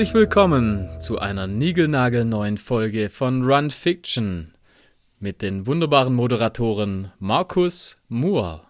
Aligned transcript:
Herzlich 0.00 0.14
willkommen 0.14 0.98
zu 0.98 1.18
einer 1.18 1.46
niegelnagelneuen 1.46 2.56
Folge 2.56 3.10
von 3.10 3.44
Run 3.44 3.70
Fiction 3.70 4.54
mit 5.18 5.42
den 5.42 5.66
wunderbaren 5.66 6.14
Moderatoren 6.14 7.12
Markus 7.18 8.00
Moore. 8.08 8.62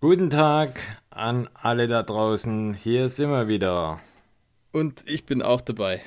Guten 0.00 0.30
Tag 0.30 0.80
an 1.10 1.50
alle 1.52 1.86
da 1.86 2.02
draußen. 2.02 2.72
Hier 2.72 3.10
sind 3.10 3.28
wir 3.28 3.46
wieder. 3.46 4.00
Und 4.72 5.04
ich 5.06 5.26
bin 5.26 5.42
auch 5.42 5.60
dabei. 5.60 6.00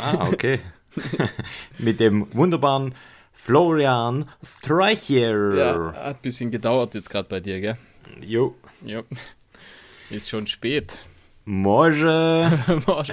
Ah, 0.00 0.28
okay. 0.28 0.60
mit 1.78 1.98
dem 1.98 2.32
wunderbaren 2.32 2.94
Florian 3.32 4.28
Streicher. 4.44 5.56
Ja, 5.56 5.92
hat 5.92 6.18
ein 6.18 6.22
bisschen 6.22 6.52
gedauert 6.52 6.94
jetzt 6.94 7.10
gerade 7.10 7.28
bei 7.28 7.40
dir, 7.40 7.60
gell? 7.60 7.78
Jo. 8.20 8.54
Jo. 8.84 9.02
Ist 10.08 10.28
schon 10.28 10.46
spät. 10.46 11.00
Morge. 11.48 12.50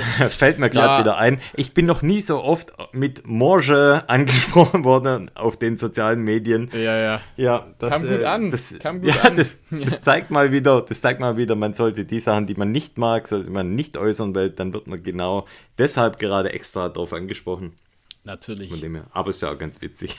Fällt 0.30 0.60
mir 0.60 0.70
gerade 0.70 0.88
Ja. 0.88 1.00
wieder 1.00 1.18
ein. 1.18 1.40
Ich 1.56 1.74
bin 1.74 1.86
noch 1.86 2.02
nie 2.02 2.22
so 2.22 2.44
oft 2.44 2.74
mit 2.92 3.26
Morge 3.26 4.04
angesprochen 4.08 4.84
worden 4.84 5.32
auf 5.36 5.58
den 5.58 5.78
sozialen 5.78 6.22
Medien. 6.22 6.70
Ja, 6.74 6.98
ja. 6.98 7.22
Ja, 7.38 7.68
das, 7.80 7.92
Kam 7.92 8.02
gut 8.02 8.20
äh, 8.22 8.26
an, 8.26 8.52
Das, 8.52 8.80
kam 8.80 9.02
gut 9.02 9.16
ja, 9.16 9.22
an. 9.22 9.38
Das, 9.38 9.62
das 9.72 10.02
zeigt 10.02 10.32
mal 10.32 10.52
wieder, 10.52 10.82
das 10.82 11.00
zeigt 11.00 11.22
mal 11.22 11.38
wieder, 11.38 11.56
man 11.56 11.74
sollte 11.74 12.04
die 12.04 12.20
Sachen, 12.20 12.46
die 12.46 12.56
man 12.56 12.74
nicht 12.74 12.98
mag, 12.98 13.26
sollte 13.28 13.50
man 13.50 13.74
nicht 13.74 13.96
äußern, 13.96 14.36
weil 14.36 14.50
dann 14.50 14.74
wird 14.74 14.88
man 14.88 15.02
genau 15.02 15.46
deshalb 15.78 16.20
gerade 16.20 16.52
extra 16.52 16.90
drauf 16.90 17.14
angesprochen. 17.14 17.70
Von 17.70 17.78
Natürlich. 18.26 18.82
dem 18.82 18.96
her. 18.96 19.06
Aber 19.12 19.30
ist 19.30 19.42
ja 19.42 19.52
auch 19.52 19.58
ganz 19.58 19.82
witzig. 19.82 20.14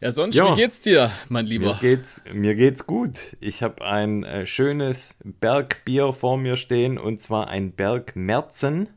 Ja, 0.00 0.10
sonst, 0.12 0.34
Ja. 0.34 0.52
wie 0.56 0.60
geht's 0.62 0.80
dir, 0.80 1.10
mein 1.28 1.44
Mir 1.44 1.50
Lieber? 1.50 1.78
geht's, 1.80 2.24
mir 2.32 2.54
geht's 2.54 2.86
gut. 2.86 3.36
Ich 3.40 3.62
habe 3.62 3.84
ein 3.84 4.24
äh, 4.24 4.46
schönes 4.46 5.18
Bergbier 5.24 6.12
vor 6.14 6.38
mir 6.38 6.56
stehen 6.56 6.96
und 6.96 7.20
zwar 7.20 7.48
ein 7.48 7.72
Berg 7.72 8.16
Merzen. 8.16 8.88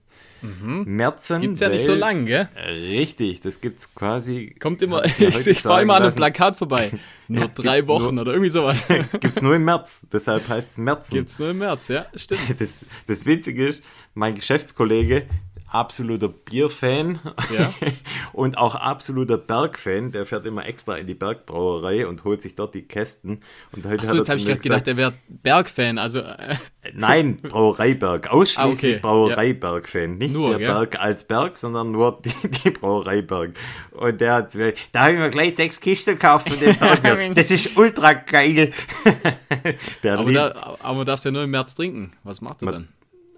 Merzen. 0.85 1.37
Mhm. 1.37 1.41
Gibt's 1.41 1.59
ja 1.61 1.69
nicht 1.69 1.85
so 1.85 1.93
lang, 1.93 2.25
gell? 2.25 2.49
Richtig, 2.67 3.39
das 3.39 3.61
gibt's 3.61 3.95
quasi. 3.95 4.53
Kommt 4.59 4.81
immer, 4.81 5.01
mir 5.01 5.05
ich, 5.29 5.35
heute 5.35 5.51
ich 5.51 5.59
fahre 5.61 5.81
immer 5.83 5.95
an 5.95 6.03
einem 6.03 6.15
Plakat 6.15 6.57
vorbei. 6.57 6.91
Nur 7.29 7.43
Ja, 7.43 7.47
drei 7.47 7.87
Wochen 7.87 8.15
nur- 8.15 8.23
oder 8.23 8.31
irgendwie 8.33 8.49
sowas. 8.49 8.77
Gibt's 9.21 9.41
nur 9.41 9.55
im 9.55 9.63
März, 9.63 10.05
deshalb 10.11 10.47
heißt 10.49 10.71
es 10.71 10.77
Merzen. 10.77 11.15
Gibt's 11.15 11.39
nur 11.39 11.51
im 11.51 11.59
März, 11.59 11.87
ja, 11.87 12.05
stimmt. 12.15 12.41
Das, 12.59 12.85
das 13.07 13.25
Witzige 13.25 13.65
ist, 13.67 13.83
mein 14.13 14.35
Geschäftskollege, 14.35 15.25
absoluter 15.73 16.29
Bierfan 16.29 17.19
Ja. 17.55 17.73
und 18.33 18.57
auch 18.57 18.75
absoluter 18.75 19.37
Bergfan, 19.37 20.11
der 20.11 20.25
fährt 20.25 20.45
immer 20.45 20.65
extra 20.65 20.95
in 20.95 21.07
die 21.07 21.15
Bergbrauerei 21.15 22.07
und 22.07 22.23
holt 22.23 22.41
sich 22.41 22.55
dort 22.55 22.73
die 22.75 22.83
Kästen. 22.83 23.39
Und 23.71 23.85
heute 23.85 23.99
Achso, 23.99 24.09
hat 24.09 24.13
er 24.13 24.17
jetzt 24.17 24.29
habe 24.29 24.39
ich 24.39 24.45
gerade 24.45 24.59
gedacht, 24.59 24.87
der 24.87 24.97
wäre 24.97 25.13
Bergfan. 25.27 25.97
Also, 25.97 26.19
äh, 26.19 26.55
nein, 26.93 27.37
Brauereiberg, 27.37 28.29
ausschließlich 28.29 28.95
Ah, 28.95 28.97
okay. 28.97 28.99
Brauereiberg-Fan. 29.01 30.17
Nicht 30.17 30.33
Nur, 30.33 30.49
der 30.49 30.59
gell? 30.59 30.67
Berg 30.67 30.99
als 30.99 31.23
Berg, 31.23 31.57
sondern 31.57 31.91
nur 31.91 32.21
die, 32.23 32.47
die 32.63 32.71
Brauereiberg. 32.71 33.53
Und 33.91 34.21
der 34.21 34.33
hat 34.35 34.53
da 34.91 35.01
habe 35.01 35.13
ich 35.13 35.19
mir 35.19 35.29
gleich 35.29 35.55
sechs 35.55 35.79
Kisten 35.79 36.11
gekauft 36.11 36.49
von 36.49 36.59
dem 36.59 36.77
Bergbier. 36.77 37.33
Das 37.33 37.51
ist 37.51 37.75
ultra 37.77 38.13
geil. 38.13 38.71
der 40.03 40.19
aber, 40.19 40.31
da, 40.31 40.75
aber 40.81 40.97
man 40.97 41.05
darf 41.05 41.19
es 41.19 41.23
ja 41.23 41.31
nur 41.31 41.43
im 41.43 41.51
März 41.51 41.75
trinken. 41.75 42.11
Was 42.23 42.41
macht 42.41 42.61
er 42.61 42.71
dann? 42.71 42.87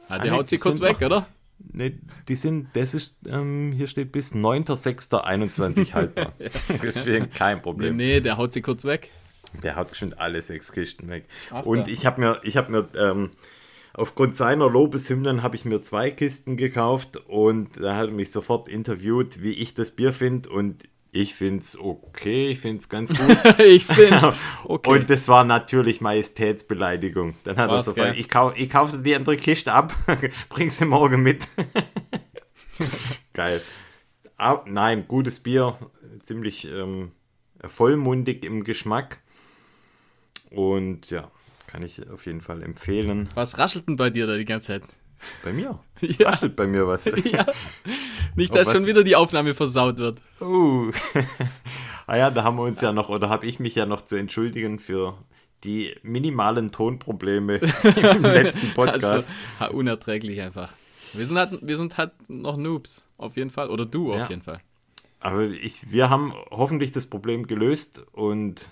Ah, 0.08 0.16
Ah, 0.16 0.20
der 0.20 0.32
nee, 0.32 0.38
haut 0.38 0.48
sie 0.48 0.58
kurz 0.58 0.80
weg, 0.82 1.02
oder? 1.02 1.28
Ne, 1.60 1.98
die 2.28 2.36
sind, 2.36 2.68
das 2.74 2.94
ist, 2.94 3.16
ähm, 3.28 3.74
hier 3.76 3.88
steht 3.88 4.12
bis 4.12 4.34
9.6.21 4.36 5.94
haltbar. 5.94 6.34
Deswegen 6.84 7.30
kein 7.32 7.58
Nee, 7.58 7.62
Problem. 7.64 7.96
nee, 7.96 8.20
der 8.20 8.38
haut 8.38 8.54
sie 8.54 8.62
kurz 8.62 8.86
weg. 8.86 9.10
Der 9.64 9.76
hat 9.76 9.96
schon 9.96 10.14
alle 10.14 10.42
sechs 10.42 10.72
Kisten 10.72 11.08
weg. 11.10 11.26
Ach, 11.52 11.66
Und 11.66 11.88
da. 11.88 11.92
ich 11.92 12.06
habe 12.06 12.20
mir, 12.22 12.40
ich 12.44 12.58
habe 12.58 12.72
mir, 12.72 12.88
ähm, 12.98 13.32
aufgrund 13.94 14.36
seiner 14.36 14.70
Lobeshymnen 14.70 15.44
habe 15.44 15.56
ich 15.56 15.64
mir 15.66 15.82
zwei 15.82 16.12
Kisten 16.12 16.58
gekauft 16.58 17.18
und 17.28 17.78
da 17.82 17.96
hat 17.96 18.08
er 18.08 18.14
mich 18.14 18.32
sofort 18.32 18.68
interviewt, 18.68 19.42
wie 19.42 19.54
ich 19.54 19.74
das 19.74 19.92
Bier 19.92 20.12
finde 20.14 20.50
und 20.50 20.84
ich 21.16 21.34
finde 21.34 21.60
es 21.60 21.80
okay, 21.80 22.50
ich 22.50 22.60
finde 22.60 22.78
es 22.78 22.90
ganz 22.90 23.10
gut. 23.18 23.60
ich 23.60 23.86
finde 23.86 24.34
okay. 24.66 24.90
Und 24.90 25.10
das 25.10 25.28
war 25.28 25.46
natürlich 25.46 26.02
Majestätsbeleidigung. 26.02 27.36
Dann 27.46 27.58
hat 27.58 27.70
Was, 27.70 27.88
er 27.88 27.92
sofort, 27.94 28.08
gell? 28.12 28.20
ich, 28.20 28.28
kau, 28.28 28.52
ich 28.54 28.70
kaufe 28.70 28.98
dir 28.98 29.04
die 29.04 29.16
andere 29.16 29.38
Kiste 29.38 29.72
ab, 29.72 29.94
bring 30.50 30.70
sie 30.70 30.86
morgen 30.86 31.24
mit. 31.24 31.48
Geil. 33.34 33.62
Ah, 34.38 34.62
nein, 34.66 35.06
gutes 35.08 35.40
Bier, 35.40 35.78
ziemlich 36.20 36.68
ähm, 36.70 37.12
vollmundig 37.66 38.44
im 38.44 38.66
Geschmack. 38.66 39.22
Und 40.52 41.10
ja, 41.10 41.32
kann 41.68 41.82
ich 41.84 42.10
auf 42.10 42.26
jeden 42.26 42.42
Fall 42.42 42.62
empfehlen. 42.62 43.30
Was 43.36 43.58
raschelt 43.58 43.88
denn 43.88 43.96
bei 43.96 44.10
dir 44.10 44.28
da 44.28 44.36
die 44.36 44.46
ganze 44.46 44.68
Zeit? 44.68 44.84
Bei 45.44 45.54
mir? 45.54 45.80
Ja. 46.02 46.30
Raschelt 46.30 46.56
bei 46.58 46.68
mir 46.68 46.86
was. 46.88 47.06
ja. 47.24 47.46
Nicht, 48.36 48.54
dass 48.54 48.70
schon 48.72 48.86
wieder 48.86 49.04
die 49.04 49.16
Aufnahme 49.16 49.54
versaut 49.56 49.98
wird. 49.98 50.20
Uh. 50.42 50.92
ah 52.08 52.18
ja, 52.18 52.30
da 52.30 52.44
haben 52.44 52.58
wir 52.58 52.64
uns 52.64 52.82
ja 52.82 52.92
noch, 52.92 53.08
oder 53.10 53.30
habe 53.30 53.46
ich 53.46 53.60
mich 53.60 53.76
ja 53.76 53.86
noch 53.86 54.02
zu 54.02 54.18
entschuldigen 54.18 54.78
für 54.80 55.18
die 55.64 55.96
minimalen 56.04 56.72
Tonprobleme 56.72 57.56
im 57.58 58.24
letzten 58.24 58.74
Podcast. 58.74 59.32
Also, 59.60 59.74
unerträglich 59.74 60.42
einfach. 60.42 60.74
Wir 61.14 61.26
sind, 61.26 61.38
halt, 61.38 61.60
wir 61.62 61.78
sind 61.78 61.98
halt 61.98 62.12
noch 62.28 62.58
Noobs, 62.58 63.08
auf 63.18 63.38
jeden 63.38 63.50
Fall. 63.50 63.70
Oder 63.70 63.86
du 63.86 64.10
auf 64.12 64.18
Ja. 64.18 64.28
jeden 64.30 64.42
Fall. 64.42 64.60
Aber 65.22 65.44
ich, 65.44 65.90
wir 65.92 66.10
haben 66.10 66.34
hoffentlich 66.52 66.92
das 66.92 67.06
Problem 67.06 67.48
gelöst 67.48 68.04
und 68.12 68.70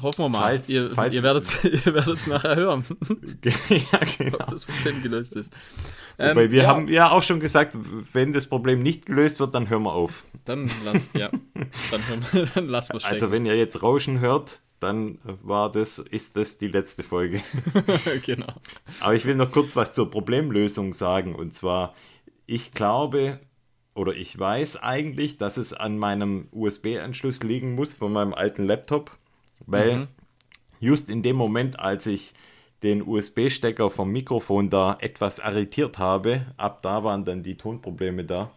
Hoffen 0.00 0.24
wir 0.24 0.28
mal. 0.30 0.38
Falls- 0.38 0.68
ihr 0.70 0.90
falls- 0.94 1.14
ihr 1.14 1.22
werdet 1.22 1.44
es 1.44 2.26
nachher 2.26 2.56
hören, 2.56 2.84
ja, 3.68 4.00
genau. 4.18 4.38
ob 4.38 4.46
das 4.46 4.64
Problem 4.64 5.02
gelöst 5.02 5.36
ist. 5.36 5.52
Ähm, 6.18 6.30
Wobei 6.36 6.50
wir 6.50 6.62
ja, 6.62 6.68
haben 6.68 6.88
ja 6.88 7.10
auch 7.10 7.22
schon 7.22 7.40
gesagt, 7.40 7.76
wenn 8.12 8.32
das 8.32 8.46
Problem 8.46 8.82
nicht 8.82 9.06
gelöst 9.06 9.38
wird, 9.40 9.54
dann 9.54 9.68
hören 9.68 9.82
wir 9.82 9.92
auf. 9.92 10.24
Dann 10.44 10.70
lass, 10.84 11.10
ja, 11.14 11.30
dann, 11.90 12.06
hören 12.08 12.24
wir- 12.32 12.46
dann 12.54 12.68
lassen 12.68 12.94
wir 12.94 13.00
stecken. 13.00 13.14
Also 13.14 13.30
wenn 13.30 13.44
ihr 13.46 13.56
jetzt 13.56 13.82
Rauschen 13.82 14.20
hört, 14.20 14.60
dann 14.80 15.18
war 15.42 15.70
das, 15.70 15.98
ist 15.98 16.36
das 16.36 16.58
die 16.58 16.68
letzte 16.68 17.02
Folge. 17.02 17.40
genau. 18.24 18.52
Aber 19.00 19.14
ich 19.14 19.24
will 19.26 19.34
noch 19.36 19.50
kurz 19.50 19.76
was 19.76 19.92
zur 19.92 20.10
Problemlösung 20.10 20.92
sagen. 20.92 21.34
Und 21.34 21.52
zwar, 21.54 21.94
ich 22.46 22.72
glaube 22.72 23.40
oder 23.94 24.14
ich 24.14 24.36
weiß 24.38 24.82
eigentlich, 24.82 25.36
dass 25.36 25.56
es 25.58 25.72
an 25.74 25.98
meinem 25.98 26.48
USB-Anschluss 26.50 27.42
liegen 27.42 27.74
muss 27.74 27.94
von 27.94 28.12
meinem 28.12 28.32
alten 28.34 28.64
Laptop, 28.66 29.10
weil 29.66 29.96
Mhm. 29.96 30.08
just 30.80 31.10
in 31.10 31.22
dem 31.22 31.36
Moment, 31.36 31.78
als 31.80 32.06
ich 32.06 32.32
den 32.82 33.02
USB-Stecker 33.06 33.90
vom 33.90 34.10
Mikrofon 34.10 34.68
da 34.68 34.96
etwas 35.00 35.38
arretiert 35.40 35.98
habe, 35.98 36.46
ab 36.56 36.80
da 36.82 37.04
waren 37.04 37.24
dann 37.24 37.42
die 37.42 37.56
Tonprobleme 37.56 38.24
da. 38.24 38.50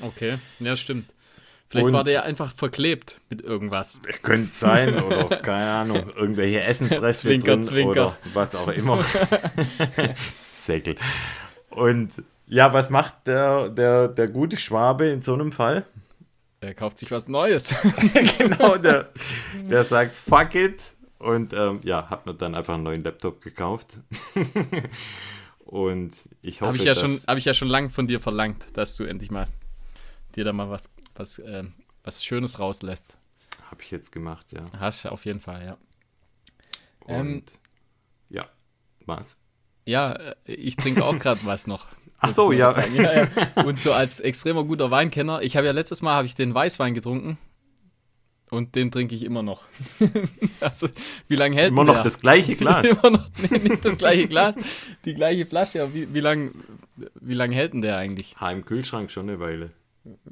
Okay, 0.00 0.38
ja, 0.60 0.76
stimmt. 0.76 1.08
Vielleicht 1.68 1.86
Und- 1.88 1.92
war 1.94 2.04
der 2.04 2.12
ja 2.14 2.22
einfach 2.22 2.52
verklebt 2.54 3.18
mit 3.28 3.42
irgendwas. 3.42 3.98
Könnte 4.22 4.54
sein 4.54 4.94
oder 5.02 5.24
keine 5.38 5.68
Ahnung, 5.72 6.10
irgendwelche 6.14 6.60
Essensreste 6.60 7.26
Zwinker, 7.28 7.56
drin 7.56 7.64
zwinker. 7.64 7.90
oder 7.90 8.16
was 8.34 8.54
auch 8.54 8.68
immer. 8.68 9.02
Säckel. 10.40 10.94
Und 11.70 12.22
ja, 12.46 12.72
was 12.72 12.90
macht 12.90 13.26
der, 13.26 13.68
der, 13.70 14.08
der 14.08 14.28
gute 14.28 14.56
Schwabe 14.56 15.06
in 15.06 15.22
so 15.22 15.34
einem 15.34 15.50
Fall? 15.52 15.84
Er 16.60 16.74
kauft 16.74 16.98
sich 16.98 17.10
was 17.10 17.28
Neues. 17.28 17.74
genau, 18.38 18.76
der, 18.76 19.12
der 19.68 19.84
sagt 19.84 20.14
fuck 20.14 20.54
it 20.54 20.82
und 21.18 21.52
ähm, 21.52 21.80
ja, 21.82 22.08
hat 22.10 22.26
mir 22.26 22.34
dann 22.34 22.54
einfach 22.54 22.74
einen 22.74 22.82
neuen 22.84 23.02
Laptop 23.02 23.42
gekauft. 23.42 23.98
und 25.64 26.14
ich 26.42 26.60
hoffe, 26.60 26.68
Habe 26.68 26.76
ich, 26.76 26.84
ja 26.84 26.94
schon, 26.94 27.18
hab 27.26 27.38
ich 27.38 27.44
ja 27.44 27.54
schon 27.54 27.68
lange 27.68 27.90
von 27.90 28.06
dir 28.06 28.20
verlangt, 28.20 28.66
dass 28.74 28.96
du 28.96 29.04
endlich 29.04 29.30
mal 29.30 29.48
dir 30.34 30.44
da 30.44 30.52
mal 30.52 30.70
was, 30.70 30.90
was, 31.14 31.38
ähm, 31.44 31.74
was 32.04 32.24
Schönes 32.24 32.58
rauslässt. 32.58 33.16
habe 33.70 33.82
ich 33.82 33.90
jetzt 33.90 34.12
gemacht, 34.12 34.52
ja. 34.52 34.64
Hast 34.78 35.04
du 35.04 35.10
auf 35.10 35.24
jeden 35.24 35.40
Fall, 35.40 35.64
ja. 35.64 35.76
Und 37.00 37.16
Ähm, 37.16 37.42
ja, 38.28 38.46
was? 39.06 39.40
Ja, 39.86 40.12
äh, 40.12 40.34
ich 40.46 40.76
trinke 40.76 41.04
auch 41.04 41.18
gerade 41.18 41.40
was 41.44 41.66
noch. 41.66 41.86
Ach 42.18 42.30
so, 42.30 42.52
ja. 42.52 42.74
ja, 42.94 43.24
ja. 43.24 43.28
Und 43.64 43.80
so 43.80 43.92
als 43.92 44.20
extremer 44.20 44.64
guter 44.64 44.90
Weinkenner, 44.90 45.42
ich 45.42 45.56
habe 45.56 45.66
ja 45.66 45.72
letztes 45.72 46.02
Mal 46.02 46.14
habe 46.14 46.26
ich 46.26 46.34
den 46.34 46.54
Weißwein 46.54 46.94
getrunken 46.94 47.38
und 48.50 48.74
den 48.74 48.90
trinke 48.90 49.14
ich 49.14 49.24
immer 49.24 49.42
noch. 49.42 49.64
also, 50.60 50.88
wie 51.28 51.36
lange 51.36 51.56
hält 51.56 51.68
Immer 51.68 51.82
denn 51.82 51.86
noch 51.88 51.94
der? 51.96 52.04
das 52.04 52.20
gleiche 52.20 52.56
Glas. 52.56 52.86
immer 52.86 53.10
noch, 53.18 53.28
nee, 53.50 53.58
nicht 53.58 53.84
das 53.84 53.98
gleiche 53.98 54.28
Glas, 54.28 54.54
die 55.04 55.14
gleiche 55.14 55.46
Flasche, 55.46 55.82
aber 55.82 55.94
wie, 55.94 56.12
wie 56.14 56.20
lange 56.20 56.52
wie 57.20 57.34
lang 57.34 57.52
hält 57.52 57.74
denn 57.74 57.82
der 57.82 57.98
eigentlich? 57.98 58.36
Ha, 58.40 58.50
im 58.50 58.64
Kühlschrank 58.64 59.10
schon 59.10 59.28
eine 59.28 59.40
Weile. 59.40 59.70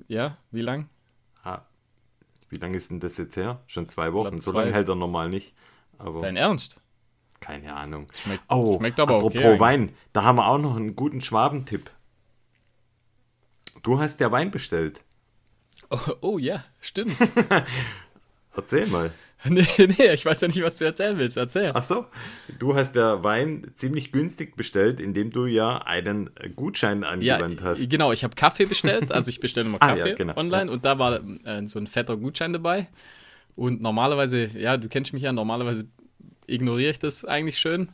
Ja, 0.09 0.39
wie 0.51 0.63
lang? 0.63 0.89
Ha. 1.45 1.67
Wie 2.49 2.57
lange 2.57 2.77
ist 2.77 2.91
denn 2.91 3.01
das 3.01 3.19
jetzt 3.19 3.37
her? 3.37 3.61
Schon 3.67 3.89
zwei 3.89 4.13
Wochen. 4.13 4.31
glaub, 4.31 4.41
so 4.41 4.53
lange 4.53 4.73
hält 4.73 4.89
er 4.89 4.95
normal 4.95 5.29
nicht. 5.29 5.53
Aber 5.99 6.21
Dein 6.21 6.37
Ernst? 6.37 6.77
Keine 7.45 7.75
Ahnung. 7.75 8.07
Schmeckt, 8.17 8.45
Oh, 8.49 8.79
schmeckt 8.79 8.99
aber 8.99 9.17
apropos 9.17 9.45
okay. 9.45 9.61
Wein, 9.61 9.91
da 10.15 10.23
haben 10.23 10.39
wir 10.39 10.47
auch 10.47 10.59
noch 10.59 10.77
einen 10.77 10.97
guten 10.97 11.21
Schwabentipp. 11.21 11.91
Du 13.83 14.01
hast 14.01 14.21
ja 14.21 14.33
Wein 14.33 14.51
bestellt. 14.51 15.03
Oh, 15.91 15.99
oh 16.23 16.39
ja, 16.39 16.65
stimmt. 16.81 17.15
Erzähl 18.57 18.87
mal. 18.87 19.11
Nee, 19.47 19.67
nee, 19.77 20.13
ich 20.15 20.25
weiß 20.25 20.41
ja 20.41 20.49
nicht, 20.49 20.63
was 20.63 20.79
du 20.79 20.87
erzählen 20.87 21.19
willst. 21.19 21.37
Erzähl. 21.37 21.73
Ach 21.75 21.83
so, 21.83 22.07
du 22.59 22.75
hast 22.75 22.95
der 22.97 23.23
Wein 23.25 23.71
ziemlich 23.75 24.11
günstig 24.11 24.57
bestellt, 24.57 25.01
indem 25.01 25.33
du 25.33 25.45
ja 25.45 25.83
einen 25.83 26.31
Gutschein 26.57 27.05
angewandt 27.05 27.61
ja, 27.61 27.67
hast. 27.67 27.91
Genau, 27.91 28.11
ich 28.11 28.25
habe 28.25 28.35
Kaffee 28.37 28.65
bestellt. 28.65 29.13
Also 29.13 29.29
ich 29.29 29.41
bestelle 29.41 29.67
immer 29.67 29.77
Ah, 29.83 29.89
Kaffee 29.89 30.09
ja, 30.09 30.15
genau. 30.15 30.39
online 30.39 30.71
und 30.71 30.87
da 30.87 30.99
war 30.99 31.21
äh, 31.45 31.69
so 31.69 31.79
ein 31.79 31.87
fetter 31.87 32.17
Gutschein 32.17 32.55
dabei. 32.55 32.87
Und 33.55 33.83
normalerweise, 33.83 34.47
ja, 34.59 34.79
du 34.79 34.89
kennst 34.89 35.13
mich 35.13 35.23
ja, 35.23 35.33
normalerweise 35.33 35.85
ignoriere 36.47 36.91
ich 36.91 36.99
das 36.99 37.25
eigentlich 37.25 37.59
schön. 37.59 37.91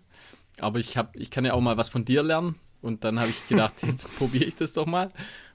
Aber 0.59 0.79
ich, 0.79 0.97
hab, 0.97 1.17
ich 1.17 1.31
kann 1.31 1.45
ja 1.45 1.55
auch 1.55 1.61
mal 1.61 1.77
was 1.77 1.89
von 1.89 2.05
dir 2.05 2.23
lernen. 2.23 2.57
Und 2.83 3.05
dann 3.05 3.19
habe 3.21 3.31
ich 3.31 3.49
gedacht, 3.49 3.75
jetzt 3.87 4.15
probiere 4.17 4.45
ich 4.45 4.57
das 4.57 4.73
doch 4.73 4.87
mal 4.87 5.11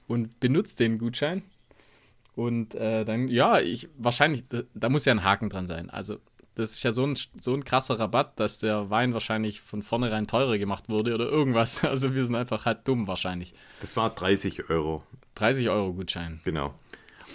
und 0.06 0.40
benutze 0.40 0.76
den 0.76 0.98
Gutschein. 0.98 1.42
Und 2.34 2.74
äh, 2.74 3.04
dann, 3.04 3.28
ja, 3.28 3.60
ich 3.60 3.88
wahrscheinlich, 3.96 4.44
da, 4.74 4.88
muss 4.88 5.06
ja 5.06 5.12
ein 5.12 5.24
Haken 5.24 5.48
dran 5.48 5.66
sein. 5.66 5.88
Also, 5.88 6.18
das 6.54 6.72
ist 6.72 6.82
ja 6.82 6.92
so 6.92 7.04
ein, 7.04 7.18
so 7.40 7.54
ein 7.54 7.64
krasser 7.64 7.98
Rabatt, 7.98 8.38
dass 8.38 8.58
der 8.58 8.90
Wein 8.90 9.14
wahrscheinlich 9.14 9.60
von 9.62 9.82
vornherein 9.82 10.26
teurer 10.26 10.58
gemacht 10.58 10.88
wurde 10.88 11.14
oder 11.14 11.26
irgendwas. 11.26 11.82
Also, 11.84 12.14
wir 12.14 12.26
sind 12.26 12.34
einfach 12.34 12.66
halt 12.66 12.86
dumm 12.86 13.06
wahrscheinlich. 13.06 13.54
Das 13.80 13.96
war 13.96 14.10
30 14.10 14.68
Euro, 14.68 15.02
30 15.34 15.68
Euro 15.70 15.94
Gutschein. 15.94 16.40
genau. 16.44 16.74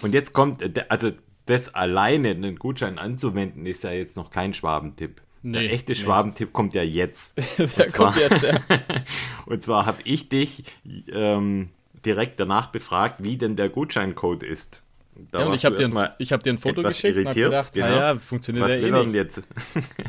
Und 0.02 0.14
jetzt 0.14 0.34
kommt, 0.34 0.62
äh, 0.62 0.86
also 0.90 1.12
das 1.48 1.74
alleine, 1.74 2.30
einen 2.30 2.58
Gutschein 2.58 3.00
anzuwenden, 3.00 3.66
ist 3.66 3.84
ja 3.84 3.92
jetzt 3.92 4.16
noch 4.18 4.30
kein 4.30 4.54
Schwabentipp. 4.54 5.22
Nee, 5.44 5.64
der 5.64 5.74
echte 5.74 5.94
nee. 5.94 5.98
Schwabentipp 5.98 6.54
kommt 6.54 6.74
ja 6.76 6.84
jetzt. 6.84 7.38
Der 7.58 7.88
zwar- 7.88 8.14
kommt 8.14 8.18
jetzt, 8.20 8.44
ja. 8.44 8.60
Und 9.46 9.62
zwar 9.64 9.86
habe 9.86 10.02
ich 10.04 10.30
dich 10.30 10.64
ähm, 11.12 11.70
direkt 12.06 12.40
danach 12.40 12.68
befragt, 12.68 13.24
wie 13.24 13.38
denn 13.38 13.56
der 13.56 13.70
Gutscheincode 13.70 14.44
ist. 14.44 14.84
Da 15.32 15.42
ja 15.42 15.46
und 15.48 15.54
ich 15.54 15.66
habe 15.66 15.76
dir, 15.76 16.16
ich 16.20 16.32
hab 16.32 16.42
dir 16.42 16.54
ein 16.54 16.58
Foto 16.58 16.82
geschickt 16.82 17.16
und 17.16 17.24
irritiert, 17.24 17.50
gedacht, 17.50 17.74
genau. 17.74 17.88
ja, 17.88 18.14
ja, 18.14 18.16
funktioniert 18.16 18.66
Was 18.66 18.76
ja 18.76 18.82
will 18.82 18.96
eh 18.96 19.04
nicht. 19.06 19.16
jetzt? 19.16 19.44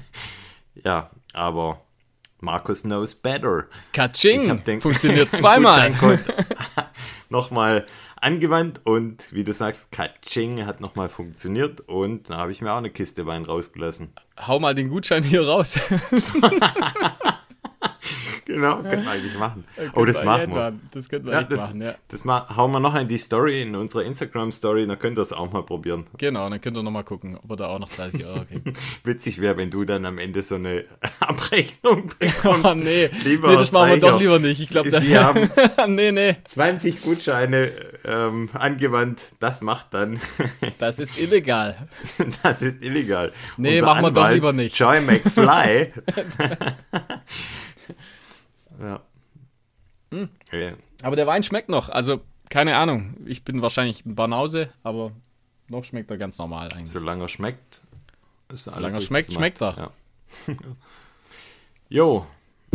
ja, 0.85 1.11
aber 1.33 1.83
Markus 2.43 2.83
knows 2.83 3.15
better. 3.15 3.69
Katsching, 3.93 4.63
den 4.65 4.81
funktioniert 4.81 5.35
zweimal. 5.37 5.93
Nochmal 7.29 7.87
angewandt 8.21 8.81
und 8.85 9.33
wie 9.33 9.45
du 9.45 9.53
sagst, 9.53 9.93
Katsching 9.93 10.67
hat 10.67 10.81
nochmal 10.81 11.09
funktioniert 11.09 11.83
und 11.83 12.31
da 12.31 12.39
habe 12.39 12.51
ich 12.51 12.61
mir 12.61 12.73
auch 12.73 12.79
eine 12.79 12.91
Kiste 12.91 13.27
Wein 13.27 13.45
rausgelassen. 13.45 14.13
Hau 14.45 14.59
mal 14.59 14.75
den 14.75 14.89
Gutschein 14.89 15.23
hier 15.23 15.47
raus. 15.47 15.79
Genau, 18.53 18.83
können 18.83 19.05
wir 19.05 19.11
eigentlich 19.11 19.39
machen. 19.39 19.65
Oh, 19.95 20.05
das 20.05 20.23
machen 20.25 20.55
wir. 20.55 20.73
Das 20.91 21.09
könnten 21.09 21.27
wir 21.27 21.35
Ja, 21.35 21.41
echt 21.41 21.53
das, 21.53 21.61
machen, 21.63 21.83
ja. 21.83 21.95
das 22.09 22.25
ma 22.25 22.57
hauen 22.57 22.73
wir 22.73 22.81
noch 22.81 22.95
in 22.95 23.07
die 23.07 23.19
Story, 23.19 23.63
in 23.63 23.75
unsere 23.77 24.05
Instagram-Story, 24.05 24.87
dann 24.87 24.99
könnt 24.99 25.19
ihr 25.19 25.23
es 25.23 25.33
auch 25.33 25.51
mal 25.53 25.63
probieren. 25.63 26.07
Genau, 26.19 26.49
dann 26.51 26.61
könnt 26.61 26.77
ihr 26.77 26.83
nochmal 26.83 27.05
gucken, 27.05 27.39
ob 27.43 27.51
er 27.51 27.57
da 27.57 27.67
auch 27.69 27.79
noch 27.79 27.91
30 27.91 28.25
Euro 28.27 28.45
kriegt. 28.51 28.77
Witzig 29.05 29.41
wäre, 29.41 29.57
wenn 29.57 29.71
du 29.71 29.85
dann 29.85 30.05
am 30.07 30.19
Ende 30.19 30.43
so 30.43 30.57
eine 30.57 30.85
Abrechnung 31.21 32.11
bekommst. 32.19 32.65
oh 32.67 32.75
nee, 32.75 33.11
Lieber 33.25 33.49
nee, 33.49 33.57
das 33.57 33.73
machen 33.73 33.91
wir 33.91 34.01
doch 34.01 34.21
lieber 34.21 34.39
nicht. 34.39 34.61
Ich 34.61 34.71
glaube, 34.71 34.91
Sie 34.91 35.17
haben 35.19 35.49
nee, 35.95 36.11
nee, 36.13 36.37
20 36.45 37.03
Gutscheine 37.03 37.71
ähm, 38.05 38.49
angewandt, 38.55 39.23
das 39.39 39.61
macht 39.63 39.95
dann, 39.95 40.19
das 40.79 40.99
ist 40.99 41.19
illegal. 41.19 41.77
das 42.43 42.63
ist 42.63 42.83
illegal. 42.83 43.33
Nee, 43.57 43.75
Unser 43.81 43.87
machen 43.87 44.03
wir 44.03 44.11
doch 44.11 44.23
Anwalt, 44.23 44.35
lieber 44.35 44.53
nicht. 44.53 44.79
Joy 44.79 45.01
McFly. 45.01 45.93
Ja. 48.81 49.01
Hm. 50.11 50.29
ja. 50.53 50.73
Aber 51.03 51.17
der 51.17 51.27
Wein 51.27 51.43
schmeckt 51.43 51.69
noch. 51.69 51.89
Also, 51.89 52.21
keine 52.51 52.77
Ahnung. 52.77 53.15
Ich 53.25 53.45
bin 53.45 53.63
wahrscheinlich 53.63 54.05
ein 54.05 54.15
Banause, 54.15 54.69
aber 54.83 55.13
noch 55.69 55.85
schmeckt 55.85 56.11
er 56.11 56.19
ganz 56.19 56.37
normal 56.39 56.69
eigentlich. 56.73 56.91
Solange 56.91 57.25
er 57.25 57.29
schmeckt, 57.29 57.81
ist 58.53 58.65
Solange 58.65 58.85
alles 58.85 58.95
er 58.97 59.01
schmeckt, 59.01 59.29
gemacht. 59.29 59.39
schmeckt 59.41 59.63
er. 59.63 59.77
Ja. 59.79 59.91
Jo, 61.89 62.25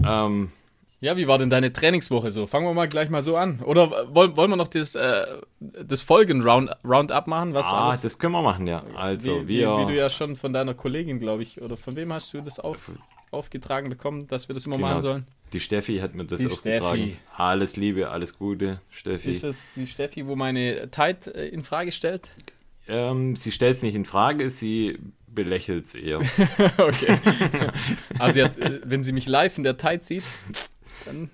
ähm, 0.06 0.52
Ja, 1.00 1.18
wie 1.18 1.28
war 1.28 1.38
denn 1.40 1.50
deine 1.50 1.74
Trainingswoche 1.74 2.30
so? 2.32 2.46
Fangen 2.48 2.66
wir 2.68 2.74
mal 2.74 2.88
gleich 2.88 3.10
mal 3.10 3.24
so 3.24 3.36
an. 3.38 3.60
Oder 3.62 4.14
wollen, 4.14 4.36
wollen 4.38 4.52
wir 4.52 4.58
noch 4.58 4.68
das, 4.68 4.94
äh, 4.96 5.26
das 5.60 6.02
Folgen-Roundup 6.04 7.28
machen? 7.28 7.54
Was 7.56 7.66
ah, 7.66 7.90
alles, 7.90 8.02
das 8.02 8.20
können 8.20 8.34
wir 8.34 8.42
machen, 8.44 8.68
ja. 8.68 8.84
Also, 8.96 9.42
wie, 9.44 9.60
wir, 9.60 9.78
wie, 9.78 9.82
wie 9.82 9.92
du 9.94 9.96
ja 9.98 10.10
schon 10.12 10.36
von 10.36 10.54
deiner 10.54 10.74
Kollegin, 10.76 11.20
glaube 11.20 11.44
ich, 11.44 11.62
oder 11.62 11.78
von 11.78 11.96
wem 11.96 12.14
hast 12.14 12.34
du 12.34 12.42
das 12.42 12.60
auf, 12.60 12.92
aufgetragen 13.32 13.90
bekommen, 13.90 14.28
dass 14.28 14.48
wir 14.50 14.54
das 14.54 14.66
immer 14.68 14.78
Genau. 14.78 14.88
machen 14.90 15.02
sollen? 15.02 15.28
Die 15.54 15.60
Steffi 15.60 15.98
hat 16.00 16.16
mir 16.16 16.26
das 16.26 16.42
Die 16.42 16.48
aufgetragen. 16.48 16.98
Steffi. 16.98 17.18
Alles 17.36 17.76
Liebe, 17.78 18.10
alles 18.10 18.38
Gute, 18.38 18.82
Steffi. 18.90 19.30
Ist 19.32 19.44
das 19.44 19.68
die 19.76 19.88
Steffi, 19.88 20.28
wo 20.28 20.36
meine 20.36 20.90
Tide 20.92 21.34
äh, 21.36 21.48
in 21.50 21.64
Frage 21.64 21.92
stellt? 21.92 22.30
Ähm, 22.88 23.36
sie 23.36 23.52
stellt 23.52 23.76
es 23.78 23.84
nicht 23.84 23.96
in 23.96 24.06
Frage, 24.06 24.50
sie 24.50 24.98
belächelt 25.28 25.86
es 25.86 25.96
eher. 25.96 26.20
okay. 26.78 27.18
Also, 28.18 28.44
hat, 28.44 28.58
äh, 28.58 28.80
wenn 28.86 29.04
sie 29.04 29.12
mich 29.12 29.28
live 29.28 29.58
in 29.58 29.64
der 29.64 29.78
Tide 29.78 30.04
sieht, 30.04 30.24
dann, 31.06 31.30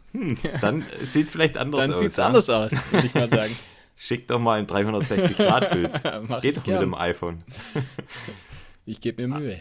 Dann 0.62 0.84
sieht 1.04 1.26
es 1.26 1.32
vielleicht 1.32 1.58
anders 1.58 1.82
dann 1.88 1.94
aus. 1.96 2.00
sieht 2.00 2.12
es 2.12 2.20
anders 2.20 2.50
aus, 2.50 2.72
würde 2.92 3.08
ich 3.08 3.14
mal 3.14 3.30
sagen. 3.30 3.56
Schick 3.96 4.28
doch 4.28 4.40
mal 4.40 4.60
ein 4.60 4.68
360-Grad-Bild. 4.68 5.92
Mach 6.28 6.42
Geht 6.42 6.58
doch 6.58 6.62
mit 6.62 6.66
gern. 6.66 6.80
dem 6.82 6.94
iPhone. 6.96 7.44
Ich 8.86 9.00
gebe 9.02 9.26
mir 9.28 9.40
Mühe. 9.40 9.60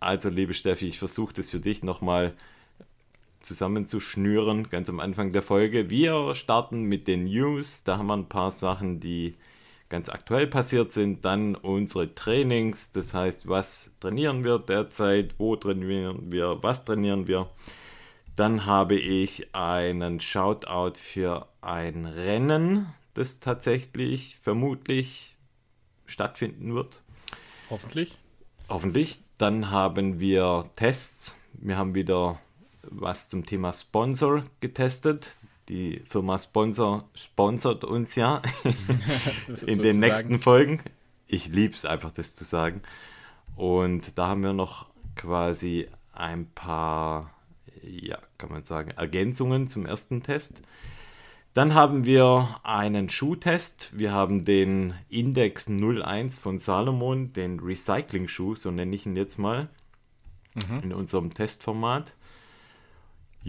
Also, 0.00 0.28
liebe 0.28 0.54
Steffi, 0.54 0.86
ich 0.88 0.98
versuche 0.98 1.32
das 1.34 1.50
für 1.50 1.60
dich 1.60 1.82
nochmal 1.82 2.34
zusammenzuschnüren, 3.48 4.68
ganz 4.68 4.90
am 4.90 5.00
Anfang 5.00 5.32
der 5.32 5.40
Folge. 5.40 5.88
Wir 5.88 6.34
starten 6.34 6.82
mit 6.82 7.08
den 7.08 7.24
News. 7.24 7.82
Da 7.82 7.96
haben 7.96 8.08
wir 8.08 8.16
ein 8.16 8.28
paar 8.28 8.52
Sachen, 8.52 9.00
die 9.00 9.36
ganz 9.88 10.10
aktuell 10.10 10.46
passiert 10.46 10.92
sind. 10.92 11.24
Dann 11.24 11.54
unsere 11.54 12.14
Trainings, 12.14 12.92
das 12.92 13.14
heißt, 13.14 13.48
was 13.48 13.90
trainieren 14.00 14.44
wir 14.44 14.58
derzeit, 14.58 15.34
wo 15.38 15.56
trainieren 15.56 16.30
wir, 16.30 16.62
was 16.62 16.84
trainieren 16.84 17.26
wir. 17.26 17.48
Dann 18.36 18.66
habe 18.66 18.96
ich 18.96 19.54
einen 19.54 20.20
Shoutout 20.20 20.98
für 21.00 21.48
ein 21.62 22.04
Rennen, 22.04 22.86
das 23.14 23.40
tatsächlich 23.40 24.36
vermutlich 24.42 25.36
stattfinden 26.04 26.74
wird. 26.74 27.00
Hoffentlich. 27.70 28.18
Hoffentlich. 28.68 29.20
Dann 29.38 29.70
haben 29.70 30.20
wir 30.20 30.68
Tests. 30.76 31.34
Wir 31.54 31.78
haben 31.78 31.94
wieder 31.94 32.38
was 32.90 33.28
zum 33.28 33.44
Thema 33.44 33.72
Sponsor 33.72 34.44
getestet. 34.60 35.36
Die 35.68 36.02
Firma 36.08 36.38
Sponsor 36.38 37.08
sponsert 37.14 37.84
uns 37.84 38.14
ja 38.14 38.40
in 39.66 39.82
den 39.82 40.00
nächsten 40.00 40.40
Folgen. 40.40 40.80
Ich 41.26 41.48
liebe 41.48 41.74
es 41.74 41.84
einfach, 41.84 42.10
das 42.10 42.34
zu 42.34 42.44
sagen. 42.44 42.82
Und 43.54 44.16
da 44.16 44.28
haben 44.28 44.42
wir 44.42 44.54
noch 44.54 44.86
quasi 45.14 45.88
ein 46.12 46.46
paar, 46.54 47.34
ja, 47.82 48.18
kann 48.38 48.50
man 48.50 48.64
sagen, 48.64 48.92
Ergänzungen 48.92 49.66
zum 49.66 49.84
ersten 49.84 50.22
Test. 50.22 50.62
Dann 51.52 51.74
haben 51.74 52.04
wir 52.04 52.60
einen 52.62 53.08
Schuhtest. 53.08 53.90
Wir 53.98 54.12
haben 54.12 54.44
den 54.44 54.94
Index 55.08 55.68
01 55.68 56.38
von 56.38 56.58
Salomon, 56.58 57.32
den 57.32 57.58
Recycling-Schuh, 57.60 58.56
so 58.56 58.70
nenne 58.70 58.94
ich 58.94 59.06
ihn 59.06 59.16
jetzt 59.16 59.38
mal, 59.38 59.68
in 60.82 60.92
unserem 60.92 61.34
Testformat. 61.34 62.14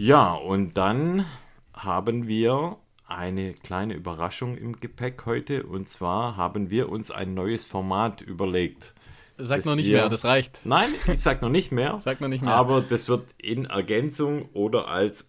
Ja, 0.02 0.32
und 0.32 0.78
dann 0.78 1.26
haben 1.74 2.26
wir 2.26 2.78
eine 3.06 3.52
kleine 3.52 3.92
Überraschung 3.92 4.56
im 4.56 4.80
Gepäck 4.80 5.26
heute. 5.26 5.64
Und 5.64 5.86
zwar 5.86 6.38
haben 6.38 6.70
wir 6.70 6.88
uns 6.88 7.10
ein 7.10 7.34
neues 7.34 7.66
Format 7.66 8.22
überlegt. 8.22 8.94
Sag 9.36 9.66
noch 9.66 9.76
nicht 9.76 9.88
wir- 9.88 9.98
mehr, 9.98 10.08
das 10.08 10.24
reicht. 10.24 10.62
Nein, 10.64 10.88
ich 11.06 11.20
sag 11.20 11.42
noch 11.42 11.50
nicht 11.50 11.70
mehr. 11.70 12.00
Sag 12.00 12.22
noch 12.22 12.28
nicht 12.28 12.42
mehr. 12.42 12.54
Aber 12.54 12.80
das 12.80 13.10
wird 13.10 13.34
in 13.36 13.66
Ergänzung 13.66 14.48
oder 14.54 14.88
als 14.88 15.26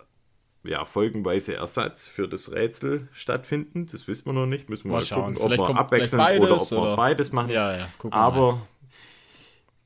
ja, 0.63 0.85
folgenweise 0.85 1.53
Ersatz 1.55 2.07
für 2.07 2.29
das 2.29 2.53
Rätsel 2.53 3.09
stattfinden. 3.11 3.87
Das 3.91 4.07
wissen 4.07 4.27
wir 4.27 4.33
noch 4.33 4.45
nicht. 4.45 4.69
Müssen 4.69 4.85
wir 4.85 4.91
Mal 4.91 4.97
mal, 4.99 5.05
schauen. 5.05 5.33
gucken, 5.33 5.35
ob 5.35 5.43
Vielleicht 5.47 5.59
wir 5.59 5.65
kommt 5.67 5.79
abwechselnd 5.79 6.23
vielleicht 6.23 6.41
oder 6.43 6.61
ob 6.61 6.71
wir 6.71 6.95
beides 6.95 7.33
machen. 7.33 7.49
Ja, 7.49 7.73
ja, 7.73 7.87
wir 8.01 8.09
mal. 8.09 8.15
Aber 8.15 8.67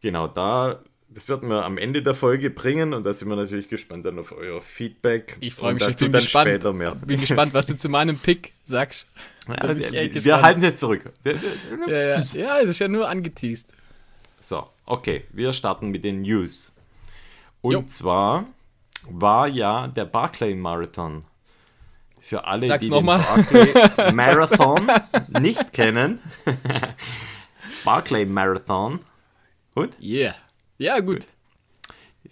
genau, 0.02 0.28
da, 0.28 0.84
das 1.16 1.30
werden 1.30 1.50
wir 1.50 1.64
am 1.64 1.78
Ende 1.78 2.04
der 2.04 2.14
Folge 2.14 2.50
bringen 2.50 2.94
und 2.94 3.06
da 3.06 3.14
sind 3.14 3.30
wir 3.30 3.38
natürlich 3.38 3.70
gespannt 3.70 4.06
dann 4.06 4.20
auf 4.20 4.34
euer 4.34 4.62
Feedback. 4.62 5.38
Ich 5.40 5.54
freue 5.54 5.74
mich 5.74 5.82
schon, 5.82 5.94
dazu 5.94 6.06
bin 6.06 6.12
dann 6.12 6.22
gespannt. 6.22 6.50
später 6.50 6.74
mehr. 6.74 6.94
Bin 6.96 7.22
gespannt, 7.22 7.54
was 7.54 7.68
du 7.68 7.78
zu 7.78 7.88
meinem 7.88 8.18
Pick 8.20 8.52
sagst. 8.66 9.08
Ja, 9.48 9.76
wir 9.78 10.42
halten 10.42 10.60
es 10.60 10.66
jetzt 10.66 10.80
zurück. 10.80 11.14
Ja, 11.24 11.32
ja. 11.88 12.16
ja, 12.16 12.16
das 12.62 12.70
ist 12.72 12.80
ja 12.80 12.88
nur 12.90 13.08
angeteased. 13.08 13.70
So, 14.42 14.68
okay, 14.86 15.24
wir 15.32 15.54
starten 15.54 15.90
mit 15.90 16.04
den 16.04 16.22
News. 16.22 16.74
Und 17.62 17.72
Jo. 17.72 17.82
zwar 17.84 18.48
war 19.10 19.48
ja 19.48 19.88
der 19.88 20.06
Barclay 20.06 20.54
Marathon. 20.54 21.22
Für 22.20 22.44
alle, 22.46 22.68
Sag's 22.68 22.86
die 22.86 22.92
den 22.92 23.06
mal. 23.06 23.20
Barclay 23.20 24.12
Marathon 24.12 24.92
nicht 25.40 25.72
kennen. 25.72 26.20
Barclay 27.86 28.26
Marathon. 28.26 29.00
Und 29.76 29.98
Yeah. 30.02 30.36
Ja, 30.78 31.00
gut. 31.00 31.26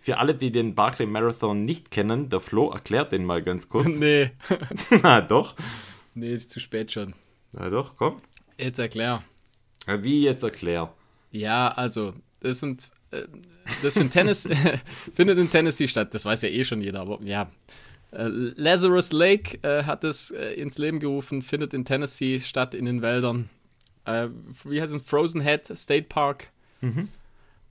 für 0.02 0.18
alle, 0.18 0.36
die 0.36 0.52
den 0.52 0.76
Barclay 0.76 1.06
Marathon 1.06 1.66
nicht 1.66 1.92
kennen, 1.92 2.30
der 2.30 2.40
Flo 2.42 2.72
erklärt 2.72 3.12
den 3.12 3.26
mal 3.26 3.42
ganz 3.42 3.70
kurz. 3.70 4.00
Nee. 4.00 4.32
Na 5.04 5.22
doch. 5.22 5.56
Nee, 6.14 6.34
ist 6.34 6.50
zu 6.50 6.60
spät 6.60 6.92
schon. 6.92 7.14
Na 7.54 7.70
doch, 7.70 7.96
komm. 7.96 8.22
Jetzt 8.58 8.80
erklär. 8.80 9.24
Wie 9.88 10.24
jetzt 10.24 10.44
erklär. 10.44 10.94
Ja, 11.32 11.68
also, 11.70 12.14
das 12.40 12.60
sind, 12.60 12.90
äh, 13.12 13.24
das 13.82 13.96
in 13.98 14.10
Tennis, 14.12 14.48
findet 15.14 15.38
in 15.40 15.50
Tennessee 15.50 15.88
statt. 15.88 16.14
Das 16.14 16.26
weiß 16.26 16.42
ja 16.44 16.50
eh 16.50 16.64
schon 16.64 16.82
jeder, 16.82 17.02
aber 17.02 17.20
ja. 17.24 17.50
Äh, 18.12 18.28
Lazarus 18.28 19.12
Lake 19.12 19.58
äh, 19.64 19.84
hat 19.86 20.04
es 20.04 20.32
äh, 20.32 20.54
ins 20.54 20.78
Leben 20.78 21.00
gerufen, 21.00 21.42
findet 21.42 21.74
in 21.74 21.84
Tennessee 21.86 22.40
statt, 22.40 22.76
in 22.76 22.86
den 22.86 23.02
Wäldern. 23.02 23.50
Äh, 24.06 24.28
wie 24.66 24.82
heißt 24.82 24.94
es? 24.94 25.02
Frozen 25.04 25.42
Head 25.42 25.76
State 25.76 26.04
Park. 26.10 26.50
Mhm. 26.82 27.08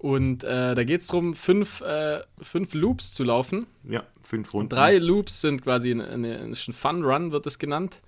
Und 0.03 0.43
äh, 0.43 0.75
da 0.75 0.83
geht 0.83 1.01
es 1.01 1.07
darum, 1.07 1.33
fünf, 1.37 1.81
äh, 1.81 2.23
fünf 2.41 2.75
Loops 2.75 3.15
zu 3.15 3.23
laufen. 3.23 3.67
Ja, 3.89 4.03
fünf 4.21 4.53
Runden. 4.53 4.71
Drei 4.71 4.99
Loops 4.99 5.41
sind 5.41 5.63
quasi 5.63 5.93
eine, 5.93 6.09
eine, 6.09 6.41
ein 6.41 6.55
Fun 6.57 7.05
Run, 7.05 7.31
wird 7.31 7.47
es 7.47 7.61
genannt. 7.61 8.03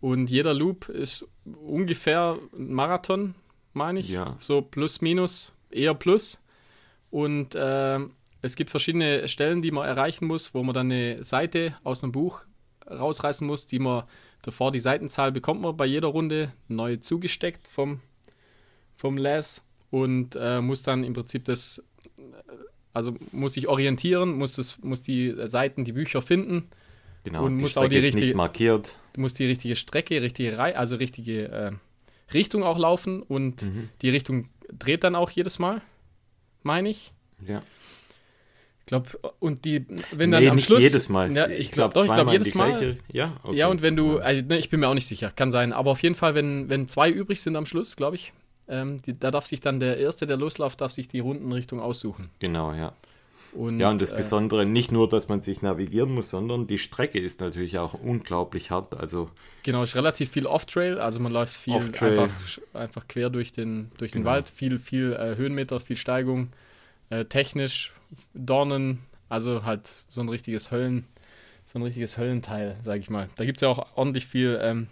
Und 0.00 0.30
jeder 0.30 0.54
Loop 0.54 0.88
ist 0.88 1.26
ungefähr 1.44 2.38
ein 2.56 2.72
Marathon, 2.72 3.34
meine 3.74 4.00
ich. 4.00 4.08
Ja. 4.08 4.36
So 4.40 4.62
plus, 4.62 5.02
minus, 5.02 5.52
eher 5.70 5.92
plus. 5.92 6.38
Und 7.10 7.54
äh, 7.54 7.98
es 8.40 8.56
gibt 8.56 8.70
verschiedene 8.70 9.28
Stellen, 9.28 9.60
die 9.60 9.72
man 9.72 9.86
erreichen 9.86 10.26
muss, 10.26 10.54
wo 10.54 10.62
man 10.62 10.74
dann 10.74 10.90
eine 10.90 11.22
Seite 11.22 11.76
aus 11.84 12.02
einem 12.02 12.12
Buch 12.12 12.46
rausreißen 12.90 13.46
muss, 13.46 13.66
die 13.66 13.78
man 13.78 14.04
davor, 14.40 14.72
die 14.72 14.80
Seitenzahl 14.80 15.32
bekommt 15.32 15.60
man 15.60 15.76
bei 15.76 15.84
jeder 15.84 16.08
Runde 16.08 16.50
neu 16.68 16.96
zugesteckt 16.96 17.68
vom, 17.68 18.00
vom 18.96 19.18
Les 19.18 19.65
und 19.90 20.36
äh, 20.40 20.60
muss 20.60 20.82
dann 20.82 21.04
im 21.04 21.12
Prinzip 21.12 21.44
das, 21.44 21.82
also 22.92 23.14
muss 23.32 23.54
sich 23.54 23.68
orientieren, 23.68 24.32
muss, 24.32 24.54
das, 24.54 24.78
muss 24.82 25.02
die 25.02 25.34
Seiten, 25.44 25.84
die 25.84 25.92
Bücher 25.92 26.22
finden, 26.22 26.68
Genau, 27.24 27.44
und 27.44 27.56
die 27.56 27.62
muss 27.62 27.76
auch 27.76 27.82
Strecke 27.82 27.94
die 27.94 27.98
ist 28.00 28.04
richtige- 28.14 28.26
nicht 28.26 28.36
markiert. 28.36 28.98
muss 29.16 29.34
die 29.34 29.46
richtige 29.46 29.74
Strecke, 29.76 30.22
richtige 30.22 30.56
Rei 30.58 30.76
also 30.76 30.96
richtige 30.96 31.48
äh, 31.48 31.72
Richtung 32.32 32.62
auch 32.62 32.78
laufen 32.78 33.22
und 33.22 33.62
Mhm. 33.62 33.88
die 34.02 34.10
Richtung 34.10 34.48
dreht 34.72 35.02
dann 35.04 35.14
auch 35.16 35.30
jedes 35.30 35.58
Mal, 35.58 35.80
meine 36.62 36.88
ich. 36.88 37.12
Ja. 37.46 37.62
Ich 38.80 38.86
glaube, 38.86 39.08
und 39.40 39.64
die, 39.64 39.84
wenn 40.12 40.30
dann 40.30 40.44
nee, 40.44 40.48
am 40.48 40.54
nicht 40.56 40.66
Schluss. 40.66 40.80
jedes 40.80 41.08
Mal. 41.08 41.32
Ja, 41.34 41.48
ich 41.48 41.72
glaube 41.72 41.92
glaub, 41.92 41.94
doch, 41.94 42.04
ich 42.04 42.14
glaube 42.14 42.30
jedes 42.30 42.52
die 42.52 42.58
Mal. 42.58 42.70
gleiche- 42.70 42.96
Ja, 43.12 43.36
okay. 43.42 43.56
Ja, 43.56 43.66
und 43.66 43.82
wenn 43.82 43.96
du, 43.96 44.18
also 44.18 44.42
ne, 44.44 44.58
ich 44.58 44.70
bin 44.70 44.78
mir 44.78 44.86
auch 44.88 44.94
nicht 44.94 45.08
sicher, 45.08 45.32
kann 45.32 45.50
sein, 45.50 45.72
aber 45.72 45.90
auf 45.90 46.02
jeden 46.04 46.14
Fall, 46.14 46.36
wenn, 46.36 46.68
wenn 46.68 46.86
zwei 46.86 47.10
übrig 47.10 47.40
sind 47.40 47.56
am 47.56 47.66
Schluss, 47.66 47.96
glaube 47.96 48.14
ich, 48.14 48.32
ähm, 48.68 49.02
die, 49.02 49.18
da 49.18 49.30
darf 49.30 49.46
sich 49.46 49.60
dann 49.60 49.80
der 49.80 49.98
Erste, 49.98 50.26
der 50.26 50.36
losläuft, 50.36 50.80
darf 50.80 50.92
sich 50.92 51.08
die 51.08 51.20
Rundenrichtung 51.20 51.80
aussuchen. 51.80 52.30
Genau, 52.38 52.72
ja. 52.72 52.92
Und, 53.52 53.80
Ja, 53.80 53.90
und 53.90 54.02
das 54.02 54.12
äh, 54.12 54.16
Besondere, 54.16 54.66
nicht 54.66 54.92
nur, 54.92 55.08
dass 55.08 55.28
man 55.28 55.40
sich 55.40 55.62
navigieren 55.62 56.12
muss, 56.12 56.30
sondern 56.30 56.66
die 56.66 56.78
Strecke 56.78 57.18
ist 57.18 57.40
natürlich 57.40 57.78
auch 57.78 57.94
unglaublich 57.94 58.70
hart. 58.70 58.94
Also, 58.94 59.30
Genau, 59.62 59.82
ist 59.82 59.96
relativ 59.96 60.30
viel 60.30 60.46
Off-Trail, 60.46 60.98
also 60.98 61.18
man 61.20 61.32
läuft 61.32 61.54
viel 61.54 61.74
einfach, 61.74 62.30
einfach 62.74 63.08
quer 63.08 63.30
durch 63.30 63.52
den, 63.52 63.90
durch 63.98 64.12
den 64.12 64.22
Genau. 64.22 64.32
Wald, 64.32 64.50
viel, 64.50 64.78
viel 64.78 65.12
äh, 65.14 65.36
Höhenmeter, 65.36 65.80
viel 65.80 65.96
Steigung, 65.96 66.48
äh, 67.10 67.24
technisch, 67.24 67.92
Dornen, 68.34 68.98
also 69.28 69.64
halt 69.64 69.86
so 70.08 70.20
ein 70.20 70.28
richtiges 70.28 70.70
Höllen, 70.70 71.06
so 71.64 71.78
ein 71.78 71.82
richtiges 71.82 72.18
Höllenteil, 72.18 72.76
sag 72.80 73.00
ich 73.00 73.10
mal. 73.10 73.28
Da 73.36 73.44
gibt 73.44 73.56
es 73.58 73.62
ja 73.62 73.68
auch 73.68 73.96
ordentlich 73.96 74.26
viel 74.26 74.58
ähm, 74.62 74.86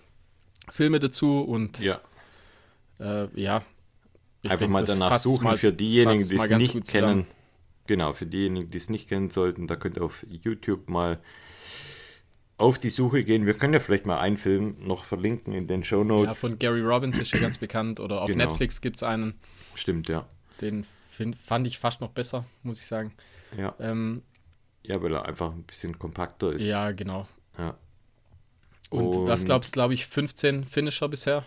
Filme 0.70 0.98
dazu 0.98 1.40
und 1.40 1.78
ja, 1.78 2.00
äh, 3.00 3.26
ja. 3.40 3.62
einfach 4.42 4.58
denk, 4.58 4.70
mal 4.72 4.84
danach 4.84 5.18
suchen 5.18 5.44
mal- 5.44 5.56
für 5.56 5.72
diejenigen, 5.72 6.26
die 6.28 6.36
es 6.36 6.48
nicht 6.50 6.86
kennen. 6.86 7.26
Genau, 7.86 8.12
für 8.14 8.26
diejenigen, 8.26 8.70
die 8.70 8.78
es 8.78 8.88
nicht 8.88 9.08
kennen 9.08 9.28
sollten, 9.30 9.66
da 9.66 9.76
könnt 9.76 9.96
ihr 9.98 10.02
auf 10.04 10.24
YouTube 10.28 10.88
mal 10.88 11.20
auf 12.56 12.78
die 12.78 12.88
Suche 12.88 13.24
gehen. 13.24 13.46
Wir 13.46 13.54
können 13.54 13.74
ja 13.74 13.80
vielleicht 13.80 14.06
mal 14.06 14.18
einen 14.20 14.36
Film 14.38 14.76
noch 14.80 15.04
verlinken 15.04 15.52
in 15.52 15.66
den 15.66 15.82
Show 15.84 15.98
Ja, 15.98 16.04
Notes. 16.04 16.40
von 16.40 16.58
Gary 16.58 16.80
Robbins 16.82 17.18
ist 17.18 17.32
ja 17.32 17.40
ganz 17.40 17.58
bekannt 17.58 17.98
oder 18.00 18.22
auf 18.22 18.28
Genau. 18.28 18.44
Netflix 18.46 18.80
gibt 18.80 18.96
es 18.96 19.02
einen, 19.02 19.34
Stimmt, 19.74 20.08
ja. 20.08 20.24
den 20.60 20.86
find, 21.10 21.36
fand 21.36 21.66
ich 21.66 21.78
fast 21.78 22.00
noch 22.00 22.10
besser, 22.10 22.44
muss 22.62 22.78
ich 22.80 22.86
sagen. 22.86 23.12
ja. 23.58 23.74
Ähm, 23.80 24.22
Ja, 24.86 25.02
weil 25.02 25.12
er 25.14 25.24
einfach 25.26 25.50
ein 25.52 25.62
bisschen 25.64 25.98
kompakter 25.98 26.52
ist. 26.52 26.64
ja, 26.66 26.92
genau. 26.92 27.26
Ja. 27.58 27.76
Und, 28.90 29.26
was 29.26 29.40
Und- 29.40 29.46
glaubst 29.46 29.70
du, 29.70 29.72
glaube 29.72 29.94
ich, 29.94 30.06
15 30.06 30.64
Finisher 30.64 31.08
bisher? 31.08 31.44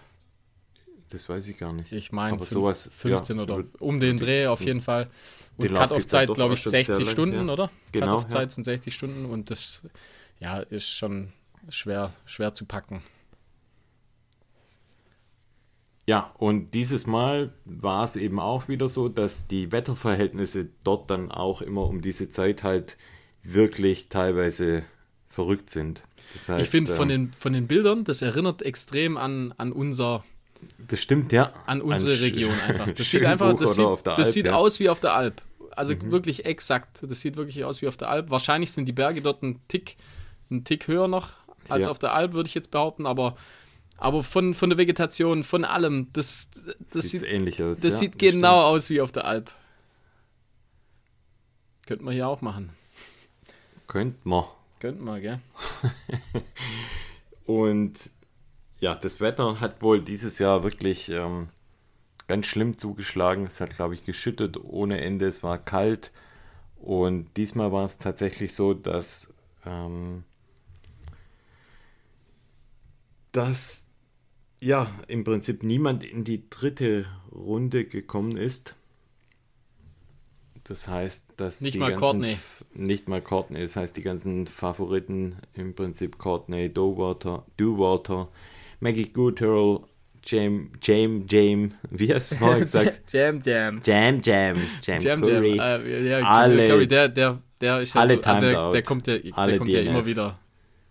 Das 1.10 1.30
weiß 1.30 1.48
ich 1.48 1.58
gar 1.58 1.74
nicht. 1.74 1.92
Ich 1.92 2.12
meine 2.12 2.34
Aber 2.34 2.46
sowas, 2.46 2.90
15 2.98 3.38
ja, 3.38 3.44
oder 3.44 3.64
um 3.80 4.00
den 4.00 4.18
Dreh 4.18 4.48
auf 4.48 4.62
jeden 4.62 4.82
Fall. 4.82 5.10
Und 5.56 5.74
Cut-Off-Zeit, 5.74 6.34
glaube 6.34 6.54
ich, 6.56 6.62
schon 6.62 6.72
sehr 6.72 6.84
60 6.84 7.06
lang, 7.06 7.14
Stunden, 7.14 7.48
ja. 7.48 7.54
oder? 7.54 7.72
Genau, 7.92 8.18
Cut-Off-Zeit 8.18 8.50
ja. 8.50 8.50
sind 8.50 8.64
60 8.66 8.94
Stunden 8.94 9.26
und 9.26 9.50
das 9.50 9.82
ja, 10.40 10.60
ist 10.60 10.90
schon 10.90 11.30
schwer, 11.70 12.14
schwer 12.26 12.54
zu 12.54 12.66
packen. 12.66 13.02
Ja, 16.06 16.32
und 16.38 16.74
dieses 16.74 17.06
Mal 17.06 17.54
war 17.66 18.06
es 18.06 18.16
eben 18.16 18.40
auch 18.40 18.70
wieder 18.70 18.88
so, 18.88 19.10
dass 19.10 19.48
die 19.48 19.74
Wetterverhältnisse 19.74 20.70
dort 20.84 21.10
dann 21.10 21.32
auch 21.32 21.62
immer 21.62 21.84
um 21.84 22.02
diese 22.02 22.30
Zeit 22.30 22.64
halt 22.64 22.98
wirklich 23.44 24.08
teilweise 24.08 24.84
verrückt 25.30 25.70
sind. 25.70 26.04
Das 26.34 26.48
heißt, 26.48 26.64
ich 26.64 26.70
finde 26.70 26.96
von, 26.96 27.10
ähm, 27.10 27.26
den, 27.26 27.34
von 27.34 27.54
den 27.54 27.68
Bildern, 27.68 28.06
das 28.06 28.22
erinnert 28.22 28.62
extrem 28.62 29.18
an, 29.18 29.54
an 29.58 29.74
unser 29.74 30.24
das 30.88 31.02
stimmt, 31.02 31.32
ja. 31.32 31.52
an 31.66 31.82
unsere 31.82 32.12
Sch- 32.14 32.22
Region 32.22 32.54
einfach. 32.68 32.92
Das 32.92 33.10
sieht 33.12 33.26
einfach, 33.26 33.58
das 33.60 33.76
sieht, 33.76 33.86
auf 33.86 34.04
der 34.04 34.16
das 34.16 34.28
Alp, 34.28 34.34
sieht 34.34 34.46
ja. 34.46 34.52
Mhm. 34.54 34.58
aus 34.58 34.80
wie 34.80 34.90
auf 34.90 35.00
der 35.00 35.14
Alp. 35.14 35.42
Also 35.72 35.94
wirklich 36.12 36.46
exakt. 36.46 37.00
Das 37.04 37.22
sieht 37.22 37.36
wirklich 37.36 37.64
aus 37.64 37.82
wie 37.82 37.88
auf 37.88 37.98
der 37.98 38.10
Alp. 38.10 38.30
Wahrscheinlich 38.30 38.72
sind 38.72 38.86
die 38.86 38.94
Berge 38.94 39.22
dort 39.22 39.44
ein 39.44 39.60
Tick, 39.68 39.96
ein 40.50 40.64
Tick 40.64 40.88
höher 40.88 41.08
noch 41.08 41.34
als 41.70 41.86
Ja. 41.86 41.92
auf 41.92 42.00
der 42.00 42.14
Alp, 42.16 42.34
würde 42.34 42.48
ich 42.48 42.56
jetzt 42.56 42.72
behaupten, 42.72 43.06
aber, 43.06 43.36
aber 43.98 44.24
von, 44.24 44.54
von 44.54 44.70
der 44.70 44.78
Vegetation, 44.78 45.44
von 45.44 45.66
allem, 45.66 46.08
das, 46.14 46.50
das 46.80 47.04
Sieht 47.10 47.22
sieht, 47.22 47.24
ähnlich 47.24 47.62
aus. 47.62 47.82
das 47.82 47.94
ja, 47.96 48.00
sieht 48.00 48.18
genau 48.18 48.60
stimmt. 48.62 48.76
aus 48.76 48.90
wie 48.90 49.02
auf 49.02 49.12
der 49.12 49.26
Alp. 49.26 49.52
Könnten 51.86 52.06
wir 52.06 52.12
hier 52.12 52.28
auch 52.28 52.42
machen. 52.42 52.70
Könnte 53.88 54.18
man. 54.24 54.46
Könnten 54.80 55.04
wir, 55.06 55.20
gell? 55.20 55.40
Und 57.46 57.94
ja, 58.80 58.96
das 58.96 59.20
Wetter 59.20 59.60
hat 59.60 59.82
wohl 59.82 60.02
dieses 60.02 60.40
Jahr 60.40 60.64
wirklich 60.64 61.10
ähm, 61.10 61.50
ganz 62.28 62.46
schlimm 62.46 62.78
zugeschlagen. 62.78 63.46
Es 63.46 63.60
hat, 63.60 63.76
glaube 63.76 63.96
ich, 63.96 64.06
geschüttet 64.06 64.58
ohne 64.58 65.02
Ende. 65.02 65.26
Es 65.26 65.44
war 65.44 65.58
kalt. 65.58 66.12
Und 66.80 67.36
diesmal 67.38 67.72
war 67.72 67.86
es 67.86 67.98
tatsächlich 67.98 68.54
so, 68.54 68.74
dass, 68.74 69.34
ähm, 69.66 70.24
dass 73.32 73.88
ja 74.62 74.90
im 75.08 75.24
Prinzip 75.24 75.64
niemand 75.64 76.04
in 76.04 76.24
die 76.24 76.50
dritte 76.50 77.08
Runde 77.32 77.86
gekommen 77.86 78.38
ist. 78.38 78.76
Das 80.64 80.88
heißt, 80.88 81.26
dass 81.38 81.62
Nicht 81.62 81.76
die 81.76 81.80
mal 81.80 81.92
ganzen, 81.92 82.02
Courtney. 82.02 82.38
Nicht 82.74 83.08
mal 83.08 83.22
Courtney. 83.22 83.62
Das 83.62 83.76
heißt, 83.76 83.96
die 83.96 84.02
ganzen 84.02 84.48
Favoriten 84.48 85.38
im 85.54 85.74
Prinzip 85.74 86.18
Courtney, 86.18 86.72
Dowater, 86.72 87.46
Dowater, 87.56 88.28
Maggie 88.80 89.10
Goodhurl, 89.12 89.82
Jam, 90.24 90.72
Jam, 90.82 91.26
Jam, 91.30 91.74
wie 91.90 92.14
hast 92.14 92.32
du 92.32 92.36
vorhin 92.36 92.60
gesagt? 92.62 93.12
Jam, 93.14 93.40
Jam. 93.42 93.82
Jam, 93.84 94.22
Jam, 94.24 94.58
Jam, 94.84 95.00
Jam, 95.02 95.22
Curry. 95.22 95.56
Jam. 95.56 95.82
Äh, 95.86 96.10
ja, 96.10 96.20
Jam 96.20 96.26
Alle- 96.28 96.68
Curry, 96.68 96.88
der, 96.88 97.10
der, 97.10 97.40
der 97.62 97.82
ist 97.82 97.94
ja 97.96 98.02
alle 98.02 98.16
so, 98.16 98.22
also 98.24 98.46
der, 98.46 98.72
der 98.72 98.84
kommt 98.84 99.08
ja, 99.08 99.18
der 99.18 99.58
kommt 99.58 99.70
ja 99.70 99.82
DNF. 99.82 99.90
immer 99.90 100.06
wieder, 100.06 100.40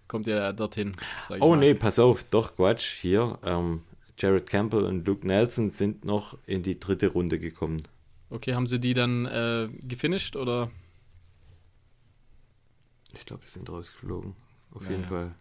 kommt 0.09 0.26
ja 0.26 0.52
dorthin. 0.52 0.93
Oh 1.40 1.50
mal. 1.50 1.57
nee, 1.59 1.75
pass 1.75 1.99
auf, 1.99 2.25
doch 2.25 2.57
Quatsch. 2.57 3.00
Hier, 3.00 3.38
ähm, 3.45 3.83
Jared 4.19 4.47
Campbell 4.47 4.85
und 4.85 5.07
Luke 5.07 5.26
Nelson 5.26 5.69
sind 5.69 6.05
noch 6.07 6.38
in 6.47 6.62
die 6.62 6.81
dritte 6.81 7.09
Runde 7.09 7.38
gekommen. 7.38 7.83
Okay, 8.31 8.55
haben 8.55 8.66
sie 8.66 8.81
die 8.81 8.95
dann 8.95 9.26
äh, 9.26 9.69
gefinisht 9.87 10.35
oder? 10.37 10.71
Ich 13.14 13.25
glaube, 13.26 13.43
die 13.45 13.50
sind 13.50 13.69
rausgeflogen. 13.71 14.35
Auf 14.75 14.85
Ja, 14.85 14.90
jeden 14.90 15.02
ja. 15.02 15.09
Fall. 15.09 15.35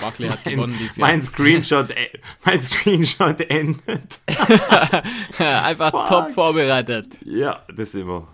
Barclay 0.00 0.28
hat 0.28 0.44
gewonnen 0.44 0.76
dieses 0.78 0.96
Jahr. 0.98 1.08
Mein 1.08 1.22
Screenshot, 1.22 1.90
äh, 1.90 2.08
mein 2.44 2.60
Screenshot 2.60 3.40
endet. 3.40 4.20
Einfach 5.38 5.90
Fuck. 5.90 6.06
top 6.06 6.30
vorbereitet. 6.32 7.18
Ja, 7.24 7.62
das 7.74 7.92
sind 7.92 8.06
wir. 8.06 8.26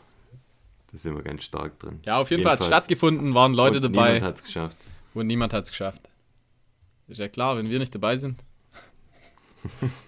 Das 0.92 1.02
sind 1.02 1.14
wir 1.16 1.22
ganz 1.22 1.44
stark 1.44 1.78
drin. 1.78 2.00
Ja, 2.04 2.18
auf 2.18 2.30
jeden 2.30 2.42
Fall 2.42 2.52
hat 2.52 2.60
es 2.60 2.66
stattgefunden, 2.66 3.32
waren 3.34 3.54
Leute 3.54 3.76
Und 3.76 3.82
dabei 3.84 4.14
Niemand 4.14 4.24
hat 4.24 4.36
es 4.36 4.44
geschafft. 4.44 4.76
und 5.14 5.26
niemand 5.26 5.52
hat 5.54 5.64
es 5.64 5.70
geschafft. 5.70 6.02
Ist 7.08 7.18
ja 7.18 7.28
klar, 7.28 7.56
wenn 7.56 7.70
wir 7.70 7.78
nicht 7.78 7.94
dabei 7.94 8.16
sind. 8.16 8.38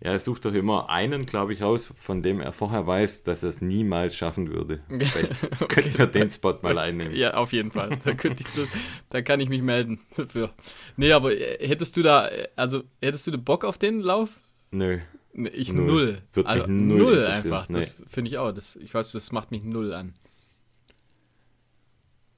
Ja, 0.00 0.12
er 0.12 0.20
sucht 0.20 0.44
doch 0.44 0.54
immer 0.54 0.88
einen, 0.90 1.26
glaube 1.26 1.52
ich, 1.52 1.62
raus, 1.62 1.92
von 1.96 2.22
dem 2.22 2.40
er 2.40 2.52
vorher 2.52 2.86
weiß, 2.86 3.24
dass 3.24 3.42
er 3.42 3.48
es 3.48 3.60
niemals 3.60 4.14
schaffen 4.14 4.52
würde. 4.52 4.80
Vielleicht 4.88 5.68
könnten 5.68 5.98
wir 5.98 6.06
den 6.18 6.30
Spot 6.30 6.56
mal 6.62 6.78
einnehmen. 6.78 7.14
Ja, 7.16 7.34
auf 7.34 7.52
jeden 7.52 7.72
Fall. 7.72 7.98
Da, 8.04 8.14
könnte 8.14 8.44
ich, 8.46 8.68
da 9.10 9.22
kann 9.22 9.40
ich 9.40 9.48
mich 9.48 9.60
melden 9.62 9.98
dafür. 10.16 10.54
Nee, 10.96 11.10
aber 11.12 11.32
äh, 11.36 11.66
hättest 11.66 11.96
du 11.96 12.02
da, 12.02 12.28
äh, 12.28 12.48
also 12.54 12.84
hättest 13.02 13.26
du 13.26 13.36
Bock 13.38 13.64
auf 13.64 13.76
den 13.78 14.00
Lauf? 14.00 14.40
Nö. 14.70 14.98
Nee, 15.32 15.48
Ich 15.50 15.72
Null. 15.72 15.86
null. 15.86 16.22
Wird 16.32 16.46
mich 16.46 16.54
also 16.54 16.66
null 16.68 16.98
null 16.98 17.18
interessieren. 17.18 17.52
einfach. 17.54 17.66
Das 17.66 18.02
finde 18.08 18.30
ich 18.30 18.38
auch. 18.38 18.52
Das, 18.52 18.76
ich 18.76 18.94
weiß, 18.94 19.10
das 19.12 19.32
macht 19.32 19.50
mich 19.50 19.64
null 19.64 19.92
an. 19.92 20.14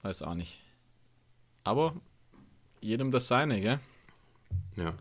Weiß 0.03 0.23
auch 0.23 0.35
nicht. 0.35 0.59
Aber 1.63 1.95
jedem 2.81 3.11
das 3.11 3.29
seine, 3.29 3.61
gell? 3.61 3.81
Ja. 4.77 4.95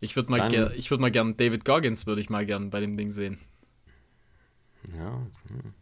Ich 0.00 0.16
würde 0.16 0.30
mal, 0.30 0.48
ger 0.48 0.74
ich 0.74 0.90
würd 0.90 1.00
mal 1.00 1.10
gern 1.10 1.36
David 1.36 1.64
Goggins 1.64 2.06
würde 2.06 2.20
ich 2.20 2.30
mal 2.30 2.46
gern 2.46 2.70
bei 2.70 2.80
dem 2.80 2.96
Ding 2.96 3.10
sehen. 3.10 3.38
Ja, 4.96 5.26
hm, 5.48 5.74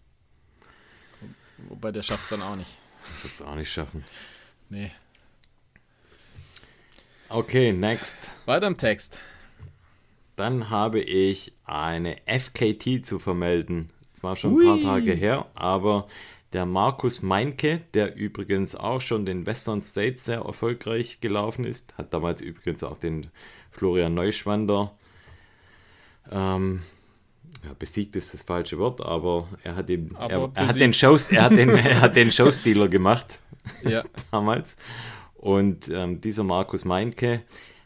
Wobei 1.68 1.92
der 1.92 2.02
schafft 2.02 2.24
es 2.24 2.30
dann 2.30 2.42
auch 2.42 2.56
nicht. 2.56 2.76
wird 3.22 3.34
es 3.34 3.42
auch 3.42 3.54
nicht 3.54 3.72
schaffen. 3.72 4.04
Nee. 4.68 4.90
Okay, 7.28 7.72
next. 7.72 8.30
Weiter 8.46 8.66
im 8.66 8.76
Text. 8.76 9.20
Dann 10.36 10.70
habe 10.70 11.00
ich 11.00 11.52
eine 11.64 12.16
FKT 12.26 13.04
zu 13.04 13.18
vermelden. 13.18 13.90
Zwar 14.12 14.36
schon 14.36 14.58
ein 14.58 14.64
paar 14.64 14.76
Ui. 14.76 14.82
Tage 14.82 15.12
her, 15.12 15.46
aber 15.54 16.08
der 16.52 16.64
Markus 16.64 17.22
Meinke, 17.22 17.82
der 17.92 18.16
übrigens 18.16 18.74
auch 18.74 19.00
schon 19.00 19.26
den 19.26 19.46
Western 19.46 19.82
States 19.82 20.24
sehr 20.24 20.40
erfolgreich 20.40 21.20
gelaufen 21.20 21.64
ist, 21.64 21.96
hat 21.98 22.14
damals 22.14 22.40
übrigens 22.40 22.82
auch 22.82 22.96
den 22.96 23.26
Florian 23.70 24.14
Neuschwander 24.14 24.92
ähm, 26.30 26.82
ja, 27.64 27.74
besiegt 27.78 28.16
ist 28.16 28.34
das 28.34 28.42
falsche 28.42 28.78
Wort, 28.78 29.00
aber 29.00 29.48
er 29.62 29.76
hat, 29.76 29.90
Aber 30.14 30.30
er, 30.30 30.50
er, 30.54 30.68
hat 30.68 30.76
den 30.76 30.94
Shows, 30.94 31.30
er, 31.30 31.44
hat 31.44 31.52
den, 31.52 31.70
er 31.70 32.00
hat 32.00 32.16
den 32.16 32.30
Showstealer 32.30 32.88
gemacht 32.88 33.40
Ja. 33.82 34.04
damals. 34.30 34.76
Und 35.34 35.88
ähm, 35.88 36.20
dieser 36.20 36.44
Markus 36.44 36.84
Meinke 36.84 37.42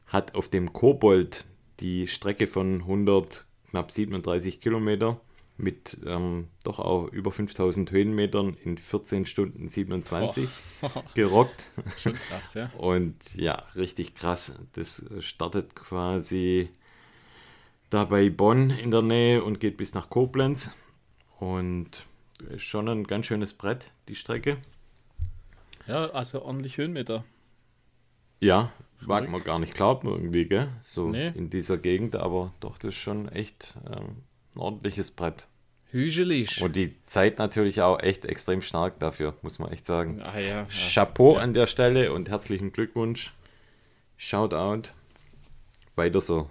hat 0.07 0.35
auf 0.35 0.49
dem 0.49 0.73
Kobold 0.73 1.45
die 1.81 2.07
Strecke 2.07 2.47
von 2.47 2.81
100, 2.83 3.45
knapp 3.71 3.91
37 3.91 4.61
Kilometer 4.61 5.21
mit 5.63 5.97
ähm, 6.05 6.49
doch 6.65 6.79
auch 6.81 7.07
über 7.09 7.31
5000 7.33 7.91
Höhenmetern 7.91 8.55
in 8.65 8.77
14 8.77 9.27
Stunden 9.27 9.69
27 9.69 10.49
gerockt. 11.15 11.71
Schon 11.99 12.15
krass, 12.15 12.55
ja. 12.55 12.71
Und 12.77 13.35
ja, 13.35 13.55
richtig 13.77 14.15
krass. 14.15 14.55
Das 14.73 15.05
startet 15.21 15.75
quasi 15.75 16.69
da 17.91 18.05
bei 18.05 18.29
Bonn 18.31 18.71
in 18.71 18.91
der 18.91 19.03
Nähe 19.03 19.45
und 19.45 19.61
geht 19.61 19.77
bis 19.77 19.95
nach 19.95 20.11
Koblenz. 20.11 20.73
Und 21.39 22.05
ist 22.51 22.63
schon 22.65 22.89
ein 22.89 23.05
ganz 23.05 23.27
schönes 23.27 23.53
Brett, 23.53 23.93
die 24.09 24.15
Strecke. 24.15 24.59
Ja, 25.87 26.07
also 26.11 26.43
ordentlich 26.43 26.77
Höhenmeter. 26.79 27.25
Ja, 28.41 28.73
mag 29.01 29.29
man 29.29 29.43
gar 29.43 29.59
nicht 29.59 29.75
glauben 29.75 30.09
irgendwie, 30.09 30.47
gell? 30.47 30.69
So 30.81 31.09
Nee. 31.09 31.29
in 31.35 31.51
dieser 31.51 31.77
Gegend, 31.79 32.17
aber 32.17 32.53
doch, 32.61 32.79
das 32.79 32.95
ist 32.95 33.01
schon 33.01 33.29
echt 33.29 33.75
ähm, 33.87 34.23
ein 34.55 34.59
ordentliches 34.61 35.11
Brett. 35.11 35.47
Hügelig. 35.93 36.63
Und 36.63 36.75
die 36.75 36.97
Zeit 37.05 37.39
natürlich 37.39 37.83
auch 37.83 38.01
echt 38.01 38.25
extrem 38.25 38.63
stark 38.63 38.99
dafür, 38.99 39.35
muss 39.43 39.59
man 39.59 39.71
echt 39.71 39.85
sagen. 39.85 40.23
Ah 40.23 40.39
ja. 40.39 40.47
ja. 40.47 40.67
Chapeau 40.71 41.37
an 41.37 41.53
der 41.53 41.67
Stelle 41.67 42.15
und 42.15 42.31
herzlichen 42.31 42.73
Glückwunsch. 42.73 43.33
Shoutout. 44.17 44.89
Weiter 45.95 46.23
so. 46.23 46.51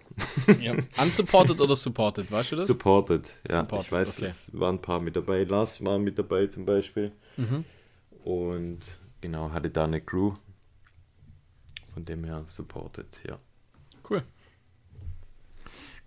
ja. 0.62 0.76
Unsupported 1.02 1.60
oder 1.60 1.76
supported, 1.76 2.32
weißt 2.32 2.52
du 2.52 2.56
das? 2.58 2.68
Supported. 2.68 3.34
Ja, 3.50 3.58
Supported, 3.58 3.86
ich 3.88 3.92
weiß, 3.92 4.20
okay. 4.20 4.28
es 4.28 4.52
waren 4.54 4.76
ein 4.76 4.82
paar 4.82 5.00
mit 5.00 5.16
dabei. 5.16 5.44
Lars 5.44 5.84
war 5.84 5.98
mit 5.98 6.20
dabei 6.20 6.46
zum 6.46 6.66
Beispiel. 6.66 7.12
Mhm. 7.38 7.66
Und 8.24 8.80
genau, 9.22 9.52
hatte 9.52 9.72
da 9.72 9.86
eine 9.86 10.02
Crew. 10.02 10.34
Von 11.96 12.06
dem 12.06 12.24
her 12.24 12.44
supported, 12.46 13.08
ja. 13.28 13.38
Cool. 14.08 14.22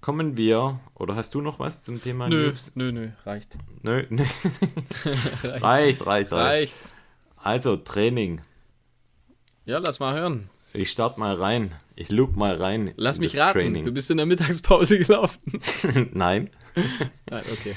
Kommen 0.05 0.37
wir, 0.37 0.81
oder 0.97 1.17
hast 1.17 1.35
du 1.35 1.41
noch 1.41 1.59
was 1.59 1.83
zum 1.83 2.03
Thema 2.03 2.29
Nö, 2.29 2.49
News? 2.49 2.73
nö, 2.75 2.93
nö, 2.93 3.09
reicht. 3.25 3.57
Nö, 3.81 4.05
nö. 4.11 4.23
reicht. 5.45 6.05
reicht, 6.05 6.31
reicht. 6.31 6.77
Also, 7.37 7.79
Training. 7.79 8.43
Ja, 9.65 9.79
lass 9.79 10.01
mal 10.01 10.15
hören. 10.15 10.51
Ich 10.75 10.91
start 10.91 11.17
mal 11.17 11.35
rein. 11.35 11.73
Ich 11.97 12.11
loop 12.11 12.37
mal 12.37 12.55
rein. 12.55 12.93
Lass 12.97 13.19
mich 13.19 13.39
raten. 13.39 13.61
Training. 13.61 13.83
Du 13.83 13.93
bist 13.93 14.11
in 14.11 14.19
der 14.19 14.27
Mittagspause 14.27 14.99
gelaufen. 15.03 15.41
Nein, 16.13 16.51
Nein, 17.31 17.45
okay. 17.51 17.75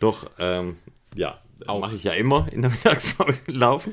doch, 0.00 0.30
ähm, 0.38 0.76
ja, 1.14 1.42
mache 1.66 1.96
ich 1.96 2.04
ja 2.04 2.14
immer 2.14 2.50
in 2.52 2.62
der 2.62 2.70
Mittagspause 2.70 3.42
laufen. 3.48 3.92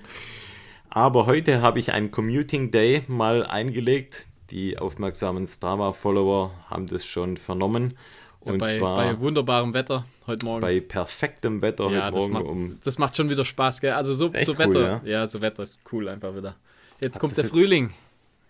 Aber 0.89 1.25
heute 1.25 1.61
habe 1.61 1.79
ich 1.79 1.91
einen 1.91 2.11
Commuting 2.11 2.71
Day 2.71 3.03
mal 3.09 3.45
eingelegt. 3.45 4.29
Die 4.53 4.77
aufmerksamen 4.77 5.47
Strava-Follower 5.47 6.51
haben 6.69 6.85
das 6.85 7.03
schon 7.07 7.37
vernommen. 7.37 7.97
Ja, 8.45 8.51
Und 8.51 8.59
bei, 8.59 8.77
zwar 8.77 8.97
bei 8.97 9.19
wunderbarem 9.19 9.73
Wetter 9.73 10.05
heute 10.27 10.45
Morgen. 10.45 10.61
bei 10.61 10.79
perfektem 10.79 11.63
Wetter 11.63 11.89
ja, 11.89 12.05
heute 12.05 12.13
das 12.13 12.19
Morgen 12.19 12.33
macht, 12.33 12.45
um. 12.45 12.77
das 12.83 12.99
macht 12.99 13.17
schon 13.17 13.29
wieder 13.29 13.45
Spaß, 13.45 13.81
gell? 13.81 13.93
Also 13.93 14.13
so, 14.13 14.27
so 14.27 14.51
cool, 14.51 14.57
Wetter. 14.59 15.01
ja. 15.05 15.11
ja? 15.21 15.27
so 15.27 15.41
Wetter 15.41 15.63
ist 15.63 15.79
cool 15.91 16.07
einfach 16.07 16.35
wieder. 16.35 16.55
Jetzt 17.01 17.15
Hat 17.15 17.19
kommt 17.21 17.31
das 17.31 17.37
der 17.37 17.45
jetzt- 17.45 17.53
Frühling. 17.53 17.93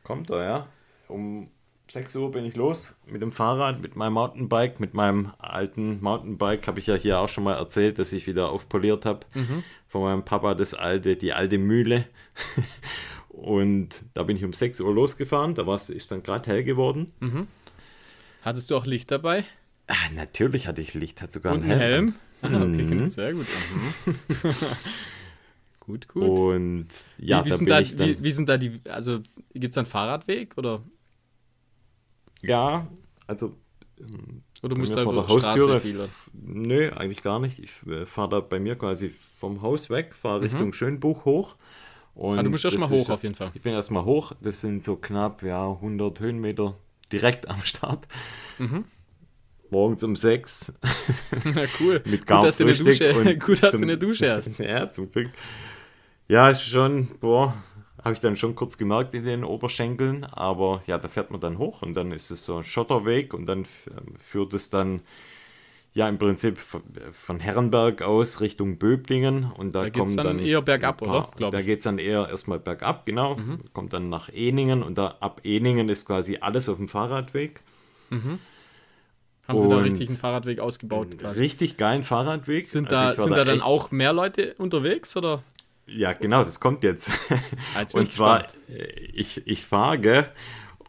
Kommt 0.03 0.29
er, 0.29 0.43
ja. 0.43 0.67
Um 1.07 1.49
6 1.89 2.17
Uhr 2.17 2.31
bin 2.31 2.43
ich 2.43 2.57
los 2.57 2.97
mit 3.05 3.21
dem 3.21 3.31
Fahrrad, 3.31 3.81
mit 3.81 3.95
meinem 3.95 4.13
Mountainbike, 4.13 4.81
mit 4.81 4.93
meinem 4.93 5.31
alten 5.37 6.01
Mountainbike. 6.01 6.67
Habe 6.67 6.79
ich 6.79 6.87
ja 6.87 6.95
hier 6.95 7.19
auch 7.19 7.29
schon 7.29 7.45
mal 7.45 7.53
erzählt, 7.55 7.97
dass 7.97 8.11
ich 8.11 8.27
wieder 8.27 8.49
aufpoliert 8.49 9.05
habe. 9.05 9.21
Von 9.87 10.01
meinem 10.01 10.25
Papa 10.25 10.53
das 10.53 10.73
alte, 10.73 11.15
die 11.15 11.31
alte 11.31 11.57
Mühle. 11.57 12.05
Und 13.43 14.05
da 14.13 14.23
bin 14.23 14.37
ich 14.37 14.43
um 14.45 14.53
6 14.53 14.79
Uhr 14.79 14.93
losgefahren. 14.93 15.53
Da 15.53 15.67
war's, 15.67 15.89
ist 15.89 16.11
dann 16.11 16.23
gerade 16.23 16.49
hell 16.49 16.63
geworden. 16.63 17.11
Hattest 18.41 18.71
du 18.71 18.75
auch 18.77 18.85
Licht 18.85 19.11
dabei? 19.11 19.43
Ah, 19.87 19.95
natürlich 20.15 20.65
hatte 20.67 20.81
ich 20.81 20.93
Licht, 20.93 21.21
hat 21.21 21.33
sogar 21.33 21.53
Und 21.53 21.63
einen 21.63 21.71
einen 21.71 21.81
Helm. 21.81 22.15
Helm? 22.41 22.55
Ah, 22.55 22.63
okay, 22.63 22.83
Mhm. 22.95 23.07
sehr 23.07 23.33
gut. 23.33 23.45
Mhm. 23.73 24.53
gut, 25.79 26.07
gut. 26.07 26.23
Und 26.23 26.87
ja, 27.17 27.41
wie, 27.41 27.45
wie, 27.45 27.49
da 27.49 27.57
sind 27.57 27.65
bin 27.65 27.73
da, 27.73 27.79
ich 27.81 27.95
dann. 27.95 28.07
wie, 28.09 28.23
wie 28.23 28.31
sind 28.31 28.49
da 28.49 28.57
die, 28.57 28.79
also 28.89 29.19
gibt 29.53 29.71
es 29.71 29.75
da 29.75 29.81
einen 29.81 29.89
Fahrradweg 29.89 30.57
oder, 30.57 30.81
ja, 32.41 32.87
also 33.27 33.55
oder 34.61 34.75
bei 34.75 34.79
musst 34.81 34.93
du 34.93 34.95
da 34.95 35.03
über 35.03 35.23
Straße 35.27 35.49
Haustüre. 35.49 35.95
Oder? 35.95 36.09
Nö, 36.33 36.91
eigentlich 36.91 37.21
gar 37.23 37.39
nicht. 37.39 37.59
Ich 37.59 37.71
äh, 37.87 38.05
fahre 38.05 38.29
da 38.29 38.39
bei 38.39 38.59
mir 38.59 38.75
quasi 38.77 39.09
vom 39.39 39.61
Haus 39.61 39.89
weg, 39.89 40.13
fahre 40.15 40.43
Richtung 40.43 40.71
Schönbuch 40.73 41.25
hoch. 41.25 41.55
Und. 42.15 42.37
Ah, 42.39 42.43
du 42.43 42.49
musst 42.49 42.63
erst 42.65 42.75
das 42.79 42.89
mal 42.89 42.95
ist 42.95 43.07
hoch 43.07 43.13
auf 43.13 43.23
jeden 43.23 43.35
Fall. 43.35 43.51
Ich 43.53 43.61
bin 43.61 43.73
erstmal 43.73 44.05
hoch. 44.05 44.33
Das 44.41 44.61
sind 44.61 44.83
so 44.83 44.95
knapp 44.95 45.41
ja, 45.43 45.67
100 45.69 46.19
Höhenmeter 46.19 46.75
direkt 47.11 47.49
am 47.49 47.61
Start. 47.63 48.07
Mhm. 48.59 48.85
Morgens 49.69 50.03
um 50.03 50.15
6 50.15 50.71
Ja, 51.55 51.63
cool. 51.79 52.01
mit 52.05 52.27
gut, 52.27 52.43
dass 52.43 52.57
du 52.57 52.63
eine 52.65 52.75
Dusche, 52.75 53.37
gut, 53.39 53.63
dass 53.63 53.71
du 53.71 53.77
zum- 53.77 53.83
eine 53.83 53.97
Dusche 53.97 54.31
hast. 54.31 54.59
ja, 54.59 54.87
zum 54.89 55.11
Glück. 55.11 55.31
Ja, 56.27 56.53
schon, 56.53 57.07
boah, 57.19 57.55
habe 58.03 58.13
ich 58.13 58.19
dann 58.19 58.35
schon 58.35 58.53
kurz 58.55 58.77
gemerkt 58.77 59.15
in 59.15 59.25
den 59.25 59.43
Oberschenkeln, 59.43 60.25
aber 60.25 60.83
ja, 60.85 60.97
da 60.99 61.07
fährt 61.07 61.31
man 61.31 61.41
dann 61.41 61.57
hoch 61.57 61.81
und 61.81 61.95
dann 61.95 62.11
ist 62.11 62.29
es 62.29 62.43
so 62.45 62.57
ein 62.57 62.63
Schotterweg 62.63 63.33
und 63.33 63.47
dann 63.47 63.65
führt 64.19 64.53
es 64.53 64.69
dann 64.69 65.01
ja 65.93 66.09
im 66.09 66.17
Prinzip 66.17 66.57
von, 66.57 67.39
Herrenberg 67.39 68.01
aus 68.01 68.41
Richtung 68.41 68.77
Böblingen 68.77 69.51
und 69.51 69.73
da, 69.75 69.83
Da 69.83 69.89
kommen 69.91 70.15
dann 70.15 70.25
dann 70.25 70.39
eher 70.39 70.61
bergab, 70.61 70.97
paar- 70.97 71.29
oder? 71.37 71.51
Da. 71.51 71.59
Mhm. 71.61 71.65
geht 71.65 71.77
es 71.79 71.83
dann 71.83 71.99
eher 71.99 72.27
erstmal 72.29 72.59
bergab, 72.59 73.05
genau, 73.05 73.37
kommt 73.73 73.93
dann 73.93 74.09
nach 74.09 74.29
Eningen 74.33 74.81
und 74.83 74.97
da 74.97 75.15
ab 75.19 75.41
Eningen 75.43 75.89
ist 75.89 76.05
quasi 76.07 76.37
alles 76.41 76.67
auf 76.69 76.77
dem 76.77 76.87
Fahrradweg. 76.87 77.61
Haben 79.47 79.59
sie 79.59 79.67
da 79.67 79.75
Und- 79.77 79.83
richtig 79.83 80.09
einen 80.09 80.17
Fahrradweg 80.17 80.59
ausgebaut? 80.59 81.17
quasi? 81.19 81.39
Richtig 81.39 81.77
geilen 81.77 82.03
Fahrradweg. 82.03 82.65
Sind 82.65 82.91
Also 82.91 82.95
da, 83.11 83.17
war 83.17 83.23
sind 83.25 83.37
da 83.37 83.43
dann 83.43 83.55
echt- 83.57 83.65
auch 83.65 83.91
mehr 83.91 84.13
Leute 84.13 84.55
unterwegs 84.57 85.15
oder? 85.17 85.41
Ja, 85.85 86.13
genau, 86.13 86.43
das 86.45 86.59
kommt 86.61 86.81
jetzt. 86.83 87.11
Ah, 87.75 87.81
jetzt 87.81 87.93
Und 87.93 88.09
zwar, 88.09 88.43
gespannt. 88.43 88.59
äh, 88.69 88.83
ich, 89.13 89.45
ich 89.45 89.65
fahre? 89.65 90.29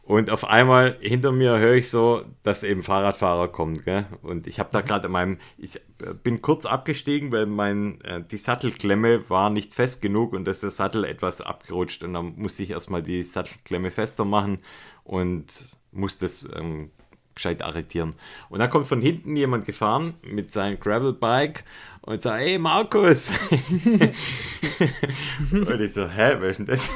Und 0.06 0.28
auf 0.28 0.44
einmal 0.44 0.98
hinter 1.00 1.32
mir 1.32 1.58
höre 1.58 1.76
ich 1.76 1.88
so, 1.88 2.26
dass 2.42 2.62
eben 2.62 2.82
Fahrradfahrer 2.82 3.48
kommen, 3.48 3.80
gell? 3.80 4.04
Und 4.20 4.46
ich 4.46 4.58
habe 4.58 4.68
da 4.70 4.82
gerade 4.82 5.06
an 5.06 5.12
meinem, 5.12 5.38
ich 5.56 5.76
äh, 5.76 6.12
bin 6.22 6.42
kurz 6.42 6.66
abgestiegen, 6.66 7.32
weil 7.32 7.46
mein, 7.46 8.02
äh, 8.02 8.22
die 8.22 8.36
Sattelklemme 8.36 9.30
war 9.30 9.48
nicht 9.48 9.72
fest 9.72 10.02
genug 10.02 10.34
und 10.34 10.44
da 10.44 10.50
ist 10.50 10.62
der 10.62 10.70
Sattel 10.70 11.04
etwas 11.04 11.40
abgerutscht 11.40 12.04
und 12.04 12.12
dann 12.12 12.34
musste 12.36 12.62
ich 12.62 12.72
erstmal 12.72 13.02
die 13.02 13.24
Sattelklemme 13.24 13.90
fester 13.90 14.26
machen 14.26 14.58
und 15.04 15.78
musste 15.90 16.26
es 16.26 16.46
ähm, 16.54 16.90
gescheit 17.34 17.62
arretieren. 17.62 18.14
Und 18.50 18.58
dann 18.58 18.68
kommt 18.68 18.86
von 18.86 19.00
hinten 19.00 19.36
jemand 19.36 19.64
gefahren 19.64 20.12
mit 20.22 20.52
seinem 20.52 20.78
Gravelbike 20.78 21.64
und 22.02 22.20
sagt, 22.20 22.42
hey 22.42 22.58
Markus! 22.58 23.30
und 25.50 25.80
ich 25.80 25.94
so, 25.94 26.06
hä, 26.06 26.36
wer 26.40 26.50
ist 26.50 26.58
denn 26.58 26.66
das? 26.66 26.90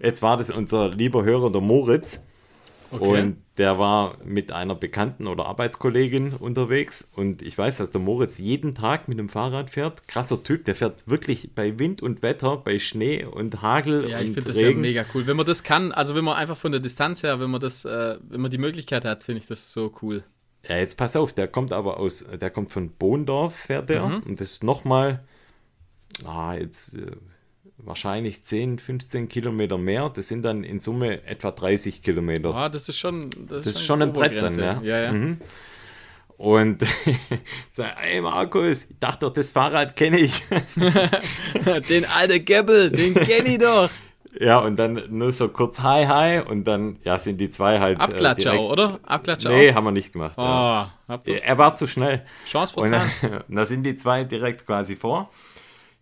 Jetzt 0.00 0.22
war 0.22 0.36
das 0.36 0.50
unser 0.50 0.88
lieber 0.88 1.22
Hörer, 1.22 1.52
der 1.52 1.60
Moritz. 1.60 2.20
Okay. 2.90 3.20
Und 3.20 3.36
der 3.58 3.78
war 3.78 4.16
mit 4.24 4.52
einer 4.52 4.74
Bekannten 4.74 5.26
oder 5.26 5.46
Arbeitskollegin 5.46 6.32
unterwegs. 6.32 7.10
Und 7.14 7.42
ich 7.42 7.58
weiß, 7.58 7.78
dass 7.78 7.90
der 7.90 8.00
Moritz 8.00 8.38
jeden 8.38 8.74
Tag 8.74 9.08
mit 9.08 9.18
dem 9.18 9.28
Fahrrad 9.28 9.70
fährt. 9.70 10.08
Krasser 10.08 10.42
Typ, 10.42 10.64
der 10.64 10.74
fährt 10.74 11.08
wirklich 11.08 11.50
bei 11.54 11.78
Wind 11.78 12.02
und 12.02 12.22
Wetter, 12.22 12.56
bei 12.56 12.78
Schnee 12.78 13.24
und 13.24 13.60
Hagel 13.62 14.08
ja, 14.08 14.20
ich 14.20 14.32
finde 14.32 14.48
das 14.48 14.60
ja 14.60 14.72
mega 14.72 15.04
cool. 15.14 15.26
Wenn 15.26 15.36
man 15.36 15.46
das 15.46 15.62
kann, 15.62 15.92
also 15.92 16.14
wenn 16.14 16.24
man 16.24 16.36
einfach 16.36 16.56
von 16.56 16.72
der 16.72 16.80
Distanz 16.80 17.22
her, 17.22 17.40
wenn 17.40 17.50
man 17.50 17.60
das, 17.60 17.84
äh, 17.84 18.18
wenn 18.28 18.40
man 18.40 18.50
die 18.50 18.58
Möglichkeit 18.58 19.04
hat, 19.04 19.24
finde 19.24 19.42
ich 19.42 19.48
das 19.48 19.72
so 19.72 19.92
cool. 20.02 20.24
Ja, 20.68 20.76
jetzt 20.76 20.96
pass 20.96 21.16
auf, 21.16 21.32
der 21.32 21.48
kommt 21.48 21.72
aber 21.72 21.98
aus, 21.98 22.24
der 22.40 22.50
kommt 22.50 22.72
von 22.72 22.90
Bohndorf, 22.90 23.54
fährt 23.54 23.90
der. 23.90 24.06
Mhm. 24.06 24.22
Und 24.22 24.40
das 24.40 24.52
ist 24.52 24.64
nochmal, 24.64 25.24
ah, 26.24 26.54
jetzt 26.54 26.94
äh, 26.94 27.06
wahrscheinlich 27.78 28.42
10, 28.42 28.78
15 28.78 29.28
Kilometer 29.28 29.78
mehr. 29.78 30.10
Das 30.10 30.28
sind 30.28 30.42
dann 30.42 30.64
in 30.64 30.80
Summe 30.80 31.24
etwa 31.24 31.50
30 31.50 32.02
Kilometer. 32.02 32.54
Ah, 32.54 32.68
das 32.68 32.88
ist 32.88 32.98
schon, 32.98 33.30
das 33.48 33.64
Das 33.64 33.76
ist 33.76 33.84
schon 33.84 34.02
ein 34.02 34.12
Brett 34.12 34.40
dann, 34.40 34.58
ja. 34.58 34.80
Ja, 34.82 35.00
ja. 35.00 35.12
Mhm. 35.12 35.38
Und 36.36 36.84
sag, 37.72 37.96
ey 38.04 38.20
Markus, 38.20 38.84
ich 38.84 38.98
dachte 39.00 39.26
doch, 39.26 39.32
das 39.32 39.50
Fahrrad 39.50 39.96
kenne 39.96 40.20
ich. 40.20 40.44
den 41.88 42.04
alten 42.04 42.44
Gebbel, 42.44 42.90
den 42.90 43.14
kenne 43.14 43.48
ich 43.48 43.58
doch. 43.58 43.90
Ja, 44.38 44.58
und 44.58 44.76
dann 44.76 45.02
nur 45.08 45.32
so 45.32 45.48
kurz 45.48 45.80
Hi, 45.80 46.06
Hi 46.06 46.40
und 46.40 46.64
dann 46.64 46.98
ja, 47.02 47.18
sind 47.18 47.38
die 47.38 47.50
zwei 47.50 47.80
halt. 47.80 48.00
Abklatscher, 48.00 48.54
äh, 48.54 48.58
oder? 48.58 49.00
Abklatscher. 49.04 49.48
Nee, 49.48 49.72
haben 49.72 49.84
wir 49.84 49.90
nicht 49.90 50.12
gemacht. 50.12 50.34
Oh, 50.36 50.42
ja. 50.42 50.90
Er 51.24 51.58
war 51.58 51.74
zu 51.74 51.86
schnell. 51.86 52.24
Chance 52.46 52.76
und, 52.76 52.92
dann, 52.92 53.10
und 53.48 53.56
da 53.56 53.66
sind 53.66 53.82
die 53.82 53.94
zwei 53.96 54.24
direkt 54.24 54.66
quasi 54.66 54.94
vor. 54.94 55.30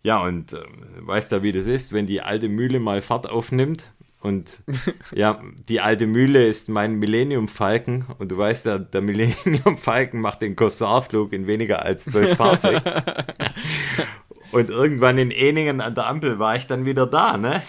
Ja, 0.07 0.23
und 0.23 0.53
äh, 0.53 0.61
weißt 1.01 1.33
du, 1.33 1.43
wie 1.43 1.51
das 1.51 1.67
ist, 1.67 1.93
wenn 1.93 2.07
die 2.07 2.23
alte 2.23 2.49
Mühle 2.49 2.79
mal 2.79 3.03
Fahrt 3.03 3.29
aufnimmt. 3.29 3.93
Und 4.21 4.63
ja, 5.13 5.43
die 5.69 5.81
alte 5.81 6.07
Mühle 6.07 6.47
ist 6.47 6.69
mein 6.69 6.95
Millennium 7.01 7.49
Falken. 7.49 8.07
Und 8.19 8.31
du 8.31 8.39
weißt 8.39 8.67
ja, 8.67 8.79
der 8.79 9.01
Millennium 9.01 9.77
Falken 9.77 10.21
macht 10.21 10.43
den 10.43 10.55
Korsarflug 10.55 11.33
in 11.33 11.49
weniger 11.49 11.83
als 11.83 12.05
zwölf 12.05 12.39
Parsec. 12.39 12.81
Und 14.53 14.71
irgendwann 14.71 15.19
in 15.19 15.33
Eningen 15.33 15.81
an 15.81 15.97
der 15.97 16.07
Ampel 16.07 16.39
war 16.39 16.55
ich 16.55 16.69
dann 16.69 16.87
wieder 16.87 17.09
da, 17.09 17.37
ne? 17.37 17.65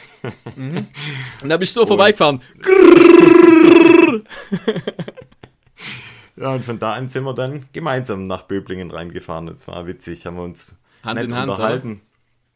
Mhm. 0.55 0.85
Und 1.41 1.49
da 1.49 1.57
bist 1.57 1.75
du 1.75 1.79
so 1.79 1.81
und 1.81 1.87
vorbeigefahren. 1.87 2.39
ja, 6.35 6.53
und 6.53 6.63
von 6.63 6.77
da 6.77 6.93
an 6.93 7.09
sind 7.09 7.23
wir 7.23 7.33
dann 7.33 7.65
gemeinsam 7.73 8.25
nach 8.25 8.43
Böblingen 8.43 8.91
reingefahren. 8.91 9.47
Das 9.47 9.67
war 9.67 9.87
witzig, 9.87 10.27
haben 10.27 10.35
wir 10.35 10.43
uns 10.43 10.77
Hand 11.03 11.19
in 11.19 11.33
Hand 11.33 11.49
unterhalten. 11.49 12.01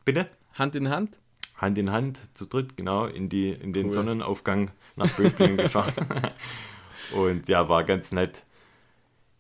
Bitte? 0.06 0.28
Hand 0.54 0.76
in 0.76 0.90
Hand? 0.90 1.18
Hand 1.56 1.78
in 1.78 1.92
Hand, 1.92 2.22
zu 2.36 2.46
dritt, 2.46 2.76
genau, 2.76 3.06
in, 3.06 3.30
die, 3.30 3.52
in 3.52 3.72
den 3.72 3.86
cool. 3.86 3.92
Sonnenaufgang 3.92 4.72
nach 4.96 5.12
Böblingen 5.16 5.58
gefahren. 5.58 5.94
und 7.14 7.48
ja, 7.48 7.70
war 7.70 7.84
ganz 7.84 8.12
nett. 8.12 8.44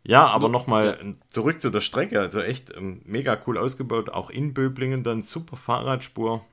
Ja, 0.03 0.27
aber 0.27 0.49
nochmal 0.49 1.13
zurück 1.27 1.61
zu 1.61 1.69
der 1.69 1.81
Strecke. 1.81 2.19
Also 2.19 2.41
echt 2.41 2.75
ähm, 2.75 3.01
mega 3.05 3.39
cool 3.45 3.57
ausgebaut. 3.57 4.09
Auch 4.09 4.29
in 4.29 4.53
Böblingen 4.53 5.03
dann 5.03 5.21
super 5.21 5.57
Fahrradspur. 5.57 6.43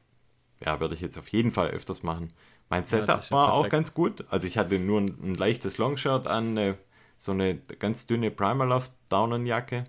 Ja, 0.65 0.81
würde 0.81 0.95
ich 0.95 1.01
jetzt 1.01 1.19
auf 1.19 1.29
jeden 1.29 1.51
Fall 1.51 1.69
öfters 1.69 2.03
machen. 2.03 2.33
Mein 2.69 2.85
Setup 2.85 3.09
ja, 3.09 3.31
war 3.31 3.47
perfekt. 3.49 3.67
auch 3.67 3.69
ganz 3.71 3.95
gut. 3.95 4.25
Also 4.29 4.47
ich 4.47 4.59
hatte 4.59 4.79
nur 4.79 5.01
ein, 5.01 5.19
ein 5.23 5.35
leichtes 5.35 5.79
Longshirt 5.79 6.27
an, 6.27 6.59
eine, 6.59 6.79
so 7.17 7.33
eine 7.33 7.57
ganz 7.57 8.07
dünne 8.07 8.31
Primaloft 8.31 8.93
Daunenjacke. 9.09 9.85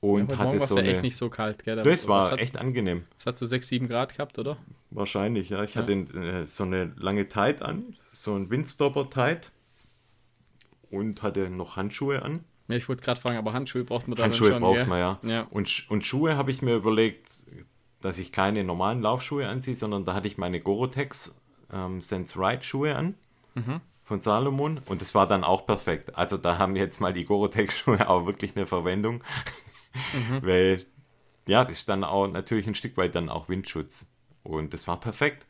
Und 0.00 0.30
ja, 0.30 0.38
hatte 0.38 0.58
so 0.60 0.76
eine. 0.76 0.88
echt 0.88 1.02
nicht 1.02 1.16
so 1.16 1.28
kalt, 1.28 1.62
gell? 1.62 1.76
Das 1.76 2.08
war 2.08 2.38
echt 2.38 2.58
angenehm. 2.58 3.04
Es 3.18 3.26
hat 3.26 3.36
so 3.36 3.44
6, 3.44 3.68
7 3.68 3.88
Grad 3.88 4.16
gehabt, 4.16 4.38
oder? 4.38 4.56
Wahrscheinlich, 4.90 5.50
ja. 5.50 5.62
Ich 5.62 5.74
ja. 5.74 5.82
hatte 5.82 5.92
äh, 5.92 6.46
so 6.46 6.64
eine 6.64 6.92
lange 6.96 7.28
Tight 7.28 7.60
an, 7.60 7.94
so 8.10 8.34
ein 8.34 8.48
Windstopper 8.48 9.10
Tight 9.10 9.52
und 10.90 11.22
hatte 11.22 11.50
noch 11.50 11.76
Handschuhe 11.76 12.22
an. 12.22 12.44
Ja, 12.68 12.76
ich 12.76 12.88
wollte 12.88 13.02
gerade 13.02 13.20
fragen, 13.20 13.36
aber 13.36 13.52
Handschuhe 13.52 13.84
braucht 13.84 14.08
man 14.08 14.16
da 14.16 14.22
Handschuhe 14.22 14.50
schon, 14.50 14.60
braucht 14.60 14.76
gell? 14.76 14.86
man 14.86 14.98
ja. 14.98 15.18
ja. 15.24 15.46
Und, 15.50 15.86
und 15.90 16.04
Schuhe 16.04 16.36
habe 16.36 16.50
ich 16.50 16.62
mir 16.62 16.76
überlegt, 16.76 17.30
dass 18.00 18.18
ich 18.18 18.32
keine 18.32 18.64
normalen 18.64 19.02
Laufschuhe 19.02 19.48
anziehe, 19.48 19.76
sondern 19.76 20.04
da 20.04 20.14
hatte 20.14 20.28
ich 20.28 20.38
meine 20.38 20.60
Gorotex 20.60 21.38
ähm, 21.72 22.00
Sense 22.00 22.38
Ride 22.38 22.62
Schuhe 22.62 22.96
an. 22.96 23.14
Mhm. 23.54 23.80
Von 24.02 24.18
Salomon 24.18 24.80
und 24.86 25.02
das 25.02 25.14
war 25.14 25.28
dann 25.28 25.44
auch 25.44 25.66
perfekt. 25.66 26.16
Also 26.16 26.36
da 26.36 26.58
haben 26.58 26.74
jetzt 26.74 27.00
mal 27.00 27.12
die 27.12 27.24
Gorotex-Schuhe 27.24 28.08
auch 28.08 28.26
wirklich 28.26 28.56
eine 28.56 28.66
Verwendung, 28.66 29.22
mhm. 30.12 30.42
weil 30.42 30.86
ja, 31.48 31.64
das 31.64 31.78
ist 31.78 31.88
dann 31.88 32.04
auch 32.04 32.28
natürlich 32.28 32.66
ein 32.66 32.74
Stück 32.74 32.96
weit 32.96 33.14
dann 33.14 33.28
auch 33.28 33.48
Windschutz 33.48 34.12
und 34.42 34.72
das 34.72 34.86
war 34.86 35.00
perfekt. 35.00 35.46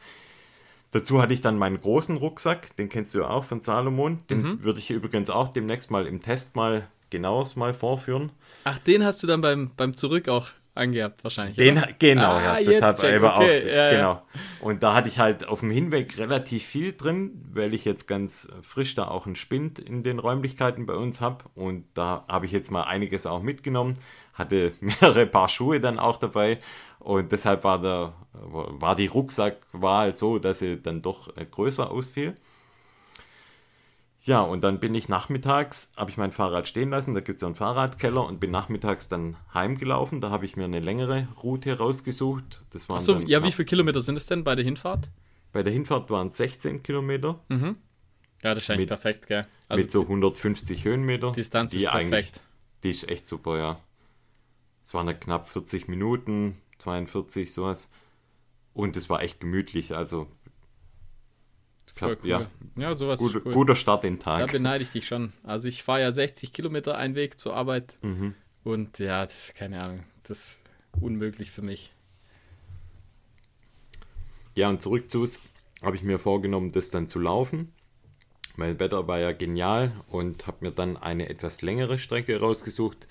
Dazu 0.93 1.23
hatte 1.23 1.33
ich 1.33 1.41
dann 1.41 1.59
meinen 1.59 1.81
großen 1.81 2.17
Rucksack, 2.17 2.75
den 2.77 2.89
kennst 2.89 3.15
du 3.15 3.21
ja 3.21 3.29
auch 3.29 3.45
von 3.45 3.61
Salomon. 3.61 4.27
Den 4.29 4.43
mhm. 4.43 4.65
würde 4.65 4.81
ich 4.81 4.91
übrigens 4.91 5.31
auch 5.31 5.49
demnächst 5.49 5.91
mal 5.91 6.07
im 6.07 6.21
Test 6.21 6.57
mal 6.57 6.89
genaues 7.11 7.55
mal 7.55 7.75
vorführen. 7.75 8.33
Ach, 8.65 8.79
den 8.79 9.05
hast 9.05 9.23
du 9.23 9.27
dann 9.27 9.41
beim, 9.41 9.71
beim 9.77 9.95
Zurück 9.95 10.29
auch 10.29 10.49
angehabt 10.75 11.25
wahrscheinlich. 11.25 11.57
Den, 11.57 11.79
oder? 11.79 11.89
genau, 11.99 12.33
ah, 12.33 12.59
ja. 12.59 12.65
Das 12.65 12.83
hat 12.83 12.99
okay. 12.99 13.19
auch, 13.19 13.41
ja, 13.43 13.91
genau. 13.91 14.13
Ja. 14.13 14.23
Und 14.61 14.83
da 14.83 14.95
hatte 14.95 15.09
ich 15.09 15.19
halt 15.19 15.47
auf 15.47 15.61
dem 15.61 15.71
Hinweg 15.71 16.19
relativ 16.19 16.65
viel 16.65 16.93
drin, 16.93 17.43
weil 17.53 17.75
ich 17.75 17.85
jetzt 17.85 18.07
ganz 18.07 18.49
frisch 18.63 18.95
da 18.95 19.09
auch 19.09 19.27
einen 19.27 19.37
Spind 19.37 19.79
in 19.79 20.03
den 20.03 20.19
Räumlichkeiten 20.19 20.87
bei 20.87 20.95
uns 20.95 21.21
habe. 21.21 21.45
Und 21.55 21.85
da 21.95 22.25
habe 22.29 22.47
ich 22.47 22.53
jetzt 22.53 22.71
mal 22.71 22.85
einiges 22.85 23.27
auch 23.27 23.43
mitgenommen. 23.43 23.95
Hatte 24.35 24.73
mehrere 24.81 25.27
Paar 25.27 25.49
Schuhe 25.49 25.81
dann 25.81 25.99
auch 25.99 26.17
dabei. 26.17 26.59
Und 26.99 27.33
deshalb 27.33 27.65
war, 27.65 27.81
der, 27.81 28.13
war 28.33 28.95
die 28.95 29.07
Rucksackwahl 29.07 30.13
so, 30.13 30.39
dass 30.39 30.59
sie 30.59 30.81
dann 30.81 31.01
doch 31.01 31.35
äh, 31.37 31.47
größer 31.47 31.91
ausfiel. 31.91 32.35
Ja, 34.23 34.43
und 34.43 34.63
dann 34.65 34.81
bin 34.81 34.95
ich 34.95 35.09
nachmittags, 35.09 35.93
habe 35.97 36.11
ich 36.11 36.19
mein 36.19 36.31
Fahrrad 36.31 36.69
stehen 36.69 36.91
lassen, 36.91 37.15
da 37.15 37.21
gibt 37.21 37.37
es 37.37 37.41
ja 37.41 37.49
einen 37.49 37.55
Fahrradkeller 37.55 38.27
und 38.27 38.39
bin 38.39 38.51
nachmittags 38.51 39.09
dann 39.09 39.37
heimgelaufen. 39.55 40.21
Da 40.21 40.31
habe 40.31 40.45
ich 40.45 40.57
mir 40.57 40.65
eine 40.65 40.81
längere 40.81 41.29
Route 41.43 41.79
rausgesucht. 41.79 42.63
Das 42.71 42.89
waren 42.91 42.99
Achso, 42.99 43.19
ja, 43.21 43.43
wie 43.43 43.53
viele 43.53 43.65
Kilometer 43.65 44.03
sind 44.03 44.17
es 44.17 44.27
denn 44.27 44.45
bei 44.45 44.55
der 44.55 44.65
Hinfahrt? 44.65 45.09
Bei 45.53 45.63
der 45.63 45.73
Hinfahrt 45.73 46.11
waren 46.11 46.29
es 46.29 46.37
16 46.37 46.83
Kilometer. 46.83 47.41
Mhm. 47.49 47.79
Ja, 48.43 48.55
das 48.55 48.65
ist 48.65 48.71
eigentlich 48.71 48.81
mit, 48.81 48.89
perfekt, 48.89 49.27
gell? 49.27 49.47
Also 49.69 49.83
mit 49.83 49.91
so 49.91 50.03
150 50.03 50.85
Höhenmeter. 50.85 51.33
Distanz 51.33 51.73
die 51.73 51.85
ist 51.85 51.91
perfekt. 51.91 52.41
Die 52.83 52.91
ist 52.91 53.09
echt 53.09 53.27
super, 53.27 53.59
ja. 53.59 53.81
Es 54.83 54.93
waren 54.95 55.19
knapp 55.19 55.47
40 55.47 55.89
Minuten, 55.89 56.59
42, 56.79 57.53
sowas. 57.53 57.93
Und 58.73 58.97
es 58.97 59.11
war 59.11 59.23
echt 59.23 59.41
gemütlich. 59.41 59.95
Also, 59.95 60.27
Voll 61.95 62.17
cool. 62.23 62.29
ja, 62.29 62.47
ja, 62.77 62.95
sowas 62.95 63.19
gut, 63.19 63.43
cool. 63.45 63.53
guter 63.53 63.75
Start 63.75 64.05
in 64.05 64.15
den 64.15 64.21
Tag. 64.21 64.41
Da 64.41 64.47
beneide 64.47 64.85
ich 64.85 64.91
dich 64.91 65.07
schon. 65.07 65.33
Also, 65.43 65.69
ich 65.69 65.83
fahre 65.83 66.01
ja 66.01 66.13
60 66.13 66.53
Kilometer 66.53 66.97
einen 66.97 67.15
Weg 67.15 67.39
zur 67.39 67.55
Arbeit. 67.55 67.95
Mhm. 68.03 68.35
Und 68.65 68.99
ja, 68.99 69.27
das, 69.27 69.53
keine 69.55 69.83
Ahnung, 69.83 70.05
das 70.23 70.39
ist 70.39 70.59
unmöglich 71.01 71.51
für 71.51 71.63
mich. 71.63 71.91
Ja, 74.55 74.69
und 74.69 74.81
zurück 74.81 75.11
zu 75.11 75.23
es 75.23 75.41
habe 75.83 75.97
ich 75.97 76.03
mir 76.03 76.19
vorgenommen, 76.19 76.73
das 76.73 76.91
dann 76.91 77.09
zu 77.09 77.19
laufen. 77.19 77.73
Mein 78.57 78.79
Wetter 78.79 79.07
war 79.07 79.19
ja 79.19 79.33
genial 79.33 79.93
und 80.09 80.47
habe 80.47 80.59
mir 80.61 80.71
dann 80.71 80.97
eine 80.97 81.29
etwas 81.29 81.63
längere 81.63 81.99
Strecke 81.99 82.39
rausgesucht 82.39 83.07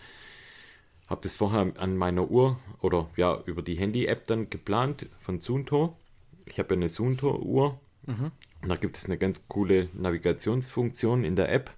habe 1.10 1.22
das 1.22 1.36
vorher 1.36 1.74
an 1.78 1.98
meiner 1.98 2.30
Uhr 2.30 2.60
oder 2.82 3.10
ja 3.18 3.42
über 3.46 3.63
die 3.63 3.76
Handy-App 3.76 4.28
dann 4.28 4.50
geplant 4.50 5.08
von 5.20 5.39
Sunto. 5.39 5.98
Ich 6.46 6.60
habe 6.60 6.76
ja 6.76 6.78
eine 6.78 6.89
Sunto-Uhr. 6.89 7.80
Mhm. 8.06 8.32
Da 8.67 8.76
gibt 8.76 8.98
es 8.98 9.06
eine 9.06 9.17
ganz 9.17 9.48
coole 9.48 9.89
Navigationsfunktion 9.93 11.24
in 11.24 11.36
der 11.36 11.52
App. 11.52 11.72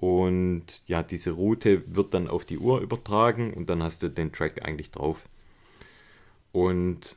Und 0.00 0.82
ja, 0.86 1.02
diese 1.02 1.32
Route 1.32 1.82
wird 1.94 2.14
dann 2.14 2.28
auf 2.28 2.44
die 2.44 2.58
Uhr 2.58 2.80
übertragen 2.80 3.52
und 3.54 3.68
dann 3.68 3.82
hast 3.82 4.02
du 4.02 4.08
den 4.08 4.32
Track 4.32 4.64
eigentlich 4.64 4.90
drauf. 4.90 5.24
Und 6.52 7.16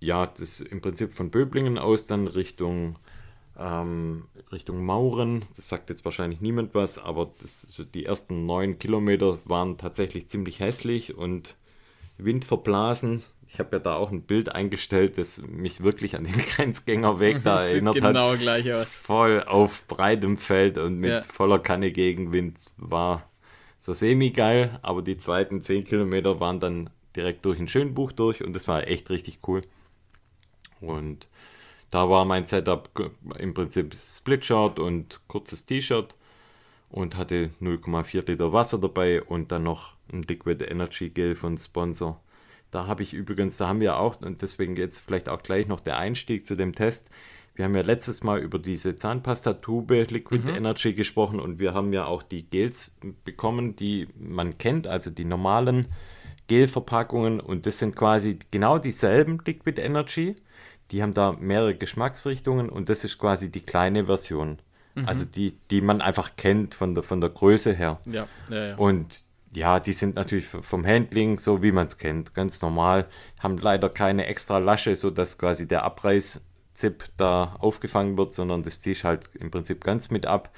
ja, 0.00 0.26
das 0.26 0.60
im 0.60 0.80
Prinzip 0.80 1.12
von 1.12 1.30
Böblingen 1.30 1.78
aus 1.78 2.04
dann 2.04 2.28
Richtung 2.28 2.96
ähm, 3.58 4.24
Richtung 4.52 4.84
Mauren. 4.84 5.44
Das 5.56 5.68
sagt 5.68 5.90
jetzt 5.90 6.04
wahrscheinlich 6.04 6.40
niemand 6.40 6.74
was, 6.74 6.98
aber 6.98 7.30
das, 7.40 7.68
die 7.94 8.04
ersten 8.04 8.46
neun 8.46 8.78
Kilometer 8.78 9.38
waren 9.44 9.78
tatsächlich 9.78 10.28
ziemlich 10.28 10.60
hässlich 10.60 11.16
und 11.16 11.56
windverblasen. 12.18 13.22
Ich 13.54 13.60
habe 13.60 13.76
ja 13.76 13.78
da 13.78 13.94
auch 13.94 14.10
ein 14.10 14.22
Bild 14.22 14.48
eingestellt, 14.48 15.16
das 15.16 15.40
mich 15.46 15.80
wirklich 15.80 16.16
an 16.16 16.24
den 16.24 16.32
Grenzgängerweg 16.56 17.44
da 17.44 17.62
erinnert 17.64 17.94
genau 17.94 18.32
hat. 18.32 18.40
gleich 18.40 18.72
aus. 18.72 18.96
Voll 18.96 19.44
auf 19.44 19.86
breitem 19.86 20.38
Feld 20.38 20.76
und 20.76 20.98
mit 20.98 21.10
ja. 21.10 21.22
voller 21.22 21.60
Kanne 21.60 21.92
Gegenwind. 21.92 22.58
War 22.78 23.30
so 23.78 23.92
semi-geil, 23.92 24.80
aber 24.82 25.02
die 25.02 25.16
zweiten 25.18 25.62
zehn 25.62 25.84
Kilometer 25.84 26.40
waren 26.40 26.58
dann 26.58 26.90
direkt 27.14 27.44
durch 27.44 27.60
ein 27.60 27.68
Schönbuch 27.68 28.10
durch 28.10 28.42
und 28.42 28.54
das 28.56 28.66
war 28.66 28.88
echt 28.88 29.08
richtig 29.10 29.38
cool. 29.46 29.62
Und 30.80 31.28
da 31.92 32.10
war 32.10 32.24
mein 32.24 32.46
Setup 32.46 32.90
im 33.38 33.54
Prinzip 33.54 33.94
Splitshirt 33.94 34.80
und 34.80 35.20
kurzes 35.28 35.64
T-Shirt 35.64 36.16
und 36.90 37.16
hatte 37.16 37.50
0,4 37.62 38.26
Liter 38.26 38.52
Wasser 38.52 38.78
dabei 38.78 39.22
und 39.22 39.52
dann 39.52 39.62
noch 39.62 39.92
ein 40.12 40.22
Liquid 40.22 40.64
Energy 40.64 41.10
Gel 41.10 41.36
von 41.36 41.56
Sponsor. 41.56 42.20
Da 42.74 42.86
habe 42.86 43.02
ich 43.02 43.12
übrigens, 43.12 43.56
da 43.56 43.68
haben 43.68 43.80
wir 43.80 43.96
auch, 43.96 44.20
und 44.20 44.42
deswegen 44.42 44.76
jetzt 44.76 44.98
vielleicht 45.00 45.28
auch 45.28 45.42
gleich 45.42 45.68
noch 45.68 45.80
der 45.80 45.98
Einstieg 45.98 46.44
zu 46.44 46.56
dem 46.56 46.74
Test. 46.74 47.10
Wir 47.54 47.64
haben 47.64 47.74
ja 47.74 47.82
letztes 47.82 48.24
Mal 48.24 48.40
über 48.40 48.58
diese 48.58 48.96
Zahnpastatube 48.96 50.06
Liquid 50.10 50.48
mhm. 50.48 50.56
Energy 50.56 50.92
gesprochen 50.94 51.38
und 51.38 51.60
wir 51.60 51.72
haben 51.72 51.92
ja 51.92 52.06
auch 52.06 52.22
die 52.22 52.42
Gels 52.42 52.92
bekommen, 53.24 53.76
die 53.76 54.08
man 54.18 54.58
kennt, 54.58 54.88
also 54.88 55.10
die 55.10 55.24
normalen 55.24 55.86
Gelverpackungen 56.48 57.40
und 57.40 57.64
das 57.64 57.78
sind 57.78 57.94
quasi 57.94 58.38
genau 58.50 58.78
dieselben 58.78 59.40
Liquid 59.46 59.80
Energy 59.80 60.34
die 60.90 61.02
haben 61.02 61.12
da 61.12 61.32
mehrere 61.32 61.74
Geschmacksrichtungen 61.74 62.68
und 62.68 62.88
das 62.88 63.04
ist 63.04 63.18
quasi 63.18 63.50
die 63.50 63.62
kleine 63.62 64.06
Version. 64.06 64.58
Mhm. 64.94 65.08
Also 65.08 65.24
die, 65.24 65.58
die 65.70 65.80
man 65.80 66.00
einfach 66.00 66.36
kennt 66.36 66.74
von 66.74 66.94
der, 66.94 67.02
von 67.02 67.20
der 67.20 67.30
Größe 67.30 67.72
her. 67.72 67.98
Ja, 68.06 68.28
ja, 68.48 68.66
ja. 68.68 68.76
Und 68.76 69.23
ja, 69.54 69.80
die 69.80 69.92
sind 69.92 70.16
natürlich 70.16 70.46
vom 70.46 70.86
Handling 70.86 71.38
so, 71.38 71.62
wie 71.62 71.72
man 71.72 71.86
es 71.86 71.98
kennt, 71.98 72.34
ganz 72.34 72.62
normal. 72.62 73.06
Haben 73.38 73.58
leider 73.58 73.88
keine 73.88 74.26
extra 74.26 74.58
Lasche, 74.58 74.96
sodass 74.96 75.38
quasi 75.38 75.68
der 75.68 75.84
Abreißzip 75.84 77.04
da 77.16 77.56
aufgefangen 77.58 78.16
wird, 78.16 78.32
sondern 78.32 78.62
das 78.62 78.80
ziehst 78.80 79.04
halt 79.04 79.30
im 79.34 79.50
Prinzip 79.50 79.84
ganz 79.84 80.10
mit 80.10 80.26
ab. 80.26 80.50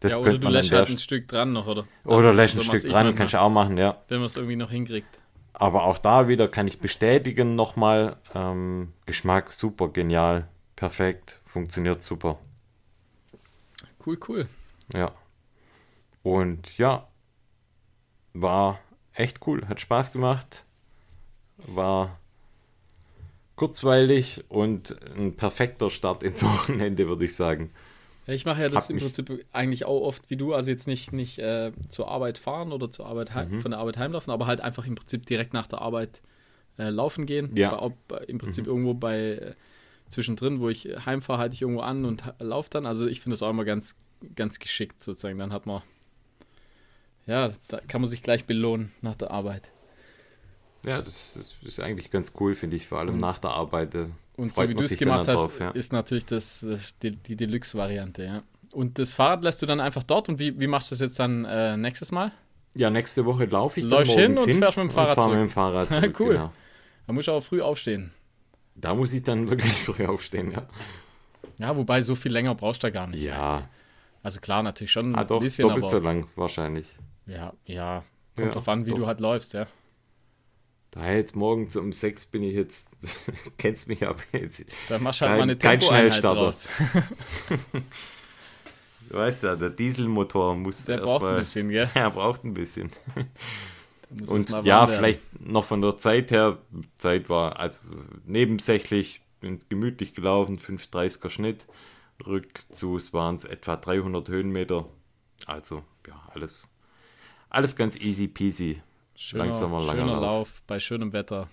Das 0.00 0.12
ja, 0.12 0.18
oder 0.18 0.24
könnte 0.26 0.40
du 0.40 0.44
man 0.44 0.52
lässt 0.52 0.72
halt 0.72 0.88
ein 0.88 0.98
Stück 0.98 1.28
dran 1.28 1.52
noch, 1.52 1.66
oder? 1.66 1.84
Oder 2.04 2.16
Also, 2.16 2.32
lässt 2.32 2.56
ein 2.56 2.62
Stück 2.62 2.84
ich 2.84 2.90
dran, 2.90 3.06
manchmal, 3.06 3.14
kannst 3.14 3.34
du 3.34 3.40
auch 3.40 3.50
machen, 3.50 3.76
ja. 3.78 4.00
Wenn 4.08 4.18
man 4.18 4.26
es 4.28 4.36
irgendwie 4.36 4.56
noch 4.56 4.70
hinkriegt. 4.70 5.18
Aber 5.52 5.84
auch 5.84 5.98
da 5.98 6.28
wieder 6.28 6.46
kann 6.46 6.68
ich 6.68 6.78
bestätigen 6.78 7.56
nochmal, 7.56 8.16
ähm, 8.32 8.92
Geschmack 9.06 9.50
super, 9.50 9.88
genial, 9.88 10.46
perfekt, 10.76 11.40
funktioniert 11.44 12.00
super. 12.00 12.38
Cool, 14.06 14.18
cool. 14.28 14.48
Ja. 14.94 15.10
Und 16.22 16.78
ja, 16.78 17.07
war 18.40 18.80
echt 19.14 19.46
cool, 19.46 19.66
hat 19.68 19.80
Spaß 19.80 20.12
gemacht, 20.12 20.64
war 21.66 22.18
kurzweilig 23.56 24.44
und 24.48 24.96
ein 25.16 25.34
perfekter 25.34 25.90
Start 25.90 26.22
ins 26.22 26.42
Wochenende, 26.44 27.08
würde 27.08 27.24
ich 27.24 27.34
sagen. 27.34 27.70
Ja, 28.26 28.34
ich 28.34 28.44
mache 28.44 28.62
ja 28.62 28.68
das 28.68 28.84
Hab 28.84 28.90
im 28.90 28.98
Prinzip 28.98 29.44
eigentlich 29.52 29.84
auch 29.86 30.02
oft 30.02 30.30
wie 30.30 30.36
du, 30.36 30.54
also 30.54 30.70
jetzt 30.70 30.86
nicht, 30.86 31.12
nicht 31.12 31.38
äh, 31.38 31.72
zur 31.88 32.08
Arbeit 32.08 32.38
fahren 32.38 32.72
oder 32.72 32.90
zur 32.90 33.06
Arbeit 33.06 33.34
heim, 33.34 33.50
Mhm. 33.50 33.60
von 33.60 33.70
der 33.70 33.80
Arbeit 33.80 33.96
heimlaufen, 33.96 34.30
aber 34.32 34.46
halt 34.46 34.60
einfach 34.60 34.86
im 34.86 34.94
Prinzip 34.94 35.26
direkt 35.26 35.54
nach 35.54 35.66
der 35.66 35.80
Arbeit 35.80 36.20
äh, 36.78 36.90
laufen 36.90 37.26
gehen. 37.26 37.56
Ja. 37.56 37.70
Bei, 37.70 37.78
ob, 37.82 37.94
bei- 38.08 38.18
im 38.24 38.38
Prinzip 38.38 38.64
Mhm. 38.66 38.70
irgendwo 38.70 38.94
bei 38.94 39.18
äh, 39.18 39.54
zwischendrin, 40.08 40.60
wo 40.60 40.68
ich 40.68 40.84
heimfahre, 41.06 41.38
halte 41.40 41.54
ich 41.54 41.62
irgendwo 41.62 41.80
an 41.80 42.04
und 42.04 42.22
laufe 42.38 42.70
dann. 42.70 42.86
Also 42.86 43.06
ich 43.08 43.20
finde 43.20 43.32
das 43.34 43.42
auch 43.42 43.50
immer 43.50 43.64
ganz, 43.64 43.96
ganz 44.36 44.58
geschickt 44.58 45.02
sozusagen. 45.02 45.38
Dann 45.38 45.52
hat 45.52 45.64
man, 45.66 45.82
ja, 47.28 47.52
da 47.68 47.80
kann 47.86 48.00
man 48.00 48.10
sich 48.10 48.22
gleich 48.24 48.44
belohnen 48.44 48.90
nach 49.02 49.14
der 49.14 49.30
Arbeit. 49.30 49.62
Ja, 50.84 51.00
das, 51.02 51.34
das 51.34 51.56
ist 51.62 51.80
eigentlich 51.80 52.10
ganz 52.10 52.32
cool, 52.40 52.54
finde 52.54 52.76
ich, 52.76 52.86
vor 52.88 52.98
allem 52.98 53.14
Mhm. 53.14 53.20
nach 53.20 53.38
der 53.38 53.50
Arbeit. 53.50 53.94
äh, 53.94 54.06
Und 54.36 54.54
so 54.54 54.68
wie 54.68 54.74
du 54.74 54.80
es 54.80 54.96
gemacht 54.96 55.28
hast, 55.28 55.34
drauf, 55.36 55.60
ja. 55.60 55.70
ist 55.70 55.92
natürlich 55.92 56.26
das, 56.26 56.60
das 56.60 56.96
die, 57.02 57.12
die 57.12 57.36
Deluxe-Variante, 57.36 58.24
ja. 58.24 58.42
Und 58.72 58.98
das 58.98 59.14
Fahrrad 59.14 59.42
lässt 59.44 59.60
du 59.62 59.66
dann 59.66 59.80
einfach 59.80 60.02
dort 60.02 60.28
und 60.28 60.38
wie, 60.38 60.58
wie 60.60 60.66
machst 60.66 60.90
du 60.90 60.94
das 60.94 61.00
jetzt 61.00 61.18
dann 61.18 61.44
äh, 61.44 61.76
nächstes 61.76 62.12
Mal? 62.12 62.32
Ja, 62.74 62.90
nächste 62.90 63.24
Woche 63.24 63.46
laufe 63.46 63.80
ich 63.80 63.86
Läufst 63.86 64.12
dann 64.14 64.20
hin 64.22 64.38
und 64.38 64.54
fährst 64.54 64.76
mit 64.76 64.84
dem 64.84 64.90
Fahrrad 64.90 65.14
fahr 65.16 65.24
zurück. 65.24 65.38
mit 65.38 65.48
dem 65.48 65.52
Fahrrad 65.52 65.88
zurück. 65.92 66.20
Cool. 66.20 66.32
Genau. 66.34 66.52
Da 67.06 67.12
musst 67.12 67.26
du 67.28 67.32
aber 67.32 67.42
früh 67.42 67.60
aufstehen. 67.62 68.12
Da 68.76 68.94
muss 68.94 69.12
ich 69.14 69.22
dann 69.22 69.48
wirklich 69.50 69.72
früh 69.72 70.06
aufstehen, 70.06 70.52
ja. 70.52 70.66
Ja, 71.58 71.76
wobei 71.76 72.00
so 72.02 72.14
viel 72.14 72.30
länger 72.32 72.54
brauchst 72.54 72.82
du 72.82 72.86
da 72.86 72.90
gar 72.90 73.06
nicht. 73.08 73.22
Ja, 73.22 73.68
Also 74.22 74.38
klar, 74.38 74.62
natürlich 74.62 74.92
schon 74.92 75.14
ah, 75.16 75.22
ein 75.22 75.26
doch, 75.26 75.40
bisschen, 75.40 75.66
doppelt 75.66 75.84
aber 75.84 75.90
so 75.90 75.98
lang 75.98 76.28
wahrscheinlich. 76.36 76.86
Ja, 77.28 77.52
ja, 77.64 78.04
kommt 78.34 78.48
Ja, 78.48 78.52
drauf 78.54 78.68
an, 78.68 78.84
wie 78.86 78.90
doch. 78.90 78.98
du 78.98 79.06
halt 79.06 79.20
läufst, 79.20 79.52
ja. 79.52 79.66
Da 80.90 81.12
jetzt 81.12 81.36
morgens 81.36 81.76
um 81.76 81.92
sechs 81.92 82.24
bin 82.24 82.42
ich 82.42 82.54
jetzt, 82.54 82.96
kennst 83.58 83.86
mich 83.88 84.06
ab 84.06 84.18
jetzt. 84.32 84.64
Da 84.88 84.98
machst 84.98 85.20
du 85.20 85.26
halt 85.26 85.32
Kein- 85.32 85.38
mal 85.38 85.42
eine 85.44 85.56
kein 85.56 85.80
Schnellstarter. 85.80 86.52
Du 89.10 89.16
weißt 89.16 89.44
ja, 89.44 89.56
der 89.56 89.70
Dieselmotor 89.70 90.54
muss 90.54 90.84
Der 90.84 90.98
braucht 90.98 91.22
mal, 91.22 91.30
ein 91.32 91.38
bisschen, 91.38 91.70
gell? 91.70 91.88
Er 91.94 92.10
braucht 92.10 92.44
ein 92.44 92.52
bisschen. 92.52 92.90
Und 94.26 94.50
ja, 94.50 94.54
warm 94.54 94.64
werden. 94.66 94.96
vielleicht 94.96 95.40
noch 95.40 95.64
von 95.64 95.80
der 95.80 95.96
Zeit 95.96 96.30
her, 96.30 96.58
Zeit 96.96 97.28
war 97.30 97.58
also 97.58 97.78
nebensächlich, 98.26 99.22
bin 99.40 99.60
gemütlich 99.70 100.14
gelaufen, 100.14 100.58
5,30er 100.58 101.30
Schnitt. 101.30 101.66
Rückzus 102.26 103.12
waren 103.14 103.36
es 103.36 103.44
etwa 103.44 103.76
300 103.76 104.28
Höhenmeter. 104.28 104.86
Also, 105.46 105.84
ja, 106.06 106.20
alles, 106.34 106.68
alles 107.50 107.76
ganz 107.76 107.96
easy 107.96 108.28
peasy. 108.28 108.80
Schöner, 109.16 109.44
langsamer, 109.44 109.80
langer 109.80 110.02
schöner 110.02 110.12
Lauf. 110.12 110.22
Lauf 110.22 110.62
bei 110.66 110.78
schönem 110.80 111.12
Wetter. 111.12 111.48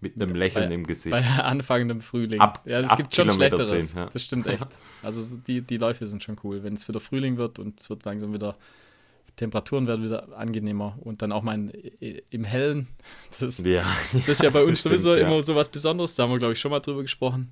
Mit 0.00 0.14
einem 0.20 0.34
Lächeln 0.36 0.68
bei- 0.68 0.74
im 0.74 0.86
Gesicht. 0.86 1.10
Bei 1.10 1.22
anfangendem 1.42 2.00
Frühling. 2.00 2.40
Ab- 2.40 2.62
ja, 2.64 2.78
es 2.80 2.94
gibt 2.96 3.14
schon 3.14 3.26
Kilometer 3.28 3.56
Schlechteres. 3.56 3.90
10, 3.90 3.98
ja. 3.98 4.06
Das 4.12 4.22
stimmt 4.22 4.46
echt. 4.46 4.66
Also 5.02 5.20
so 5.22 5.36
die, 5.36 5.60
die 5.60 5.76
Läufe 5.76 6.06
sind 6.06 6.22
schon 6.22 6.38
cool. 6.44 6.62
Wenn 6.62 6.74
es 6.74 6.86
wieder 6.88 7.00
Frühling 7.00 7.36
wird 7.36 7.58
und 7.58 7.80
es 7.80 7.90
wird 7.90 8.04
langsam 8.04 8.32
wieder, 8.32 8.56
Temperaturen 9.36 9.86
werden 9.86 10.04
wieder 10.04 10.36
angenehmer 10.38 10.96
und 11.00 11.20
dann 11.22 11.32
auch 11.32 11.42
mal 11.42 11.54
in, 11.54 11.70
im 12.30 12.44
Hellen. 12.44 12.86
Das, 13.40 13.58
ja, 13.58 13.84
das 14.12 14.28
ist 14.28 14.42
ja 14.42 14.50
bei 14.50 14.62
uns 14.64 14.82
sowieso 14.82 15.14
ja. 15.16 15.26
immer 15.26 15.42
so 15.42 15.54
was 15.56 15.68
Besonderes. 15.68 16.14
Da 16.14 16.22
haben 16.22 16.30
wir, 16.30 16.38
glaube 16.38 16.54
ich, 16.54 16.60
schon 16.60 16.70
mal 16.70 16.80
drüber 16.80 17.02
gesprochen. 17.02 17.50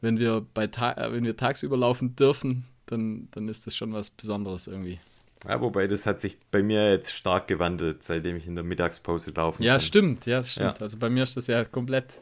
Wenn 0.00 0.18
wir, 0.18 0.46
bei 0.54 0.64
äh, 0.64 1.12
wenn 1.12 1.24
wir 1.24 1.36
tagsüber 1.36 1.76
laufen 1.76 2.14
dürfen, 2.14 2.64
dann, 2.86 3.28
dann 3.32 3.48
ist 3.48 3.66
das 3.66 3.74
schon 3.74 3.92
was 3.92 4.10
Besonderes 4.10 4.66
irgendwie. 4.68 5.00
Ja, 5.46 5.60
wobei 5.60 5.86
das 5.86 6.06
hat 6.06 6.20
sich 6.20 6.36
bei 6.50 6.62
mir 6.62 6.90
jetzt 6.90 7.12
stark 7.12 7.46
gewandelt, 7.48 8.02
seitdem 8.02 8.36
ich 8.36 8.46
in 8.46 8.54
der 8.54 8.64
Mittagspause 8.64 9.32
laufen 9.34 9.62
Ja, 9.62 9.74
kann. 9.74 9.80
stimmt, 9.80 10.26
ja, 10.26 10.42
stimmt. 10.42 10.78
Ja. 10.78 10.82
Also 10.82 10.96
bei 10.96 11.10
mir 11.10 11.22
ist 11.22 11.36
das 11.36 11.46
ja 11.46 11.64
komplett, 11.64 12.14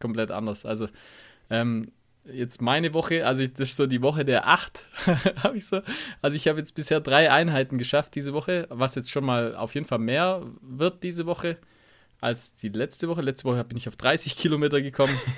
komplett 0.00 0.30
anders. 0.30 0.66
Also 0.66 0.88
ähm, 1.50 1.92
jetzt 2.24 2.62
meine 2.62 2.94
Woche, 2.94 3.26
also 3.26 3.42
ich, 3.42 3.52
das 3.52 3.70
ist 3.70 3.76
so 3.76 3.86
die 3.86 4.02
Woche 4.02 4.24
der 4.24 4.48
acht, 4.48 4.86
habe 5.42 5.56
ich 5.56 5.66
so. 5.66 5.82
Also 6.22 6.36
ich 6.36 6.48
habe 6.48 6.58
jetzt 6.58 6.74
bisher 6.74 7.00
drei 7.00 7.30
Einheiten 7.30 7.78
geschafft 7.78 8.14
diese 8.14 8.32
Woche, 8.32 8.66
was 8.70 8.94
jetzt 8.94 9.10
schon 9.10 9.24
mal 9.24 9.54
auf 9.54 9.74
jeden 9.74 9.86
Fall 9.86 9.98
mehr 9.98 10.42
wird 10.60 11.02
diese 11.02 11.26
Woche 11.26 11.58
als 12.20 12.54
die 12.54 12.70
letzte 12.70 13.06
Woche. 13.08 13.20
Letzte 13.20 13.44
Woche 13.44 13.62
bin 13.64 13.76
ich 13.76 13.86
auf 13.86 13.96
30 13.96 14.36
Kilometer 14.36 14.80
gekommen. 14.82 15.16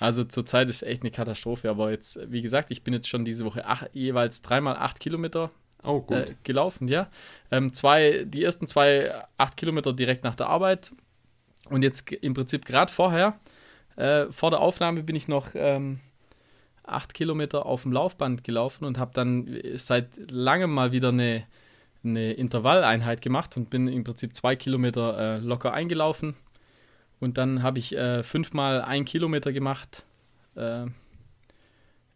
Also 0.00 0.24
zurzeit 0.24 0.68
ist 0.68 0.82
echt 0.82 1.02
eine 1.02 1.12
Katastrophe. 1.12 1.70
Aber 1.70 1.92
jetzt, 1.92 2.18
wie 2.28 2.42
gesagt, 2.42 2.72
ich 2.72 2.82
bin 2.82 2.92
jetzt 2.92 3.08
schon 3.08 3.24
diese 3.24 3.44
Woche 3.44 3.64
ach, 3.66 3.84
jeweils 3.92 4.42
dreimal 4.42 4.74
acht 4.74 4.98
Kilometer 4.98 5.52
Oh, 5.84 6.00
gut. 6.00 6.16
äh, 6.16 6.34
gelaufen, 6.44 6.88
ja. 6.88 7.06
Ähm, 7.50 7.72
zwei, 7.72 8.24
die 8.24 8.42
ersten 8.44 8.66
zwei 8.66 9.24
acht 9.36 9.56
Kilometer 9.56 9.92
direkt 9.92 10.24
nach 10.24 10.34
der 10.34 10.48
Arbeit. 10.48 10.92
Und 11.68 11.82
jetzt 11.82 12.10
im 12.10 12.34
Prinzip 12.34 12.64
gerade 12.64 12.92
vorher, 12.92 13.38
äh, 13.96 14.26
vor 14.30 14.50
der 14.50 14.60
Aufnahme 14.60 15.02
bin 15.02 15.16
ich 15.16 15.28
noch 15.28 15.50
ähm, 15.54 16.00
acht 16.84 17.14
Kilometer 17.14 17.66
auf 17.66 17.82
dem 17.82 17.92
Laufband 17.92 18.44
gelaufen 18.44 18.84
und 18.84 18.98
habe 18.98 19.12
dann 19.14 19.46
äh, 19.46 19.76
seit 19.78 20.30
langem 20.30 20.72
mal 20.72 20.92
wieder 20.92 21.08
eine, 21.08 21.44
eine 22.04 22.32
Intervalleinheit 22.32 23.22
gemacht 23.22 23.56
und 23.56 23.70
bin 23.70 23.88
im 23.88 24.04
Prinzip 24.04 24.34
zwei 24.34 24.56
Kilometer 24.56 25.18
äh, 25.18 25.38
locker 25.38 25.72
eingelaufen. 25.72 26.34
Und 27.20 27.38
dann 27.38 27.62
habe 27.62 27.78
ich 27.78 27.96
äh, 27.96 28.22
fünfmal 28.22 28.82
ein 28.82 29.04
Kilometer 29.04 29.52
gemacht. 29.52 30.04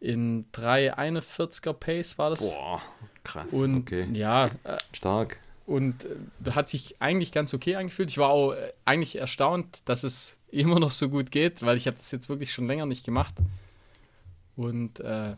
Äh, 0.00 0.12
in 0.12 0.50
3,41er 0.52 1.72
Pace 1.72 2.18
war 2.18 2.30
das. 2.30 2.40
Boah, 2.40 2.82
krass. 3.24 3.52
Und 3.52 3.78
okay, 3.78 4.08
ja, 4.12 4.46
äh, 4.64 4.78
stark. 4.92 5.38
und 5.66 6.04
äh, 6.04 6.16
da 6.40 6.54
hat 6.54 6.68
sich 6.68 7.00
eigentlich 7.00 7.32
ganz 7.32 7.52
okay 7.54 7.76
angefühlt. 7.76 8.10
Ich 8.10 8.18
war 8.18 8.30
auch 8.30 8.52
äh, 8.52 8.72
eigentlich 8.84 9.16
erstaunt, 9.16 9.80
dass 9.84 10.04
es 10.04 10.36
immer 10.50 10.80
noch 10.80 10.90
so 10.92 11.08
gut 11.08 11.30
geht, 11.30 11.62
weil 11.62 11.76
ich 11.76 11.86
habe 11.86 11.96
das 11.96 12.10
jetzt 12.10 12.28
wirklich 12.28 12.52
schon 12.52 12.66
länger 12.66 12.86
nicht 12.86 13.04
gemacht. 13.04 13.34
Und 14.56 15.00
äh, 15.00 15.36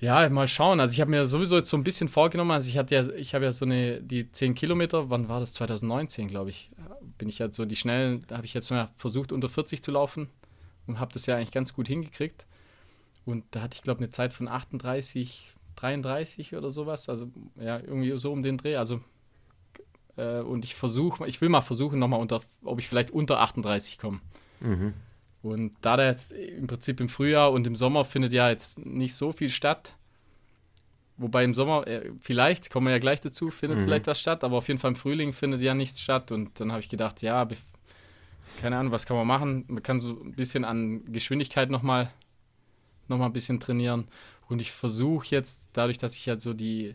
ja, 0.00 0.28
mal 0.30 0.48
schauen. 0.48 0.80
Also 0.80 0.94
ich 0.94 1.00
habe 1.00 1.10
mir 1.10 1.26
sowieso 1.26 1.56
jetzt 1.56 1.68
so 1.68 1.76
ein 1.76 1.84
bisschen 1.84 2.08
vorgenommen. 2.08 2.52
Also 2.52 2.68
ich 2.70 2.78
hatte 2.78 2.94
ja, 2.94 3.08
ich 3.10 3.34
habe 3.34 3.44
ja 3.44 3.52
so 3.52 3.66
eine, 3.66 4.00
die 4.00 4.32
10 4.32 4.54
Kilometer, 4.54 5.10
wann 5.10 5.28
war 5.28 5.40
das? 5.40 5.52
2019, 5.54 6.28
glaube 6.28 6.50
ich. 6.50 6.70
Bin 7.18 7.28
ich 7.28 7.38
ja 7.38 7.50
so 7.50 7.66
die 7.66 7.76
schnellen, 7.76 8.24
da 8.26 8.36
habe 8.36 8.46
ich 8.46 8.54
jetzt 8.54 8.70
mal 8.70 8.88
versucht, 8.96 9.30
unter 9.30 9.50
40 9.50 9.82
zu 9.82 9.90
laufen 9.90 10.28
und 10.86 10.98
habe 11.00 11.12
das 11.12 11.26
ja 11.26 11.36
eigentlich 11.36 11.52
ganz 11.52 11.74
gut 11.74 11.86
hingekriegt. 11.86 12.46
Und 13.24 13.44
da 13.50 13.62
hatte 13.62 13.74
ich, 13.74 13.82
glaube 13.82 13.98
eine 14.00 14.10
Zeit 14.10 14.32
von 14.32 14.48
38, 14.48 15.52
33 15.76 16.56
oder 16.56 16.70
sowas. 16.70 17.08
Also 17.08 17.30
ja, 17.56 17.78
irgendwie 17.78 18.16
so 18.16 18.32
um 18.32 18.42
den 18.42 18.58
Dreh. 18.58 18.76
Also 18.76 19.00
äh, 20.16 20.40
und 20.40 20.64
ich 20.64 20.74
versuche, 20.74 21.26
ich 21.26 21.40
will 21.40 21.48
mal 21.48 21.60
versuchen, 21.60 21.98
nochmal 21.98 22.20
unter, 22.20 22.40
ob 22.64 22.78
ich 22.78 22.88
vielleicht 22.88 23.10
unter 23.10 23.40
38 23.40 23.98
komme. 23.98 24.20
Mhm. 24.60 24.94
Und 25.42 25.72
da 25.80 25.96
da 25.96 26.06
jetzt 26.06 26.32
im 26.32 26.66
Prinzip 26.66 27.00
im 27.00 27.08
Frühjahr 27.08 27.50
und 27.52 27.66
im 27.66 27.76
Sommer 27.76 28.04
findet 28.04 28.32
ja 28.32 28.50
jetzt 28.50 28.78
nicht 28.78 29.14
so 29.14 29.32
viel 29.32 29.48
statt. 29.48 29.94
Wobei 31.16 31.44
im 31.44 31.54
Sommer, 31.54 31.86
äh, 31.86 32.10
vielleicht, 32.20 32.70
kommen 32.70 32.86
wir 32.86 32.92
ja 32.92 32.98
gleich 32.98 33.20
dazu, 33.20 33.50
findet 33.50 33.80
Mhm. 33.80 33.84
vielleicht 33.84 34.06
was 34.06 34.20
statt, 34.20 34.42
aber 34.44 34.56
auf 34.56 34.68
jeden 34.68 34.80
Fall 34.80 34.90
im 34.90 34.96
Frühling 34.96 35.32
findet 35.32 35.62
ja 35.62 35.74
nichts 35.74 36.00
statt. 36.00 36.30
Und 36.30 36.60
dann 36.60 36.72
habe 36.72 36.80
ich 36.80 36.88
gedacht, 36.88 37.22
ja, 37.22 37.46
keine 38.60 38.76
Ahnung, 38.76 38.92
was 38.92 39.06
kann 39.06 39.16
man 39.16 39.26
machen? 39.26 39.64
Man 39.68 39.82
kann 39.82 39.98
so 39.98 40.20
ein 40.20 40.32
bisschen 40.32 40.64
an 40.64 41.04
Geschwindigkeit 41.12 41.70
nochmal 41.70 42.10
noch 43.10 43.18
mal 43.18 43.26
ein 43.26 43.32
bisschen 43.32 43.60
trainieren. 43.60 44.08
Und 44.48 44.60
ich 44.62 44.72
versuche 44.72 45.26
jetzt, 45.28 45.68
dadurch, 45.74 45.98
dass 45.98 46.16
ich 46.16 46.28
halt 46.28 46.40
so 46.40 46.54
die, 46.54 46.94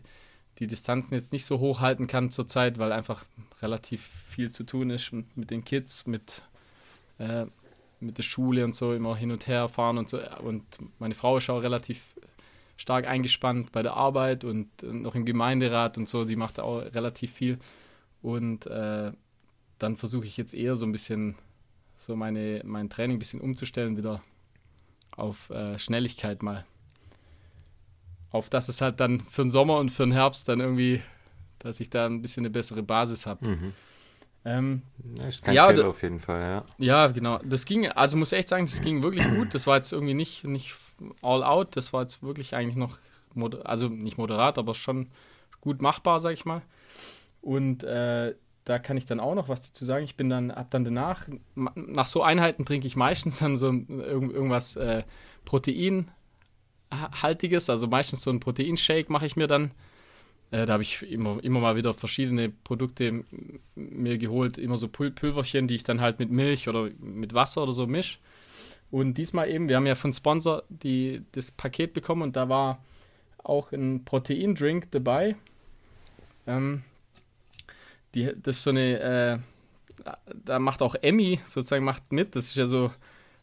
die 0.58 0.66
Distanzen 0.66 1.14
jetzt 1.14 1.32
nicht 1.32 1.44
so 1.44 1.58
hoch 1.60 1.80
halten 1.80 2.06
kann 2.06 2.30
zurzeit, 2.30 2.78
weil 2.78 2.92
einfach 2.92 3.24
relativ 3.62 4.02
viel 4.28 4.50
zu 4.50 4.64
tun 4.64 4.90
ist 4.90 5.12
mit 5.12 5.50
den 5.50 5.64
Kids, 5.64 6.06
mit, 6.06 6.42
äh, 7.18 7.46
mit 8.00 8.18
der 8.18 8.22
Schule 8.22 8.64
und 8.64 8.74
so 8.74 8.92
immer 8.92 9.16
hin 9.16 9.30
und 9.30 9.46
her 9.46 9.68
fahren 9.68 9.98
und 9.98 10.08
so. 10.08 10.18
Und 10.42 10.64
meine 10.98 11.14
Frau 11.14 11.38
ist 11.38 11.48
auch 11.48 11.62
relativ 11.62 12.16
stark 12.76 13.06
eingespannt 13.06 13.72
bei 13.72 13.82
der 13.82 13.94
Arbeit 13.94 14.44
und 14.44 14.68
noch 14.82 15.14
im 15.14 15.24
Gemeinderat 15.24 15.96
und 15.96 16.08
so. 16.08 16.26
Sie 16.26 16.36
macht 16.36 16.60
auch 16.60 16.80
relativ 16.80 17.32
viel. 17.32 17.58
Und 18.20 18.66
äh, 18.66 19.12
dann 19.78 19.96
versuche 19.96 20.26
ich 20.26 20.36
jetzt 20.36 20.54
eher 20.54 20.76
so 20.76 20.84
ein 20.84 20.92
bisschen 20.92 21.36
so 21.96 22.16
meine, 22.16 22.60
mein 22.64 22.90
Training 22.90 23.16
ein 23.16 23.18
bisschen 23.18 23.40
umzustellen, 23.40 23.96
wieder 23.96 24.22
auf 25.16 25.50
äh, 25.50 25.78
Schnelligkeit 25.78 26.42
mal. 26.42 26.64
Auf 28.30 28.50
dass 28.50 28.68
es 28.68 28.80
halt 28.80 29.00
dann 29.00 29.20
für 29.20 29.42
den 29.42 29.50
Sommer 29.50 29.78
und 29.78 29.90
für 29.90 30.04
den 30.04 30.12
Herbst 30.12 30.48
dann 30.48 30.60
irgendwie, 30.60 31.02
dass 31.58 31.80
ich 31.80 31.90
da 31.90 32.06
ein 32.06 32.22
bisschen 32.22 32.42
eine 32.42 32.50
bessere 32.50 32.82
Basis 32.82 33.26
habe. 33.26 33.46
Mhm. 33.48 33.72
Ähm, 34.44 34.82
ist 35.26 35.42
kein 35.42 35.54
Ja, 35.54 35.68
Fehler 35.68 35.88
auf 35.88 36.02
jeden 36.02 36.20
Fall, 36.20 36.40
ja. 36.40 36.64
ja, 36.78 37.06
genau. 37.08 37.38
Das 37.44 37.64
ging, 37.64 37.88
also 37.88 38.16
muss 38.16 38.30
ich 38.32 38.38
echt 38.38 38.48
sagen, 38.48 38.66
das 38.66 38.80
ging 38.80 39.02
wirklich 39.02 39.28
gut. 39.28 39.54
Das 39.54 39.66
war 39.66 39.76
jetzt 39.76 39.92
irgendwie 39.92 40.14
nicht, 40.14 40.44
nicht 40.44 40.76
all 41.22 41.42
out. 41.42 41.76
Das 41.76 41.92
war 41.92 42.02
jetzt 42.02 42.22
wirklich 42.22 42.54
eigentlich 42.54 42.76
noch 42.76 42.96
also 43.64 43.88
nicht 43.88 44.18
moderat, 44.18 44.58
aber 44.58 44.74
schon 44.74 45.08
gut 45.60 45.82
machbar, 45.82 46.20
sag 46.20 46.32
ich 46.32 46.44
mal. 46.44 46.62
Und 47.42 47.84
äh, 47.84 48.34
da 48.66 48.78
kann 48.80 48.98
ich 48.98 49.06
dann 49.06 49.20
auch 49.20 49.36
noch 49.36 49.48
was 49.48 49.62
dazu 49.62 49.84
sagen. 49.84 50.04
Ich 50.04 50.16
bin 50.16 50.28
dann, 50.28 50.50
ab 50.50 50.66
dann 50.70 50.84
danach, 50.84 51.28
nach 51.54 52.06
so 52.06 52.24
Einheiten 52.24 52.66
trinke 52.66 52.88
ich 52.88 52.96
meistens 52.96 53.38
dann 53.38 53.56
so 53.56 53.68
irgendwas 53.68 54.74
äh, 54.74 55.04
Proteinhaltiges, 55.44 57.70
also 57.70 57.86
meistens 57.86 58.22
so 58.22 58.30
ein 58.30 58.40
Proteinshake 58.40 59.10
mache 59.10 59.24
ich 59.24 59.36
mir 59.36 59.46
dann. 59.46 59.70
Äh, 60.50 60.66
da 60.66 60.72
habe 60.72 60.82
ich 60.82 61.08
immer, 61.08 61.40
immer 61.44 61.60
mal 61.60 61.76
wieder 61.76 61.94
verschiedene 61.94 62.48
Produkte 62.48 63.22
mir 63.76 64.18
geholt, 64.18 64.58
immer 64.58 64.78
so 64.78 64.88
Pul 64.88 65.12
Pulverchen, 65.12 65.68
die 65.68 65.76
ich 65.76 65.84
dann 65.84 66.00
halt 66.00 66.18
mit 66.18 66.30
Milch 66.30 66.68
oder 66.68 66.90
mit 66.98 67.34
Wasser 67.34 67.62
oder 67.62 67.72
so 67.72 67.86
mische. 67.86 68.18
Und 68.90 69.14
diesmal 69.14 69.48
eben, 69.48 69.68
wir 69.68 69.76
haben 69.76 69.86
ja 69.86 69.94
von 69.94 70.12
Sponsor 70.12 70.64
die, 70.70 71.22
das 71.30 71.52
Paket 71.52 71.92
bekommen 71.92 72.22
und 72.22 72.34
da 72.34 72.48
war 72.48 72.82
auch 73.44 73.70
ein 73.70 74.04
Proteindrink 74.04 74.90
dabei. 74.90 75.36
Ähm, 76.48 76.82
die, 78.16 78.32
das 78.42 78.56
ist 78.56 78.62
so 78.62 78.70
eine, 78.70 79.00
äh, 79.00 79.38
da 80.34 80.58
macht 80.58 80.82
auch 80.82 80.94
Emmy 80.94 81.38
sozusagen 81.46 81.84
macht 81.84 82.10
mit. 82.12 82.34
Das 82.34 82.46
ist 82.46 82.56
ja 82.56 82.66
so, 82.66 82.90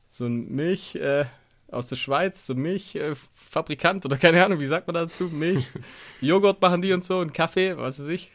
so 0.10 0.26
ein 0.26 0.50
Milch 0.50 0.96
äh, 0.96 1.26
aus 1.72 1.88
der 1.90 1.96
Schweiz, 1.96 2.46
so 2.46 2.56
Milchfabrikant 2.56 4.06
oder 4.06 4.18
keine 4.18 4.44
Ahnung, 4.44 4.60
wie 4.60 4.66
sagt 4.66 4.88
man 4.88 4.96
dazu? 4.96 5.26
Milch, 5.26 5.70
Joghurt 6.22 6.62
machen 6.62 6.82
die 6.82 6.92
und 6.92 7.04
so 7.04 7.20
und 7.20 7.34
Kaffee, 7.34 7.78
was 7.78 8.00
weiß 8.00 8.10
ich. 8.10 8.32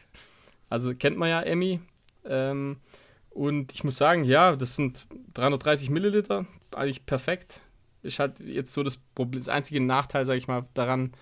Also 0.69 0.95
kennt 0.95 1.17
man 1.17 1.29
ja 1.29 1.41
Emmy. 1.41 1.81
Ähm, 2.25 2.77
und 3.31 3.73
ich 3.73 3.83
muss 3.83 3.97
sagen, 3.97 4.23
ja, 4.23 4.55
das 4.55 4.75
sind 4.75 5.07
330 5.33 5.89
Milliliter, 5.89 6.45
eigentlich 6.75 7.05
perfekt. 7.05 7.61
Ist 8.01 8.19
halt 8.19 8.39
jetzt 8.39 8.73
so 8.73 8.83
das 8.83 8.97
Problem, 8.97 9.41
das 9.41 9.49
einzige 9.49 9.81
Nachteil, 9.81 10.25
sage 10.25 10.37
ich 10.37 10.47
mal, 10.47 10.65
daran, 10.73 11.13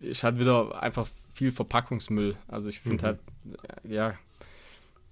ist 0.00 0.22
halt 0.22 0.38
wieder 0.38 0.80
einfach 0.80 1.08
viel 1.38 1.52
Verpackungsmüll. 1.52 2.36
Also 2.48 2.68
ich 2.68 2.80
finde 2.80 2.96
mhm. 2.96 3.06
halt, 3.06 3.18
ja, 3.84 4.14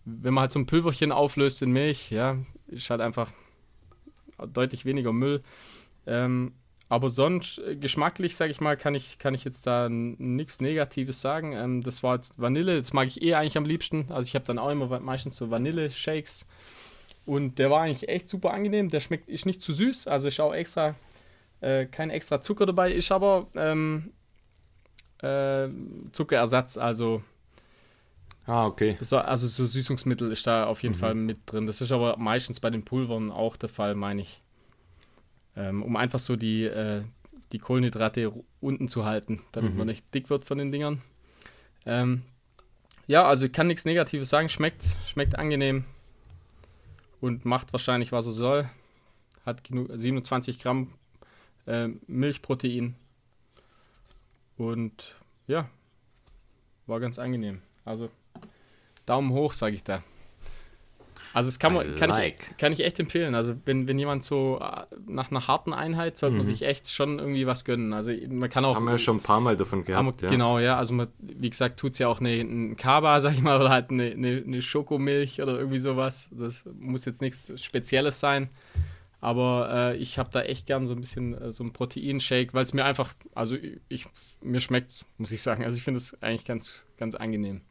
wenn 0.05 0.35
man 0.35 0.43
halt 0.43 0.53
so 0.53 0.59
ein 0.59 0.67
Pülverchen 0.67 1.13
auflöst 1.13 1.63
in 1.63 1.71
Milch, 1.71 2.11
ja, 2.11 2.39
ist 2.67 2.91
halt 2.91 3.01
einfach 3.01 3.31
deutlich 4.53 4.85
weniger 4.85 5.13
Müll. 5.13 5.43
Ähm, 6.07 6.53
aber 6.89 7.11
sonst, 7.11 7.59
äh, 7.59 7.77
geschmacklich, 7.77 8.37
sage 8.37 8.51
ich 8.51 8.61
mal, 8.61 8.77
kann 8.77 8.95
ich, 8.97 9.19
kann 9.19 9.35
ich 9.35 9.45
jetzt 9.45 9.67
da 9.69 9.89
nichts 9.89 10.61
Negatives 10.61 11.21
sagen. 11.21 11.53
Ähm, 11.53 11.83
das 11.83 12.03
war 12.03 12.17
jetzt 12.17 12.41
Vanille, 12.41 12.77
das 12.77 12.93
mag 12.93 13.07
ich 13.07 13.23
eh 13.23 13.35
eigentlich 13.35 13.57
am 13.57 13.65
liebsten. 13.65 14.07
Also 14.11 14.27
ich 14.27 14.35
habe 14.35 14.45
dann 14.45 14.59
auch 14.59 14.71
immer 14.71 14.99
meistens 15.01 15.37
so 15.37 15.51
Vanille-Shakes. 15.51 16.45
Und 17.25 17.59
der 17.59 17.71
war 17.71 17.83
eigentlich 17.83 18.09
echt 18.09 18.29
super 18.29 18.53
angenehm. 18.53 18.89
Der 18.91 19.01
schmeckt, 19.01 19.29
ist 19.29 19.47
nicht 19.47 19.63
zu 19.63 19.73
süß, 19.73 20.09
also 20.09 20.29
ist 20.29 20.41
auch 20.41 20.55
extra, 20.55 20.97
äh, 21.61 21.87
kein 21.87 22.11
extra 22.11 22.41
Zucker 22.41 22.67
dabei, 22.67 22.93
ist 22.93 23.11
aber 23.13 23.49
ähm, 23.55 24.13
äh, 25.23 25.69
Zuckerersatz, 26.13 26.79
also. 26.79 27.23
Ah, 28.47 28.67
okay. 28.67 28.97
Das, 28.99 29.13
also 29.13 29.49
so 29.49 29.67
Süßungsmittel 29.67 30.31
ist 30.31 30.47
da 30.47 30.67
auf 30.67 30.83
jeden 30.83 30.95
mhm. 30.95 31.01
Fall 31.01 31.15
mit 31.15 31.39
drin. 31.47 31.67
Das 31.67 31.81
ist 31.81 31.91
aber 31.91 32.17
meistens 32.17 32.61
bei 32.61 32.71
den 32.71 32.85
Pulvern 32.85 33.31
auch 33.31 33.57
der 33.57 33.69
Fall, 33.69 33.95
meine 33.95 34.23
ich. 34.23 34.41
Ähm, 35.57 35.83
um 35.83 35.97
einfach 35.97 36.19
so 36.19 36.37
die, 36.37 36.65
äh, 36.65 37.03
die 37.53 37.59
Kohlenhydrate 37.59 38.33
unten 38.61 38.89
zu 38.89 39.05
halten, 39.05 39.43
damit 39.53 39.73
mhm. 39.73 39.79
man 39.79 39.87
nicht 39.89 40.15
dick 40.15 40.31
wird 40.31 40.45
von 40.45 40.59
den 40.59 40.71
Dingern. 40.71 41.01
Ähm, 41.87 42.23
ja, 43.07 43.27
also 43.27 43.47
ich 43.47 43.53
kann 43.53 43.67
nichts 43.67 43.85
Negatives 43.85 44.29
sagen. 44.29 44.49
Schmeckt, 44.49 44.85
schmeckt 45.07 45.39
angenehm 45.39 45.85
und 47.21 47.45
macht 47.45 47.73
wahrscheinlich, 47.73 48.13
was 48.13 48.27
er 48.27 48.33
soll. 48.33 48.71
Hat 49.45 49.65
genug, 49.65 49.89
27 49.93 50.59
Gramm 50.59 50.93
äh, 51.67 51.89
Milchprotein 52.07 52.97
und 54.57 55.17
ja, 55.47 55.69
war 56.87 57.01
ganz 57.01 57.19
angenehm. 57.19 57.63
Also 57.85 58.11
Daumen 59.05 59.31
hoch, 59.31 59.53
sage 59.53 59.75
ich 59.75 59.85
da. 59.85 60.03
Also 61.37 61.51
es 61.51 61.59
kann, 61.59 61.75
man, 61.75 61.97
kann, 61.97 62.09
like. 62.09 62.49
ich, 62.53 62.57
kann 62.57 62.73
ich 62.73 62.83
echt 62.83 62.99
empfehlen. 62.99 63.35
Also 63.35 63.57
wenn, 63.67 63.87
wenn 63.87 63.99
jemand 63.99 64.25
so 64.25 64.59
äh, 64.59 64.87
nach 65.07 65.31
einer 65.31 65.47
harten 65.47 65.75
Einheit, 65.75 66.17
sollte 66.17 66.33
mhm. 66.33 66.39
man 66.39 66.47
sich 66.47 66.63
echt 66.63 66.91
schon 66.91 67.19
irgendwie 67.19 67.47
was 67.47 67.67
gönnen. 67.67 67.93
Also 67.93 68.11
man 68.31 68.49
kann 68.49 68.65
auch... 68.65 68.75
Haben 68.75 68.87
wir 68.87 68.97
schon 68.97 69.19
ein 69.19 69.23
paar 69.23 69.41
Mal 69.41 69.55
davon 69.55 69.85
gehabt, 69.85 70.23
ja. 70.23 70.31
Genau, 70.31 70.59
ja. 70.59 70.79
Also 70.79 70.95
man, 70.95 71.09
wie 71.19 71.51
gesagt, 71.51 71.79
tut 71.79 71.93
es 71.93 71.99
ja 71.99 72.09
auch 72.09 72.21
eine, 72.21 72.41
ein 72.41 72.77
Kaba, 72.79 73.21
sag 73.21 73.35
ich 73.35 73.43
mal, 73.43 73.61
oder 73.61 73.69
halt 73.69 73.91
eine, 73.91 74.13
eine, 74.13 74.43
eine 74.47 74.63
Schokomilch 74.63 75.43
oder 75.43 75.59
irgendwie 75.59 75.79
sowas. 75.79 76.31
Das 76.33 76.65
muss 76.79 77.05
jetzt 77.05 77.21
nichts 77.21 77.63
Spezielles 77.63 78.19
sein. 78.19 78.49
Aber 79.21 79.71
äh, 79.73 79.97
ich 79.97 80.19
habe 80.19 80.31
da 80.31 80.43
echt 80.43 80.67
gern 80.67 80.87
so 80.87 80.93
ein 80.93 81.01
bisschen 81.01 81.35
äh, 81.35 81.53
so 81.53 81.65
ein 81.65 81.73
Proteinshake, 81.73 82.53
weil 82.53 82.65
es 82.65 82.75
mir 82.75 82.85
einfach, 82.85 83.15
also 83.35 83.57
ich, 83.89 84.07
mir 84.43 84.61
schmeckt 84.61 85.05
muss 85.19 85.33
ich 85.33 85.43
sagen. 85.43 85.65
Also 85.65 85.77
ich 85.77 85.83
finde 85.83 85.99
es 85.99 86.23
eigentlich 86.23 86.45
ganz, 86.45 86.85
ganz 86.97 87.15
angenehm. 87.15 87.63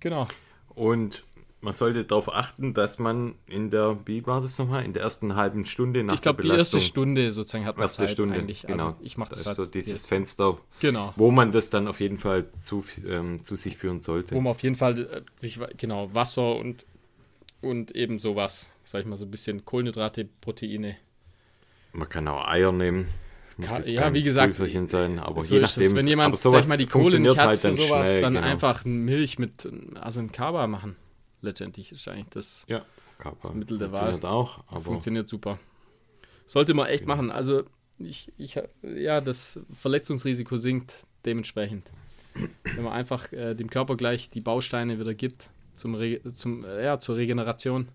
Genau. 0.00 0.28
Und 0.74 1.24
man 1.60 1.72
sollte 1.72 2.04
darauf 2.04 2.32
achten, 2.32 2.74
dass 2.74 2.98
man 2.98 3.34
in 3.48 3.70
der, 3.70 3.98
wie 4.06 4.24
war 4.26 4.40
das 4.40 4.58
nochmal, 4.58 4.84
in 4.84 4.92
der 4.92 5.02
ersten 5.02 5.36
halben 5.36 5.66
Stunde 5.66 6.04
nach 6.04 6.14
ich 6.14 6.20
glaub, 6.20 6.36
der 6.36 6.42
Belastung... 6.42 6.80
Ich 6.80 6.92
glaube, 6.92 7.06
die 7.06 7.20
erste 7.20 7.26
Stunde 7.26 7.32
sozusagen 7.32 7.64
hat 7.66 7.76
man 7.76 7.82
erste 7.84 7.98
Zeit 7.98 8.10
Stunde, 8.10 8.34
eigentlich. 8.36 8.68
Also 8.68 8.84
genau. 8.84 8.96
ich 9.02 9.16
mache 9.16 9.30
das, 9.30 9.38
das 9.38 9.46
halt 9.46 9.56
so 9.56 9.66
dieses 9.66 10.02
hier. 10.02 10.08
Fenster, 10.08 10.58
genau. 10.80 11.12
wo 11.16 11.30
man 11.30 11.50
das 11.52 11.70
dann 11.70 11.88
auf 11.88 12.00
jeden 12.00 12.18
Fall 12.18 12.50
zu, 12.50 12.84
ähm, 13.06 13.42
zu 13.42 13.56
sich 13.56 13.76
führen 13.76 14.00
sollte. 14.00 14.34
Wo 14.34 14.40
man 14.40 14.52
auf 14.52 14.62
jeden 14.62 14.76
Fall 14.76 14.98
äh, 14.98 15.22
sich, 15.34 15.58
genau, 15.76 16.14
Wasser 16.14 16.56
und, 16.56 16.86
und 17.62 17.90
eben 17.92 18.18
sowas 18.18 18.70
sag 18.86 19.00
ich 19.00 19.06
mal, 19.06 19.18
so 19.18 19.24
ein 19.24 19.30
bisschen 19.30 19.64
Kohlenhydrate, 19.64 20.26
Proteine. 20.40 20.96
Man 21.92 22.08
kann 22.08 22.28
auch 22.28 22.46
Eier 22.46 22.72
nehmen. 22.72 23.08
Muss 23.56 23.90
ja, 23.90 24.12
wie 24.12 24.22
gesagt, 24.22 24.54
sein, 24.88 25.18
aber 25.18 25.40
so 25.40 25.54
je 25.54 25.60
nachdem. 25.62 25.84
Das, 25.84 25.94
wenn 25.94 26.06
jemand, 26.06 26.36
sag 26.36 26.60
ich 26.60 26.68
mal, 26.68 26.76
die 26.76 26.86
Kohle 26.86 27.18
nicht 27.18 27.38
hat 27.38 27.46
halt 27.46 27.60
für 27.60 27.72
sowas, 27.72 28.06
schnell, 28.06 28.20
dann 28.20 28.34
genau. 28.34 28.46
einfach 28.46 28.84
Milch 28.84 29.38
mit, 29.38 29.66
also 29.94 30.20
ein 30.20 30.30
Kaba 30.30 30.66
machen. 30.66 30.96
Letztendlich 31.40 31.90
ist 31.90 32.06
eigentlich 32.06 32.28
das, 32.28 32.66
ja, 32.68 32.84
das 33.42 33.54
Mittel 33.54 33.78
der 33.78 33.92
Wahl. 33.92 34.22
auch, 34.24 34.62
funktioniert 34.82 35.26
super. 35.26 35.58
Sollte 36.44 36.74
man 36.74 36.86
echt 36.86 37.04
genau. 37.04 37.16
machen. 37.16 37.30
Also 37.30 37.64
ich, 37.98 38.30
ich, 38.36 38.60
ja, 38.82 39.22
das 39.22 39.60
Verletzungsrisiko 39.74 40.58
sinkt 40.58 40.92
dementsprechend. 41.24 41.86
Wenn 42.74 42.84
man 42.84 42.92
einfach 42.92 43.32
äh, 43.32 43.54
dem 43.54 43.70
Körper 43.70 43.96
gleich 43.96 44.28
die 44.28 44.42
Bausteine 44.42 45.00
wieder 45.00 45.14
gibt 45.14 45.48
zum, 45.72 45.94
Re 45.94 46.20
zum 46.34 46.64
äh, 46.64 46.84
ja, 46.84 47.00
zur 47.00 47.16
Regeneration 47.16 47.88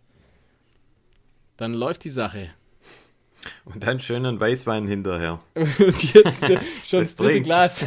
dann 1.61 1.73
läuft 1.75 2.03
die 2.03 2.09
Sache. 2.09 2.49
Und 3.65 3.83
dann 3.83 3.99
schönen 3.99 4.39
Weißwein 4.39 4.87
hinterher. 4.87 5.39
Und 5.55 6.13
jetzt 6.13 6.43
äh, 6.43 6.59
schon 6.83 6.99
das, 6.99 7.15
das 7.15 7.15
dritte 7.15 7.41
Glas. 7.41 7.85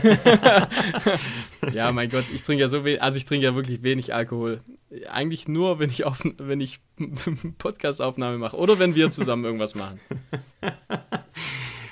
ja, 1.72 1.92
mein 1.92 2.08
Gott, 2.08 2.24
ich 2.32 2.42
trinke 2.42 2.62
ja 2.62 2.68
so 2.68 2.84
wenig, 2.84 3.02
also 3.02 3.18
ich 3.18 3.26
trinke 3.26 3.44
ja 3.44 3.54
wirklich 3.54 3.82
wenig 3.82 4.14
Alkohol. 4.14 4.60
Eigentlich 5.10 5.48
nur, 5.48 5.80
wenn 5.80 5.90
ich, 5.90 6.04
auf, 6.04 6.22
wenn 6.38 6.60
ich 6.60 6.80
Podcast-Aufnahme 7.58 8.38
mache 8.38 8.56
oder 8.56 8.78
wenn 8.78 8.94
wir 8.94 9.10
zusammen 9.10 9.44
irgendwas 9.44 9.74
machen. 9.74 9.98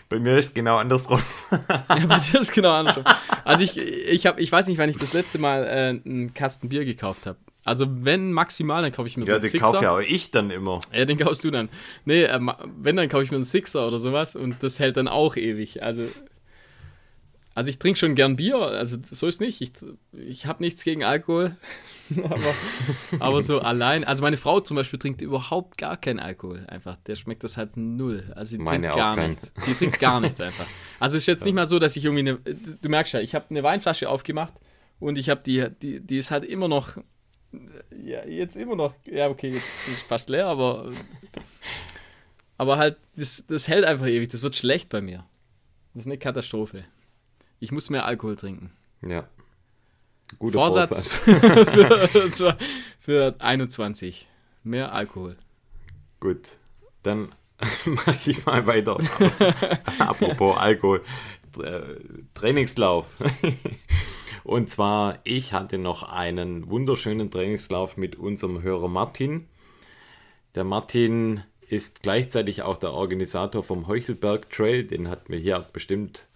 Bei 0.08 0.18
mir 0.20 0.38
ist 0.38 0.54
genau 0.54 0.76
andersrum. 0.78 1.20
ja, 1.50 2.06
bei 2.06 2.18
dir 2.18 2.40
ist 2.40 2.52
genau 2.52 2.72
andersrum. 2.72 3.04
Also 3.44 3.64
ich, 3.64 3.76
ich, 3.76 4.26
hab, 4.26 4.38
ich 4.38 4.52
weiß 4.52 4.68
nicht, 4.68 4.78
wann 4.78 4.88
ich 4.88 4.98
das 4.98 5.14
letzte 5.14 5.38
Mal 5.38 5.64
äh, 5.64 6.08
einen 6.08 6.34
Kasten 6.34 6.68
Bier 6.68 6.84
gekauft 6.84 7.26
habe. 7.26 7.38
Also 7.64 7.86
wenn 8.04 8.32
maximal, 8.32 8.82
dann 8.82 8.92
kaufe 8.92 9.06
ich 9.06 9.16
mir 9.16 9.24
ja, 9.24 9.34
so 9.34 9.40
einen 9.40 9.42
Sixer. 9.42 9.58
Ja, 9.58 9.64
den 9.64 9.72
kaufe 9.72 9.84
ja 9.84 9.92
auch 9.92 10.00
ich 10.00 10.30
dann 10.30 10.50
immer. 10.50 10.80
Ja, 10.92 11.04
den 11.04 11.18
kaufst 11.18 11.44
du 11.44 11.50
dann. 11.50 11.68
Nee, 12.04 12.24
äh, 12.24 12.40
wenn, 12.80 12.96
dann 12.96 13.08
kaufe 13.08 13.22
ich 13.22 13.30
mir 13.30 13.36
einen 13.36 13.44
Sixer 13.44 13.86
oder 13.86 13.98
sowas 13.98 14.34
und 14.34 14.62
das 14.62 14.80
hält 14.80 14.96
dann 14.96 15.06
auch 15.06 15.36
ewig. 15.36 15.82
Also, 15.82 16.02
also 17.54 17.70
ich 17.70 17.78
trinke 17.78 17.98
schon 17.98 18.16
gern 18.16 18.34
Bier, 18.36 18.56
also 18.56 18.96
so 19.02 19.28
ist 19.28 19.40
nicht. 19.40 19.60
Ich, 19.60 19.72
ich 20.12 20.46
habe 20.46 20.62
nichts 20.62 20.82
gegen 20.82 21.04
Alkohol, 21.04 21.56
aber, 22.24 22.54
aber 23.20 23.42
so 23.42 23.60
allein. 23.60 24.02
Also 24.02 24.22
meine 24.22 24.38
Frau 24.38 24.58
zum 24.58 24.76
Beispiel 24.76 24.98
trinkt 24.98 25.22
überhaupt 25.22 25.78
gar 25.78 25.96
keinen 25.96 26.18
Alkohol. 26.18 26.64
Einfach, 26.66 26.96
der 27.06 27.14
schmeckt 27.14 27.44
das 27.44 27.56
halt 27.56 27.76
null. 27.76 28.24
Also 28.34 28.56
die 28.56 28.62
meine 28.62 28.88
trinkt 28.88 28.96
gar 28.96 29.16
nichts. 29.16 29.52
Die 29.66 29.74
trinkt 29.74 30.00
gar 30.00 30.20
nichts 30.20 30.40
einfach. 30.40 30.66
Also 30.98 31.16
es 31.16 31.24
ist 31.24 31.26
jetzt 31.28 31.40
ja. 31.40 31.46
nicht 31.46 31.54
mal 31.54 31.66
so, 31.68 31.78
dass 31.78 31.94
ich 31.94 32.04
irgendwie 32.04 32.28
eine, 32.28 32.38
du 32.38 32.88
merkst 32.88 33.12
ja, 33.12 33.20
ich 33.20 33.36
habe 33.36 33.44
eine 33.50 33.62
Weinflasche 33.62 34.08
aufgemacht 34.08 34.54
und 34.98 35.16
ich 35.16 35.28
habe 35.30 35.42
die, 35.44 35.68
die, 35.80 36.00
die 36.00 36.16
ist 36.16 36.32
halt 36.32 36.44
immer 36.44 36.66
noch 36.66 36.96
ja, 37.90 38.24
jetzt 38.26 38.56
immer 38.56 38.76
noch. 38.76 38.94
Ja, 39.04 39.28
okay, 39.28 39.48
jetzt 39.48 39.64
ist 39.88 39.94
es 39.94 40.02
fast 40.02 40.28
leer, 40.28 40.46
aber. 40.46 40.90
Aber 42.58 42.78
halt, 42.78 42.96
das, 43.16 43.44
das 43.48 43.68
hält 43.68 43.84
einfach 43.84 44.06
ewig. 44.06 44.30
Das 44.30 44.42
wird 44.42 44.56
schlecht 44.56 44.88
bei 44.88 45.00
mir. 45.00 45.24
Das 45.94 46.02
ist 46.02 46.06
eine 46.06 46.18
Katastrophe. 46.18 46.84
Ich 47.58 47.72
muss 47.72 47.90
mehr 47.90 48.06
Alkohol 48.06 48.36
trinken. 48.36 48.72
Ja. 49.06 49.28
Guter 50.38 50.58
Vorsatz, 50.58 51.18
Vorsatz. 51.18 52.36
für, 52.36 52.56
für 52.98 53.34
21. 53.38 54.26
Mehr 54.64 54.92
Alkohol. 54.92 55.36
Gut. 56.20 56.48
Dann 57.02 57.34
mache 57.84 58.30
ich 58.30 58.44
mal 58.46 58.66
weiter. 58.66 58.96
Apropos 59.98 60.56
Alkohol. 60.56 61.02
Trainingslauf. 62.32 63.16
Und 64.44 64.68
zwar, 64.70 65.18
ich 65.24 65.52
hatte 65.52 65.78
noch 65.78 66.02
einen 66.02 66.68
wunderschönen 66.70 67.30
Trainingslauf 67.30 67.96
mit 67.96 68.16
unserem 68.16 68.62
Hörer 68.62 68.88
Martin. 68.88 69.46
Der 70.54 70.64
Martin 70.64 71.42
ist 71.68 72.02
gleichzeitig 72.02 72.62
auch 72.62 72.76
der 72.76 72.92
Organisator 72.92 73.62
vom 73.62 73.86
Heuchelberg 73.86 74.50
Trail. 74.50 74.84
Den 74.84 75.08
hat 75.08 75.28
mir 75.28 75.38
hier 75.38 75.64
bestimmt 75.72 76.26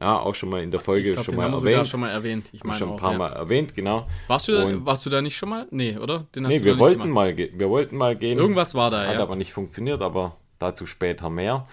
ja 0.00 0.18
auch 0.18 0.34
schon 0.34 0.48
mal 0.48 0.62
in 0.62 0.70
der 0.70 0.80
Folge 0.80 1.12
glaub, 1.12 1.24
schon 1.24 1.36
mal 1.36 1.52
erwähnt. 1.52 1.86
schon 1.86 2.00
mal 2.00 2.10
erwähnt. 2.10 2.50
Ich 2.52 2.64
meine 2.64 2.78
schon 2.78 2.90
ein 2.90 2.96
paar 2.96 3.12
ja. 3.12 3.18
Mal 3.18 3.32
erwähnt, 3.32 3.74
genau. 3.74 4.06
Warst 4.26 4.48
du, 4.48 4.52
da, 4.52 4.64
Und- 4.64 4.84
warst 4.84 5.06
du 5.06 5.10
da 5.10 5.22
nicht 5.22 5.36
schon 5.36 5.48
mal? 5.48 5.66
Nee, 5.70 5.96
oder? 5.96 6.26
Den 6.34 6.42
Nee, 6.44 6.62
wir 6.62 6.78
wollten 6.78 7.08
mal, 7.10 7.36
wir 7.36 7.70
wollten 7.70 7.96
mal 7.96 8.16
gehen. 8.16 8.38
Irgendwas 8.38 8.74
war 8.74 8.90
da, 8.90 9.06
Hat 9.06 9.14
ja. 9.14 9.22
aber 9.22 9.36
nicht 9.36 9.52
funktioniert, 9.52 10.02
aber 10.02 10.36
dazu 10.58 10.86
später 10.86 11.30
mehr. 11.30 11.64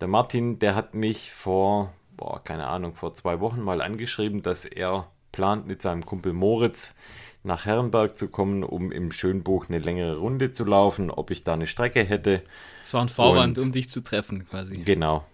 Der 0.00 0.08
Martin, 0.08 0.58
der 0.58 0.74
hat 0.74 0.94
mich 0.94 1.30
vor, 1.32 1.92
boah, 2.16 2.42
keine 2.42 2.66
Ahnung, 2.68 2.94
vor 2.94 3.14
zwei 3.14 3.40
Wochen 3.40 3.60
mal 3.62 3.80
angeschrieben, 3.82 4.42
dass 4.42 4.64
er 4.64 5.08
plant, 5.32 5.66
mit 5.66 5.82
seinem 5.82 6.04
Kumpel 6.06 6.32
Moritz 6.32 6.94
nach 7.44 7.64
Herrenberg 7.66 8.16
zu 8.16 8.28
kommen, 8.28 8.62
um 8.62 8.92
im 8.92 9.10
Schönbuch 9.10 9.68
eine 9.68 9.78
längere 9.80 10.16
Runde 10.18 10.50
zu 10.52 10.64
laufen, 10.64 11.10
ob 11.10 11.30
ich 11.32 11.42
da 11.42 11.54
eine 11.54 11.66
Strecke 11.66 12.04
hätte. 12.04 12.42
Es 12.82 12.94
war 12.94 13.02
ein 13.02 13.08
Vorwand, 13.08 13.58
Und- 13.58 13.64
um 13.64 13.72
dich 13.72 13.90
zu 13.90 14.00
treffen, 14.02 14.46
quasi. 14.48 14.78
Genau. 14.78 15.24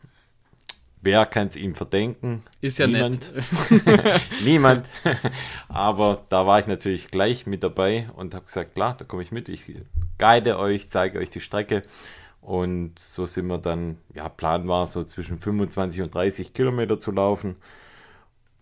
Wer 1.01 1.27
kann 1.27 1.47
es 1.47 1.55
ihm 1.55 1.75
verdenken? 1.77 2.43
Ist 2.61 2.79
ja 2.79 2.87
Niemand. 2.89 3.33
nett. 3.71 4.21
Niemand. 4.45 4.89
Aber 5.69 6.25
da 6.29 6.45
war 6.47 6.59
ich 6.59 6.67
natürlich 6.67 7.11
gleich 7.11 7.47
mit 7.47 7.63
dabei 7.63 8.09
und 8.17 8.35
habe 8.35 8.47
gesagt, 8.47 8.75
klar, 8.75 8.97
da 8.99 9.05
komme 9.05 9.23
ich 9.23 9.31
mit. 9.31 9.49
Ich 9.49 9.73
guide 10.19 10.59
euch, 10.59 10.91
zeige 10.91 11.21
euch 11.21 11.31
die 11.31 11.41
Strecke. 11.41 11.83
Und 12.41 12.99
so 12.99 13.27
sind 13.27 13.47
wir 13.47 13.59
dann, 13.59 13.99
ja, 14.15 14.29
Plan 14.29 14.67
war 14.67 14.87
so 14.89 15.05
zwischen 15.05 15.39
25 15.39 16.01
und 16.03 16.15
30 16.15 16.53
Kilometer 16.53 16.99
zu 16.99 17.13
laufen. 17.13 17.57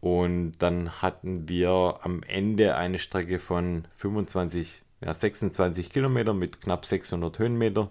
Und 0.07 0.53
dann 0.61 1.03
hatten 1.03 1.49
wir 1.49 1.99
am 2.03 2.23
Ende 2.23 2.77
eine 2.77 3.01
Strecke 3.01 3.41
von 3.41 3.87
25, 3.97 4.83
ja, 5.01 5.13
26 5.13 5.91
Kilometer 5.91 6.33
mit 6.33 6.61
knapp 6.61 6.87
600 6.87 7.37
Höhenmeter. 7.41 7.91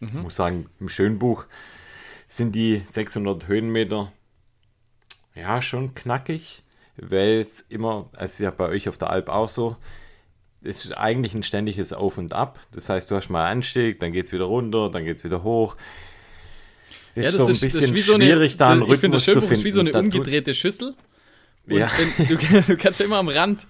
Ich 0.00 0.12
muss 0.12 0.36
sagen, 0.36 0.66
im 0.78 0.90
Schönbuch 0.90 1.46
sind 2.28 2.54
die 2.54 2.82
600 2.86 3.48
Höhenmeter 3.48 4.12
ja 5.34 5.62
schon 5.62 5.94
knackig, 5.94 6.62
weil 6.98 7.40
es 7.40 7.60
immer, 7.62 8.10
also 8.14 8.24
ist 8.26 8.38
ja 8.40 8.50
bei 8.50 8.68
euch 8.68 8.90
auf 8.90 8.98
der 8.98 9.08
Alp 9.08 9.30
auch 9.30 9.48
so, 9.48 9.76
es 10.62 10.84
ist 10.84 10.92
eigentlich 10.92 11.34
ein 11.34 11.42
ständiges 11.42 11.94
Auf 11.94 12.18
und 12.18 12.34
Ab. 12.34 12.58
Das 12.72 12.90
heißt, 12.90 13.10
du 13.10 13.14
hast 13.16 13.30
mal 13.30 13.44
einen 13.44 13.58
Anstieg, 13.58 14.00
dann 14.00 14.12
geht 14.12 14.26
es 14.26 14.32
wieder 14.32 14.44
runter, 14.44 14.90
dann 14.90 15.04
geht 15.06 15.16
es 15.16 15.24
wieder 15.24 15.42
hoch. 15.42 15.76
Das 17.14 17.24
Ja, 17.24 17.30
ist 17.30 17.36
so 17.36 17.46
ein 17.46 17.58
bisschen 17.58 17.94
wie 17.94 18.00
so 18.00 18.14
eine- 18.14 18.24
schwierig, 18.26 18.56
da 18.58 18.70
einen 18.72 18.82
Ich 18.82 18.88
finde, 18.88 19.16
Rhythmus 19.16 19.24
das 19.24 19.24
zu 19.24 19.30
Schönbuch 19.32 19.48
finden. 19.48 19.60
ist 19.60 19.64
wie 19.64 19.70
so 19.70 19.80
eine 19.80 19.92
umgedrehte 19.94 20.52
Schüssel. 20.52 20.94
Und 21.70 21.78
Ja. 21.78 21.88
wenn, 22.16 22.28
du, 22.28 22.36
du 22.66 22.76
kannst 22.76 23.00
ja 23.00 23.06
immer 23.06 23.16
am 23.18 23.28
Rand, 23.28 23.66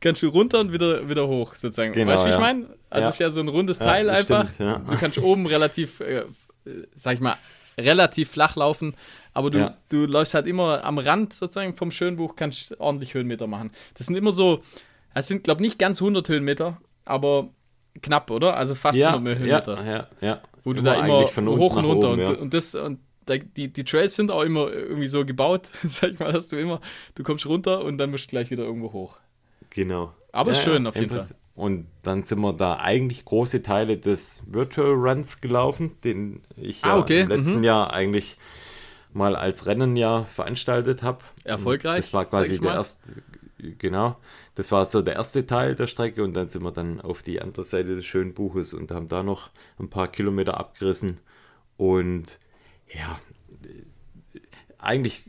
kannst 0.00 0.22
du 0.22 0.28
runter 0.28 0.60
und 0.60 0.72
wieder, 0.72 1.08
wieder 1.08 1.26
hoch, 1.28 1.54
sozusagen. 1.54 1.92
Genau, 1.92 2.12
weißt 2.12 2.22
du, 2.22 2.26
wie 2.26 2.30
ich 2.30 2.34
ja. 2.34 2.40
meine? 2.40 2.66
Also 2.90 3.02
Ja. 3.02 3.08
es 3.08 3.14
ist 3.14 3.18
ja 3.20 3.30
so 3.30 3.40
ein 3.40 3.48
rundes 3.48 3.78
Ja, 3.78 3.86
Teil 3.86 4.06
das 4.06 4.16
einfach. 4.18 4.52
stimmt, 4.52 4.58
ja. 4.68 4.78
Du 4.78 4.96
kannst 4.98 5.18
oben 5.18 5.46
relativ, 5.46 6.00
äh, 6.00 6.24
sag 6.94 7.14
ich 7.14 7.20
mal, 7.20 7.36
relativ 7.78 8.30
flach 8.30 8.56
laufen, 8.56 8.94
aber 9.34 9.50
du, 9.50 9.58
Ja. 9.58 9.76
du 9.90 10.06
läufst 10.06 10.34
halt 10.34 10.46
immer 10.46 10.82
am 10.84 10.98
Rand 10.98 11.34
sozusagen 11.34 11.76
vom 11.76 11.90
Schönbuch, 11.92 12.36
kannst 12.36 12.78
ordentlich 12.80 13.14
Höhenmeter 13.14 13.46
machen. 13.46 13.70
Das 13.94 14.06
sind 14.06 14.16
immer 14.16 14.32
so, 14.32 14.60
es 15.14 15.26
sind, 15.28 15.44
glaube 15.44 15.60
ich, 15.60 15.68
nicht 15.70 15.78
ganz 15.78 16.00
100 16.00 16.28
Höhenmeter, 16.28 16.78
aber 17.04 17.48
knapp, 18.02 18.30
oder? 18.30 18.56
Also 18.56 18.74
fast 18.74 18.98
ja, 18.98 19.10
100 19.14 19.34
ja, 19.34 19.38
Höhenmeter. 19.40 19.84
ja, 19.84 20.08
ja. 20.20 20.40
Wo 20.64 20.72
du 20.72 20.82
da 20.82 20.94
immer 21.04 21.20
hoch 21.20 21.76
und 21.76 21.84
runter 21.84 22.10
oben, 22.10 22.20
und, 22.24 22.32
ja. 22.34 22.40
und 22.40 22.52
das 22.52 22.74
und 22.74 22.98
die, 23.28 23.72
die 23.72 23.84
Trails 23.84 24.16
sind 24.16 24.30
auch 24.30 24.42
immer 24.42 24.72
irgendwie 24.72 25.06
so 25.06 25.24
gebaut, 25.24 25.68
sag 25.88 26.12
ich 26.12 26.18
mal, 26.18 26.32
dass 26.32 26.48
du 26.48 26.56
immer, 26.56 26.80
du 27.14 27.22
kommst 27.22 27.46
runter 27.46 27.84
und 27.84 27.98
dann 27.98 28.10
musst 28.10 28.26
du 28.26 28.30
gleich 28.30 28.50
wieder 28.50 28.64
irgendwo 28.64 28.92
hoch. 28.92 29.18
Genau. 29.70 30.12
Aber 30.32 30.50
ist 30.50 30.62
schön 30.62 30.86
auf 30.86 30.96
im 30.96 31.02
jeden 31.02 31.14
Fall. 31.14 31.28
Und 31.54 31.86
dann 32.02 32.22
sind 32.22 32.40
wir 32.40 32.52
da 32.52 32.76
eigentlich 32.76 33.24
große 33.24 33.62
Teile 33.62 33.96
des 33.96 34.42
Virtual 34.46 34.92
Runs 34.92 35.40
gelaufen, 35.40 35.92
den 36.04 36.42
ich 36.56 36.82
ja 36.82 36.94
Ah, 36.94 36.98
okay, 36.98 37.22
im 37.22 37.28
letzten 37.28 37.58
mhm. 37.58 37.64
Jahr 37.64 37.92
eigentlich 37.92 38.36
mal 39.14 39.34
als 39.34 39.66
Rennen 39.66 39.96
ja 39.96 40.24
veranstaltet 40.24 41.02
habe. 41.02 41.24
Erfolgreich, 41.44 41.96
Das 41.96 42.12
war 42.12 42.26
quasi 42.26 42.60
der 42.60 42.72
erste, 42.72 43.08
genau, 43.78 44.16
das 44.54 44.70
war 44.70 44.84
so 44.84 45.00
der 45.00 45.14
erste 45.14 45.46
Teil 45.46 45.74
der 45.74 45.86
Strecke 45.86 46.22
und 46.22 46.36
dann 46.36 46.48
sind 46.48 46.62
wir 46.62 46.72
dann 46.72 47.00
auf 47.00 47.22
die 47.22 47.40
andere 47.40 47.64
Seite 47.64 47.96
des 47.96 48.04
schönen 48.04 48.34
Buches 48.34 48.74
und 48.74 48.90
haben 48.90 49.08
da 49.08 49.22
noch 49.22 49.50
ein 49.78 49.88
paar 49.88 50.08
Kilometer 50.08 50.58
abgerissen 50.60 51.20
und 51.78 52.38
ja, 52.92 53.18
eigentlich 54.78 55.22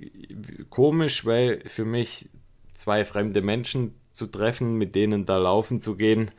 komisch, 0.69 1.25
weil 1.25 1.61
für 1.65 1.85
mich 1.85 2.29
zwei 2.71 3.05
fremde 3.05 3.41
Menschen 3.41 3.95
zu 4.11 4.27
treffen, 4.27 4.75
mit 4.75 4.95
denen 4.95 5.25
da 5.25 5.37
laufen 5.37 5.79
zu 5.79 5.95
gehen. 5.95 6.31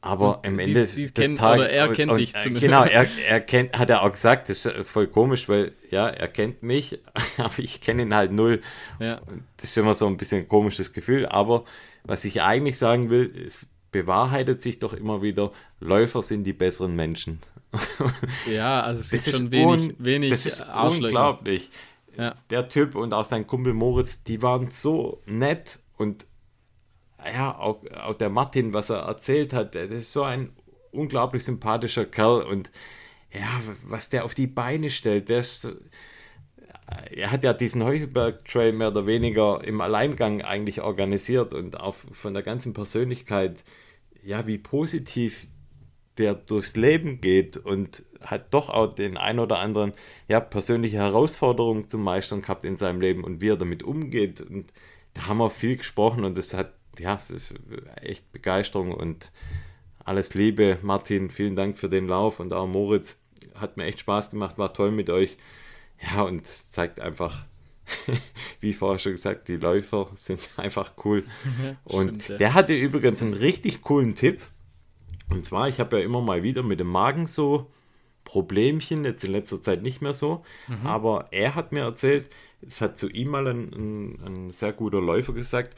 Aber 0.00 0.38
Und 0.38 0.46
am 0.46 0.58
Ende 0.60 0.86
die 0.86 1.12
des 1.12 1.34
Tages. 1.34 1.60
oder 1.60 1.70
er 1.70 1.92
kennt 1.92 2.16
dich 2.16 2.34
äh, 2.34 2.38
zumindest. 2.38 2.64
Genau, 2.64 2.84
er, 2.84 3.06
er 3.26 3.40
kennt, 3.40 3.76
hat 3.76 3.90
er 3.90 4.02
auch 4.02 4.10
gesagt, 4.10 4.48
das 4.48 4.64
ist 4.64 4.88
voll 4.88 5.08
komisch, 5.08 5.48
weil 5.48 5.72
ja, 5.90 6.08
er 6.08 6.28
kennt 6.28 6.62
mich, 6.62 7.00
aber 7.36 7.58
ich 7.58 7.80
kenne 7.80 8.02
ihn 8.02 8.14
halt 8.14 8.30
null. 8.30 8.60
Ja. 9.00 9.20
Das 9.56 9.64
ist 9.64 9.76
immer 9.76 9.94
so 9.94 10.06
ein 10.06 10.16
bisschen 10.16 10.42
ein 10.42 10.48
komisches 10.48 10.92
Gefühl. 10.92 11.26
Aber 11.26 11.64
was 12.04 12.24
ich 12.24 12.42
eigentlich 12.42 12.78
sagen 12.78 13.10
will, 13.10 13.32
es 13.44 13.74
bewahrheitet 13.90 14.60
sich 14.60 14.78
doch 14.78 14.92
immer 14.92 15.20
wieder, 15.20 15.52
Läufer 15.80 16.22
sind 16.22 16.44
die 16.44 16.52
besseren 16.52 16.94
Menschen. 16.94 17.40
ja, 18.50 18.80
also 18.80 19.00
es 19.00 19.10
Das 19.10 19.26
ist, 19.26 19.36
schon 19.36 19.50
wenig, 19.50 19.94
wenig 19.98 20.30
das 20.30 20.46
ist 20.46 20.62
unglaublich. 20.62 21.70
Ja. 22.16 22.34
Der 22.50 22.68
Typ 22.68 22.94
und 22.94 23.14
auch 23.14 23.24
sein 23.24 23.46
Kumpel 23.46 23.74
Moritz, 23.74 24.24
die 24.24 24.42
waren 24.42 24.70
so 24.70 25.22
nett 25.26 25.78
und 25.96 26.26
ja, 27.24 27.56
auch, 27.56 27.84
auch 27.92 28.14
der 28.14 28.30
Martin, 28.30 28.72
was 28.72 28.90
er 28.90 29.00
erzählt 29.00 29.52
hat, 29.52 29.74
das 29.74 29.90
ist 29.90 30.12
so 30.12 30.22
ein 30.22 30.52
unglaublich 30.90 31.44
sympathischer 31.44 32.06
Kerl 32.06 32.42
und 32.42 32.70
ja, 33.32 33.60
was 33.84 34.08
der 34.08 34.24
auf 34.24 34.34
die 34.34 34.46
Beine 34.46 34.90
stellt, 34.90 35.28
der 35.28 35.40
ist, 35.40 35.70
er 37.10 37.30
hat 37.30 37.44
ja 37.44 37.52
diesen 37.52 37.84
Heuchelberg-Trail 37.84 38.72
mehr 38.72 38.88
oder 38.88 39.06
weniger 39.06 39.62
im 39.64 39.80
Alleingang 39.80 40.42
eigentlich 40.42 40.80
organisiert 40.80 41.52
und 41.52 41.78
auch 41.78 41.94
von 42.12 42.32
der 42.32 42.42
ganzen 42.42 42.72
Persönlichkeit, 42.72 43.64
ja, 44.22 44.46
wie 44.46 44.58
positiv 44.58 45.46
der 46.18 46.34
durchs 46.34 46.76
Leben 46.76 47.20
geht 47.20 47.56
und 47.56 48.04
hat 48.20 48.52
doch 48.52 48.70
auch 48.70 48.92
den 48.92 49.16
ein 49.16 49.38
oder 49.38 49.58
anderen 49.58 49.92
ja, 50.28 50.40
persönliche 50.40 50.98
Herausforderungen 50.98 51.88
zu 51.88 51.98
meistern 51.98 52.42
gehabt 52.42 52.64
in 52.64 52.76
seinem 52.76 53.00
Leben 53.00 53.24
und 53.24 53.40
wie 53.40 53.50
er 53.50 53.56
damit 53.56 53.82
umgeht. 53.82 54.40
Und 54.40 54.72
da 55.14 55.26
haben 55.26 55.38
wir 55.38 55.50
viel 55.50 55.76
gesprochen 55.76 56.24
und 56.24 56.36
das 56.36 56.54
hat, 56.54 56.72
ja, 56.98 57.14
das 57.14 57.30
ist 57.30 57.54
echt 58.02 58.32
Begeisterung 58.32 58.92
und 58.92 59.30
alles 60.04 60.34
Liebe. 60.34 60.78
Martin, 60.82 61.30
vielen 61.30 61.54
Dank 61.54 61.78
für 61.78 61.88
den 61.88 62.08
Lauf 62.08 62.40
und 62.40 62.52
auch 62.52 62.66
Moritz. 62.66 63.22
Hat 63.54 63.76
mir 63.76 63.84
echt 63.84 64.00
Spaß 64.00 64.30
gemacht, 64.30 64.58
war 64.58 64.72
toll 64.72 64.90
mit 64.90 65.10
euch. 65.10 65.36
Ja, 66.00 66.22
und 66.22 66.42
es 66.42 66.70
zeigt 66.70 67.00
einfach, 67.00 67.44
wie 68.60 68.72
vorher 68.72 68.98
schon 68.98 69.12
gesagt, 69.12 69.48
die 69.48 69.56
Läufer 69.56 70.08
sind 70.14 70.40
einfach 70.56 70.92
cool. 71.04 71.24
Und 71.84 72.08
Stimmt, 72.08 72.28
ja. 72.28 72.36
der 72.36 72.54
hatte 72.54 72.74
übrigens 72.74 73.22
einen 73.22 73.34
richtig 73.34 73.82
coolen 73.82 74.14
Tipp. 74.14 74.40
Und 75.30 75.44
zwar, 75.44 75.68
ich 75.68 75.80
habe 75.80 75.98
ja 75.98 76.04
immer 76.04 76.20
mal 76.20 76.42
wieder 76.42 76.62
mit 76.62 76.80
dem 76.80 76.88
Magen 76.88 77.26
so 77.26 77.70
Problemchen, 78.24 79.04
jetzt 79.04 79.24
in 79.24 79.32
letzter 79.32 79.60
Zeit 79.60 79.82
nicht 79.82 80.02
mehr 80.02 80.14
so. 80.14 80.44
Mhm. 80.66 80.86
Aber 80.86 81.28
er 81.30 81.54
hat 81.54 81.72
mir 81.72 81.80
erzählt, 81.80 82.30
es 82.60 82.80
hat 82.80 82.96
zu 82.96 83.08
ihm 83.08 83.28
mal 83.28 83.46
ein, 83.46 83.72
ein, 83.72 84.20
ein 84.24 84.50
sehr 84.50 84.72
guter 84.72 85.00
Läufer 85.00 85.32
gesagt, 85.32 85.76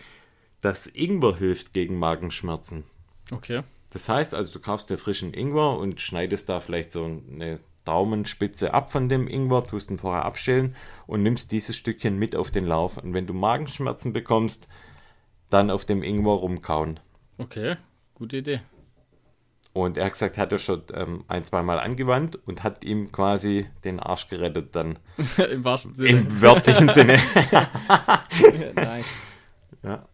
dass 0.60 0.86
Ingwer 0.86 1.36
hilft 1.36 1.72
gegen 1.72 1.98
Magenschmerzen. 1.98 2.84
Okay. 3.30 3.62
Das 3.92 4.08
heißt 4.08 4.34
also, 4.34 4.52
du 4.52 4.60
kaufst 4.60 4.90
dir 4.90 4.98
frischen 4.98 5.32
Ingwer 5.34 5.78
und 5.78 6.00
schneidest 6.00 6.48
da 6.48 6.60
vielleicht 6.60 6.92
so 6.92 7.04
eine 7.04 7.60
Daumenspitze 7.84 8.74
ab 8.74 8.90
von 8.92 9.08
dem 9.08 9.26
Ingwer, 9.26 9.66
tust 9.66 9.90
ihn 9.90 9.98
vorher 9.98 10.24
abschälen 10.24 10.76
und 11.06 11.22
nimmst 11.22 11.50
dieses 11.52 11.76
Stückchen 11.76 12.18
mit 12.18 12.36
auf 12.36 12.50
den 12.50 12.66
Lauf. 12.66 12.98
Und 12.98 13.14
wenn 13.14 13.26
du 13.26 13.34
Magenschmerzen 13.34 14.12
bekommst, 14.12 14.68
dann 15.48 15.70
auf 15.70 15.84
dem 15.84 16.02
Ingwer 16.02 16.34
rumkauen. 16.34 17.00
Okay. 17.38 17.76
Gute 18.14 18.38
Idee. 18.38 18.60
Und 19.72 19.96
er 19.96 20.06
hat 20.06 20.12
gesagt, 20.12 20.36
hat 20.36 20.50
er 20.50 20.58
schon 20.58 20.82
ähm, 20.94 21.24
ein, 21.28 21.44
zwei 21.44 21.62
Mal 21.62 21.78
angewandt 21.78 22.38
und 22.46 22.64
hat 22.64 22.84
ihm 22.84 23.12
quasi 23.12 23.66
den 23.84 24.00
Arsch 24.00 24.26
gerettet 24.26 24.74
dann. 24.74 24.98
Im 25.50 25.64
wahrsten 25.64 25.94
Sinne. 25.94 26.08
Im 26.08 26.42
wörtlichen 26.42 26.88
Sinne. 26.88 27.18
nice. 28.74 29.06
Ja. 29.82 30.08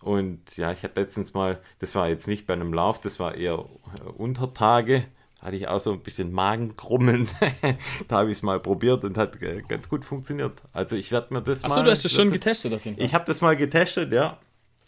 Und 0.00 0.56
ja, 0.56 0.72
ich 0.72 0.82
hatte 0.82 1.00
letztens 1.00 1.34
mal, 1.34 1.60
das 1.78 1.94
war 1.94 2.08
jetzt 2.08 2.26
nicht 2.26 2.46
bei 2.46 2.54
einem 2.54 2.72
Lauf, 2.72 3.00
das 3.00 3.20
war 3.20 3.34
eher 3.34 3.52
äh, 3.54 4.08
Untertage. 4.16 5.04
Hatte 5.40 5.56
ich 5.56 5.68
auch 5.68 5.80
so 5.80 5.92
ein 5.92 6.00
bisschen 6.00 6.32
Magenkrummeln. 6.32 7.28
da 8.08 8.18
habe 8.18 8.30
ich 8.30 8.38
es 8.38 8.42
mal 8.42 8.60
probiert 8.60 9.04
und 9.04 9.18
hat 9.18 9.42
äh, 9.42 9.62
ganz 9.68 9.88
gut 9.88 10.04
funktioniert. 10.04 10.62
Also 10.72 10.96
ich 10.96 11.12
werde 11.12 11.34
mir 11.34 11.42
das 11.42 11.62
Achso, 11.62 11.76
mal. 11.76 11.84
du 11.84 11.90
hast 11.90 12.04
das 12.04 12.12
schon 12.12 12.30
getestet 12.30 12.72
auf 12.72 12.84
jeden 12.84 12.96
Fall. 12.96 13.06
Ich 13.06 13.12
habe 13.12 13.24
das 13.26 13.40
mal 13.40 13.56
getestet, 13.56 14.12
ja. 14.12 14.38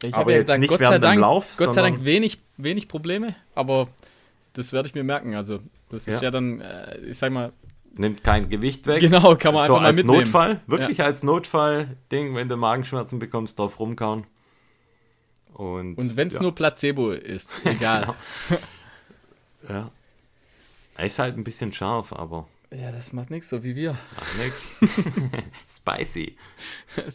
Ich 0.05 0.15
aber 0.15 0.21
habe 0.21 0.33
ja 0.33 0.39
jetzt 0.39 0.47
gesagt, 0.47 0.61
nicht 0.61 0.69
Gott 0.69 0.79
sei 0.79 0.85
während 0.85 1.05
dem 1.05 1.09
Dank, 1.09 1.21
Lauf, 1.21 1.57
Gott 1.57 1.75
sei 1.75 1.83
Dank 1.83 2.05
wenig, 2.05 2.39
wenig 2.57 2.89
Probleme, 2.89 3.35
aber 3.55 3.89
das 4.53 4.73
werde 4.73 4.89
ich 4.89 4.95
mir 4.95 5.05
merken. 5.05 5.35
Also, 5.35 5.61
das 5.91 6.07
ist 6.07 6.15
Ja. 6.15 6.23
ja, 6.23 6.31
dann, 6.31 6.61
äh, 6.61 6.99
ich 6.99 7.19
sag 7.19 7.33
mal, 7.33 7.53
Nimmt 7.97 8.25
kein 8.25 8.49
Gewicht 8.49 8.89
weg. 8.89 9.01
Genau, 9.01 9.37
kann 9.37 9.55
man 9.55 9.67
so 9.69 9.75
einfach 9.75 9.83
mal 9.83 9.87
als 9.87 9.97
mitnehmen. 9.97 10.19
Notfall, 10.19 10.61
wirklich 10.67 11.01
als 11.03 11.23
Notfall-Ding, 11.23 12.35
wenn 12.35 12.49
du 12.49 12.57
Magenschmerzen 12.57 13.21
bekommst, 13.21 13.59
drauf 13.59 13.79
rumkauen. 13.79 14.27
Und, 15.53 15.95
und 15.97 16.17
wenn 16.17 16.27
es 16.27 16.35
ja. 16.35 16.43
nur 16.43 16.55
Placebo 16.55 17.11
ist, 17.13 17.51
egal. 17.65 18.15
Ja. 19.67 19.91
Er 20.99 21.07
ist 21.07 21.19
halt 21.19 21.39
ein 21.39 21.45
bisschen 21.45 21.73
scharf, 21.73 22.13
aber 22.13 22.47
Ja, 22.71 22.93
das 22.93 23.15
macht 23.15 23.31
nichts, 23.31 23.49
so 23.49 23.63
wie 23.65 23.75
wir. 23.75 23.97
Macht 24.15 24.39
nix. 24.39 24.75
Spicy. 25.75 26.37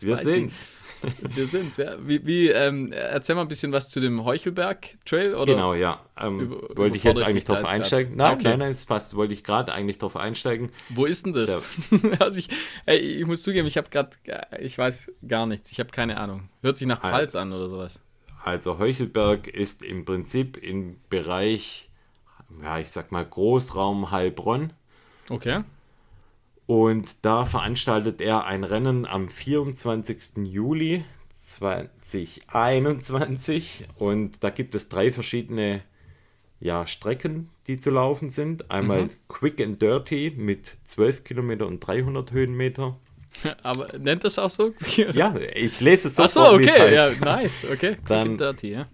Wir 0.01 0.17
sind's. 0.17 0.65
Wir 1.33 1.47
sind's, 1.47 1.77
ja. 1.77 1.95
Wie, 2.05 2.25
wie 2.25 2.49
ähm, 2.49 2.91
erzähl 2.91 3.35
mal 3.35 3.43
ein 3.43 3.47
bisschen 3.47 3.71
was 3.71 3.89
zu 3.89 3.99
dem 3.99 4.23
Heuchelberg-Trail, 4.25 5.35
oder? 5.35 5.53
Genau, 5.53 5.73
ja. 5.73 6.01
Ähm, 6.19 6.39
Über- 6.39 6.77
wollte 6.77 6.97
ich 6.97 7.03
jetzt 7.03 7.21
ich 7.21 7.25
eigentlich 7.25 7.43
drauf 7.45 7.63
einsteigen? 7.65 8.15
Nein, 8.15 8.33
Okay. 8.33 8.43
nein, 8.49 8.59
nein, 8.59 8.71
es 8.71 8.85
passt. 8.85 9.15
Wollte 9.15 9.33
ich 9.33 9.43
gerade 9.43 9.73
eigentlich 9.73 9.97
drauf 9.97 10.15
einsteigen. 10.17 10.71
Wo 10.89 11.05
ist 11.05 11.25
denn 11.25 11.33
das? 11.33 11.63
also 12.19 12.39
ich, 12.39 12.49
ey, 12.85 12.97
ich 12.97 13.25
muss 13.25 13.41
zugeben, 13.41 13.67
ich 13.67 13.77
habe 13.77 13.89
gerade, 13.89 14.11
ich 14.59 14.77
weiß 14.77 15.11
gar 15.27 15.45
nichts. 15.45 15.71
Ich 15.71 15.79
habe 15.79 15.89
keine 15.91 16.17
Ahnung. 16.17 16.49
Hört 16.61 16.77
sich 16.77 16.87
nach. 16.87 17.01
Pfalz 17.01 17.35
an 17.35 17.53
oder 17.53 17.69
sowas. 17.69 17.99
Also 18.43 18.79
Heuchelberg 18.79 19.47
ist 19.47 19.83
im 19.83 20.05
Prinzip 20.05 20.57
im 20.57 20.95
Bereich, 21.09 21.89
ja, 22.61 22.79
ich 22.79 22.89
sag 22.89 23.11
mal 23.11 23.25
Großraum 23.25 24.11
Heilbronn. 24.11 24.73
Okay. 25.29 25.63
Und 26.69 27.25
da 27.25 27.45
veranstaltet 27.45 28.21
er 28.21 28.45
ein 28.45 28.63
Rennen 28.63 29.07
am 29.07 29.27
24. 29.27 30.45
Juli 30.45 31.03
2021. 31.33 33.87
Und 33.97 34.43
da 34.43 34.51
gibt 34.51 34.75
es 34.75 34.87
drei 34.87 35.11
verschiedene 35.11 35.81
ja, 36.59 36.85
Strecken, 36.85 37.49
die 37.65 37.79
zu 37.79 37.89
laufen 37.89 38.29
sind. 38.29 38.69
Einmal 38.69 39.05
Mhm. 39.05 39.09
Quick 39.29 39.59
and 39.61 39.81
Dirty 39.81 40.31
mit 40.37 40.77
12 40.83 41.23
Kilometer 41.23 41.65
und 41.65 41.79
300 41.79 42.31
Höhenmeter. 42.33 42.99
Aber 43.63 43.97
nennt 43.97 44.23
das 44.23 44.37
auch 44.37 44.51
so? 44.51 44.75
Ja, 45.13 45.33
ich 45.55 45.81
lese 45.81 46.09
es 46.09 46.17
so, 46.17 46.23
Ach 46.23 46.29
so, 46.29 46.39
vor, 46.41 46.59
wie 46.59 46.65
es 46.65 46.75
okay, 46.75 46.93
ja, 46.93 47.09
nice, 47.19 47.63
okay. 47.65 47.95
Quick 47.95 48.05
Dann- 48.07 48.27
and 48.29 48.39
dirty, 48.41 48.73
ja. 48.73 48.87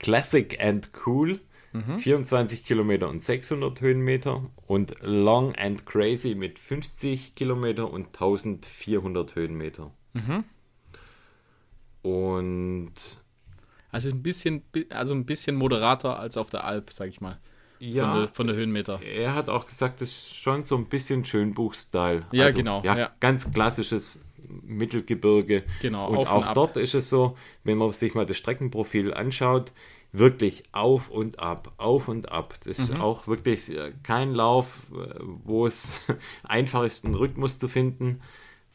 Classic 0.00 0.58
and 0.60 0.90
Cool, 1.06 1.38
Mhm. 1.74 1.98
24 1.98 2.64
Kilometer 2.64 3.08
und 3.08 3.22
600 3.22 3.80
Höhenmeter. 3.80 4.42
Und 4.66 4.94
Long 5.02 5.54
and 5.56 5.84
Crazy 5.84 6.34
mit 6.36 6.58
50 6.60 7.34
Kilometer 7.34 7.90
und 7.90 8.06
1400 8.06 9.34
Höhenmeter. 9.34 9.90
Mhm. 10.12 10.44
Und 12.02 12.92
Also 13.90 14.10
ein 14.10 14.22
bisschen, 14.22 14.62
also 14.90 15.14
ein 15.14 15.24
bisschen 15.26 15.56
moderater 15.56 16.18
als 16.18 16.36
auf 16.36 16.48
der 16.48 16.64
Alp, 16.64 16.92
sag 16.92 17.08
ich 17.08 17.20
mal. 17.20 17.38
Von, 17.78 17.88
ja, 17.88 18.18
der, 18.20 18.28
von 18.28 18.46
der 18.46 18.56
Höhenmeter. 18.56 19.00
er 19.02 19.34
hat 19.34 19.48
auch 19.48 19.66
gesagt, 19.66 20.00
das 20.00 20.08
ist 20.08 20.36
schon 20.36 20.62
so 20.64 20.76
ein 20.76 20.86
bisschen 20.86 21.24
Schönbuch-Style. 21.24 22.22
Ja, 22.30 22.48
genau, 22.50 22.82
Ja, 22.84 22.96
ja. 22.96 23.10
Ganz 23.20 23.52
klassisches 23.52 24.20
Mittelgebirge. 24.62 25.64
Genau, 25.82 26.08
und 26.08 26.18
auch 26.18 26.46
ab. 26.46 26.54
dort 26.54 26.76
ist 26.76 26.94
es 26.94 27.08
so, 27.10 27.36
wenn 27.64 27.78
man 27.78 27.92
sich 27.92 28.14
mal 28.14 28.26
das 28.26 28.36
Streckenprofil 28.36 29.12
anschaut, 29.12 29.72
wirklich 30.16 30.62
auf 30.72 31.10
und 31.10 31.38
ab, 31.40 31.72
auf 31.76 32.08
und 32.08 32.30
ab. 32.30 32.54
Das 32.64 32.78
Mhm. 32.78 32.84
ist 32.84 32.94
auch 33.00 33.26
wirklich 33.26 33.68
äh, 33.76 33.92
kein 34.02 34.32
Lauf, 34.32 34.86
äh, 34.92 35.14
wo 35.44 35.66
es 35.66 35.92
einfach 36.44 36.84
ist, 36.84 37.04
einen 37.04 37.14
Rhythmus 37.14 37.58
zu 37.58 37.68
finden. 37.68 38.20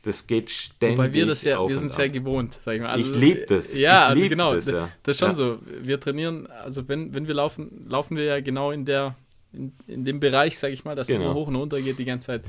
Das 0.03 0.27
geht 0.27 0.49
ständig 0.49 0.97
Wobei 0.97 1.13
wir 1.13 1.25
das 1.25 1.43
ja, 1.43 1.65
wir 1.67 1.77
sind 1.77 1.91
es 1.91 1.97
ja 1.97 2.07
gewohnt, 2.07 2.53
sag 2.53 2.75
ich 2.75 2.81
mal. 2.81 2.89
Also, 2.89 3.13
Ich 3.13 3.19
lieb 3.19 3.47
das. 3.47 3.73
Ja, 3.73 4.05
Ich 4.05 4.09
also 4.11 4.29
genau. 4.29 4.53
das, 4.53 4.69
ja. 4.71 4.89
das 5.03 5.15
ist 5.15 5.19
schon 5.19 5.29
Ja. 5.29 5.35
so. 5.35 5.59
Wir 5.81 5.99
trainieren, 5.99 6.47
also 6.47 6.87
wenn, 6.87 7.13
wenn 7.13 7.27
wir 7.27 7.33
laufen, 7.35 7.85
laufen 7.89 8.15
wir 8.15 8.23
ja 8.25 8.39
genau 8.41 8.71
in 8.71 8.85
der, 8.85 9.15
in, 9.51 9.73
in 9.87 10.05
dem 10.05 10.19
Bereich, 10.21 10.57
sag 10.57 10.71
ich 10.71 10.85
mal, 10.85 10.95
dass 10.95 11.07
es 11.09 11.13
Genau. 11.13 11.25
immer 11.31 11.33
hoch 11.35 11.47
und 11.47 11.55
runter 11.55 11.81
geht 11.81 11.97
die 11.99 12.05
ganze 12.05 12.27
Zeit. 12.27 12.43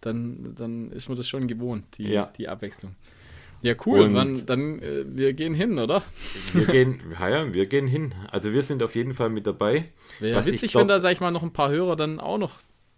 Dann, 0.00 0.54
dann 0.54 0.92
ist 0.92 1.08
man 1.08 1.16
das 1.16 1.26
schon 1.28 1.48
gewohnt, 1.48 1.84
die, 1.98 2.08
Ja. 2.10 2.30
die 2.38 2.48
Abwechslung. 2.48 2.94
Ja, 3.62 3.74
cool. 3.86 4.00
Und- 4.02 4.14
Dann, 4.14 4.46
dann 4.46 4.82
äh, 4.82 5.04
wir 5.06 5.32
gehen 5.32 5.54
hin, 5.54 5.78
oder? 5.78 6.02
Wir 6.52 6.66
gehen, 6.66 7.00
ja, 7.18 7.52
wir 7.52 7.66
gehen 7.66 7.86
hin. 7.88 8.14
Also 8.30 8.52
wir 8.52 8.62
sind 8.62 8.82
auf 8.82 8.94
jeden 8.94 9.14
Fall 9.14 9.30
mit 9.30 9.46
dabei. 9.46 9.86
Wäre 10.20 10.38
ja 10.40 10.46
witzig, 10.46 10.72
dort- 10.72 10.82
wenn 10.82 10.88
da, 10.88 11.00
sag 11.00 11.12
ich 11.12 11.20
mal, 11.20 11.30
noch 11.30 11.42
ein 11.42 11.52
paar 11.52 11.70
Hörer 11.70 11.96
dann 11.96 12.20
auch 12.20 12.38
noch 12.38 12.52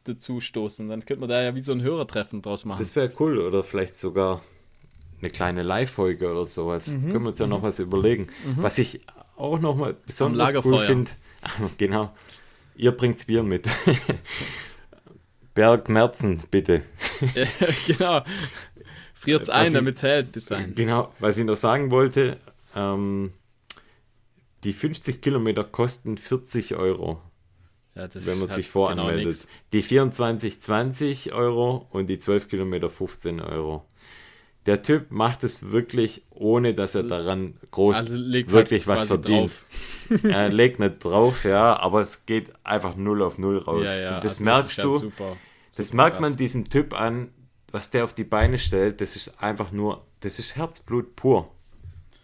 dazu 0.05 0.41
stoßen. 0.41 0.89
Dann 0.89 1.05
könnte 1.07 1.21
man 1.21 1.29
da 1.29 1.43
ja 1.43 1.55
wie 1.55 1.61
so 1.61 1.73
ein 1.73 1.83
Hörertreffen 1.83 2.43
draus 2.43 2.65
machen. 2.65 2.81
Das 2.81 2.95
wäre 2.97 3.11
cool. 3.21 3.39
Oder 3.39 3.63
vielleicht 3.65 3.95
sogar 3.95 4.43
eine 5.21 5.31
kleine 5.31 5.63
Live-Folge 5.63 6.31
oder 6.31 6.45
sowas. 6.47 6.89
Mhm. 6.89 7.13
Können 7.13 7.25
wir 7.25 7.29
uns 7.29 7.39
ja 7.39 7.47
noch 7.47 7.63
was 7.63 7.79
überlegen. 7.79 8.29
Was 8.57 8.79
ich 8.79 9.01
auch 9.37 9.59
noch 9.61 9.77
mal 9.77 9.95
besonders 10.07 10.53
cool 10.65 10.79
finde. 10.81 11.11
Genau. 11.79 12.13
Ihr 12.77 12.93
bringt's 12.93 13.25
Bier 13.25 13.43
mit. 13.45 13.67
Berg 15.55 15.89
Merzen, 15.89 16.41
bitte. 16.51 16.83
Ja, 17.35 17.45
genau. 17.87 18.21
Friert's 19.19 19.49
Was 19.49 19.55
ein, 19.55 19.67
ich- 19.67 19.73
damit 19.73 19.97
es 19.97 20.03
hält 20.03 20.33
bis 20.33 20.47
dahin. 20.47 20.75
Genau, 20.75 21.13
was 21.19 21.39
ich 21.39 21.45
noch 21.45 21.57
sagen 21.57 21.91
wollte, 21.91 22.39
ähm, 22.77 23.33
die 24.65 24.73
50 24.73 25.21
Kilometer 25.21 25.65
kosten 25.65 26.19
40 26.19 26.75
Euro, 26.75 27.21
Ja, 27.95 28.09
das 28.09 28.27
wenn 28.27 28.39
man 28.39 28.49
sich 28.49 28.57
halt 28.57 28.67
voranmeldet. 28.67 29.41
Genau 29.43 29.53
die 29.73 29.83
24 29.83 30.61
20 30.61 31.33
Euro 31.33 31.87
und 31.91 32.09
die 32.09 32.19
12 32.19 32.49
Kilometer 32.49 32.91
15 32.91 33.41
Euro. 33.41 33.85
Der 34.67 34.83
Typ 34.83 35.11
macht 35.11 35.45
es 35.45 35.71
wirklich, 35.71 36.23
ohne 36.31 36.75
dass 36.75 36.95
er 36.95 37.05
daran 37.05 37.55
groß 37.71 37.97
Also 37.97 38.17
legt 38.17 38.51
wirklich 38.51 38.87
halt 38.87 38.99
was 38.99 39.07
verdient. 39.07 39.53
er 40.25 40.51
legt 40.51 40.79
nicht 40.81 41.03
drauf, 41.05 41.45
ja, 41.45 41.79
aber 41.79 42.03
es 42.03 42.27
geht 42.27 42.53
einfach 42.65 42.95
null 42.97 43.23
auf 43.23 43.39
null 43.39 43.59
raus. 43.59 43.87
Ja, 43.87 43.99
ja, 43.99 44.21
das 44.21 44.33
also 44.35 44.45
merkst 44.45 44.77
ja 44.79 44.85
du, 44.85 44.99
super, 44.99 45.37
das 45.75 45.87
super 45.89 45.97
merkt 46.03 46.17
krass. 46.19 46.21
man 46.29 46.37
diesem 46.37 46.69
Typ 46.69 46.93
an, 46.93 47.31
was 47.73 47.91
der 47.91 48.05
auf 48.05 48.15
die 48.15 48.25
Beine 48.25 48.59
stellt. 48.59 49.01
Das 49.01 49.17
ist 49.17 49.43
einfach 49.43 49.73
nur, 49.73 50.05
das 50.21 50.39
ist 50.39 50.57
Herzblut 50.57 51.17
pur. 51.17 51.51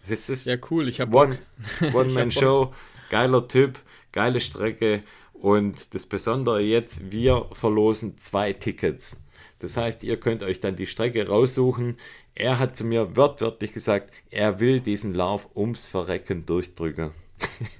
Das 0.07 0.29
ist 0.29 0.45
Ja, 0.45 0.57
cool, 0.69 0.87
ich 0.87 0.99
habe 1.01 1.15
One, 1.17 1.39
Bock. 1.79 1.93
One-Man-Show, 1.95 2.71
geiler 3.09 3.47
Typ, 3.47 3.79
geile 4.11 4.39
Strecke. 4.41 5.01
Und 5.33 5.93
das 5.93 6.05
Besondere 6.05 6.61
jetzt, 6.61 7.11
wir 7.11 7.45
verlosen 7.53 8.17
zwei 8.17 8.53
Tickets. 8.53 9.21
Das 9.59 9.77
heißt, 9.77 10.03
ihr 10.03 10.19
könnt 10.19 10.43
euch 10.43 10.59
dann 10.59 10.75
die 10.75 10.87
Strecke 10.87 11.27
raussuchen. 11.27 11.97
Er 12.35 12.59
hat 12.59 12.75
zu 12.75 12.83
mir 12.83 13.15
wörtwörtlich 13.15 13.71
gesagt, 13.73 14.11
er 14.29 14.59
will 14.59 14.79
diesen 14.79 15.13
Lauf 15.13 15.49
ums 15.55 15.85
Verrecken 15.87 16.45
durchdrücken. 16.45 17.11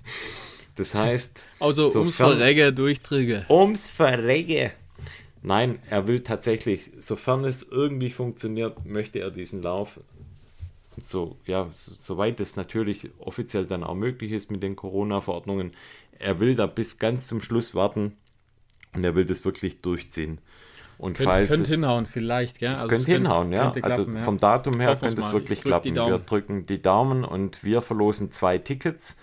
Das 0.78 0.94
heißt, 0.94 1.48
Also 1.60 1.84
ums 1.84 2.18
sofern- 2.18 2.38
Verregge 2.38 2.74
durchdrücke. 2.74 3.46
ums 3.50 3.90
Verrecken. 3.90 4.72
Nein, 5.46 5.78
er 5.92 6.08
will 6.08 6.22
tatsächlich, 6.22 6.92
sofern 6.98 7.46
es 7.46 7.62
irgendwie 7.62 8.10
funktioniert, 8.10 8.84
möchte 8.84 9.20
er 9.20 9.30
diesen 9.30 9.62
Lauf, 9.62 10.00
so, 10.98 11.38
ja, 11.46 11.70
so, 11.72 11.92
soweit 12.00 12.40
es 12.40 12.56
natürlich 12.56 13.12
offiziell 13.20 13.66
dann 13.66 13.84
auch 13.84 13.94
möglich 13.94 14.32
ist 14.32 14.50
mit 14.50 14.64
den 14.64 14.76
Corona-Verordnungen, 14.76 15.74
er 16.18 16.40
will 16.40 16.56
da 16.56 16.66
bis 16.66 16.98
ganz 16.98 17.28
zum 17.28 17.42
Schluss 17.42 17.76
warten 17.76 18.14
und 18.96 19.04
er 19.04 19.14
will 19.16 19.26
das 19.26 19.46
wirklich 19.46 19.78
durchziehen. 19.78 20.40
Und 20.98 21.18
Könnt, 21.18 21.30
falls 21.30 21.50
könnt 21.50 21.68
es, 21.68 21.74
hinhauen 21.76 22.08
vielleicht, 22.08 22.60
ja. 22.62 22.72
es 22.72 22.82
Also 22.82 22.96
könnte 22.96 23.12
hinhauen, 23.12 23.52
ja. 23.52 23.72
könnte 23.72 23.84
also 23.84 24.04
klappen, 24.04 24.18
ja. 24.18 24.24
vom 24.24 24.40
Datum 24.40 24.80
her 24.80 24.96
könnte 24.96 25.22
es 25.22 25.32
wirklich 25.32 25.62
klappen. 25.62 25.94
Wir 25.94 26.20
drücken 26.20 26.64
die 26.64 26.82
Daumen 26.82 27.24
und 27.24 27.64
wir 27.64 27.84
verlosen 27.84 28.32
zwei 28.32 28.58
Tickets. 28.58 29.18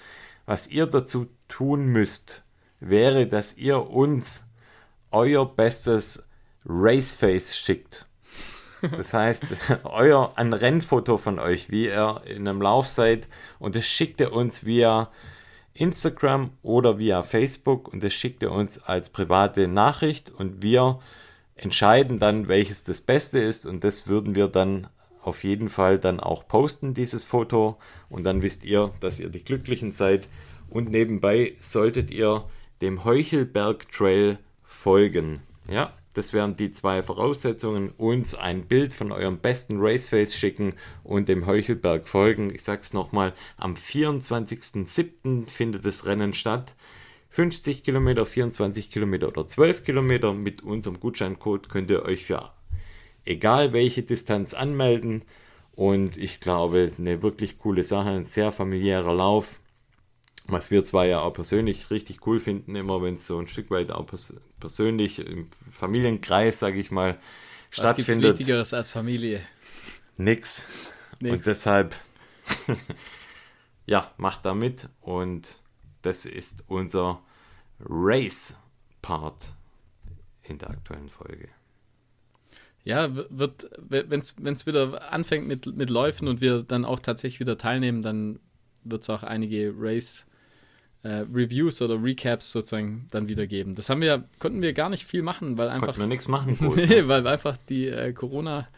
Was 0.46 0.68
ihr 0.68 0.86
dazu 0.86 1.26
tun 1.48 1.86
müsst, 1.86 2.44
wäre, 2.78 3.26
dass 3.26 3.56
ihr 3.56 3.90
uns 3.90 4.46
euer 5.12 5.46
bestes 5.46 6.28
Raceface 6.66 7.56
schickt. 7.56 8.06
Das 8.80 9.14
heißt, 9.14 9.44
euer 9.84 10.32
ein 10.36 10.52
Rennfoto 10.52 11.18
von 11.18 11.38
euch, 11.38 11.70
wie 11.70 11.86
ihr 11.86 12.22
in 12.26 12.48
einem 12.48 12.60
Lauf 12.60 12.88
seid, 12.88 13.28
und 13.58 13.76
das 13.76 13.86
schickt 13.86 14.20
ihr 14.20 14.32
uns 14.32 14.64
via 14.64 15.10
Instagram 15.74 16.50
oder 16.62 16.98
via 16.98 17.22
Facebook. 17.22 17.88
Und 17.92 18.02
das 18.02 18.12
schickt 18.12 18.42
ihr 18.42 18.52
uns 18.52 18.82
als 18.82 19.08
private 19.08 19.68
Nachricht. 19.68 20.30
Und 20.30 20.62
wir 20.62 20.98
entscheiden 21.54 22.18
dann, 22.18 22.48
welches 22.48 22.84
das 22.84 23.00
Beste 23.00 23.38
ist. 23.38 23.66
Und 23.66 23.84
das 23.84 24.06
würden 24.06 24.34
wir 24.34 24.48
dann 24.48 24.88
auf 25.22 25.44
jeden 25.44 25.68
Fall 25.68 25.98
dann 25.98 26.20
auch 26.20 26.46
posten, 26.46 26.94
dieses 26.94 27.24
Foto. 27.24 27.78
Und 28.08 28.24
dann 28.24 28.42
wisst 28.42 28.64
ihr, 28.64 28.92
dass 29.00 29.20
ihr 29.20 29.28
die 29.28 29.44
Glücklichen 29.44 29.90
seid. 29.90 30.28
Und 30.68 30.90
nebenbei 30.90 31.54
solltet 31.60 32.10
ihr 32.10 32.44
dem 32.80 33.04
Heuchelberg 33.04 33.90
Trail 33.90 34.38
folgen. 34.82 35.40
Ja, 35.70 35.92
das 36.14 36.32
wären 36.32 36.54
die 36.54 36.72
zwei 36.72 37.04
Voraussetzungen. 37.04 37.90
Uns 37.96 38.34
ein 38.34 38.66
Bild 38.66 38.92
von 38.92 39.12
eurem 39.12 39.38
besten 39.38 39.76
Raceface 39.78 40.34
schicken 40.34 40.74
und 41.04 41.28
dem 41.28 41.46
Heuchelberg 41.46 42.08
folgen. 42.08 42.52
Ich 42.52 42.64
sag's 42.64 42.92
nochmal, 42.92 43.32
am 43.56 43.74
24.07. 43.74 45.48
findet 45.48 45.84
das 45.84 46.04
Rennen 46.04 46.34
statt. 46.34 46.74
50 47.30 47.84
Kilometer, 47.84 48.26
24 48.26 48.90
Kilometer 48.90 49.28
oder 49.28 49.46
12 49.46 49.84
Kilometer. 49.84 50.34
Mit 50.34 50.62
unserem 50.62 50.98
Gutscheincode 50.98 51.68
könnt 51.68 51.90
ihr 51.90 52.02
euch 52.02 52.26
für 52.26 52.50
egal 53.24 53.72
welche 53.72 54.02
Distanz 54.02 54.52
anmelden. 54.52 55.22
Und 55.74 56.18
ich 56.18 56.40
glaube, 56.40 56.88
eine 56.98 57.22
wirklich 57.22 57.58
coole 57.58 57.84
Sache, 57.84 58.10
ein 58.10 58.24
sehr 58.24 58.52
familiärer 58.52 59.14
Lauf. 59.14 59.61
Was 60.46 60.70
wir 60.70 60.84
zwar 60.84 61.06
ja 61.06 61.20
auch 61.20 61.32
persönlich 61.32 61.90
richtig 61.90 62.26
cool 62.26 62.40
finden, 62.40 62.74
immer 62.74 63.00
wenn 63.02 63.14
es 63.14 63.26
so 63.26 63.38
ein 63.38 63.46
Stück 63.46 63.70
weit 63.70 63.90
auch 63.90 64.06
pers 64.06 64.34
persönlich 64.58 65.18
im 65.18 65.48
Familienkreis, 65.70 66.58
sage 66.58 66.78
ich 66.78 66.90
mal, 66.90 67.10
Was 67.10 67.18
gibt's 67.18 67.76
stattfindet. 67.78 68.38
Wichtigeres 68.38 68.74
als 68.74 68.90
Familie? 68.90 69.40
Nix. 70.16 70.64
Nix. 71.20 71.34
Und 71.34 71.46
deshalb, 71.46 71.94
ja, 73.86 74.12
macht 74.16 74.44
da 74.44 74.54
mit. 74.54 74.88
Und 75.00 75.58
das 76.02 76.26
ist 76.26 76.64
unser 76.68 77.22
Race-Part 77.80 79.52
in 80.42 80.58
der 80.58 80.70
aktuellen 80.70 81.08
Folge. 81.08 81.48
ja, 82.84 83.14
wird, 83.30 83.70
wenn 83.78 84.20
es 84.20 84.66
wieder 84.66 85.12
anfängt 85.12 85.46
mit, 85.46 85.66
mit 85.76 85.88
Läufen 85.88 86.26
und 86.28 86.40
wir 86.40 86.62
dann 86.62 86.84
auch 86.84 86.98
tatsächlich 86.98 87.40
wieder 87.40 87.58
teilnehmen, 87.58 88.02
dann 88.02 88.40
wird 88.84 89.02
es 89.02 89.10
auch 89.10 89.22
einige 89.22 89.72
Race 89.76 90.24
äh, 91.02 91.24
Reviews 91.32 91.82
oder 91.82 92.02
Recaps 92.02 92.52
sozusagen 92.52 93.06
dann 93.10 93.28
wieder 93.28 93.46
geben. 93.46 93.74
Das 93.74 93.90
haben 93.90 94.00
wir, 94.00 94.24
konnten 94.38 94.62
wir 94.62 94.72
gar 94.72 94.88
nicht 94.88 95.06
viel 95.06 95.22
machen, 95.22 95.58
weil 95.58 95.68
einfach. 95.68 95.88
Konnten 95.88 96.02
wir 96.02 96.06
nichts 96.06 96.28
machen, 96.28 96.56
groß, 96.58 96.76
nee, 96.76 97.08
weil 97.08 97.26
einfach 97.26 97.56
die 97.68 97.88
äh, 97.88 98.12
Corona. 98.12 98.68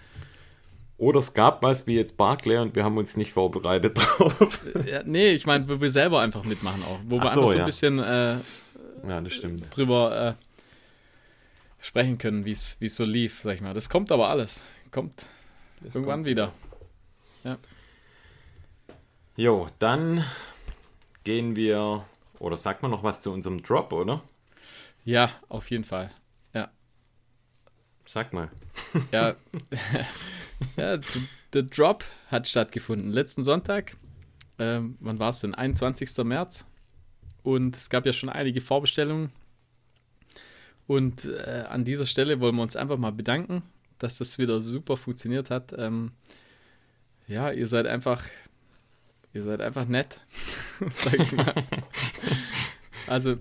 Oder 0.97 1.19
es 1.19 1.35
gab 1.35 1.63
was 1.63 1.87
wie 1.87 1.97
jetzt 1.97 2.17
Barclay 2.17 2.59
und 2.59 2.77
wir 2.77 2.85
haben 2.85 2.97
uns 2.97 3.17
nicht 3.17 3.33
vorbereitet 3.33 3.99
drauf. 4.19 4.61
ja, 4.87 5.03
nee, 5.05 5.33
ich 5.33 5.45
meine, 5.45 5.69
wo 5.69 5.81
wir 5.81 5.91
selber 5.91 6.21
einfach 6.21 6.45
mitmachen 6.45 6.83
auch. 6.85 6.99
Wo 7.05 7.21
wir 7.21 7.29
so, 7.31 7.41
einfach 7.41 7.47
so 7.49 7.59
ja. 7.59 7.65
ein 7.65 7.67
bisschen 7.67 7.99
äh, 7.99 8.37
ja, 9.09 9.21
das 9.21 9.33
stimmt. 9.33 9.77
drüber 9.77 10.29
äh, 10.29 11.85
sprechen 11.85 12.17
können, 12.19 12.45
wie 12.45 12.53
es 12.53 12.79
so 12.81 13.05
lief, 13.05 13.41
sag 13.43 13.57
ich 13.57 13.61
mal. 13.61 13.75
Das 13.75 13.89
kommt 13.91 14.13
aber 14.13 14.29
alles. 14.29 14.63
Kommt 14.91 15.27
das 15.81 15.97
irgendwann 15.97 16.21
kommt. 16.21 16.27
wieder. 16.27 16.53
Ja. 17.43 17.59
Jo, 19.37 19.69
dann 19.81 20.25
gehen 21.25 21.57
wir, 21.57 22.05
oder 22.45 22.59
sagt 22.59 22.83
man 22.83 22.91
noch 22.91 23.03
was 23.03 23.23
zu 23.23 23.33
unserem 23.33 23.63
Drop, 23.63 23.93
oder? 23.93 24.23
Ja, 25.05 25.31
auf 25.49 25.71
jeden 25.71 25.85
Fall. 25.85 26.11
Ja. 26.53 26.71
Sag 28.05 28.35
mal. 28.35 28.51
Ja, 29.13 29.35
ja 30.77 30.99
der 31.55 31.63
Drop 31.63 32.05
hat 32.29 32.47
stattgefunden. 32.47 33.11
Letzten 33.13 33.43
Sonntag, 33.43 33.97
ähm, 34.59 34.97
wann 35.01 35.19
war 35.19 35.31
es 35.31 35.41
denn? 35.41 35.55
21. 35.55 36.19
März. 36.25 36.67
Und 37.43 37.77
es 37.77 37.89
gab 37.89 38.05
ja 38.05 38.13
schon 38.13 38.29
einige 38.29 38.61
Vorbestellungen. 38.61 39.33
Und 40.87 41.25
äh, 41.25 41.65
an 41.67 41.85
dieser 41.85 42.05
Stelle 42.05 42.41
wollen 42.41 42.57
wir 42.57 42.63
uns 42.63 42.77
einfach 42.77 42.99
mal 42.99 43.13
bedanken, 43.13 43.63
dass 43.99 44.19
das 44.19 44.37
wieder 44.37 44.61
super 44.61 44.99
funktioniert 44.99 45.49
hat. 45.49 45.75
Ähm, 45.79 46.13
ja, 47.27 47.51
ihr 47.51 47.67
seid 47.67 47.87
einfach, 47.87 48.23
ihr 49.35 49.43
seid 49.43 49.61
einfach 49.61 49.87
nett, 49.87 50.21
sag 50.95 51.19
ich 51.19 51.33
mal. 51.33 51.53
also, 53.07 53.37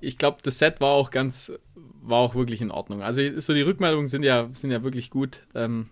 ich 0.00 0.16
glaube, 0.16 0.38
das 0.42 0.58
Set 0.58 0.80
war 0.80 0.92
auch 0.92 1.10
ganz, 1.10 1.52
war 1.74 2.18
auch 2.18 2.34
wirklich 2.34 2.62
in 2.62 2.70
Ordnung. 2.70 3.02
Also, 3.02 3.40
so 3.40 3.52
die 3.52 3.62
Rückmeldungen 3.62 4.08
sind 4.08 4.22
ja, 4.22 4.48
sind 4.52 4.70
ja 4.70 4.82
wirklich 4.82 5.10
gut. 5.10 5.40
Ähm, 5.54 5.90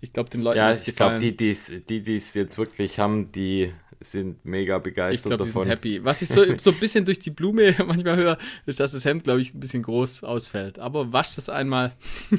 ich 0.00 0.12
glaube, 0.12 0.30
den 0.30 0.42
Leuten. 0.42 0.58
Ja, 0.58 0.74
ich 0.74 0.96
glaube, 0.96 1.18
die, 1.18 1.36
die 1.36 1.50
es 1.50 2.34
jetzt 2.34 2.58
wirklich 2.58 2.98
haben, 2.98 3.32
die 3.32 3.72
sind 4.00 4.44
mega 4.44 4.78
begeistert 4.78 5.32
ich 5.32 5.36
glaub, 5.36 5.38
davon. 5.38 5.62
Die 5.62 5.68
sind 5.68 5.70
happy. 5.70 6.04
Was 6.04 6.22
ich 6.22 6.28
so, 6.28 6.44
so 6.58 6.70
ein 6.70 6.78
bisschen 6.78 7.04
durch 7.04 7.18
die 7.18 7.30
Blume 7.30 7.74
manchmal 7.86 8.16
höre, 8.16 8.38
ist, 8.66 8.80
dass 8.80 8.92
das 8.92 9.04
Hemd, 9.04 9.24
glaube 9.24 9.40
ich, 9.40 9.54
ein 9.54 9.60
bisschen 9.60 9.82
groß 9.82 10.24
ausfällt. 10.24 10.78
Aber 10.78 11.12
wascht 11.12 11.38
es 11.38 11.48
einmal. 11.48 11.92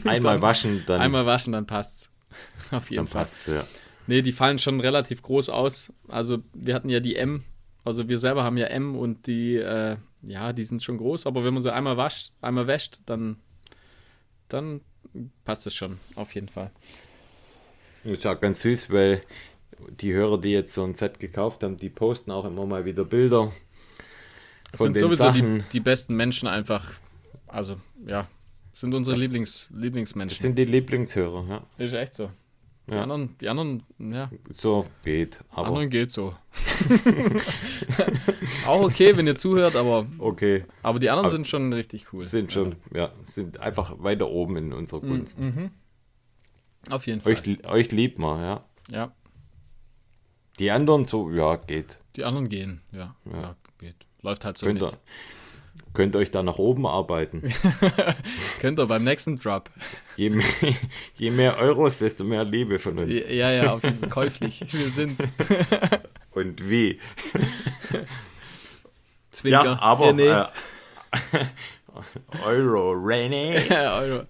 Einmal 0.04 0.34
dann, 0.34 0.42
waschen, 0.42 0.84
dann. 0.86 1.02
Einmal 1.02 1.26
waschen, 1.26 1.54
dann 1.54 1.66
passt's. 1.66 2.10
Auf 2.72 2.90
jeden 2.90 3.06
dann 3.06 3.08
Fall. 3.08 3.22
Passt's, 3.24 3.48
ja. 3.48 3.64
Nee, 4.08 4.22
die 4.22 4.32
fallen 4.32 4.60
schon 4.60 4.80
relativ 4.80 5.22
groß 5.22 5.49
aus. 5.49 5.93
Also, 6.10 6.39
wir 6.54 6.76
hatten 6.76 6.89
ja 6.89 6.99
die 6.99 7.16
M. 7.16 7.43
Also, 7.84 8.10
wir 8.10 8.20
selber 8.20 8.43
haben 8.43 8.58
ja 8.58 8.68
M 8.68 8.95
und 8.95 9.28
die, 9.28 9.56
äh, 9.56 9.97
ja, 10.22 10.54
die 10.54 10.64
sind 10.64 10.84
schon 10.84 10.97
groß. 10.97 11.26
Aber 11.26 11.43
wenn 11.43 11.54
man 11.54 11.62
sie 11.62 11.74
einmal 11.74 11.97
wascht, 11.97 12.32
einmal 12.41 12.68
wäscht, 12.68 12.99
dann, 13.06 13.38
dann 14.49 14.82
passt 15.45 15.68
es 15.68 15.76
schon. 15.76 15.97
Auf 16.16 16.34
jeden 16.36 16.49
Fall. 16.49 16.72
Ist 18.04 18.26
auch 18.28 18.39
ganz 18.39 18.62
süß, 18.62 18.89
weil 18.89 19.22
die 20.01 20.14
Hörer, 20.14 20.39
die 20.39 20.51
jetzt 20.51 20.74
so 20.74 20.84
ein 20.84 20.93
Set 20.93 21.20
gekauft 21.20 21.64
haben, 21.64 21.78
die 21.78 21.89
posten 21.89 22.32
auch 22.32 22.45
immer 22.45 22.66
mal 22.66 22.86
wieder 22.86 23.06
Bilder 23.06 23.51
von 24.74 24.88
sind 24.88 24.95
den 24.95 25.01
sowieso 25.01 25.24
Sachen. 25.24 25.60
Die, 25.60 25.64
die 25.74 25.80
besten 25.80 26.16
Menschen 26.16 26.47
einfach. 26.47 26.93
Also, 27.47 27.78
ja, 28.06 28.28
sind 28.74 28.93
unsere 28.93 29.18
Lieblings, 29.18 29.68
Lieblingsmenschen. 29.72 30.36
Das 30.36 30.41
sind 30.41 30.58
die 30.58 30.66
Lieblingshörer, 30.66 31.45
ja. 31.47 31.64
Ist 31.78 31.93
echt 31.93 32.16
so. 32.16 32.32
Die 32.88 32.96
ja. 32.96 33.04
anderen, 33.04 33.38
die 33.40 33.48
anderen, 33.48 33.84
ja. 34.00 34.30
So 34.50 34.86
geht, 35.06 35.40
aber. 35.52 35.68
anderen 35.68 35.90
geht 35.90 36.12
so. 36.12 36.36
auch 38.68 38.82
okay, 38.82 39.16
wenn 39.16 39.26
ihr 39.26 39.38
zuhört, 39.38 39.78
aber. 39.78 40.06
Okay. 40.18 40.66
Aber 40.82 41.00
die 41.00 41.10
anderen 41.10 41.28
aber 41.28 41.36
sind 41.36 41.48
schon 41.48 41.72
richtig 41.72 42.12
cool. 42.12 42.26
Sind 42.26 42.52
schon, 42.52 42.76
ja. 42.94 43.04
ja, 43.04 43.12
sind 43.26 43.62
einfach 43.62 44.04
weiter 44.04 44.30
oben 44.30 44.58
in 44.58 44.74
unserer 44.74 45.00
Kunst. 45.00 45.40
Mhm. 45.40 45.72
Auf 46.90 47.08
jeden 47.08 47.22
Fall. 47.22 47.32
Euch, 47.32 47.66
euch 47.66 47.92
liebt 47.92 48.20
man, 48.20 48.42
ja. 48.42 48.62
Ja. 48.92 49.08
Die 50.60 50.70
anderen 50.70 51.06
so, 51.06 51.32
ja, 51.32 51.56
geht. 51.56 52.00
Die 52.18 52.26
anderen 52.26 52.50
gehen, 52.50 52.82
ja. 52.92 53.16
Ja, 53.32 53.42
ja 53.42 53.56
geht. 53.80 53.96
Läuft 54.22 54.44
halt 54.44 54.58
so 54.58 54.66
könnt 54.66 54.82
nicht. 54.82 54.98
Ihr, 55.94 55.96
könnt 55.96 56.16
euch 56.16 56.30
da 56.30 56.44
nach 56.44 56.58
oben 56.58 56.86
arbeiten. 56.86 57.44
könnt 58.60 58.80
ihr 58.80 58.86
beim 58.86 59.04
nächsten 59.04 59.39
Drop. 59.39 59.70
Je 60.16 60.30
mehr, 60.30 60.46
je 61.16 61.32
mehr 61.32 61.58
Euros, 61.58 62.00
desto 62.00 62.24
mehr 62.24 62.44
Liebe 62.44 62.80
von 62.80 62.98
uns. 63.00 63.14
Ja, 63.30 63.52
ja, 63.52 63.74
auf 63.74 63.84
jeden 63.84 64.00
Fall 64.00 64.10
käuflich. 64.10 64.66
Wir 64.72 64.89
sind. 64.89 65.20
Und 66.32 66.70
wie? 66.70 67.00
Zwinker. 69.32 69.66
Ja, 69.66 69.80
aber 69.80 70.18
äh, 70.18 70.46
Euro, 72.46 72.94
René. 72.94 73.70
Euro. 74.00 74.24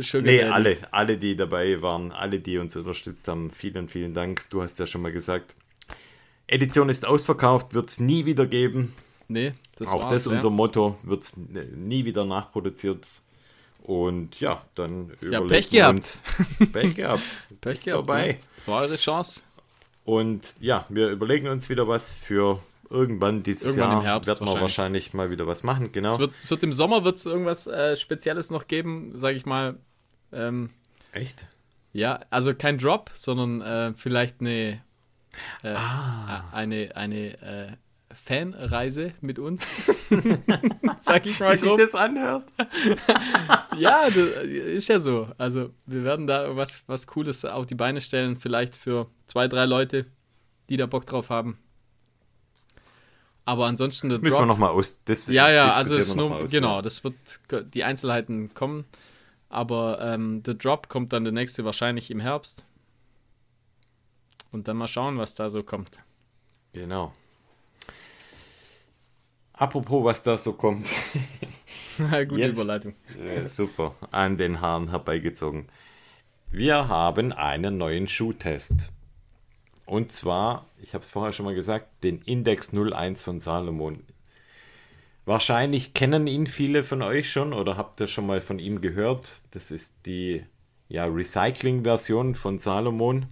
Schon 0.00 0.24
nee, 0.24 0.42
alle, 0.42 0.78
alle, 0.90 1.18
die 1.18 1.36
dabei 1.36 1.80
waren, 1.80 2.10
alle, 2.10 2.40
die 2.40 2.58
uns 2.58 2.74
unterstützt 2.74 3.28
haben, 3.28 3.50
vielen, 3.50 3.88
vielen 3.88 4.12
Dank. 4.12 4.44
Du 4.50 4.60
hast 4.60 4.78
ja 4.80 4.86
schon 4.86 5.02
mal 5.02 5.12
gesagt, 5.12 5.54
Edition 6.48 6.88
ist 6.88 7.06
ausverkauft, 7.06 7.74
wird 7.74 7.90
es 7.90 8.00
nie 8.00 8.26
wieder 8.26 8.46
geben. 8.46 8.92
Nee, 9.28 9.52
das 9.76 9.88
Auch 9.88 10.08
das 10.10 10.22
ist 10.22 10.26
unser 10.26 10.48
ja. 10.48 10.54
Motto, 10.54 10.98
wird 11.02 11.22
es 11.22 11.36
nie 11.36 12.04
wieder 12.04 12.24
nachproduziert. 12.24 13.06
Und 13.82 14.40
ja, 14.40 14.62
dann 14.74 15.12
ja, 15.20 15.42
Pech 15.42 15.68
gehabt. 15.68 16.22
Pech 16.72 16.94
gehabt. 16.94 17.22
Pech 17.60 17.84
gehabt. 17.84 18.06
Vorbei. 18.06 18.32
Ne? 18.32 18.38
Das 18.56 18.68
war 18.68 18.82
eure 18.82 18.96
Chance. 18.96 19.42
Und 20.04 20.56
ja, 20.60 20.86
wir 20.88 21.10
überlegen 21.10 21.48
uns 21.48 21.68
wieder 21.68 21.86
was 21.86 22.14
für 22.14 22.60
irgendwann 22.90 23.42
dieses 23.42 23.76
irgendwann 23.76 23.90
Jahr. 23.90 24.00
Im 24.00 24.06
Herbst 24.06 24.28
werden 24.28 24.46
wir 24.46 24.60
wahrscheinlich. 24.60 25.12
mal 25.12 25.30
wieder 25.30 25.46
was 25.46 25.62
machen, 25.62 25.92
genau. 25.92 26.14
Es 26.14 26.18
wird, 26.18 26.50
wird 26.50 26.62
im 26.62 26.72
Sommer 26.72 27.04
wird 27.04 27.18
es 27.18 27.26
irgendwas 27.26 27.66
äh, 27.66 27.96
Spezielles 27.96 28.50
noch 28.50 28.68
geben, 28.68 29.12
sage 29.14 29.36
ich 29.36 29.46
mal. 29.46 29.76
Ähm, 30.32 30.70
Echt? 31.12 31.46
Ja, 31.92 32.20
also 32.30 32.54
kein 32.54 32.78
Drop, 32.78 33.10
sondern 33.14 33.60
äh, 33.60 33.92
vielleicht 33.96 34.40
eine, 34.40 34.82
äh, 35.62 35.74
ah. 35.74 36.44
eine, 36.52 36.96
eine 36.96 37.42
äh, 37.42 37.72
Fanreise 38.14 39.12
mit 39.20 39.38
uns. 39.38 39.66
Sag 41.00 41.26
ich 41.26 41.40
mal 41.40 41.52
Wie 41.52 41.56
so. 41.56 41.76
sich 41.76 41.84
das 41.84 41.94
anhört. 41.94 42.44
ja, 43.78 44.04
das 44.06 44.16
ist 44.16 44.88
ja 44.88 45.00
so. 45.00 45.28
Also 45.38 45.70
wir 45.86 46.04
werden 46.04 46.26
da 46.26 46.56
was, 46.56 46.84
was 46.86 47.06
Cooles 47.06 47.44
auf 47.44 47.66
die 47.66 47.74
Beine 47.74 48.00
stellen, 48.00 48.36
vielleicht 48.36 48.76
für 48.76 49.08
zwei, 49.26 49.48
drei 49.48 49.66
Leute, 49.66 50.06
die 50.68 50.76
da 50.76 50.86
Bock 50.86 51.06
drauf 51.06 51.30
haben. 51.30 51.58
Aber 53.44 53.66
ansonsten. 53.66 54.08
Das 54.08 54.20
müssen 54.20 54.32
Drop, 54.32 54.42
wir 54.42 54.46
nochmal 54.46 54.70
aus. 54.70 55.02
Das 55.04 55.26
ja, 55.28 55.50
ja, 55.50 55.72
also 55.72 55.96
nur, 56.14 56.36
aus, 56.36 56.50
genau, 56.50 56.80
das 56.80 57.04
wird 57.04 57.14
die 57.74 57.84
Einzelheiten 57.84 58.54
kommen. 58.54 58.84
Aber 59.48 60.00
ähm, 60.00 60.42
der 60.42 60.54
Drop 60.54 60.88
kommt 60.88 61.12
dann 61.12 61.24
der 61.24 61.32
nächste 61.32 61.64
wahrscheinlich 61.64 62.10
im 62.10 62.20
Herbst. 62.20 62.66
Und 64.50 64.68
dann 64.68 64.76
mal 64.76 64.88
schauen, 64.88 65.18
was 65.18 65.34
da 65.34 65.48
so 65.48 65.62
kommt. 65.62 66.00
Genau. 66.72 67.12
Apropos, 69.64 70.04
was 70.04 70.22
da 70.22 70.36
so 70.36 70.52
kommt. 70.52 70.86
Gute 71.96 72.34
Jetzt, 72.34 72.52
Überleitung. 72.52 72.92
Äh, 73.18 73.48
super, 73.48 73.94
an 74.10 74.36
den 74.36 74.60
Haaren 74.60 74.90
herbeigezogen. 74.90 75.70
Wir 76.50 76.88
haben 76.88 77.32
einen 77.32 77.78
neuen 77.78 78.06
Schuhtest. 78.06 78.92
Und 79.86 80.12
zwar, 80.12 80.66
ich 80.82 80.92
habe 80.92 81.02
es 81.02 81.08
vorher 81.08 81.32
schon 81.32 81.46
mal 81.46 81.54
gesagt, 81.54 82.04
den 82.04 82.20
Index 82.26 82.74
01 82.74 83.22
von 83.22 83.40
Salomon. 83.40 84.04
Wahrscheinlich 85.24 85.94
kennen 85.94 86.26
ihn 86.26 86.46
viele 86.46 86.84
von 86.84 87.00
euch 87.00 87.32
schon 87.32 87.54
oder 87.54 87.78
habt 87.78 87.98
ihr 88.02 88.06
schon 88.06 88.26
mal 88.26 88.42
von 88.42 88.58
ihm 88.58 88.82
gehört. 88.82 89.32
Das 89.52 89.70
ist 89.70 90.04
die 90.04 90.44
ja, 90.88 91.06
Recycling-Version 91.06 92.34
von 92.34 92.58
Salomon. 92.58 93.28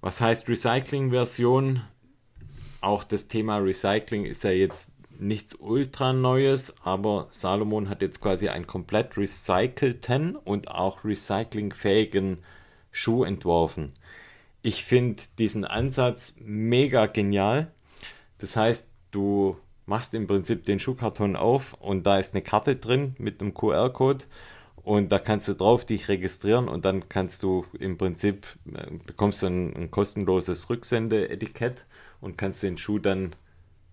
Was 0.00 0.20
heißt 0.20 0.48
Recycling-Version? 0.48 1.82
Auch 2.80 3.04
das 3.04 3.28
Thema 3.28 3.58
Recycling 3.58 4.24
ist 4.24 4.42
ja 4.42 4.50
jetzt 4.50 4.99
nichts 5.20 5.54
ultra 5.54 6.12
Neues, 6.12 6.74
aber 6.84 7.26
Salomon 7.30 7.88
hat 7.88 8.02
jetzt 8.02 8.20
quasi 8.20 8.48
einen 8.48 8.66
komplett 8.66 9.16
recycelten 9.16 10.36
und 10.36 10.70
auch 10.70 11.04
recyclingfähigen 11.04 12.38
Schuh 12.90 13.24
entworfen. 13.24 13.92
Ich 14.62 14.84
finde 14.84 15.22
diesen 15.38 15.64
Ansatz 15.64 16.34
mega 16.38 17.06
genial. 17.06 17.70
Das 18.38 18.56
heißt, 18.56 18.88
du 19.10 19.56
machst 19.86 20.14
im 20.14 20.26
Prinzip 20.26 20.64
den 20.64 20.80
Schuhkarton 20.80 21.36
auf 21.36 21.74
und 21.74 22.06
da 22.06 22.18
ist 22.18 22.34
eine 22.34 22.42
Karte 22.42 22.76
drin 22.76 23.14
mit 23.18 23.40
einem 23.40 23.54
QR-Code 23.54 24.24
und 24.82 25.12
da 25.12 25.18
kannst 25.18 25.48
du 25.48 25.54
drauf 25.54 25.84
dich 25.84 26.08
registrieren 26.08 26.68
und 26.68 26.84
dann 26.84 27.08
kannst 27.08 27.42
du 27.42 27.66
im 27.78 27.98
Prinzip 27.98 28.46
äh, 28.72 28.86
bekommst 29.06 29.42
du 29.42 29.46
ein, 29.46 29.76
ein 29.76 29.90
kostenloses 29.90 30.70
Rücksendeetikett 30.70 31.84
und 32.20 32.38
kannst 32.38 32.62
den 32.62 32.78
Schuh 32.78 32.98
dann 32.98 33.34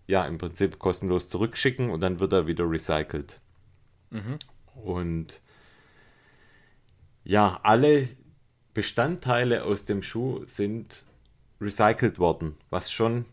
ja 0.08 0.26
im 0.26 0.38
Prinzip 0.38 0.80
kostenlos 0.80 1.30
zurückschicken 1.30 1.90
und 1.90 2.02
dann 2.02 2.20
wird 2.20 2.34
er 2.34 2.48
wieder 2.48 2.70
recycelt. 2.70 3.40
Mhm. 4.10 4.40
Und 4.76 5.42
ja, 7.24 7.60
alle 7.64 8.08
Bestandteile 8.74 9.64
aus 9.64 9.86
dem 9.86 10.02
Schuh 10.02 10.44
sind 10.46 11.04
recycelt 11.60 12.20
worden, 12.20 12.56
was 12.70 12.92
schon 12.92 13.26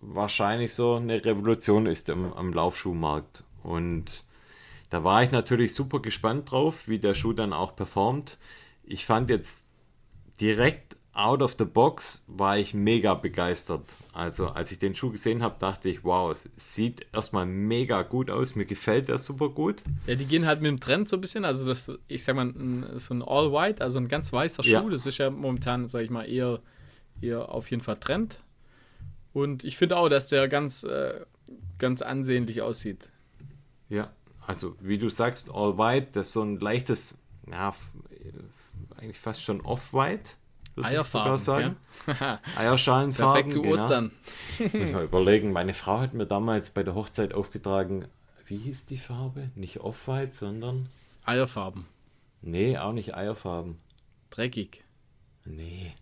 wahrscheinlich 0.00 0.74
so 0.74 0.96
eine 0.96 1.24
Revolution 1.24 1.86
ist 1.86 2.10
am, 2.10 2.32
am 2.32 2.52
Laufschuhmarkt. 2.52 3.44
Und 3.62 4.24
da 4.90 5.04
war 5.04 5.22
ich 5.22 5.32
natürlich 5.32 5.74
super 5.74 6.00
gespannt 6.00 6.50
drauf, 6.50 6.88
wie 6.88 6.98
der 6.98 7.14
Schuh 7.14 7.32
dann 7.32 7.52
auch 7.52 7.76
performt. 7.76 8.38
Ich 8.84 9.06
fand 9.06 9.30
jetzt 9.30 9.68
direkt 10.40 10.96
out 11.12 11.42
of 11.42 11.56
the 11.58 11.64
box 11.64 12.24
war 12.26 12.58
ich 12.58 12.74
mega 12.74 13.14
begeistert. 13.14 13.82
Also 14.18 14.48
als 14.48 14.72
ich 14.72 14.80
den 14.80 14.96
Schuh 14.96 15.12
gesehen 15.12 15.44
habe, 15.44 15.60
dachte 15.60 15.88
ich, 15.88 16.02
wow, 16.02 16.36
sieht 16.56 17.06
erstmal 17.12 17.46
mega 17.46 18.02
gut 18.02 18.30
aus. 18.30 18.56
Mir 18.56 18.64
gefällt 18.64 19.06
der 19.06 19.18
super 19.18 19.48
gut. 19.48 19.76
Ja, 20.08 20.16
die 20.16 20.24
gehen 20.24 20.44
halt 20.44 20.60
mit 20.60 20.68
dem 20.72 20.80
Trend 20.80 21.08
so 21.08 21.16
ein 21.16 21.20
bisschen. 21.20 21.44
Also 21.44 21.64
das, 21.64 21.92
ich 22.08 22.24
sag 22.24 22.34
mal, 22.34 22.52
so 22.96 23.14
ein 23.14 23.22
All 23.22 23.52
White, 23.52 23.80
also 23.80 24.00
ein 24.00 24.08
ganz 24.08 24.32
weißer 24.32 24.64
Schuh. 24.64 24.70
Ja. 24.70 24.90
Das 24.90 25.06
ist 25.06 25.18
ja 25.18 25.30
momentan, 25.30 25.86
sag 25.86 26.02
ich 26.02 26.10
mal, 26.10 26.24
eher, 26.24 26.58
eher 27.20 27.48
auf 27.48 27.70
jeden 27.70 27.80
Fall 27.80 27.94
Trend. 28.00 28.40
Und 29.32 29.62
ich 29.62 29.76
finde 29.76 29.96
auch, 29.96 30.08
dass 30.08 30.26
der 30.26 30.48
ganz, 30.48 30.82
äh, 30.82 31.20
ganz 31.78 32.02
ansehnlich 32.02 32.60
aussieht. 32.60 33.08
Ja, 33.88 34.10
also 34.44 34.74
wie 34.80 34.98
du 34.98 35.10
sagst, 35.10 35.48
All 35.54 35.78
White, 35.78 36.08
das 36.14 36.26
ist 36.26 36.32
so 36.32 36.42
ein 36.42 36.58
leichtes, 36.58 37.18
ja, 37.48 37.72
eigentlich 38.96 39.20
fast 39.20 39.42
schon 39.42 39.60
Off-White 39.60 40.30
Eierfarben, 40.84 41.38
sagen. 41.38 41.76
Ja? 42.06 42.40
Eierschalenfarben. 42.56 43.32
Perfekt 43.32 43.52
zu 43.52 43.62
genau. 43.62 43.74
Ostern. 43.74 44.10
Muss 44.60 44.92
mal 44.92 45.04
überlegen. 45.04 45.52
Meine 45.52 45.74
Frau 45.74 46.00
hat 46.00 46.14
mir 46.14 46.26
damals 46.26 46.70
bei 46.70 46.82
der 46.82 46.94
Hochzeit 46.94 47.34
aufgetragen, 47.34 48.06
wie 48.46 48.56
hieß 48.56 48.86
die 48.86 48.96
Farbe? 48.96 49.50
Nicht 49.54 49.80
Off-White, 49.80 50.32
sondern. 50.32 50.88
Eierfarben. 51.24 51.86
Nee, 52.40 52.78
auch 52.78 52.92
nicht 52.92 53.14
Eierfarben. 53.14 53.78
Dreckig. 54.30 54.84
Nee. 55.44 55.94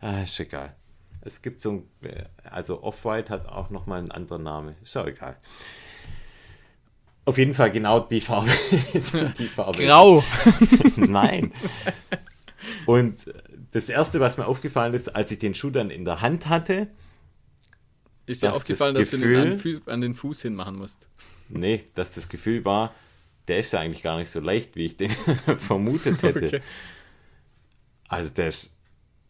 Ah, 0.00 0.22
ist 0.22 0.38
egal. 0.38 0.76
Es 1.22 1.42
gibt 1.42 1.60
so 1.60 1.70
ein. 1.72 1.88
Also 2.44 2.82
Off-White 2.82 3.30
hat 3.30 3.46
auch 3.46 3.70
nochmal 3.70 3.98
einen 3.98 4.12
anderen 4.12 4.44
Namen. 4.44 4.76
Ist 4.82 4.96
auch 4.96 5.06
egal. 5.06 5.36
Auf 7.24 7.38
jeden 7.38 7.54
Fall 7.54 7.72
genau 7.72 7.98
die 7.98 8.20
Farbe. 8.20 8.50
die 9.38 9.48
Farbe. 9.48 9.84
Grau. 9.84 10.22
Nein. 10.96 11.52
Und 12.86 13.26
das 13.72 13.88
erste, 13.88 14.20
was 14.20 14.36
mir 14.36 14.46
aufgefallen 14.46 14.94
ist, 14.94 15.14
als 15.14 15.30
ich 15.30 15.38
den 15.38 15.54
Schuh 15.54 15.70
dann 15.70 15.90
in 15.90 16.04
der 16.04 16.20
Hand 16.20 16.48
hatte, 16.48 16.88
ist 18.26 18.42
dir 18.42 18.52
aufgefallen, 18.52 18.94
das 18.94 19.10
dass 19.10 19.20
Gefühl, 19.20 19.50
du 19.50 19.56
den 19.56 19.88
an, 19.88 20.00
den 20.00 20.14
Fuß 20.14 20.42
hinmachen 20.42 20.76
musst? 20.76 21.08
Nee, 21.48 21.84
dass 21.94 22.14
das 22.14 22.28
Gefühl 22.28 22.64
war, 22.64 22.92
der 23.46 23.60
ist 23.60 23.72
ja 23.72 23.80
eigentlich 23.80 24.02
gar 24.02 24.18
nicht 24.18 24.30
so 24.30 24.40
leicht, 24.40 24.74
wie 24.74 24.86
ich 24.86 24.96
den 24.96 25.10
vermutet 25.56 26.22
hätte. 26.22 26.46
Okay. 26.46 26.60
Also 28.08 28.30
der 28.34 28.48
ist, 28.48 28.76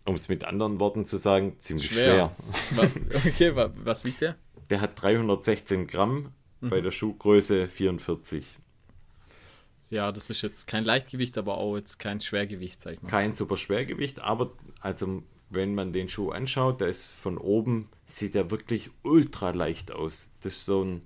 um 0.05 0.15
es 0.15 0.29
mit 0.29 0.45
anderen 0.45 0.81
Worten 0.81 1.05
zu 1.05 1.19
sagen, 1.19 1.59
ziemlich 1.59 1.91
schwer. 1.93 2.33
schwer. 2.75 2.91
okay, 3.27 3.53
was 3.55 4.05
wiegt 4.05 4.23
der? 4.23 4.37
Der 4.71 4.81
hat 4.81 5.01
316 5.01 5.87
Gramm 5.87 6.33
mhm. 6.61 6.71
bei 6.71 6.81
der 6.81 6.91
Schuhgröße 6.91 7.69
44. 7.69 8.45
Ja, 9.89 10.11
das 10.11 10.31
ist 10.31 10.43
jetzt 10.43 10.67
kein 10.67 10.85
Leichtgewicht, 10.85 11.39
aber 11.39 11.59
auch 11.59 11.77
jetzt 11.77 11.99
kein 11.99 12.21
Schwergewicht, 12.21 12.83
sag 12.83 12.95
ich 12.95 13.03
mal. 13.03 13.09
Kein 13.09 13.35
super 13.35 13.57
Schwergewicht, 13.57 14.21
aber 14.21 14.53
also 14.81 15.23
wenn 15.49 15.75
man 15.75 15.93
den 15.93 16.09
Schuh 16.09 16.31
anschaut, 16.31 16.81
der 16.81 16.89
ist 16.89 17.07
von 17.07 17.39
oben, 17.39 17.89
sieht 18.07 18.35
er 18.35 18.51
wirklich 18.51 18.91
ultra 19.03 19.51
leicht 19.51 19.93
aus. 19.93 20.33
Das 20.41 20.55
ist 20.55 20.65
so 20.65 20.83
ein 20.83 21.03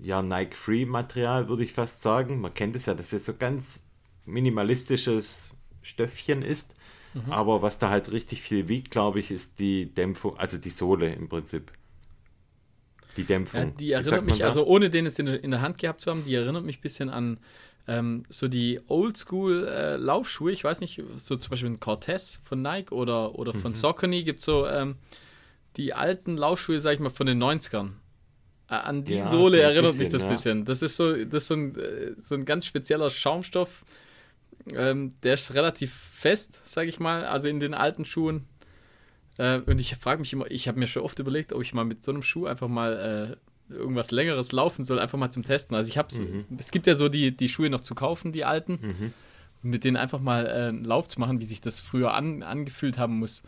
ja, 0.00 0.22
Nike-Free-Material, 0.22 1.48
würde 1.48 1.64
ich 1.64 1.72
fast 1.72 2.02
sagen. 2.02 2.40
Man 2.40 2.54
kennt 2.54 2.76
es 2.76 2.86
ja, 2.86 2.94
dass 2.94 3.12
es 3.12 3.24
so 3.24 3.34
ganz 3.34 3.88
minimalistisches 4.26 5.54
Stöffchen 5.82 6.42
ist. 6.42 6.74
Mhm. 7.14 7.32
Aber 7.32 7.62
was 7.62 7.78
da 7.78 7.88
halt 7.88 8.12
richtig 8.12 8.42
viel 8.42 8.68
wiegt, 8.68 8.90
glaube 8.90 9.20
ich, 9.20 9.30
ist 9.30 9.58
die 9.58 9.92
Dämpfung, 9.92 10.38
also 10.38 10.58
die 10.58 10.70
Sohle 10.70 11.12
im 11.12 11.28
Prinzip. 11.28 11.72
Die 13.16 13.24
Dämpfung. 13.24 13.60
Ja, 13.60 13.66
die 13.66 13.92
erinnert 13.92 14.24
mich, 14.24 14.44
also 14.44 14.64
ohne 14.66 14.90
den 14.90 15.06
jetzt 15.06 15.18
in, 15.18 15.26
in 15.26 15.50
der 15.50 15.62
Hand 15.62 15.78
gehabt 15.78 16.00
zu 16.00 16.10
haben, 16.10 16.24
die 16.24 16.34
erinnert 16.34 16.64
mich 16.64 16.78
ein 16.78 16.82
bisschen 16.82 17.10
an 17.10 17.38
ähm, 17.88 18.24
so 18.28 18.48
die 18.48 18.80
Oldschool-Laufschuhe, 18.86 20.50
äh, 20.50 20.52
ich 20.52 20.62
weiß 20.62 20.80
nicht, 20.80 21.02
so 21.16 21.36
zum 21.36 21.50
Beispiel 21.50 21.70
ein 21.70 21.80
Cortez 21.80 22.38
von 22.44 22.60
Nike 22.60 22.92
oder, 22.92 23.36
oder 23.36 23.54
von 23.54 23.72
mhm. 23.72 23.74
Saucony 23.76 24.24
gibt 24.24 24.40
es 24.40 24.44
so 24.44 24.66
ähm, 24.66 24.96
die 25.78 25.94
alten 25.94 26.36
Laufschuhe, 26.36 26.80
sag 26.80 26.94
ich 26.94 27.00
mal, 27.00 27.08
von 27.08 27.26
den 27.26 27.42
90ern. 27.42 27.92
Äh, 28.68 28.74
an 28.74 29.04
die 29.04 29.14
ja, 29.14 29.28
Sohle 29.28 29.56
so 29.56 29.62
erinnert 29.62 29.96
bisschen, 29.96 29.98
mich 30.00 30.08
das 30.10 30.20
ein 30.20 30.26
ja. 30.26 30.32
bisschen. 30.32 30.64
Das 30.66 30.82
ist 30.82 30.96
so, 30.96 31.24
das 31.24 31.42
ist 31.44 31.48
so 31.48 31.54
ein, 31.54 31.76
äh, 31.76 32.14
so 32.20 32.34
ein 32.34 32.44
ganz 32.44 32.66
spezieller 32.66 33.08
Schaumstoff. 33.08 33.84
Ähm, 34.74 35.14
der 35.22 35.34
ist 35.34 35.54
relativ 35.54 35.94
fest, 35.94 36.60
sag 36.64 36.88
ich 36.88 37.00
mal, 37.00 37.24
also 37.24 37.48
in 37.48 37.58
den 37.58 37.72
alten 37.72 38.04
Schuhen. 38.04 38.44
Äh, 39.38 39.60
und 39.60 39.80
ich 39.80 39.96
frage 39.96 40.20
mich 40.20 40.34
immer, 40.34 40.50
ich 40.50 40.68
habe 40.68 40.78
mir 40.78 40.88
schon 40.88 41.04
oft 41.04 41.18
überlegt, 41.20 41.54
ob 41.54 41.62
ich 41.62 41.72
mal 41.72 41.86
mit 41.86 42.04
so 42.04 42.12
einem 42.12 42.22
Schuh 42.22 42.44
einfach 42.44 42.68
mal 42.68 43.38
äh, 43.40 43.47
irgendwas 43.68 44.10
längeres 44.10 44.52
laufen 44.52 44.84
soll, 44.84 44.98
einfach 44.98 45.18
mal 45.18 45.30
zum 45.30 45.42
Testen. 45.42 45.76
Also 45.76 45.88
ich 45.88 45.98
habe 45.98 46.14
mhm. 46.14 46.44
es 46.58 46.70
gibt 46.70 46.86
ja 46.86 46.94
so 46.94 47.08
die, 47.08 47.36
die 47.36 47.48
Schuhe 47.48 47.70
noch 47.70 47.80
zu 47.80 47.94
kaufen, 47.94 48.32
die 48.32 48.44
alten, 48.44 48.78
mhm. 48.82 49.12
mit 49.62 49.84
denen 49.84 49.96
einfach 49.96 50.20
mal 50.20 50.46
äh, 50.46 50.68
einen 50.68 50.84
Lauf 50.84 51.08
zu 51.08 51.20
machen, 51.20 51.40
wie 51.40 51.44
sich 51.44 51.60
das 51.60 51.80
früher 51.80 52.14
an, 52.14 52.42
angefühlt 52.42 52.98
haben 52.98 53.18
muss, 53.18 53.42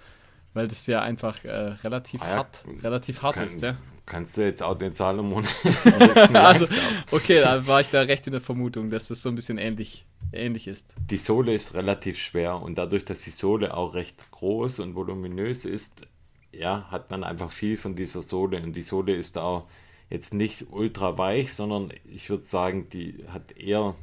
weil 0.55 0.69
das 0.69 0.87
ja 0.87 1.03
einfach 1.03 1.45
äh, 1.45 1.51
relativ 1.51 2.23
ah 2.23 2.29
ja, 2.29 2.37
hart, 2.37 2.65
relativ 2.83 3.23
hart 3.23 3.37
kann, 3.37 3.47
ist, 3.47 3.63
ja. 3.63 3.77
Kannst 4.07 4.37
du 4.37 4.43
jetzt 4.43 4.63
auch 4.63 4.77
den 4.77 4.93
Salomon 4.93 5.45
also, 6.33 6.67
okay, 7.13 7.41
da 7.41 7.65
war 7.67 7.81
ich 7.81 7.91
da 7.91 8.01
recht 8.01 8.27
in 8.27 8.33
der 8.33 8.41
Vermutung, 8.41 8.91
dass 8.91 9.07
das 9.07 9.23
so 9.23 9.29
ein 9.29 9.37
bisschen 9.37 9.57
ähnlich, 9.57 10.05
ähnlich 10.33 10.67
ist. 10.67 10.89
Die 11.09 11.19
Sohle 11.19 11.55
ist 11.55 11.75
relativ 11.75 12.19
schwer 12.19 12.61
und 12.61 12.77
dadurch, 12.77 13.05
dass 13.05 13.23
die 13.23 13.31
Sohle 13.31 13.73
auch 13.73 13.95
recht 13.95 14.29
groß 14.33 14.81
und 14.81 14.97
voluminös 14.97 15.65
ist, 15.65 16.09
ja, 16.53 16.89
hat 16.91 17.11
man 17.11 17.23
einfach 17.23 17.53
viel 17.53 17.77
von 17.77 17.95
dieser 17.95 18.23
Sohle 18.23 18.61
und 18.61 18.73
die 18.73 18.83
Sohle 18.83 19.15
ist 19.15 19.39
auch 19.39 19.69
jetzt 20.11 20.35
nicht 20.35 20.67
ultra 20.71 21.17
weich, 21.17 21.55
sondern 21.55 21.93
ich 22.05 22.29
würde 22.29 22.43
sagen, 22.43 22.89
die 22.93 23.25
hat 23.29 23.53
eher 23.53 23.95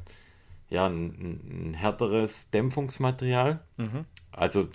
ja, 0.70 0.86
ein, 0.86 1.70
ein 1.70 1.74
härteres 1.74 2.50
Dämpfungsmaterial. 2.50 3.60
Mhm. 3.76 4.04
Also 4.32 4.68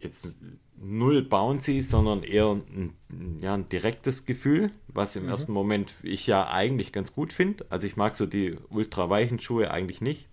jetzt 0.00 0.38
null 0.82 1.22
bouncy, 1.22 1.82
sondern 1.82 2.22
eher 2.22 2.50
ein, 2.50 2.94
ja, 3.40 3.54
ein 3.54 3.68
direktes 3.68 4.26
Gefühl, 4.26 4.72
was 4.88 5.16
im 5.16 5.24
mhm. 5.24 5.28
ersten 5.30 5.52
Moment 5.52 5.94
ich 6.02 6.26
ja 6.26 6.48
eigentlich 6.48 6.92
ganz 6.92 7.14
gut 7.14 7.32
finde. 7.32 7.64
Also 7.70 7.86
ich 7.86 7.96
mag 7.96 8.14
so 8.14 8.26
die 8.26 8.56
ultra 8.70 9.08
weichen 9.08 9.38
Schuhe 9.38 9.70
eigentlich 9.70 10.00
nicht. 10.00 10.26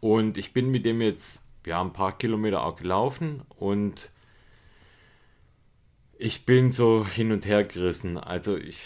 Und 0.00 0.38
ich 0.38 0.52
bin 0.52 0.70
mit 0.70 0.86
dem 0.86 1.00
jetzt 1.00 1.42
ja 1.66 1.80
ein 1.80 1.92
paar 1.92 2.16
Kilometer 2.16 2.64
auch 2.64 2.76
gelaufen 2.76 3.42
und 3.58 4.10
ich 6.18 6.44
bin 6.44 6.72
so 6.72 7.06
hin 7.06 7.30
und 7.32 7.46
her 7.46 7.64
gerissen. 7.64 8.18
Also 8.18 8.56
ich, 8.56 8.82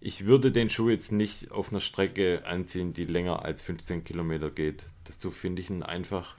ich 0.00 0.26
würde 0.26 0.52
den 0.52 0.68
Schuh 0.68 0.90
jetzt 0.90 1.10
nicht 1.10 1.50
auf 1.50 1.70
einer 1.70 1.80
Strecke 1.80 2.42
anziehen, 2.44 2.92
die 2.92 3.06
länger 3.06 3.44
als 3.44 3.62
15 3.62 4.04
Kilometer 4.04 4.50
geht. 4.50 4.84
Dazu 5.04 5.30
finde 5.30 5.62
ich 5.62 5.70
ihn 5.70 5.82
einfach 5.82 6.36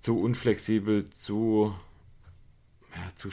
zu 0.00 0.18
unflexibel, 0.18 1.10
zu, 1.10 1.74
ja, 2.96 3.14
zu 3.14 3.30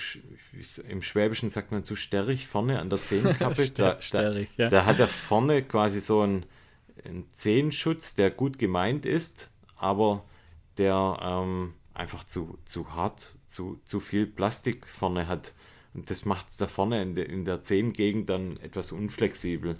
im 0.87 1.01
Schwäbischen 1.01 1.49
sagt 1.49 1.71
man 1.71 1.83
zu 1.83 1.95
sterrig 1.95 2.45
vorne 2.45 2.79
an 2.79 2.91
der 2.91 3.01
Zehenkappe. 3.01 3.69
da, 3.73 3.99
sterrig, 3.99 4.49
da, 4.55 4.63
ja. 4.63 4.69
da 4.69 4.85
hat 4.85 4.99
er 4.99 5.07
vorne 5.07 5.63
quasi 5.63 5.99
so 5.99 6.21
einen, 6.21 6.45
einen 7.03 7.27
Zehenschutz, 7.31 8.13
der 8.13 8.29
gut 8.29 8.59
gemeint 8.59 9.05
ist, 9.05 9.49
aber 9.77 10.25
der 10.77 11.17
ähm, 11.21 11.73
einfach 11.95 12.23
zu, 12.23 12.59
zu 12.65 12.93
hart, 12.93 13.36
zu, 13.47 13.79
zu 13.85 13.99
viel 13.99 14.27
Plastik 14.27 14.85
vorne 14.85 15.27
hat. 15.27 15.53
Und 15.93 16.09
das 16.09 16.25
macht 16.25 16.49
es 16.49 16.57
da 16.57 16.67
vorne 16.67 17.01
in, 17.01 17.15
de, 17.15 17.25
in 17.25 17.45
der 17.45 17.61
Zehengegend 17.61 18.29
dann 18.29 18.57
etwas 18.57 18.91
unflexibel. 18.91 19.77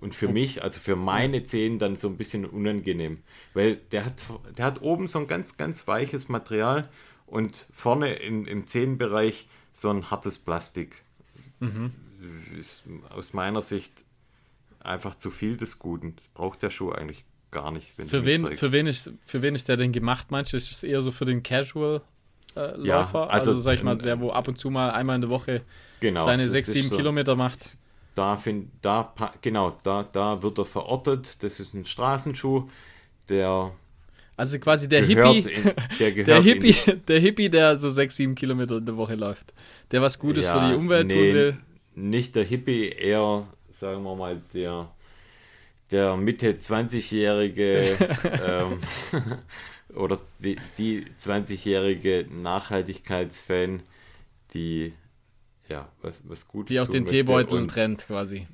Und 0.00 0.14
für 0.14 0.28
mich, 0.28 0.62
also 0.62 0.80
für 0.80 0.96
meine 0.96 1.42
Zehen, 1.42 1.78
dann 1.78 1.94
so 1.94 2.08
ein 2.08 2.16
bisschen 2.16 2.46
unangenehm. 2.46 3.22
Weil 3.52 3.76
der 3.76 4.06
hat, 4.06 4.22
der 4.56 4.64
hat 4.64 4.80
oben 4.80 5.08
so 5.08 5.18
ein 5.18 5.26
ganz, 5.26 5.58
ganz 5.58 5.86
weiches 5.86 6.28
Material 6.28 6.88
und 7.26 7.66
vorne 7.70 8.14
in, 8.14 8.46
im 8.46 8.66
Zehenbereich 8.66 9.46
so 9.72 9.90
ein 9.90 10.10
hartes 10.10 10.38
Plastik. 10.38 11.02
Mhm. 11.60 11.92
Ist 12.58 12.84
aus 13.10 13.34
meiner 13.34 13.62
Sicht 13.62 14.04
einfach 14.80 15.14
zu 15.14 15.30
viel 15.30 15.58
des 15.58 15.78
Guten. 15.78 16.16
Das 16.16 16.28
braucht 16.28 16.62
der 16.62 16.70
Schuh 16.70 16.92
eigentlich 16.92 17.24
gar 17.50 17.70
nicht. 17.70 17.88
für, 17.88 18.24
wen, 18.24 18.56
für, 18.56 18.72
wen 18.72 18.86
ist, 18.86 19.12
für 19.26 19.42
wen 19.42 19.54
ist 19.54 19.68
der 19.68 19.76
denn 19.76 19.92
gemacht, 19.92 20.28
du? 20.30 20.56
Ist 20.56 20.70
es 20.70 20.82
eher 20.82 21.02
so 21.02 21.10
für 21.10 21.26
den 21.26 21.42
Casual 21.42 22.02
äh, 22.56 22.76
Läufer? 22.76 22.86
Ja, 22.86 23.26
also, 23.26 23.50
also 23.52 23.58
sag 23.58 23.74
ich 23.74 23.82
mal, 23.82 23.96
der, 23.96 24.20
wo 24.20 24.30
ab 24.30 24.48
und 24.48 24.58
zu 24.58 24.70
mal 24.70 24.90
einmal 24.90 25.16
in 25.16 25.22
der 25.22 25.30
Woche 25.30 25.62
genau, 26.00 26.24
seine 26.24 26.48
6, 26.48 26.72
7 26.72 26.88
so, 26.88 26.96
Kilometer 26.96 27.36
macht. 27.36 27.70
Da 28.14 28.36
find, 28.36 28.70
da, 28.82 29.12
genau, 29.40 29.76
da, 29.82 30.04
da 30.12 30.42
wird 30.42 30.58
er 30.58 30.64
verortet. 30.64 31.42
Das 31.42 31.60
ist 31.60 31.74
ein 31.74 31.84
Straßenschuh, 31.84 32.68
der 33.28 33.72
also 34.36 34.58
quasi 34.58 34.88
der 34.88 35.04
Hippie, 35.04 35.38
in, 35.40 35.74
der, 35.98 36.10
der, 36.24 36.40
Hippie, 36.40 36.74
der 37.06 37.20
Hippie, 37.20 37.50
der 37.50 37.76
so 37.76 37.90
6, 37.90 38.16
7 38.16 38.34
Kilometer 38.34 38.78
in 38.78 38.86
der 38.86 38.96
Woche 38.96 39.14
läuft. 39.14 39.52
Der 39.90 40.00
was 40.00 40.18
Gutes 40.18 40.46
ja, 40.46 40.58
für 40.58 40.68
die 40.68 40.74
Umwelt 40.76 41.08
nee, 41.08 41.14
tun 41.14 41.34
will. 41.34 41.56
Nicht 41.94 42.34
der 42.34 42.44
Hippie, 42.44 42.88
eher, 42.88 43.46
sagen 43.70 44.02
wir 44.02 44.16
mal, 44.16 44.40
der 44.54 44.88
der 45.90 46.16
Mitte 46.16 46.52
20-jährige 46.52 47.96
ähm, 48.46 48.78
oder 49.94 50.18
die, 50.38 50.56
die 50.78 51.06
20-jährige 51.20 52.26
Nachhaltigkeitsfan, 52.30 53.82
die 54.54 54.92
ja, 55.68 55.88
was, 56.02 56.20
was 56.24 56.48
gut 56.48 56.68
Die 56.68 56.80
auch 56.80 56.88
den 56.88 57.06
Teebeutel 57.06 57.66
trennt 57.66 58.06
quasi. 58.06 58.46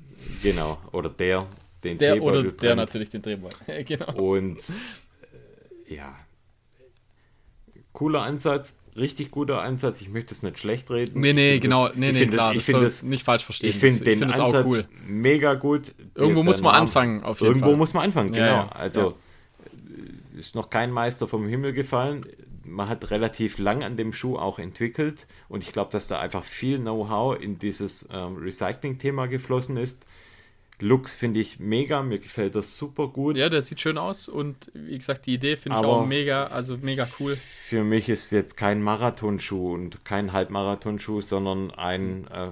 Genau, 0.43 0.77
oder 0.91 1.09
der 1.09 1.47
den 1.83 1.97
der 1.97 2.15
Teebeutel 2.15 2.47
Oder 2.47 2.51
der 2.51 2.75
natürlich 2.75 3.09
den 3.09 3.23
Teebeutel, 3.23 3.83
genau. 3.85 4.13
Und 4.13 4.57
äh, 5.87 5.95
ja, 5.95 6.15
cooler 7.93 8.21
Ansatz, 8.21 8.77
richtig 8.95 9.31
guter 9.31 9.61
Ansatz. 9.61 10.01
Ich 10.01 10.09
möchte 10.09 10.33
es 10.33 10.43
nicht 10.43 10.59
schlecht 10.59 10.89
reden. 10.91 11.19
Nee, 11.19 11.33
nee, 11.33 11.59
genau. 11.59 11.89
Nee, 11.95 12.11
nee, 12.11 12.27
klar. 12.27 12.53
Das, 12.53 12.59
ich 12.59 12.65
finde 12.65 12.83
das 12.83 13.03
nicht 13.03 13.23
falsch 13.23 13.43
verstehen. 13.43 13.69
Ich 13.69 13.77
finde 13.77 14.03
den 14.03 14.19
find 14.19 14.39
Ansatz 14.39 14.65
cool. 14.67 14.85
mega 15.07 15.53
gut. 15.55 15.93
Irgendwo 16.15 16.43
muss 16.43 16.61
man 16.61 16.75
anfangen, 16.75 17.23
auf 17.23 17.39
jeden 17.39 17.53
Irgendwo 17.53 17.69
Fall. 17.69 17.77
muss 17.77 17.93
man 17.93 18.03
anfangen, 18.03 18.31
genau. 18.31 18.45
Ja, 18.45 18.53
ja. 18.53 18.69
Also 18.69 19.01
ja. 19.01 19.13
Ist 20.37 20.55
noch 20.55 20.69
kein 20.69 20.91
Meister 20.91 21.27
vom 21.27 21.47
Himmel 21.47 21.73
gefallen. 21.73 22.25
Man 22.63 22.89
hat 22.89 23.11
relativ 23.11 23.57
lang 23.57 23.83
an 23.83 23.97
dem 23.97 24.13
Schuh 24.13 24.37
auch 24.37 24.59
entwickelt 24.59 25.27
und 25.49 25.63
ich 25.63 25.71
glaube, 25.71 25.91
dass 25.91 26.07
da 26.07 26.19
einfach 26.19 26.43
viel 26.43 26.79
Know-how 26.79 27.39
in 27.39 27.59
dieses 27.59 28.07
ähm, 28.11 28.37
Recycling-Thema 28.37 29.27
geflossen 29.27 29.77
ist. 29.77 30.05
Lux 30.79 31.15
finde 31.15 31.39
ich 31.39 31.59
mega, 31.59 32.03
mir 32.03 32.19
gefällt 32.19 32.53
das 32.53 32.77
super 32.77 33.07
gut. 33.07 33.35
Ja, 33.35 33.49
der 33.49 33.63
sieht 33.63 33.81
schön 33.81 33.97
aus 33.97 34.27
und 34.27 34.71
wie 34.73 34.97
gesagt, 34.97 35.25
die 35.25 35.33
Idee 35.33 35.55
finde 35.55 35.79
ich 35.79 35.85
auch 35.85 36.05
mega, 36.05 36.47
also 36.47 36.77
mega 36.77 37.07
cool. 37.19 37.35
Für 37.35 37.83
mich 37.83 38.09
ist 38.09 38.31
jetzt 38.31 38.57
kein 38.57 38.83
Marathonschuh 38.83 39.73
und 39.73 40.05
kein 40.05 40.33
Halbmarathonschuh, 40.33 41.21
sondern 41.21 41.71
ein 41.71 42.27
äh, 42.27 42.51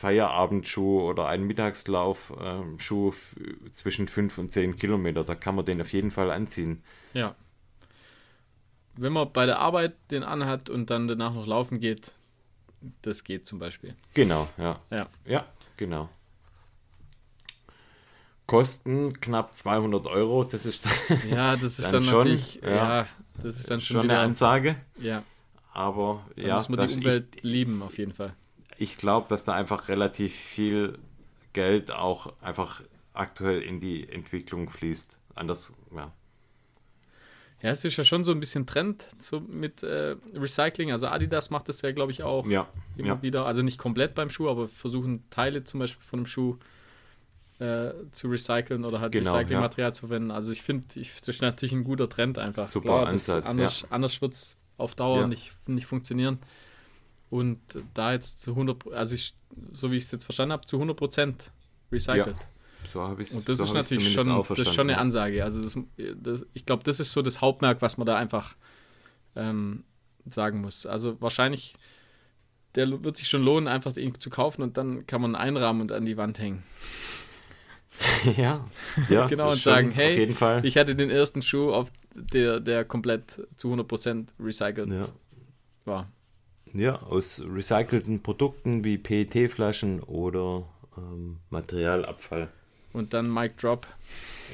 Feierabendschuh 0.00 1.02
oder 1.02 1.26
ein 1.26 1.44
Mittagslaufschuh 1.44 3.10
äh, 3.10 3.70
zwischen 3.72 4.08
5 4.08 4.38
und 4.38 4.52
10 4.52 4.76
Kilometer. 4.76 5.24
Da 5.24 5.34
kann 5.34 5.54
man 5.54 5.64
den 5.64 5.80
auf 5.80 5.92
jeden 5.92 6.10
Fall 6.10 6.30
anziehen. 6.30 6.82
Ja. 7.14 7.34
Wenn 8.96 9.12
man 9.12 9.32
bei 9.32 9.46
der 9.46 9.58
Arbeit 9.58 9.94
den 10.10 10.22
anhat 10.22 10.70
und 10.70 10.90
dann 10.90 11.08
danach 11.08 11.34
noch 11.34 11.46
laufen 11.46 11.80
geht, 11.80 12.12
das 13.02 13.24
geht 13.24 13.46
zum 13.46 13.58
Beispiel. 13.58 13.94
Genau, 14.14 14.48
ja. 14.56 14.80
Ja, 14.90 15.08
ja 15.24 15.44
genau 15.76 16.08
kosten 18.48 19.12
knapp 19.20 19.54
200 19.54 20.08
Euro. 20.08 20.42
Das 20.42 20.66
ist 20.66 20.84
dann, 20.84 21.20
ja, 21.30 21.54
das 21.54 21.78
ist 21.78 21.84
dann, 21.92 21.92
dann 21.92 22.02
schon, 22.02 22.18
natürlich, 22.18 22.60
ja, 22.62 22.70
ja, 22.70 23.06
das 23.40 23.56
ist 23.56 23.70
dann 23.70 23.80
schon, 23.80 23.96
schon 23.98 24.10
eine 24.10 24.18
Ansage. 24.18 24.76
Ja. 25.00 25.22
Aber 25.72 26.24
dann 26.34 26.46
ja, 26.46 26.54
muss 26.56 26.68
man 26.68 26.88
die 26.88 26.94
Umwelt 26.94 27.36
ich, 27.36 27.42
lieben 27.44 27.82
auf 27.82 27.98
jeden 27.98 28.12
Fall. 28.12 28.34
Ich 28.78 28.96
glaube, 28.96 29.26
dass 29.28 29.44
da 29.44 29.52
einfach 29.54 29.88
relativ 29.88 30.34
viel 30.34 30.98
Geld 31.52 31.90
auch 31.90 32.32
einfach 32.40 32.82
aktuell 33.12 33.60
in 33.60 33.80
die 33.80 34.08
Entwicklung 34.08 34.70
fließt. 34.70 35.18
Anders, 35.34 35.74
ja. 35.94 36.12
Ja, 37.60 37.70
es 37.70 37.84
ist 37.84 37.96
ja 37.96 38.04
schon 38.04 38.22
so 38.22 38.30
ein 38.30 38.38
bisschen 38.38 38.66
Trend 38.66 39.04
so 39.18 39.40
mit 39.40 39.82
äh, 39.82 40.14
Recycling. 40.32 40.92
Also 40.92 41.08
Adidas 41.08 41.50
macht 41.50 41.68
das 41.68 41.82
ja, 41.82 41.90
glaube 41.90 42.12
ich, 42.12 42.22
auch 42.22 42.46
ja, 42.46 42.68
immer 42.96 43.08
ja. 43.08 43.22
wieder. 43.22 43.46
Also 43.46 43.62
nicht 43.62 43.78
komplett 43.78 44.14
beim 44.14 44.30
Schuh, 44.30 44.48
aber 44.48 44.68
versuchen 44.68 45.28
Teile 45.30 45.64
zum 45.64 45.80
Beispiel 45.80 46.04
von 46.04 46.20
einem 46.20 46.26
Schuh 46.26 46.56
äh, 47.58 47.90
zu 48.12 48.28
recyceln 48.28 48.84
oder 48.84 49.00
halt 49.00 49.10
genau, 49.10 49.34
Recyclingmaterial 49.34 49.88
ja. 49.88 49.92
zu 49.92 50.06
verwenden. 50.06 50.30
Also 50.30 50.52
ich 50.52 50.62
finde, 50.62 50.84
das 50.94 51.26
ist 51.26 51.42
natürlich 51.42 51.72
ein 51.72 51.82
guter 51.82 52.08
Trend 52.08 52.38
einfach. 52.38 52.64
Super 52.64 52.88
Klar, 52.88 53.06
Ansatz, 53.08 53.46
anders, 53.46 53.80
ja. 53.80 53.88
anders 53.90 54.20
wird 54.20 54.34
es 54.34 54.56
auf 54.76 54.94
Dauer 54.94 55.26
nicht, 55.26 55.50
nicht 55.66 55.86
funktionieren. 55.86 56.38
Und 57.30 57.60
da 57.94 58.12
jetzt 58.12 58.40
zu 58.40 58.52
100, 58.52 58.92
also 58.92 59.14
ich, 59.14 59.34
so 59.72 59.90
wie 59.90 59.96
ich 59.96 60.04
es 60.04 60.10
jetzt 60.10 60.24
verstanden 60.24 60.52
habe, 60.52 60.66
zu 60.66 60.76
100 60.76 60.96
Prozent 60.96 61.50
recycelt. 61.92 62.36
Ja. 62.36 62.46
So 62.92 63.02
habe 63.02 63.22
ich 63.22 63.32
Und 63.32 63.48
das 63.48 63.58
so 63.58 63.64
ist 63.64 63.74
natürlich 63.74 64.12
schon, 64.12 64.26
das 64.26 64.58
ist 64.58 64.74
schon 64.74 64.88
eine 64.88 64.98
Ansage. 64.98 65.44
Also 65.44 65.62
das, 65.62 65.76
das, 66.16 66.46
ich 66.54 66.64
glaube, 66.64 66.84
das 66.84 67.00
ist 67.00 67.12
so 67.12 67.22
das 67.22 67.40
Hauptmerk, 67.40 67.82
was 67.82 67.98
man 67.98 68.06
da 68.06 68.16
einfach 68.16 68.54
ähm, 69.36 69.84
sagen 70.26 70.60
muss. 70.60 70.86
Also 70.86 71.20
wahrscheinlich, 71.20 71.74
der 72.74 73.04
wird 73.04 73.16
sich 73.16 73.28
schon 73.28 73.42
lohnen, 73.42 73.68
einfach 73.68 73.92
den 73.92 74.18
zu 74.18 74.30
kaufen 74.30 74.62
und 74.62 74.76
dann 74.76 75.06
kann 75.06 75.20
man 75.20 75.34
einrahmen 75.34 75.82
und 75.82 75.92
an 75.92 76.06
die 76.06 76.16
Wand 76.16 76.38
hängen. 76.38 76.62
ja, 78.36 78.64
ja 79.08 79.26
genau 79.26 79.50
und 79.50 79.60
sagen, 79.60 79.90
hey, 79.90 80.34
ich 80.62 80.78
hatte 80.78 80.94
den 80.94 81.10
ersten 81.10 81.42
Schuh, 81.42 81.72
auf 81.72 81.92
der, 82.14 82.60
der 82.60 82.84
komplett 82.84 83.46
zu 83.56 83.72
100% 83.72 84.28
recycelt 84.40 84.92
ja. 84.92 85.08
war. 85.84 86.10
Ja, 86.74 87.02
aus 87.02 87.42
recycelten 87.46 88.22
Produkten 88.22 88.84
wie 88.84 88.98
PET-Flaschen 88.98 90.00
oder 90.02 90.64
ähm, 90.96 91.38
Materialabfall. 91.50 92.48
Und 92.92 93.12
dann 93.14 93.32
Mic 93.32 93.54
Drop. 93.60 93.86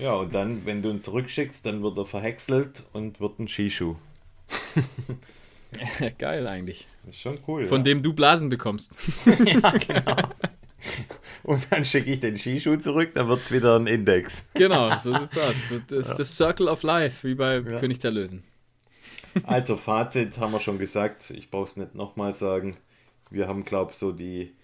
Ja, 0.03 0.15
und 0.15 0.35
dann, 0.35 0.67
wenn 0.67 0.83
du 0.83 0.91
ihn 0.91 1.03
zurückschickst, 1.03 1.65
dann 1.67 1.83
wird 1.83 1.97
er 1.97 2.07
verhäckselt 2.07 2.85
und 2.93 3.21
wird 3.21 3.39
ein 3.39 3.49
Skischuh. 3.49 3.97
Geil 6.19 6.47
eigentlich. 6.47 6.87
Das 7.05 7.15
ist 7.15 7.21
schon 7.21 7.39
cool. 7.47 7.67
Von 7.67 7.79
ja. 7.79 7.85
dem 7.85 8.03
du 8.03 8.13
Blasen 8.13 8.49
bekommst. 8.49 8.97
ja, 9.27 9.71
genau. 9.71 10.17
Und 11.43 11.67
dann 11.71 11.85
schicke 11.85 12.13
ich 12.13 12.21
den 12.21 12.37
Skischuh 12.37 12.77
zurück, 12.77 13.13
dann 13.15 13.29
wird 13.29 13.41
es 13.41 13.53
wieder 13.53 13.79
ein 13.79 13.87
Index. 13.87 14.47
Genau, 14.55 14.97
so 14.97 15.17
sieht's 15.17 15.39
aus. 15.39 15.73
Das 15.89 16.11
ist 16.11 16.19
das 16.19 16.37
Circle 16.37 16.69
of 16.69 16.83
Life, 16.83 17.27
wie 17.27 17.35
bei 17.35 17.57
ja. 17.57 17.79
König 17.79 17.99
der 17.99 18.11
Löwen. 18.11 18.43
Also, 19.43 19.77
Fazit 19.77 20.39
haben 20.39 20.53
wir 20.53 20.61
schon 20.61 20.79
gesagt. 20.79 21.31
Ich 21.31 21.51
brauche 21.51 21.65
es 21.65 21.77
nicht 21.77 21.95
nochmal 21.95 22.33
sagen. 22.33 22.77
Wir 23.31 23.49
haben, 23.49 23.65
glaube 23.65 23.93
ich, 23.93 23.99
so 23.99 24.13
die, 24.13 24.55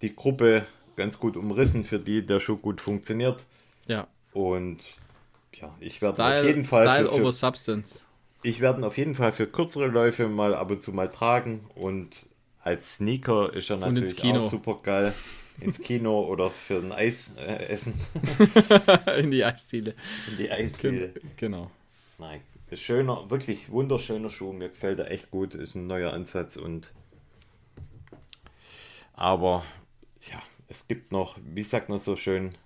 die 0.00 0.14
Gruppe 0.14 0.64
ganz 0.96 1.18
gut 1.18 1.36
umrissen, 1.36 1.84
für 1.84 1.98
die 1.98 2.24
der 2.24 2.40
Schuh 2.40 2.56
gut 2.56 2.80
funktioniert. 2.80 3.46
Ja. 3.86 4.06
Und 4.32 4.84
ja, 5.54 5.74
ich 5.80 6.00
werde 6.02 6.24
auf 6.24 6.44
jeden 6.44 6.64
Fall. 6.64 6.84
Style 6.84 7.08
für, 7.08 7.20
over 7.20 7.32
Substance. 7.32 8.04
Ich 8.42 8.60
werde 8.60 8.86
auf 8.86 8.98
jeden 8.98 9.14
Fall 9.14 9.32
für 9.32 9.46
kürzere 9.46 9.86
Läufe 9.86 10.28
mal 10.28 10.54
ab 10.54 10.70
und 10.70 10.82
zu 10.82 10.92
mal 10.92 11.08
tragen 11.08 11.68
und 11.74 12.26
als 12.60 12.96
Sneaker 12.96 13.52
ist 13.52 13.70
er 13.70 13.76
natürlich 13.76 14.22
auch 14.22 14.50
super 14.50 14.78
geil 14.82 15.12
ins 15.60 15.80
Kino 15.80 16.22
oder 16.22 16.50
für 16.50 16.76
ein 16.76 16.92
Eis 16.92 17.32
äh, 17.36 17.66
essen. 17.66 17.94
In 19.18 19.30
die 19.30 19.44
Eisziele. 19.44 19.94
In 20.30 20.36
die 20.38 20.50
Eisziele. 20.50 21.12
Genau. 21.36 21.70
Nein, 22.18 22.40
schöner, 22.76 23.30
wirklich 23.30 23.70
wunderschöner 23.70 24.30
Schuh. 24.30 24.52
Mir 24.52 24.68
gefällt 24.68 24.98
er 24.98 25.10
echt 25.10 25.30
gut. 25.30 25.54
Ist 25.54 25.74
ein 25.74 25.86
neuer 25.86 26.12
Ansatz 26.12 26.56
und. 26.56 26.92
Aber 29.14 29.64
ja, 30.30 30.42
es 30.68 30.88
gibt 30.88 31.12
noch, 31.12 31.38
wie 31.44 31.62
sagt 31.62 31.88
man 31.88 31.98
so 31.98 32.16
schön, 32.16 32.56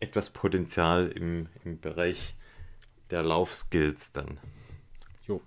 etwas 0.00 0.30
Potenzial 0.30 1.08
im, 1.08 1.48
im 1.64 1.80
Bereich 1.80 2.34
der 3.10 3.22
Laufskills 3.22 4.12
dann. 4.12 4.38
Jo. 5.26 5.40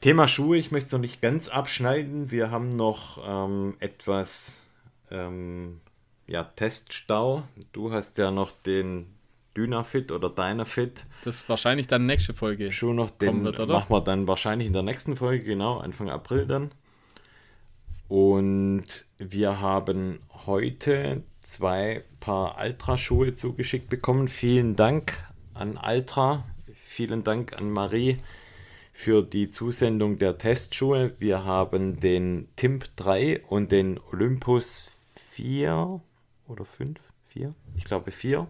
Thema 0.00 0.28
Schuhe, 0.28 0.58
ich 0.58 0.70
möchte 0.70 0.86
es 0.86 0.92
noch 0.92 1.00
nicht 1.00 1.20
ganz 1.20 1.48
abschneiden. 1.48 2.30
Wir 2.30 2.50
haben 2.50 2.68
noch 2.68 3.18
ähm, 3.26 3.76
etwas 3.80 4.60
ähm, 5.10 5.80
ja, 6.26 6.44
Teststau. 6.44 7.44
Du 7.72 7.92
hast 7.92 8.18
ja 8.18 8.30
noch 8.30 8.52
den 8.52 9.06
Dynafit 9.56 10.12
oder 10.12 10.30
Dynafit. 10.30 11.06
Das 11.24 11.36
ist 11.36 11.48
wahrscheinlich 11.48 11.86
dann 11.86 12.06
nächste 12.06 12.34
Folge. 12.34 12.72
Schon 12.72 12.96
noch 12.96 13.10
den 13.10 13.44
wird, 13.44 13.60
oder? 13.60 13.74
machen 13.74 13.90
wir 13.90 14.00
dann 14.00 14.26
wahrscheinlich 14.26 14.66
in 14.66 14.72
der 14.72 14.82
nächsten 14.82 15.16
Folge, 15.16 15.44
genau, 15.44 15.78
Anfang 15.78 16.10
April 16.10 16.46
dann. 16.46 16.70
Und 18.08 18.84
wir 19.18 19.60
haben 19.60 20.20
heute 20.46 21.22
zwei 21.40 22.04
Paar 22.20 22.58
Altra-Schuhe 22.58 23.34
zugeschickt 23.34 23.88
bekommen. 23.88 24.28
Vielen 24.28 24.76
Dank 24.76 25.14
an 25.54 25.76
Altra. 25.76 26.44
Vielen 26.74 27.24
Dank 27.24 27.54
an 27.54 27.70
Marie 27.70 28.18
für 28.92 29.22
die 29.22 29.50
Zusendung 29.50 30.18
der 30.18 30.38
Testschuhe. 30.38 31.14
Wir 31.18 31.44
haben 31.44 32.00
den 32.00 32.48
Timp 32.56 32.84
3 32.96 33.42
und 33.48 33.72
den 33.72 33.98
Olympus 34.12 34.92
4 35.30 36.00
oder 36.46 36.64
5, 36.64 36.98
4, 37.28 37.54
ich 37.76 37.84
glaube 37.84 38.10
4 38.10 38.46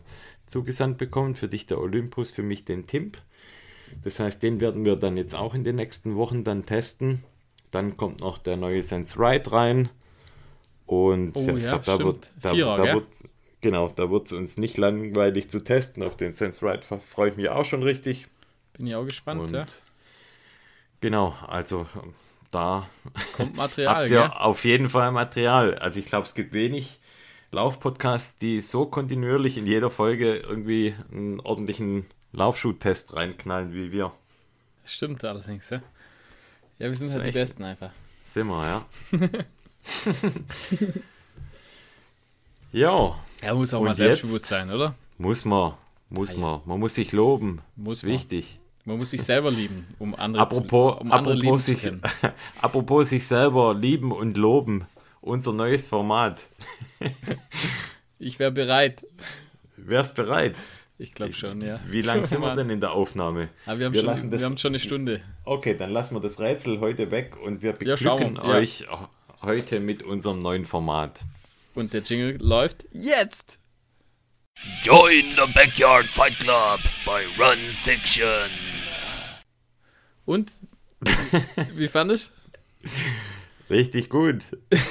zugesandt 0.53 0.99
bekommen. 0.99 1.35
Für 1.35 1.49
dich 1.49 1.67
der 1.67 1.81
Olympus, 1.81 2.31
für 2.31 2.43
mich 2.43 2.65
den 2.65 2.87
Timp. 2.87 3.19
Das 4.05 4.21
heißt, 4.21 4.43
den 4.43 4.61
werden 4.61 4.85
wir 4.85 4.97
dann 4.97 5.17
jetzt 5.17 5.35
auch 5.35 5.55
in 5.55 5.65
den 5.65 5.77
nächsten 5.77 6.17
Wochen 6.17 6.45
dann 6.45 6.65
testen. 6.65 7.25
Dann 7.71 7.97
kommt 7.97 8.21
noch 8.21 8.39
der 8.39 8.57
neue 8.57 8.83
Sense 8.83 9.19
Ride 9.19 9.51
rein. 9.51 9.89
Und 10.87 11.37
oh, 11.37 11.41
ja, 11.41 11.57
ich 11.57 11.65
glaube, 11.65 11.85
da 11.85 11.99
wird, 11.99 12.33
da, 12.41 12.51
Vierer, 12.53 12.77
da 12.77 12.95
wird, 12.95 13.07
genau, 13.61 13.89
da 13.89 14.11
wird 14.11 14.27
es 14.27 14.33
uns 14.33 14.59
nicht 14.59 14.77
langweilig 14.77 15.49
zu 15.49 15.61
testen. 15.61 16.03
Auf 16.03 16.17
den 16.17 16.33
Sense 16.33 16.65
Ride 16.65 16.83
freue 16.83 17.31
ich 17.31 17.37
mich 17.37 17.49
auch 17.49 17.65
schon 17.65 17.83
richtig. 17.83 18.29
Bin 18.75 18.87
ich 18.87 18.95
auch 18.95 19.07
gespannt, 19.07 19.41
Und 19.41 19.53
ja. 19.53 19.67
Genau, 21.01 21.35
also 21.47 21.87
da 22.51 22.89
kommt 23.35 23.57
Material. 23.57 23.95
habt 23.95 24.11
ihr 24.11 24.21
gell? 24.21 24.31
auf 24.31 24.65
jeden 24.65 24.89
Fall 24.89 25.13
Material. 25.13 25.75
Also 25.77 25.99
ich 25.99 26.07
glaube, 26.07 26.27
es 26.27 26.35
gibt 26.35 26.53
wenig 26.53 27.01
Laufpodcasts, 27.53 28.39
die 28.39 28.61
so 28.63 28.87
kontinuierlich 28.87 29.57
in 29.59 29.67
jeder 29.67 29.91
Folge 29.91 30.37
irgendwie 30.37 30.95
einen 31.13 31.39
ordentlichen 31.41 32.07
Laufschuh-Test 32.33 33.15
reinknallen 33.15 33.75
wie 33.75 33.93
wir. 33.93 34.13
Das 34.83 34.95
stimmt 34.95 35.23
allerdings, 35.25 35.69
ja. 35.71 35.83
Ja, 36.79 36.89
wir 36.89 36.97
sind 36.97 37.13
halt 37.13 37.27
die 37.27 37.31
Besten 37.31 37.63
einfach. 37.63 37.91
Sind 38.25 38.49
wir, 38.49 38.65
ja. 38.67 38.87
Ja. 42.73 43.15
Er 43.43 43.55
muss 43.55 43.75
auch 43.75 43.81
Und 43.81 43.87
mal 43.89 43.95
selbstbewusst 43.95 44.47
sein, 44.47 44.71
oder? 44.71 44.95
Muss 45.19 45.45
man. 45.45 45.75
Muss 46.09 46.31
Ah, 46.31 46.35
ja. 46.35 46.41
man. 46.41 46.61
Man 46.65 46.81
muss 46.81 46.95
sich 46.95 47.13
loben. 47.13 47.61
Muss 47.77 47.99
ist 47.99 48.05
man. 48.05 48.13
wichtig. 48.13 48.59
Man 48.85 48.97
muss 48.97 49.11
sich 49.11 49.23
selber 49.23 49.51
lieben, 49.51 49.87
um 49.99 50.15
andere, 50.15 50.43
Apropos, 50.43 50.95
zu, 50.95 51.01
um 51.03 51.13
andere 51.13 51.35
lieben 51.35 51.47
apropos, 51.49 51.65
zu 51.67 51.77
sich, 51.77 51.93
apropos 52.63 53.09
sich 53.11 53.27
selber 53.27 53.75
lieben 53.75 54.11
und 54.11 54.37
loben. 54.37 54.87
Unser 55.23 55.53
neues 55.55 55.89
Format. 55.89 56.49
Ich 58.25 58.39
wäre 58.39 58.53
bereit. 58.53 59.05
Wär's 59.77 60.15
bereit? 60.15 60.55
Ich 60.97 61.13
glaube 61.13 61.33
schon, 61.33 61.61
ja. 61.61 61.81
Wie 61.89 62.03
lange 62.03 62.25
sind 62.25 62.41
wir 62.41 62.55
denn 62.55 62.71
in 62.71 62.81
der 62.81 62.93
Aufnahme? 62.93 63.49
Aber 63.67 63.81
wir 63.81 63.87
haben, 63.87 63.95
Wir 63.95 64.03
lassen 64.05 64.21
schon, 64.23 64.31
das- 64.31 64.41
wir 64.41 64.47
haben 64.47 64.59
schon 64.59 64.71
eine 64.71 64.79
Stunde. 64.79 65.21
Okay, 65.45 65.75
dann 65.77 65.91
lassen 65.91 66.15
wir 66.15 66.21
das 66.21 66.39
Rätsel 66.39 66.79
heute 66.79 67.11
weg 67.11 67.37
und 67.43 67.63
wir 67.63 67.71
Ja, 67.73 67.77
beglücken 67.97 68.37
ja. 68.37 68.43
euch 68.45 68.87
heute 69.43 69.81
mit 69.81 70.05
unserem 70.05 70.39
neuen 70.39 70.65
Format. 70.67 71.23
Und 71.75 71.93
der 71.93 72.03
Jingle 72.03 72.37
läuft 72.41 72.85
jetzt. 72.93 73.59
Join 74.85 75.25
the 75.35 75.53
Backyard 75.53 76.05
Fight 76.05 76.39
Club 76.39 76.79
by 77.05 77.43
Run 77.43 77.59
Fiction. 77.83 78.51
Und? 80.27 80.53
Wie 81.75 81.89
fand 81.89 82.13
ich? 82.13 82.31
Richtig 83.73 84.09
gut. 84.11 84.43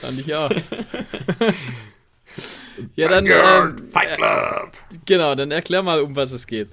Fand 0.00 0.20
ich 0.20 0.34
auch. 0.34 0.50
ja, 2.96 3.08
dann, 3.08 3.26
ähm, 3.26 3.88
Fight 3.90 4.16
Club. 4.16 4.72
genau, 5.06 5.34
dann 5.34 5.50
erklär 5.50 5.82
mal, 5.82 6.02
um 6.02 6.14
was 6.14 6.32
es 6.32 6.46
geht. 6.46 6.68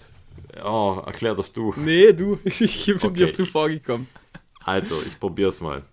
Oh, 0.62 1.02
erklär 1.06 1.36
doch 1.36 1.48
du. 1.48 1.74
Nee, 1.78 2.12
du, 2.12 2.38
ich 2.44 2.86
bin 2.86 2.98
Okay. 3.02 3.14
dir 3.14 3.34
zuvor 3.34 3.70
gekommen. 3.70 4.08
Also, 4.66 5.02
ich 5.08 5.18
probier's 5.18 5.62
mal. 5.62 5.84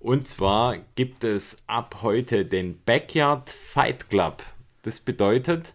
Und 0.00 0.26
zwar 0.26 0.78
gibt 0.94 1.22
es 1.22 1.58
ab 1.66 1.98
heute 2.02 2.46
den 2.46 2.80
Backyard 2.84 3.50
Fight 3.50 4.08
Club. 4.08 4.42
Das 4.82 5.00
bedeutet, 5.00 5.74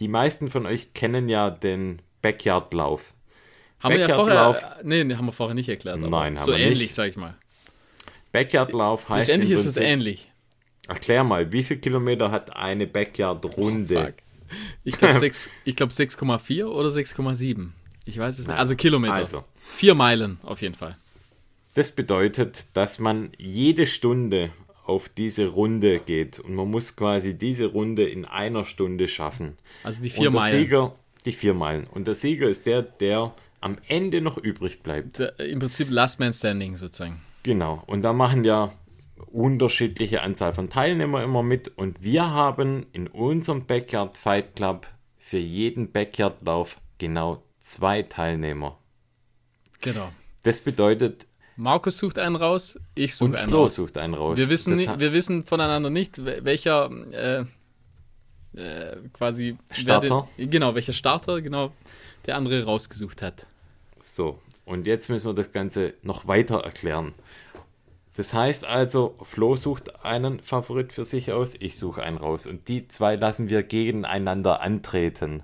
die 0.00 0.08
meisten 0.08 0.50
von 0.50 0.66
euch 0.66 0.94
kennen 0.94 1.28
ja 1.28 1.50
den 1.50 2.02
Backyard 2.22 2.74
Lauf. 2.74 3.12
Haben 3.86 3.94
wir 3.94 4.00
ja 4.00 4.06
Backyard-Lauf. 4.08 4.60
vorher, 4.60 4.80
nee, 4.84 5.04
nee, 5.04 5.14
haben 5.14 5.26
wir 5.26 5.32
vorher 5.32 5.54
nicht 5.54 5.68
erklärt. 5.68 5.96
aber 5.96 6.08
Nein, 6.08 6.38
haben 6.38 6.44
so 6.44 6.52
wir 6.52 6.58
ähnlich, 6.58 6.78
nicht. 6.80 6.94
sag 6.94 7.08
ich 7.08 7.16
mal. 7.16 7.34
Backyard 8.32 8.72
Lauf 8.72 9.08
heißt 9.08 9.28
Letztendlich 9.28 9.52
im 9.52 9.58
ist 9.58 9.66
es 9.66 9.76
ähnlich. 9.76 10.30
Erklär 10.88 11.24
mal, 11.24 11.50
wie 11.52 11.62
viel 11.62 11.78
Kilometer 11.78 12.30
hat 12.30 12.54
eine 12.54 12.86
Backyard 12.86 13.44
Runde? 13.56 14.14
Oh. 14.16 14.22
Ich 14.84 14.96
glaube 14.98 15.30
ich 15.64 15.76
glaub 15.76 15.90
6,4 15.92 16.64
oder 16.66 16.88
6,7. 16.88 17.70
Ich 18.04 18.18
weiß 18.18 18.38
es 18.38 18.46
nicht. 18.46 18.56
Also 18.56 18.76
Kilometer. 18.76 19.14
Also. 19.14 19.44
Vier 19.60 19.94
Meilen 19.94 20.38
auf 20.42 20.62
jeden 20.62 20.74
Fall. 20.74 20.96
Das 21.74 21.90
bedeutet, 21.90 22.68
dass 22.74 22.98
man 22.98 23.30
jede 23.36 23.86
Stunde 23.86 24.50
auf 24.84 25.08
diese 25.08 25.46
Runde 25.48 25.98
geht 25.98 26.38
und 26.38 26.54
man 26.54 26.70
muss 26.70 26.94
quasi 26.94 27.36
diese 27.36 27.66
Runde 27.66 28.08
in 28.08 28.24
einer 28.24 28.64
Stunde 28.64 29.08
schaffen. 29.08 29.56
Also 29.82 30.02
die 30.02 30.10
vier 30.10 30.28
und 30.28 30.34
der 30.34 30.40
Meilen. 30.40 30.58
Sieger, 30.58 30.94
die 31.24 31.32
vier 31.32 31.54
Meilen. 31.54 31.86
Und 31.88 32.06
der 32.06 32.14
Sieger 32.14 32.48
ist 32.48 32.66
der, 32.66 32.82
der 32.82 33.34
am 33.60 33.78
Ende 33.88 34.20
noch 34.20 34.36
übrig 34.38 34.82
bleibt. 34.82 35.18
Der, 35.18 35.38
Im 35.40 35.58
Prinzip 35.58 35.90
Last 35.90 36.20
Man 36.20 36.32
Standing 36.32 36.76
sozusagen. 36.76 37.20
Genau. 37.42 37.82
Und 37.86 38.02
da 38.02 38.12
machen 38.12 38.44
ja 38.44 38.72
unterschiedliche 39.26 40.22
Anzahl 40.22 40.52
von 40.52 40.68
Teilnehmern 40.70 41.24
immer 41.24 41.42
mit. 41.42 41.68
Und 41.68 42.02
wir 42.02 42.30
haben 42.30 42.86
in 42.92 43.06
unserem 43.08 43.64
Backyard 43.66 44.16
Fight 44.18 44.56
Club 44.56 44.86
für 45.18 45.38
jeden 45.38 45.90
Backyard-Lauf 45.92 46.76
genau 46.98 47.42
zwei 47.58 48.02
Teilnehmer. 48.02 48.78
Genau. 49.80 50.10
Das 50.44 50.60
bedeutet, 50.60 51.26
Markus 51.56 51.98
sucht 51.98 52.18
einen 52.18 52.36
raus, 52.36 52.78
ich 52.94 53.14
suche 53.14 53.38
einen 53.38 53.48
Flo 53.48 53.62
raus. 53.62 53.74
sucht 53.74 53.98
einen 53.98 54.14
raus. 54.14 54.38
Wir 54.38 54.48
wissen, 54.48 54.74
nicht, 54.74 55.00
wir 55.00 55.12
wissen 55.12 55.44
voneinander 55.44 55.90
nicht, 55.90 56.18
wel- 56.18 56.44
welcher 56.44 56.90
äh, 57.12 57.44
äh, 58.60 58.96
quasi 59.12 59.56
Starter? 59.72 60.28
Den, 60.38 60.50
genau, 60.50 60.74
welcher 60.74 60.92
Starter 60.92 61.40
genau 61.42 61.72
der 62.26 62.36
andere 62.36 62.64
rausgesucht 62.64 63.22
hat. 63.22 63.46
So, 63.98 64.38
und 64.64 64.86
jetzt 64.86 65.08
müssen 65.08 65.28
wir 65.28 65.34
das 65.34 65.52
Ganze 65.52 65.94
noch 66.02 66.26
weiter 66.26 66.60
erklären. 66.60 67.14
Das 68.16 68.32
heißt 68.32 68.64
also, 68.66 69.14
Flo 69.22 69.56
sucht 69.56 70.04
einen 70.04 70.40
Favorit 70.40 70.92
für 70.92 71.04
sich 71.04 71.32
aus, 71.32 71.54
ich 71.58 71.76
suche 71.76 72.02
einen 72.02 72.16
raus. 72.16 72.46
Und 72.46 72.66
die 72.68 72.88
zwei 72.88 73.16
lassen 73.16 73.50
wir 73.50 73.62
gegeneinander 73.62 74.62
antreten. 74.62 75.42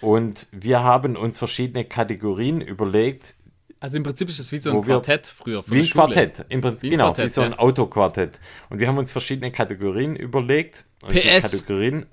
Und 0.00 0.48
wir 0.50 0.82
haben 0.82 1.16
uns 1.16 1.38
verschiedene 1.38 1.84
Kategorien 1.84 2.60
überlegt, 2.60 3.36
Also 3.78 3.96
im 3.96 4.02
Prinzip 4.02 4.28
ist 4.28 4.40
es 4.40 4.50
wie 4.50 4.58
so 4.58 4.72
ein 4.72 4.82
Quartett 4.82 5.28
früher 5.28 5.62
wie 5.68 5.80
ein. 5.80 5.86
Quartett. 5.90 6.44
Im 6.48 6.60
Prinzip, 6.60 6.88
Wie 6.88 6.90
genau, 6.90 7.06
Quartett, 7.06 7.26
wie 7.26 7.30
so 7.30 7.42
ein 7.42 7.52
ja. 7.52 7.58
Autoquartett. 7.60 8.40
Und 8.70 8.80
wir 8.80 8.88
haben 8.88 8.98
uns 8.98 9.12
verschiedene 9.12 9.52
Kategorien 9.52 10.16
überlegt. 10.16 10.84
PS. 11.06 11.52
Kategorien. 11.52 12.06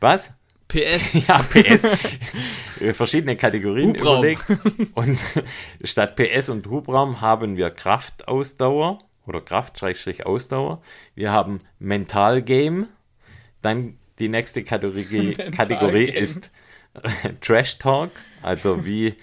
Was? 0.00 0.34
PS. 0.68 1.14
Ja, 1.28 1.38
PS. 1.38 1.84
Äh, 2.80 2.92
Verschiedene 2.92 3.36
Kategorien 3.36 3.90
Hubraum. 3.90 4.18
überlegt. 4.18 4.44
Und 4.94 5.18
statt 5.82 6.14
PS 6.14 6.50
und 6.50 6.66
Hubraum 6.66 7.22
haben 7.22 7.56
wir 7.56 7.70
Kraftausdauer 7.70 8.98
oder 9.26 9.40
Kraft-Ausdauer. 9.40 10.82
Wir 11.14 11.32
haben 11.32 11.60
Mental-Game. 11.78 12.88
Dann 13.62 13.96
die 14.18 14.28
nächste 14.28 14.62
Kategorie, 14.62 15.34
Kategorie 15.34 16.04
ist 16.04 16.50
Trash 17.40 17.78
Talk. 17.78 18.10
Also 18.42 18.84
wie, 18.84 19.14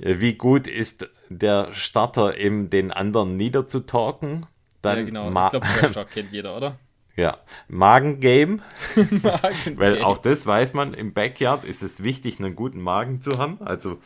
äh, 0.00 0.18
wie 0.18 0.34
gut 0.34 0.66
ist 0.66 1.08
der 1.28 1.72
Starter 1.72 2.36
im 2.36 2.68
den 2.68 2.90
anderen 2.90 3.36
niederzutalken. 3.36 4.46
Dann 4.82 4.98
Ja, 4.98 5.04
genau. 5.04 5.28
Ich 5.28 5.50
glaube, 5.50 5.66
Trash 5.66 5.92
Talk 5.92 6.10
kennt 6.10 6.32
jeder, 6.32 6.56
oder? 6.56 6.78
Ja, 7.16 7.38
Magengame. 7.68 8.58
Weil 9.76 10.02
auch 10.02 10.18
das 10.18 10.46
weiß 10.46 10.74
man, 10.74 10.94
im 10.94 11.12
Backyard 11.12 11.64
ist 11.64 11.82
es 11.82 12.02
wichtig, 12.02 12.38
einen 12.38 12.56
guten 12.56 12.80
Magen 12.80 13.20
zu 13.20 13.38
haben. 13.38 13.58
Also, 13.60 13.98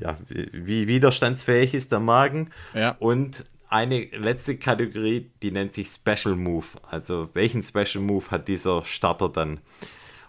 ja, 0.00 0.16
wie, 0.28 0.48
wie 0.52 0.88
widerstandsfähig 0.88 1.74
ist 1.74 1.92
der 1.92 2.00
Magen? 2.00 2.50
Ja. 2.74 2.96
Und 2.98 3.44
eine 3.68 4.04
letzte 4.04 4.56
Kategorie, 4.56 5.30
die 5.42 5.50
nennt 5.50 5.72
sich 5.72 5.88
Special 5.88 6.36
Move. 6.36 6.66
Also, 6.90 7.28
welchen 7.34 7.62
Special 7.62 8.02
Move 8.02 8.30
hat 8.30 8.48
dieser 8.48 8.84
Starter 8.84 9.28
dann? 9.28 9.60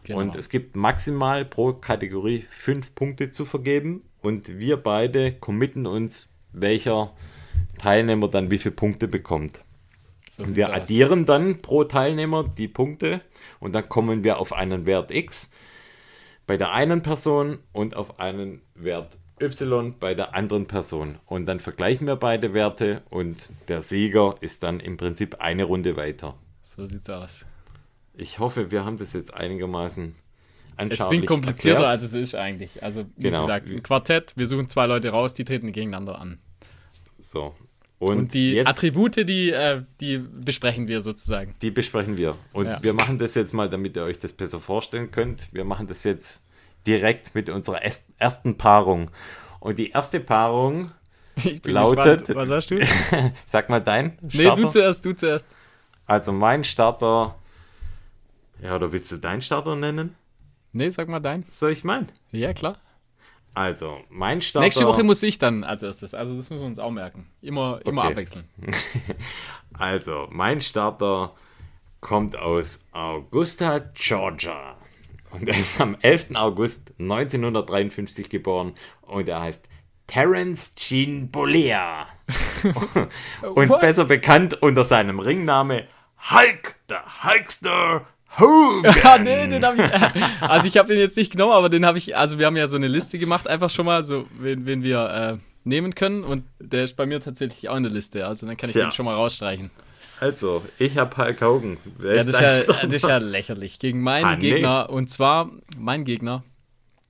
Genau. 0.03 0.19
Und 0.19 0.35
es 0.35 0.49
gibt 0.49 0.75
maximal 0.75 1.45
pro 1.45 1.73
Kategorie 1.73 2.45
fünf 2.49 2.95
Punkte 2.95 3.31
zu 3.31 3.45
vergeben. 3.45 4.03
Und 4.21 4.59
wir 4.59 4.77
beide 4.77 5.31
committen 5.33 5.85
uns, 5.85 6.33
welcher 6.51 7.13
Teilnehmer 7.77 8.27
dann 8.27 8.51
wie 8.51 8.57
viele 8.57 8.75
Punkte 8.75 9.07
bekommt. 9.07 9.63
So 10.39 10.45
Und 10.45 10.55
wir 10.55 10.69
aus. 10.69 10.75
addieren 10.75 11.25
dann 11.25 11.61
pro 11.61 11.83
Teilnehmer 11.83 12.43
die 12.47 12.67
Punkte 12.67 13.21
und 13.59 13.75
dann 13.75 13.87
kommen 13.89 14.23
wir 14.23 14.39
auf 14.39 14.53
einen 14.53 14.85
Wert 14.85 15.11
X 15.11 15.51
bei 16.47 16.57
der 16.57 16.71
einen 16.71 17.01
Person 17.01 17.59
und 17.73 17.95
auf 17.95 18.19
einen 18.19 18.61
Wert 18.73 19.17
Y 19.41 19.97
bei 19.99 20.15
der 20.15 20.33
anderen 20.35 20.65
Person. 20.65 21.19
Und 21.25 21.45
dann 21.45 21.59
vergleichen 21.59 22.07
wir 22.07 22.15
beide 22.15 22.53
Werte 22.53 23.03
und 23.09 23.49
der 23.67 23.81
Sieger 23.81 24.35
ist 24.41 24.63
dann 24.63 24.79
im 24.79 24.97
Prinzip 24.97 25.35
eine 25.39 25.63
Runde 25.65 25.95
weiter. 25.95 26.35
So 26.61 26.83
sieht's 26.85 27.09
aus. 27.09 27.45
Ich 28.13 28.39
hoffe, 28.39 28.71
wir 28.71 28.83
haben 28.85 28.97
das 28.97 29.13
jetzt 29.13 29.33
einigermaßen 29.33 30.13
Es 30.13 30.77
anschaulich 30.77 31.09
klingt 31.19 31.27
komplizierter, 31.27 31.81
erklärt. 31.83 31.91
als 31.91 32.03
es 32.03 32.13
ist 32.13 32.35
eigentlich. 32.35 32.83
Also, 32.83 33.05
wie 33.15 33.23
Genau. 33.23 33.41
gesagt, 33.41 33.69
ein 33.69 33.83
Quartett, 33.83 34.33
wir 34.35 34.45
suchen 34.47 34.67
zwei 34.69 34.87
Leute 34.87 35.09
raus, 35.09 35.33
die 35.33 35.45
treten 35.45 35.71
gegeneinander 35.71 36.19
an. 36.19 36.39
So. 37.17 37.53
Und, 37.99 38.17
Und 38.17 38.33
die 38.33 38.53
jetzt, 38.53 38.67
Attribute, 38.67 39.27
die, 39.27 39.51
äh, 39.51 39.83
die 39.99 40.17
besprechen 40.19 40.87
wir 40.87 41.01
sozusagen. 41.01 41.53
die 41.61 41.69
besprechen 41.69 42.17
wir. 42.17 42.37
Und 42.53 42.65
Ja. 42.67 42.81
wir 42.81 42.93
machen 42.93 43.17
das 43.19 43.35
jetzt 43.35 43.53
mal, 43.53 43.69
damit 43.69 43.97
ihr 43.97 44.03
euch 44.03 44.19
das 44.19 44.31
besser 44.31 44.61
vorstellen 44.61 45.11
könnt. 45.11 45.53
Wir 45.53 45.65
machen 45.65 45.85
das 45.87 46.05
jetzt 46.05 46.41
direkt 46.87 47.35
mit 47.35 47.49
unserer 47.49 47.81
ersten 48.17 48.57
Paarung. 48.57 49.11
Und 49.59 49.77
die 49.79 49.89
erste 49.89 50.21
Paarung, 50.21 50.91
Ich 51.43 51.61
bin 51.61 51.73
Lautet- 51.73 52.19
gespannt. 52.25 52.49
Was 52.49 52.49
hast 52.49 52.71
du? 52.71 52.79
sag 53.45 53.69
mal 53.69 53.79
dein 53.81 54.17
nee, 54.21 54.29
Starter. 54.45 54.61
du 54.61 54.69
zuerst, 54.69 55.05
du 55.05 55.13
zuerst. 55.13 55.47
also 56.05 56.31
mein 56.31 56.63
Starter, 56.63 57.35
ja, 58.61 58.75
oder 58.75 58.91
willst 58.93 59.11
du 59.11 59.17
deinen 59.17 59.41
Starter 59.41 59.75
nennen? 59.75 60.15
Nee, 60.71 60.89
sag 60.89 61.07
mal 61.09 61.19
dein. 61.19 61.43
Soll 61.49 61.71
ich 61.71 61.83
meinen? 61.83 62.09
Ja, 62.31 62.53
klar. 62.53 62.77
Also, 63.53 63.99
mein 64.09 64.41
Starter. 64.41 64.63
Nächste 64.65 64.85
Woche 64.85 65.03
muss 65.03 65.21
ich 65.23 65.37
dann 65.37 65.63
als 65.63 65.83
erstes. 65.83 66.13
Also, 66.13 66.37
das 66.37 66.49
müssen 66.49 66.61
wir 66.61 66.67
uns 66.67 66.79
auch 66.79 66.91
merken. 66.91 67.27
Immer, 67.41 67.81
immer 67.85 68.01
Okay. 68.03 68.11
abwechseln. 68.11 68.49
Also, 69.77 70.27
mein 70.29 70.59
Starter 70.61 71.33
kommt 72.01 72.35
aus 72.35 72.83
Augusta, 72.91 73.79
Georgia. 73.93 74.75
Und 75.31 75.47
er 75.47 75.57
ist 75.57 75.79
am 75.79 75.95
11. 76.01 76.35
August 76.35 76.91
1953 76.99 78.29
geboren 78.29 78.73
und 79.03 79.29
er 79.29 79.41
heißt 79.41 79.69
Terence 80.07 80.73
Jean 80.75 81.29
Bollea. 81.29 82.07
und 83.43 83.69
What? 83.69 83.79
besser 83.81 84.05
bekannt 84.05 84.61
unter 84.61 84.83
seinem 84.83 85.19
Ringname 85.19 85.87
Hulk, 86.31 86.75
der 86.89 87.03
Hulkster 87.23 88.05
Hogan. 88.37 88.93
Ah, 89.03 89.17
nee, 89.17 89.47
den 89.47 89.65
habe 89.65 89.77
ich. 89.83 89.91
Also, 90.41 90.67
ich 90.67 90.77
habe 90.77 90.89
den 90.89 90.99
jetzt 90.99 91.17
nicht 91.17 91.31
genommen, 91.31 91.53
aber 91.53 91.69
den 91.69 91.85
habe 91.85 91.97
ich. 91.97 92.15
Also, 92.15 92.37
wir 92.39 92.45
haben 92.45 92.55
ja 92.57 92.67
so 92.67 92.75
eine 92.77 92.87
Liste 92.87 93.17
gemacht, 93.19 93.47
einfach 93.47 93.69
schon 93.69 93.85
mal, 93.85 94.03
so, 94.03 94.25
wen, 94.37 94.65
wen 94.65 94.83
wir 94.83 95.09
äh, 95.09 95.37
nehmen 95.63 95.95
können. 95.95 96.23
Und 96.23 96.43
der 96.59 96.83
ist 96.83 96.95
bei 96.95 97.05
mir 97.05 97.19
tatsächlich 97.21 97.69
auch 97.69 97.75
in 97.75 97.83
der 97.83 97.91
Liste. 97.91 98.25
Also, 98.27 98.45
dann 98.45 98.55
kann 98.57 98.69
ich 98.69 98.73
Tja. 98.73 98.85
den 98.85 98.91
schon 98.91 99.05
mal 99.05 99.15
rausstreichen. 99.15 99.71
Also, 100.19 100.63
ich 100.77 100.97
habe 100.97 101.15
Hulk 101.17 101.41
Hogan. 101.41 101.77
Wer 101.97 102.15
Ja, 102.15 102.19
ist 102.21 102.33
das 102.33 102.35
ist 102.35 102.67
ja, 102.67 102.83
das 102.85 102.93
ist 102.93 103.07
ja 103.07 103.17
lächerlich. 103.17 103.79
Gegen 103.79 104.01
meinen 104.01 104.25
Ah, 104.25 104.35
nee. 104.35 104.51
Gegner, 104.51 104.89
und 104.89 105.09
zwar 105.09 105.49
mein 105.77 106.03
Gegner, 106.03 106.43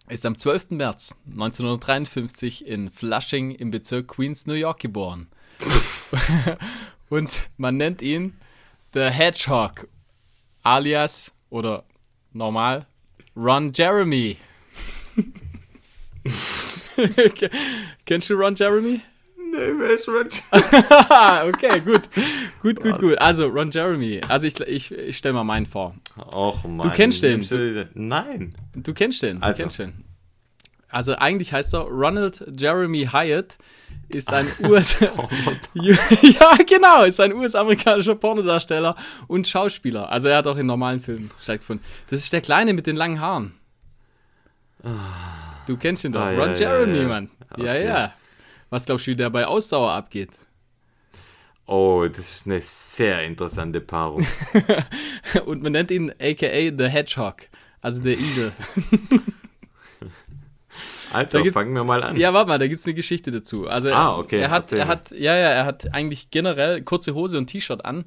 ist 0.08 0.26
am 0.26 0.38
12. 0.38 0.72
März 0.72 1.16
1953 1.32 2.66
in 2.68 2.90
Flushing 2.92 3.52
im 3.52 3.72
Bezirk 3.72 4.08
Queens, 4.08 4.48
New 4.48 4.54
York 4.54 4.80
geboren. 4.80 5.28
und 7.10 7.30
man 7.58 7.78
nennt 7.78 8.02
ihn 8.02 8.36
The 8.94 9.02
Hedgehog, 9.10 9.88
alias 10.70 11.34
oder 11.50 11.84
normal 12.34 12.86
Ron 13.36 13.72
Jeremy. 13.74 14.38
Kennst 18.06 18.30
du 18.30 18.36
Ron 18.36 18.56
Jeremy? 18.56 19.02
Nee, 19.52 19.72
wer 19.78 19.90
ist 19.92 20.08
Rich? 20.08 20.44
Ah, 21.10 21.46
okay, 21.48 21.80
gut. 21.80 22.02
Gut, 22.62 22.80
gut, 22.82 23.00
gut. 23.00 23.18
Also, 23.20 23.48
Ron 23.48 23.72
Jeremy. 23.72 24.22
Also, 24.28 24.46
ich, 24.48 24.60
ich, 24.60 24.92
ich 24.92 25.18
stelle 25.18 25.34
mal 25.34 25.44
meinen 25.44 25.66
vor. 25.66 25.96
Och, 26.34 26.64
Mann. 26.66 26.92
kennst 26.94 27.24
den? 27.24 27.42
du- 27.42 27.90
Nein. 27.96 28.54
Du 28.76 28.94
kennst 28.94 29.24
den. 29.24 29.40
Du 29.40 29.46
Also. 29.46 29.62
kennst 29.64 29.80
den. 29.80 30.04
Also, 30.90 31.16
eigentlich 31.16 31.54
heißt 31.54 31.74
er 31.76 31.82
Ronald 31.82 32.44
Jeremy 32.58 33.08
Hyatt, 33.12 33.58
ist 34.10 34.34
ein 34.34 34.48
US. 34.64 35.00
ja, 35.74 36.58
genau, 36.68 37.04
ist 37.04 37.20
ein 37.20 37.34
US-amerikanischer 37.34 38.16
Pornodarsteller 38.16 38.96
und 39.28 39.48
Schauspieler. 39.48 40.10
Also, 40.12 40.28
er 40.30 40.38
hat 40.38 40.48
auch 40.48 40.58
in 40.58 40.66
normalen 40.66 41.00
Filmen 41.00 41.30
stattgefunden. 41.42 41.86
Das 42.10 42.20
ist 42.22 42.34
der 42.34 42.42
Kleine 42.42 42.74
mit 42.74 42.88
den 42.88 42.96
langen 42.96 43.22
Haaren. 43.22 43.54
Du 45.68 45.78
kennst 45.78 46.04
ihn 46.06 46.12
doch. 46.14 46.22
Ah, 46.22 46.32
ja, 46.32 46.40
Ron 46.40 46.50
ja, 46.56 46.56
Jeremy, 46.60 46.98
ja. 47.00 47.08
Mann. 47.08 47.30
Ja, 47.58 47.64
Okay. 47.72 47.86
ja. 47.86 48.14
Was 48.70 48.86
glaubst 48.86 49.08
du, 49.08 49.12
wie 49.12 49.16
der 49.16 49.30
bei 49.30 49.46
Ausdauer 49.46 49.92
abgeht? 49.92 50.30
Oh, 51.66 52.08
das 52.08 52.36
ist 52.36 52.48
eine 52.48 52.62
sehr 52.62 53.24
interessante 53.24 53.82
Paarung. 53.82 54.26
Und 55.46 55.62
man 55.62 55.74
nennt 55.74 55.92
ihn 55.92 56.12
aka 56.20 56.72
The 56.78 56.88
Hedgehog, 56.88 57.36
also 57.82 58.02
der 58.02 58.14
Igel. 58.14 58.52
Also, 61.12 61.44
fangen 61.52 61.74
wir 61.74 61.84
mal 61.84 62.04
an. 62.04 62.16
Ja, 62.16 62.34
warte 62.34 62.50
mal, 62.50 62.60
da 62.60 62.68
gibt 62.68 62.80
es 62.80 62.86
eine 62.86 62.94
Geschichte 62.94 63.32
dazu. 63.32 63.68
Also 63.68 63.92
Ah, 63.92 64.18
okay, 64.18 64.40
er 64.40 64.50
hat, 64.52 64.64
erzähl 64.64 64.80
er 64.80 64.88
hat, 64.88 65.12
ja, 65.12 65.36
ja, 65.36 65.50
er 65.50 65.66
hat 65.66 65.94
eigentlich 65.94 66.32
generell 66.32 66.82
kurze 66.82 67.16
Hose 67.16 67.38
und 67.38 67.48
T-Shirt 67.48 67.84
an 67.86 68.06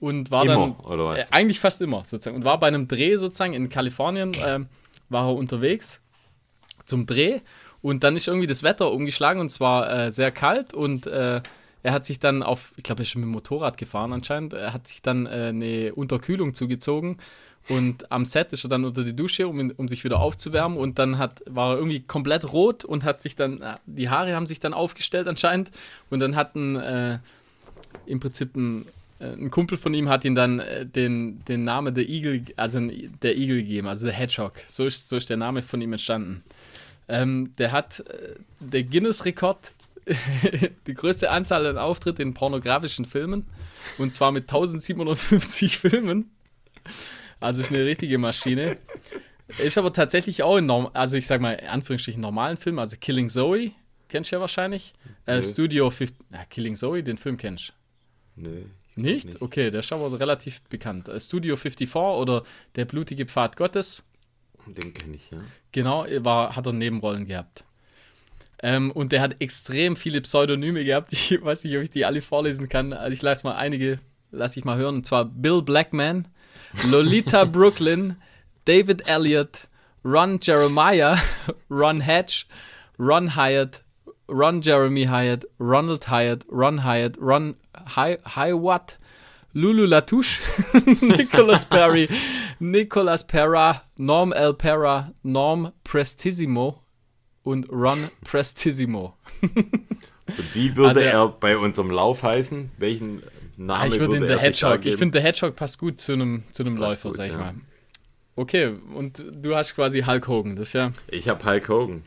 und 0.00 0.30
war 0.30 0.44
Immer, 0.44 0.54
dann 0.54 0.76
oder 0.84 1.04
was? 1.06 1.30
Äh, 1.30 1.34
eigentlich 1.34 1.60
fast 1.60 1.80
immer 1.80 2.04
sozusagen 2.04 2.36
und 2.36 2.44
war 2.44 2.58
bei 2.58 2.68
einem 2.68 2.88
Dreh 2.88 3.16
sozusagen 3.16 3.54
in 3.54 3.68
Kalifornien 3.68 4.32
ähm, 4.44 4.66
war 5.08 5.28
er 5.28 5.34
unterwegs 5.34 6.02
zum 6.86 7.06
Dreh 7.06 7.40
und 7.82 8.04
dann 8.04 8.16
ist 8.16 8.28
irgendwie 8.28 8.46
das 8.46 8.62
Wetter 8.62 8.92
umgeschlagen 8.92 9.40
und 9.40 9.50
zwar 9.50 10.06
äh, 10.06 10.12
sehr 10.12 10.30
kalt 10.30 10.74
und 10.74 11.06
äh, 11.06 11.40
er 11.82 11.92
hat 11.92 12.06
sich 12.06 12.18
dann 12.18 12.42
auf, 12.42 12.72
ich 12.76 12.82
glaube, 12.82 13.00
er 13.00 13.02
ist 13.02 13.10
schon 13.10 13.20
mit 13.20 13.28
dem 13.28 13.32
Motorrad 13.32 13.76
gefahren 13.76 14.12
anscheinend, 14.12 14.54
er 14.54 14.72
hat 14.72 14.88
sich 14.88 15.02
dann 15.02 15.26
äh, 15.26 15.48
eine 15.48 15.94
Unterkühlung 15.94 16.54
zugezogen 16.54 17.18
und 17.68 18.10
am 18.12 18.24
Set 18.24 18.52
ist 18.52 18.64
er 18.64 18.68
dann 18.68 18.84
unter 18.84 19.04
die 19.04 19.16
Dusche, 19.16 19.48
um, 19.48 19.72
um 19.76 19.88
sich 19.88 20.04
wieder 20.04 20.20
aufzuwärmen 20.20 20.76
und 20.76 20.98
dann 20.98 21.18
hat, 21.18 21.42
war 21.46 21.72
er 21.72 21.76
irgendwie 21.78 22.00
komplett 22.00 22.52
rot 22.52 22.84
und 22.84 23.04
hat 23.04 23.22
sich 23.22 23.36
dann, 23.36 23.62
äh, 23.62 23.76
die 23.86 24.10
Haare 24.10 24.34
haben 24.34 24.46
sich 24.46 24.60
dann 24.60 24.74
aufgestellt 24.74 25.28
anscheinend 25.28 25.70
und 26.10 26.20
dann 26.20 26.36
hat 26.36 26.54
ein, 26.56 26.76
äh, 26.76 27.18
im 28.06 28.20
Prinzip 28.20 28.54
ein, 28.54 28.86
äh, 29.18 29.26
ein 29.26 29.50
Kumpel 29.50 29.78
von 29.78 29.94
ihm 29.94 30.08
hat 30.08 30.24
ihn 30.24 30.34
dann 30.34 30.60
äh, 30.60 30.84
den, 30.84 31.42
den 31.46 31.64
Namen 31.64 31.94
der 31.94 32.08
Igel, 32.08 32.44
also 32.56 32.80
der 33.22 33.36
Igel 33.36 33.62
gegeben, 33.62 33.88
also 33.88 34.06
der 34.06 34.14
Hedgehog. 34.14 34.60
So 34.66 34.84
ist, 34.84 35.08
so 35.08 35.16
ist 35.16 35.30
der 35.30 35.38
Name 35.38 35.62
von 35.62 35.80
ihm 35.80 35.92
entstanden. 35.92 36.42
Ähm, 37.08 37.54
der 37.56 37.72
hat 37.72 38.00
äh, 38.00 38.34
der 38.60 38.82
Guinness-Rekord, 38.82 39.72
die 40.86 40.94
größte 40.94 41.30
Anzahl 41.30 41.66
an 41.66 41.78
Auftritten 41.78 42.20
in 42.20 42.34
pornografischen 42.34 43.06
Filmen 43.06 43.46
und 43.96 44.12
zwar 44.12 44.32
mit 44.32 44.44
1750 44.44 45.78
Filmen. 45.78 46.30
Also 47.44 47.60
ist 47.60 47.70
eine 47.70 47.84
richtige 47.84 48.16
Maschine. 48.16 48.78
Ist 49.58 49.76
aber 49.76 49.92
tatsächlich 49.92 50.42
auch 50.42 50.56
in, 50.56 50.64
norm 50.64 50.88
also 50.94 51.18
ich 51.18 51.26
sag 51.26 51.42
mal, 51.42 51.52
in 51.52 51.68
Anführungsstrichen 51.68 52.20
normalen 52.20 52.56
Film, 52.56 52.78
also 52.78 52.96
Killing 52.98 53.28
Zoe, 53.28 53.72
kennst 54.08 54.32
du 54.32 54.36
ja 54.36 54.40
wahrscheinlich. 54.40 54.94
Äh. 55.26 55.42
Studio 55.42 55.90
50, 55.90 56.26
na, 56.30 56.44
Killing 56.46 56.74
Zoe, 56.74 57.02
den 57.02 57.18
Film 57.18 57.36
kennst 57.36 57.74
du. 58.36 58.42
Nö. 58.42 58.62
Nicht? 58.96 59.26
Nicht. 59.26 59.42
Okay, 59.42 59.70
der 59.70 59.80
ist 59.80 59.92
aber 59.92 60.18
relativ 60.18 60.62
bekannt. 60.62 61.08
Äh, 61.08 61.20
Studio 61.20 61.56
54 61.56 61.94
oder 61.94 62.44
Der 62.76 62.86
blutige 62.86 63.26
Pfad 63.26 63.56
Gottes. 63.56 64.02
Den 64.66 64.94
kenne 64.94 65.16
ich, 65.16 65.30
ja. 65.30 65.38
Genau, 65.72 66.06
war, 66.20 66.56
hat 66.56 66.66
er 66.66 66.72
Nebenrollen 66.72 67.26
gehabt. 67.26 67.64
Ähm, 68.62 68.90
und 68.90 69.12
der 69.12 69.20
hat 69.20 69.36
extrem 69.40 69.96
viele 69.96 70.22
Pseudonyme 70.22 70.82
gehabt. 70.82 71.12
Ich 71.12 71.44
weiß 71.44 71.64
nicht, 71.64 71.76
ob 71.76 71.82
ich 71.82 71.90
die 71.90 72.06
alle 72.06 72.22
vorlesen 72.22 72.70
kann. 72.70 72.94
Also 72.94 73.12
ich 73.12 73.20
lasse 73.20 73.46
mal 73.46 73.56
einige, 73.56 73.98
lasse 74.30 74.58
ich 74.58 74.64
mal 74.64 74.78
hören. 74.78 74.94
Und 74.96 75.06
zwar 75.06 75.26
Bill 75.26 75.60
Blackman, 75.60 76.28
Lolita 76.86 77.44
Brooklyn, 77.46 78.16
David 78.64 79.02
Elliott, 79.06 79.66
Ron 80.02 80.38
Jeremiah, 80.40 81.16
Ron 81.68 82.00
Hatch, 82.00 82.46
Ron 82.98 83.28
Hyatt, 83.28 83.80
Ron 84.28 84.60
Jeremy 84.62 85.04
Hyatt, 85.06 85.44
Ronald 85.58 86.04
Hyatt, 86.04 86.44
Ron 86.48 86.78
Hyatt, 86.78 87.16
Ron 87.18 87.54
Hi 87.88 88.16
Hiwatt, 88.26 88.96
Lulu 89.54 89.86
Latouche, 89.86 90.40
Nicholas 91.02 91.64
Perry, 91.64 92.08
Nicholas 92.60 93.22
Perra, 93.22 93.82
Norm 93.96 94.32
L. 94.32 94.54
Perra, 94.54 95.12
Norm 95.22 95.72
Prestissimo 95.84 96.82
und 97.44 97.66
Ron 97.70 98.10
Prestissimo. 98.24 99.16
Und 99.42 99.74
wie 100.54 100.74
würde 100.76 100.88
Also- 100.88 101.00
er 101.00 101.28
bei 101.28 101.56
unserem 101.56 101.90
Lauf 101.90 102.22
heißen? 102.22 102.70
Welchen 102.78 103.22
Namen 103.56 103.82
Ah, 103.82 103.86
ich 103.86 103.98
würde 103.98 104.16
er 104.16 104.26
der 104.26 104.38
Hedgehog. 104.38 104.84
Ich 104.84 104.96
finde, 104.96 105.20
der 105.20 105.22
Hedgehog 105.22 105.56
passt 105.56 105.78
gut 105.78 106.00
zu 106.00 106.12
einem, 106.12 106.42
zu 106.52 106.62
einem 106.62 106.76
Passt 106.76 107.04
Läufer, 107.04 107.08
gut, 107.10 107.16
sag 107.16 107.26
ich 107.26 107.32
ja. 107.32 107.38
mal. 107.38 107.54
Okay, 108.36 108.72
und 108.94 109.24
du 109.30 109.54
hast 109.54 109.74
quasi 109.74 110.02
Hulk 110.02 110.26
Hogan, 110.26 110.56
das 110.56 110.72
ja 110.72 110.92
Ich 111.08 111.28
habe 111.28 111.44
Hulk 111.44 111.68
Hogan. 111.68 112.02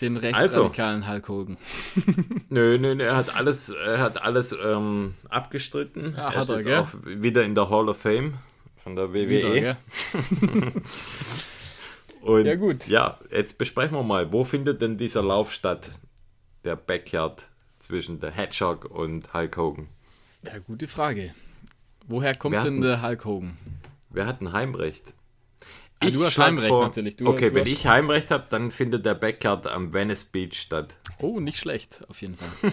den 0.00 0.16
Also. 0.16 0.26
rechtsradikalen 0.26 1.08
Hulk 1.08 1.28
Hogan. 1.28 1.56
Nö, 2.48 2.76
nö, 2.78 2.94
nö, 2.94 3.04
er 3.04 3.16
hat 3.16 3.34
alles, 3.34 3.68
er 3.68 3.98
hat 3.98 4.20
alles 4.22 4.54
ähm, 4.64 5.14
abgestritten. 5.28 6.14
Ja, 6.16 6.30
er 6.30 6.36
hat 6.36 6.48
er, 6.48 6.62
gell? 6.62 6.78
auch 6.80 6.88
wieder 7.04 7.44
in 7.44 7.54
der 7.54 7.70
Hall 7.70 7.88
of 7.88 7.98
Fame 7.98 8.34
von 8.82 8.96
der 8.96 9.12
WWE. 9.12 9.54
Wieder? 9.54 9.76
Und 12.26 12.44
Ja, 12.44 12.56
gut. 12.56 12.88
Ja, 12.88 13.18
jetzt 13.30 13.56
besprechen 13.56 13.96
wir 13.96 14.02
mal, 14.02 14.32
wo 14.32 14.42
findet 14.42 14.82
denn 14.82 14.96
dieser 14.96 15.22
Lauf 15.22 15.52
statt? 15.52 15.90
Der 16.64 16.74
Backyard 16.74 17.46
zwischen 17.78 18.18
der 18.18 18.32
Hedgehog 18.32 18.86
und 18.86 19.32
Hulk 19.32 19.56
Hogan. 19.56 19.88
Ja, 20.46 20.58
gute 20.58 20.88
Frage. 20.88 21.32
Woher 22.06 22.34
kommt 22.34 22.54
Wir 22.54 22.62
denn 22.62 22.80
der 22.80 23.02
Hulk 23.02 23.24
Hogan? 23.24 23.56
Wer 24.10 24.26
hat 24.26 24.40
ein 24.40 24.52
Heimrecht? 24.52 25.12
Ah, 25.98 26.10
du 26.10 26.24
hast 26.24 26.38
Heimrecht 26.38 26.70
natürlich. 26.72 27.16
Du- 27.16 27.26
okay, 27.26 27.48
du 27.48 27.54
wenn 27.56 27.66
ich 27.66 27.86
Heimrecht 27.86 28.30
habe, 28.30 28.44
dann 28.50 28.70
findet 28.70 29.06
der 29.06 29.14
Backyard 29.14 29.66
am 29.66 29.92
Venice 29.92 30.24
Beach 30.24 30.54
statt. 30.54 30.98
Oh, 31.18 31.40
nicht 31.40 31.58
schlecht, 31.58 32.04
auf 32.08 32.20
jeden 32.20 32.36
Fall. 32.36 32.70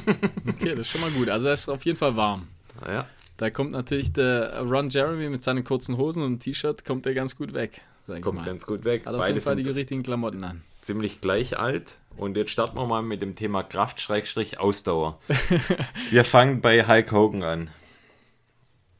Okay, 0.48 0.70
das 0.72 0.80
ist 0.80 0.90
schon 0.90 1.02
mal 1.02 1.12
gut. 1.12 1.30
Also 1.30 1.48
er 1.48 1.54
ist 1.54 1.70
auf 1.70 1.84
jeden 1.86 1.98
Fall 1.98 2.16
warm. 2.18 2.48
Ja, 2.86 3.08
Da 3.38 3.50
kommt 3.50 3.72
natürlich 3.72 4.12
der 4.12 4.62
Ron 4.62 4.90
Jeremy 4.90 5.30
mit 5.30 5.44
seinen 5.44 5.64
kurzen 5.64 5.98
Hosen 5.98 6.22
und 6.24 6.40
T-Shirt, 6.41 6.84
kommt 6.86 7.06
der 7.06 7.14
ganz 7.14 7.36
gut 7.36 7.54
weg. 7.54 7.82
Ich 8.14 8.22
kommt 8.22 8.45
ganz 8.45 8.66
gut 8.66 8.84
weg. 8.84 9.06
Hat 9.06 9.14
auf 9.14 9.22
Beide 9.22 9.36
jeden 9.36 9.44
Fall 9.44 9.56
die 9.56 9.70
richtigen 9.70 10.04
Klamotten 10.04 10.44
an. 10.44 10.62
ziemlich 10.82 11.22
gleich 11.22 11.58
alt. 11.58 11.98
Und 12.18 12.38
jetzt 12.38 12.52
starten 12.52 12.77
wir 12.77 12.85
mal 12.85 13.02
mit 13.02 13.22
dem 13.22 13.35
Thema 13.35 13.64
Kraft-Ausdauer. 13.64 15.19
wir 16.11 16.26
fangen 16.26 16.61
bei 16.61 16.85
Hulk 16.88 17.11
Hogan 17.11 17.44
an. 17.44 17.69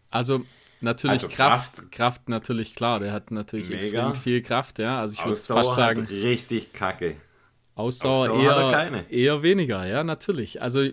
Also 0.10 0.42
natürlich 0.82 1.24
Also 1.24 1.28
Kraft, 1.28 1.76
Kraft. 1.76 1.92
Kraft, 1.92 2.30
natürlich 2.30 2.76
klar, 2.76 3.00
der 3.00 3.12
hat 3.14 3.32
natürlich 3.32 3.70
Mega. 3.70 3.84
extrem 3.84 4.16
viel 4.16 4.42
Kraft, 4.42 4.80
ja. 4.80 5.00
Also 5.00 5.14
ich 5.14 5.26
würde 5.26 5.38
fast 5.38 5.76
sagen, 5.76 6.06
richtig 6.10 6.74
kacke. 6.74 7.16
Ausdauer, 7.76 8.30
Ausdauer 8.30 8.44
er 8.44 8.66
eher, 8.66 8.72
keine. 8.72 9.12
eher 9.12 9.42
weniger, 9.42 9.86
ja, 9.86 10.04
natürlich. 10.04 10.62
Also 10.62 10.88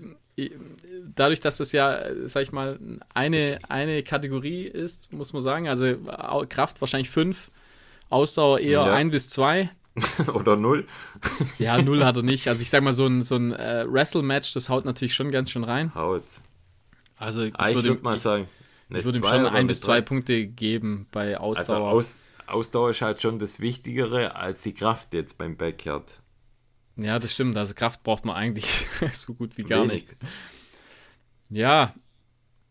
dadurch, 1.15 1.41
dass 1.41 1.59
das 1.59 1.73
ja, 1.73 2.01
sag 2.25 2.43
ich 2.43 2.53
mal, 2.53 2.79
eine, 3.15 3.59
eine 3.69 4.03
Kategorie 4.03 4.63
ist, 4.63 5.13
muss 5.13 5.33
man 5.33 5.43
sagen, 5.43 5.69
also 5.69 5.95
Kraft 6.49 6.81
wahrscheinlich 6.81 7.11
fünf, 7.11 7.51
Ausdauer 8.09 8.59
eher 8.61 8.87
Ja. 8.87 8.95
ein 8.95 9.11
bis 9.11 9.31
zwei. 9.31 9.71
Oder 10.35 10.57
null. 10.57 10.87
Ja, 11.59 11.81
null 11.81 12.05
hat 12.05 12.17
er 12.17 12.23
nicht. 12.23 12.49
Also 12.49 12.63
ich 12.63 12.71
sag 12.71 12.83
mal, 12.83 12.93
so 12.93 13.07
ein, 13.07 13.23
so 13.23 13.37
ein 13.37 13.53
äh, 13.53 13.85
Wrestle-Match, 13.89 14.53
das 14.55 14.69
haut 14.69 14.85
natürlich 14.85 15.15
schon 15.15 15.31
ganz 15.31 15.51
schön 15.51 15.65
rein. 15.65 15.95
Haut's. 15.95 16.43
Also 17.17 17.43
ich 17.43 17.55
Ah, 17.57 17.69
ich 17.71 17.75
würde 17.75 17.89
würde 17.89 17.99
ihm, 17.99 18.03
mal 18.03 18.17
ich, 18.17 18.23
sagen, 18.23 18.49
eine 18.91 18.99
ich 19.01 19.05
würde 19.05 19.19
ihm 19.19 19.25
schon 19.25 19.47
ein 19.47 19.47
eine 19.47 19.67
bis 19.67 19.81
zwei 19.81 20.01
Punkte 20.01 20.47
geben 20.47 21.07
bei 21.13 21.37
Also 21.39 21.43
Ausdauer. 21.43 21.91
Aus, 21.91 22.21
Ausdauer 22.47 22.91
ist 22.91 23.03
halt 23.03 23.21
schon 23.23 23.39
das 23.39 23.61
Wichtigere 23.61 24.35
als 24.37 24.63
die 24.63 24.75
Kraft 24.75 25.13
jetzt 25.15 25.39
beim 25.39 25.57
Backyard. 25.57 26.21
ja, 26.97 27.19
das 27.19 27.33
stimmt. 27.33 27.57
Also 27.57 27.75
Kraft 27.75 28.03
braucht 28.03 28.25
man 28.25 28.37
eigentlich 28.37 28.87
so 29.13 29.35
gut 29.35 29.57
wie 29.59 29.65
gar 29.65 29.89
Wenig. 29.89 30.07
nicht. 30.07 30.09
Ja, 31.51 31.95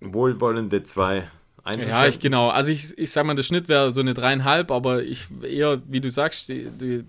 Wohlwollende 0.02 0.84
zwei. 0.84 1.30
Ja, 1.66 2.08
ich 2.08 2.20
genau. 2.20 2.50
Also 2.50 2.72
ich, 2.72 2.98
ich 2.98 3.12
sag 3.12 3.26
mal, 3.26 3.36
der 3.36 3.44
Schnitt 3.44 3.68
wäre 3.70 3.92
so 3.92 4.02
eine 4.02 4.14
dreieinhalb, 4.14 4.72
aber 4.72 5.04
ich 5.04 5.28
eher, 5.44 5.82
wie 5.88 6.02
du 6.02 6.10
sagst, 6.10 6.50
die, 6.50 6.68
die, 6.70 7.04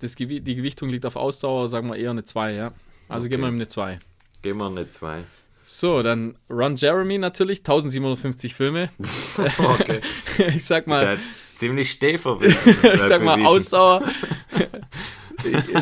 das 0.00 0.16
Gewi 0.16 0.40
die 0.40 0.54
Gewichtung 0.54 0.88
liegt 0.88 1.06
auf 1.06 1.16
Ausdauer, 1.16 1.68
sagen 1.68 1.88
wir 1.88 1.96
eher 1.96 2.10
eine 2.10 2.24
zwei, 2.24 2.52
ja. 2.52 2.72
Also 3.08 3.28
gehen 3.28 3.40
wir 3.40 3.46
Okay. 3.46 3.52
mit 3.52 3.60
eine 3.62 3.68
zwei. 3.68 3.98
Gehen 4.42 4.58
wir 4.58 4.66
eine 4.66 4.88
zwei. 4.88 5.24
So, 5.62 6.02
dann 6.02 6.36
Ron 6.48 6.76
Jeremy 6.76 7.18
natürlich, 7.18 7.58
1750 7.60 8.54
Filme. 8.54 8.88
Okay. 9.58 10.00
ich 10.54 10.64
sag 10.64 10.86
mal, 10.86 11.08
hat 11.08 11.18
ziemlich 11.56 11.90
Stäfer. 11.90 12.38
ich 12.40 13.00
sag 13.00 13.22
mal 13.22 13.44
Ausdauer. 13.44 14.02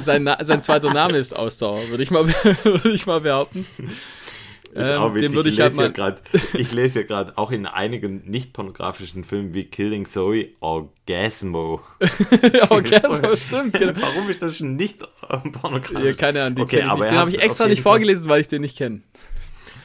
sein, 0.01 0.29
sein 0.41 0.63
zweiter 0.63 0.93
Name 0.93 1.19
ist 1.19 1.35
Ausdauer, 1.35 1.89
würde 1.89 2.03
ich 2.03 2.11
mal, 2.11 2.27
würde 2.27 2.91
ich 2.93 3.07
mal 3.07 3.21
behaupten. 3.21 3.67
Ähm, 4.77 5.15
den 5.15 5.35
würde 5.35 5.49
ich 5.49 5.57
ich, 5.57 5.61
halt 5.61 5.73
lese 5.73 5.83
ja 5.83 5.89
grad, 5.89 6.23
ich 6.55 6.73
lese 6.73 7.01
ja 7.01 7.07
gerade 7.07 7.39
auch 7.39 7.53
in 7.53 7.65
einigen 7.67 8.23
nicht 8.25 8.53
pornografischen 8.53 9.23
Filmen 9.23 9.55
wie 9.55 9.65
Killing 9.65 10.05
Zoe 10.05 10.49
Orgasmo. 10.61 11.81
das 12.01 13.43
stimmt. 13.43 13.79
Genau. 13.79 14.01
Warum 14.01 14.29
ist 14.29 14.43
das 14.43 14.61
nicht 14.61 15.03
äh, 15.03 15.39
pornografisch? 15.51 16.05
Ja, 16.05 16.13
keine 16.15 16.43
Ahnung, 16.43 16.57
den, 16.57 16.65
Okay, 16.65 16.77
den 16.79 16.91
habe 16.91 17.31
ich 17.31 17.41
extra 17.41 17.69
nicht 17.69 17.83
vorgelesen, 17.83 18.29
weil 18.29 18.41
ich 18.41 18.49
den 18.49 18.63
nicht 18.63 18.77
kenne. 18.77 19.03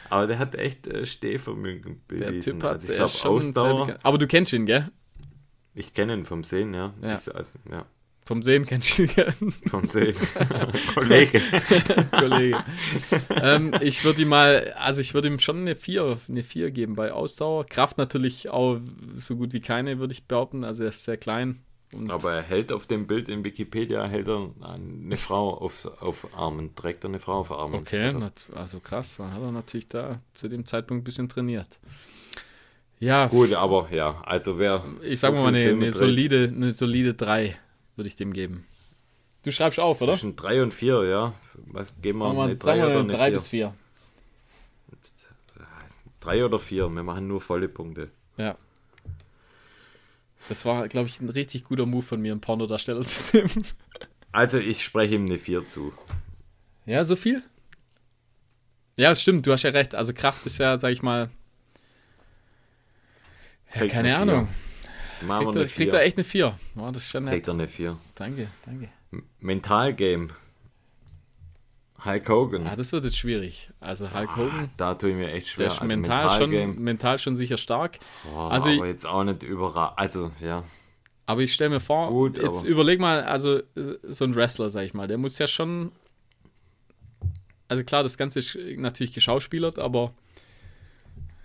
Aber 0.10 0.26
der 0.26 0.40
hat 0.40 0.56
echt 0.56 0.88
äh, 0.88 1.06
Stehvermögen 1.06 2.02
Der 2.10 2.32
bewiesen. 2.32 2.54
Typ 2.54 2.64
hat, 2.64 2.72
also 2.74 2.92
ich 2.92 2.98
der 2.98 3.08
sehr 3.08 3.30
Ausdauer. 3.30 4.00
Aber 4.02 4.18
du 4.18 4.26
kennst 4.26 4.54
ihn, 4.54 4.66
gell? 4.66 4.90
Ich 5.76 5.94
kenne 5.94 6.14
ihn 6.14 6.26
vom 6.26 6.44
Sehen, 6.44 6.74
ja. 6.74 6.94
Ja. 7.02 7.14
Ich, 7.14 7.36
also, 7.36 7.60
ja. 7.72 7.86
Vom 8.30 8.44
Sehen 8.44 8.64
kennst 8.64 9.00
du 9.00 9.04
ihn, 9.06 9.10
gell? 9.16 9.34
Vom 9.72 9.90
Sehen. 9.90 10.16
Kollege. 10.94 11.42
Kollege. 12.12 12.64
ähm, 13.42 13.74
ich 13.82 14.06
würde 14.06 14.22
ihm 14.22 14.28
mal, 14.28 14.72
also 14.78 15.02
ich 15.02 15.16
würde 15.16 15.30
ihm 15.30 15.40
schon 15.40 15.58
eine 15.58 15.74
4, 15.74 16.16
eine 16.30 16.44
4 16.44 16.70
geben 16.70 16.94
bei 16.94 17.12
Ausdauer. 17.12 17.66
Kraft 17.66 17.98
natürlich 17.98 18.48
auch 18.52 18.80
so 19.16 19.36
gut 19.36 19.52
wie 19.52 19.62
keine, 19.62 19.98
würde 19.98 20.14
ich 20.14 20.26
behaupten. 20.26 20.64
Also 20.64 20.84
er 20.84 20.90
ist 20.90 21.06
sehr 21.06 21.18
klein. 21.18 21.58
Aber 22.08 22.34
er 22.34 22.44
hält 22.44 22.72
auf 22.72 22.86
dem 22.86 23.08
Bild 23.08 23.30
in 23.30 23.44
Wikipedia 23.44 24.06
hält 24.06 24.28
er 24.28 24.52
eine 24.62 25.18
Frau 25.18 25.58
auf, 25.58 25.88
auf 26.00 26.28
Armen, 26.38 26.76
trägt 26.76 27.04
er 27.06 27.10
eine 27.10 27.20
Frau 27.20 27.40
auf 27.40 27.52
Armen. 27.52 27.80
okay, 27.80 28.04
Also, 28.04 28.30
also 28.54 28.80
krass, 28.80 29.16
dann 29.18 29.34
hat 29.34 29.42
er 29.42 29.52
natürlich 29.52 29.90
da 29.90 30.22
zu 30.34 30.50
dem 30.50 30.68
Zeitpunkt 30.68 31.02
ein 31.02 31.04
bisschen 31.04 31.30
trainiert. 31.30 31.80
Ja, 33.00 33.26
gut, 33.26 33.54
aber 33.54 33.90
ja, 33.92 34.22
also 34.24 34.60
wer. 34.60 34.84
ich 35.02 35.20
sag 35.20 35.36
so 35.36 35.42
mal 35.42 35.48
eine, 35.48 35.72
eine 35.72 35.92
solide, 35.94 36.54
eine 36.56 36.70
solide 36.70 37.16
3 37.16 37.58
würde 38.00 38.08
ich 38.08 38.16
dem 38.16 38.34
geben. 38.34 38.66
Du 39.44 39.52
schreibst 39.52 39.80
auf, 39.80 40.02
oder? 40.02 40.14
Zwischen 40.14 40.36
3 40.36 40.64
und 40.64 40.74
4, 40.74 41.04
ja. 41.04 41.34
Was 41.68 42.02
geben 42.02 42.20
wir? 42.20 42.34
Sagen 42.34 42.60
3 42.60 42.78
wir 42.78 42.84
oder 42.86 43.00
eine 43.00 43.00
eine 43.02 43.14
3 43.14 43.26
4? 43.26 43.32
bis 43.34 43.48
4. 43.48 43.74
3 46.22 46.46
oder 46.46 46.60
4, 46.60 46.90
wir 46.90 47.04
machen 47.04 47.28
nur 47.28 47.40
volle 47.40 47.70
Punkte. 47.70 48.10
Ja. 48.38 48.58
Das 50.50 50.66
war, 50.66 50.88
glaube 50.88 51.08
ich, 51.08 51.22
ein 51.22 51.30
richtig 51.30 51.66
guter 51.66 51.86
Move 51.86 52.02
von 52.02 52.22
mir, 52.22 52.32
einen 52.32 52.42
Pornodarsteller 52.42 53.02
zu 53.06 53.38
nehmen. 53.38 53.66
Also 54.32 54.58
ich 54.58 54.84
spreche 54.84 55.16
ihm 55.16 55.26
eine 55.26 55.38
4 55.38 55.68
zu. 55.68 55.94
Ja, 56.86 57.06
so 57.06 57.16
viel? 57.16 57.44
Ja, 58.98 59.16
stimmt, 59.16 59.46
du 59.46 59.52
hast 59.52 59.64
ja 59.64 59.70
recht. 59.70 59.96
Also 59.96 60.14
Kraft 60.14 60.46
ist 60.46 60.58
ja, 60.58 60.78
sag 60.78 60.92
ich 60.92 61.02
mal, 61.02 61.30
ja, 63.76 63.88
keine. 63.88 64.18
Ahnung. 64.18 64.48
Machen 65.22 65.46
Kriegt 65.46 65.56
er, 65.56 65.62
eine 65.62 65.70
kriegt 65.70 65.92
4. 65.92 65.94
er 65.94 66.02
echt 66.06 66.18
eine 66.18 66.24
4. 66.24 66.56
Ja, 66.76 66.92
das 66.92 67.04
ist 67.04 67.10
schon 67.12 67.24
nett. 67.26 67.34
Kriegt 67.34 67.48
er 67.48 67.54
eine 67.54 67.68
4. 67.68 67.98
Danke, 68.16 68.48
danke. 68.66 68.90
Mentalgame. 69.40 70.28
Hulk 72.06 72.30
Hogan. 72.30 72.66
Ah, 72.68 72.76
das 72.78 72.92
wird 72.94 73.04
jetzt 73.04 73.18
schwierig. 73.18 73.70
Also 73.82 74.14
Hulk 74.14 74.36
Hogan, 74.38 74.70
Da 74.78 74.96
tue 74.96 75.10
ich 75.10 75.16
mir 75.18 75.32
echt 75.34 75.48
der 75.48 75.52
schwer. 75.52 75.68
ist 75.68 75.74
Also 75.82 75.86
mental, 75.86 76.30
schon, 76.40 76.50
Mentalgame. 76.50 76.80
mental 76.80 77.20
schon 77.20 77.36
sicher 77.38 77.58
stark. 77.58 78.00
Oh, 78.34 78.38
also 78.48 78.70
aber 78.70 78.86
ich- 78.86 78.92
jetzt 78.92 79.06
auch 79.06 79.24
nicht 79.26 79.44
überall. 79.44 79.94
Also, 79.98 80.32
ja. 80.40 80.64
Aber 81.26 81.42
ich 81.42 81.54
stelle 81.54 81.72
mir 81.72 81.80
vor, 81.80 82.08
Gut, 82.10 82.38
jetzt 82.38 82.64
überleg 82.64 83.00
mal, 83.00 83.24
also 83.24 83.58
äh, 83.58 83.64
so 84.04 84.24
ein 84.26 84.34
Wrestler, 84.34 84.70
sag 84.70 84.84
ich 84.86 84.94
mal, 84.94 85.08
der 85.08 85.18
muss 85.18 85.38
ja 85.38 85.48
schon. 85.48 85.92
Also 87.68 87.84
klar, 87.84 88.02
das 88.02 88.18
Ganze 88.18 88.40
ist 88.40 88.58
natürlich 88.78 89.14
geschauspielert, 89.14 89.78
aber. 89.78 90.14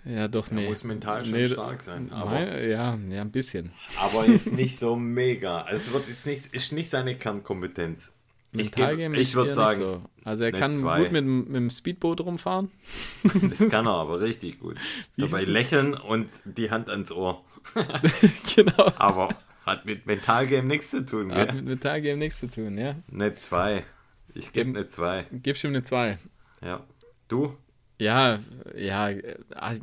Ja, 0.05 0.27
doch, 0.27 0.51
nee. 0.51 0.67
muss 0.69 0.83
mental 0.83 1.25
schon 1.25 1.33
Nee, 1.33 1.47
stark 1.47 1.81
sein. 1.81 2.11
Aber, 2.13 2.39
ja, 2.39 2.95
ja, 2.95 3.21
ein 3.21 3.31
bisschen. 3.31 3.71
aber 3.99 4.27
jetzt 4.27 4.53
nicht 4.53 4.77
so 4.77 4.95
mega. 4.95 5.61
Also 5.63 5.87
es 5.87 5.93
wird 5.93 6.07
jetzt 6.09 6.25
nicht, 6.25 6.45
ist 6.53 6.71
nicht 6.73 6.89
seine 6.89 7.15
Kernkompetenz. 7.15 8.13
Ich, 8.51 8.57
Mentalgame 8.71 9.15
ich 9.17 9.29
ist 9.29 9.35
würde 9.35 9.51
sagen, 9.53 9.79
nicht 9.79 9.87
so. 9.87 10.01
Also 10.23 10.43
er 10.45 10.51
kann 10.53 10.71
zwei. 10.71 10.99
gut 10.99 11.11
mit, 11.11 11.23
dem- 11.25 11.45
mit 11.47 11.55
dem 11.55 11.69
Speedboot 11.69 12.21
rumfahren. 12.21 12.69
das 13.49 13.67
kann 13.69 13.85
er 13.87 13.93
aber 13.95 14.21
richtig 14.21 14.59
gut. 14.59 14.77
Dabei 15.17 15.43
lächeln 15.43 15.93
und 15.95 16.27
die 16.45 16.69
Hand 16.71 16.89
ans 16.89 17.11
Ohr. 17.11 17.43
genau. 18.55 18.91
Aber 18.97 19.29
hat 19.65 19.85
mit 19.85 20.05
Mentalgame 20.05 20.67
nichts 20.67 20.91
zu 20.91 21.05
tun. 21.05 21.33
Hat 21.33 21.47
Gell? 21.47 21.55
mit 21.57 21.65
Mentalgame 21.65 22.17
nichts 22.17 22.39
zu 22.39 22.49
tun, 22.49 22.77
ja. 22.77 22.95
Eine 23.11 23.33
2. 23.33 23.83
Ich 24.35 24.53
gebe 24.53 24.69
eine 24.69 24.85
2. 24.85 25.25
Gibst 25.31 25.63
ihm 25.63 25.71
eine 25.71 25.83
2. 25.83 26.17
Ja. 26.61 26.81
Du? 27.27 27.57
Ja, 27.97 28.39
ja, 28.77 29.09
äh, 29.09 29.35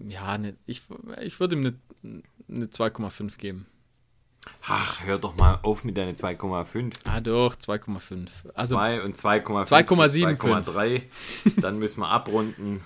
ja, 0.06 0.39
ne, 0.39 0.56
ich, 0.66 0.82
ich 1.22 1.40
würde 1.40 1.56
ihm 1.56 1.66
eine, 2.02 2.22
eine 2.48 2.66
2,5 2.66 3.39
geben. 3.39 3.66
Ach, 4.66 5.01
hör 5.05 5.18
doch 5.18 5.36
mal 5.36 5.60
auf 5.62 5.84
mit 5.84 5.97
deinen 5.97 6.14
2,5. 6.16 6.94
Ah, 7.05 7.20
doch, 7.20 7.55
2,5. 7.55 8.28
Also, 8.55 8.74
2 8.76 9.02
und 9.02 9.16
2,5. 9.16 9.68
2,75. 9.68 10.36
2,3. 10.66 11.60
Dann 11.60 11.78
müssen 11.78 12.01
wir 12.01 12.09
abrunden. 12.09 12.82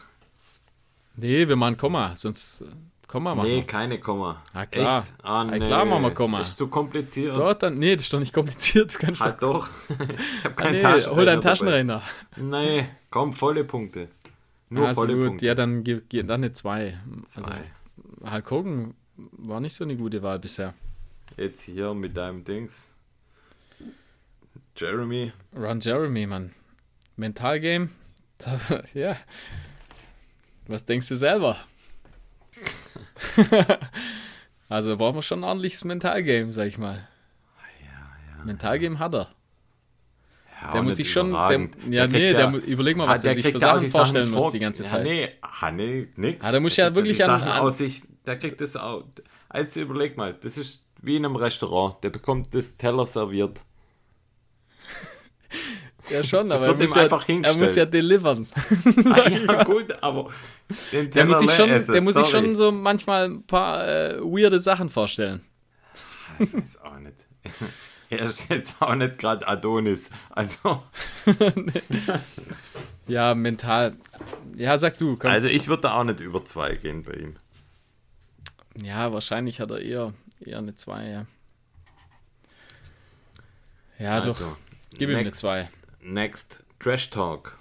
nee, 1.16 1.48
wir 1.48 1.56
machen 1.56 1.76
Komma, 1.78 2.14
sonst 2.14 2.60
äh, 2.60 2.66
Komma 3.08 3.34
machen 3.34 3.48
Nee, 3.48 3.56
wir. 3.56 3.66
keine 3.66 3.98
Komma. 3.98 4.42
Ah, 4.52 4.66
klar. 4.66 4.98
Echt? 4.98 5.14
Ah, 5.22 5.40
Ah, 5.40 5.44
nee. 5.44 5.60
klar 5.60 5.84
machen 5.86 6.02
wir 6.02 6.10
Komma. 6.10 6.40
Ist 6.42 6.58
zu 6.58 6.68
kompliziert. 6.68 7.36
Doch, 7.36 7.54
dann, 7.54 7.78
nee, 7.78 7.94
das 7.96 8.02
ist 8.04 8.12
doch 8.12 8.18
nicht 8.20 8.34
kompliziert. 8.34 8.92
Du 8.94 8.98
kannst 8.98 9.20
Halt 9.22 9.42
doch, 9.42 9.66
doch. 9.88 9.96
ich 10.38 10.44
hab 10.44 10.52
ah, 10.52 10.62
keinen 10.62 10.72
nee, 10.72 10.80
Taschenrechner 10.82 11.16
hol 11.16 11.24
deinen 11.24 11.40
dabei. 11.40 11.50
Taschenrechner. 11.50 12.02
Nee, 12.36 12.88
komm, 13.10 13.32
volle 13.32 13.64
Punkte. 13.64 14.08
Nur 14.68 14.88
Also 14.88 15.02
volle 15.02 15.14
gut, 15.14 15.26
Punkte. 15.26 15.46
ja, 15.46 15.54
dann, 15.54 15.84
dann 15.84 16.30
eine 16.30 16.52
2. 16.52 16.98
Zwei. 17.24 17.42
Also, 17.42 18.32
Hulk 18.32 18.50
Hogan 18.50 18.94
war 19.16 19.60
nicht 19.60 19.74
so 19.74 19.84
eine 19.84 19.96
gute 19.96 20.22
Wahl 20.22 20.38
bisher. 20.38 20.74
Jetzt 21.36 21.62
hier 21.62 21.94
mit 21.94 22.16
deinem 22.16 22.44
Dings. 22.44 22.92
Jeremy. 24.76 25.32
Ron 25.54 25.80
Jeremy, 25.80 26.26
Mann. 26.26 26.52
Mentalgame? 27.16 27.88
Da, 28.38 28.60
ja. 28.92 29.16
Was 30.66 30.84
denkst 30.84 31.08
du 31.08 31.16
selber? 31.16 31.56
also 34.68 34.96
brauchen 34.98 35.16
wir 35.16 35.22
schon 35.22 35.40
ein 35.40 35.44
ordentliches 35.44 35.84
Mentalgame, 35.84 36.52
sag 36.52 36.66
ich 36.66 36.76
mal. 36.76 37.08
Mentalgame 38.44 38.98
hat 38.98 39.14
er. 39.14 39.34
Ja, 40.66 40.72
Der 40.72 40.82
muss 40.82 40.96
sich 40.96 41.10
schon. 41.12 41.30
Der, 41.32 41.38
ja, 41.40 41.48
Der 41.48 42.08
nee, 42.08 42.32
der, 42.32 42.40
ja- 42.40 42.50
mu- 42.50 42.58
überleg 42.58 42.96
mal, 42.96 43.04
Ah, 43.04 43.10
was 43.10 43.20
der, 43.22 43.34
der 43.34 43.42
sich 43.42 43.52
für 43.52 43.58
ja 43.58 43.74
Sachen 43.74 43.90
vorstellen 43.90 44.28
vor- 44.28 44.42
muss 44.44 44.52
die 44.52 44.58
ganze 44.58 44.84
Zeit. 44.86 45.06
Ja, 45.06 45.12
nee, 45.12 45.28
ah, 45.40 45.70
nee, 45.70 46.08
nix. 46.16 46.44
Ah, 46.44 46.52
da 46.52 46.60
muss 46.60 46.76
ja 46.76 46.86
Der 46.86 46.94
wirklich 46.96 47.16
die 47.18 47.22
an- 47.24 47.38
Sachen 47.40 47.48
an- 47.52 47.60
aus 47.60 47.78
sich, 47.78 48.02
der 48.26 48.36
kriegt 48.38 48.60
das 48.60 48.76
auch. 48.76 49.04
Also 49.48 49.80
überleg 49.80 50.16
mal, 50.16 50.34
das 50.34 50.56
ist 50.58 50.84
wie 51.02 51.16
in 51.16 51.24
einem 51.24 51.36
Restaurant. 51.36 52.02
Der 52.02 52.10
bekommt 52.10 52.52
das 52.54 52.76
Teller 52.76 53.06
serviert. 53.06 53.60
Ja, 56.08 56.22
schon, 56.22 56.48
Das 56.48 56.62
aber 56.62 56.74
er 56.74 56.78
wird 56.78 56.88
muss, 56.88 56.96
ihm 56.96 56.98
ja, 56.98 57.02
einfach 57.04 57.22
er 57.22 57.26
hingestellt. 57.34 57.60
muss 57.66 57.74
ja 57.76 57.84
delivern. 57.84 58.46
Ah, 59.12 59.28
ja, 59.28 59.64
gut, 59.64 59.92
aber 60.00 60.30
den 60.92 61.10
Der 61.10 61.10
Teller 61.10 61.26
muss 61.26 61.38
sich 61.40 61.50
schon, 61.50 61.70
essen, 61.70 61.92
der 61.94 62.02
muss 62.02 62.14
sich 62.14 62.26
sorry. 62.26 62.44
schon 62.46 62.56
so 62.56 62.70
manchmal 62.70 63.24
ein 63.24 63.42
paar 63.44 63.86
äh, 63.88 64.20
weirde 64.20 64.60
Sachen 64.60 64.88
vorstellen. 64.88 65.40
Ist 66.62 66.80
auch 66.84 66.98
nicht. 67.00 67.16
Er 68.10 68.20
ist 68.26 68.48
jetzt 68.50 68.74
auch 68.80 68.94
nicht 68.94 69.18
gerade 69.18 69.46
Adonis. 69.48 70.10
Also, 70.30 70.82
Ja, 73.08 73.34
mental. 73.34 73.94
Ja, 74.56 74.78
sag 74.78 74.98
du, 74.98 75.16
komm. 75.16 75.30
also 75.30 75.46
ich 75.48 75.68
würde 75.68 75.92
auch 75.92 76.04
nicht 76.04 76.20
über 76.20 76.44
zwei 76.44 76.74
gehen 76.74 77.02
bei 77.04 77.12
ihm. 77.12 77.36
Ja, 78.82 79.12
wahrscheinlich 79.12 79.60
hat 79.60 79.70
er 79.70 79.80
eher, 79.80 80.12
eher 80.40 80.58
eine 80.58 80.74
2, 80.74 81.04
ja. 81.08 81.26
Ja, 83.98 84.20
doch. 84.20 84.28
Also, 84.28 84.56
Gib 84.90 85.08
ihm 85.08 85.16
eine 85.16 85.24
next, 85.24 85.40
2. 85.40 85.68
Next, 86.02 86.60
Trash 86.80 87.10
Talk. 87.10 87.58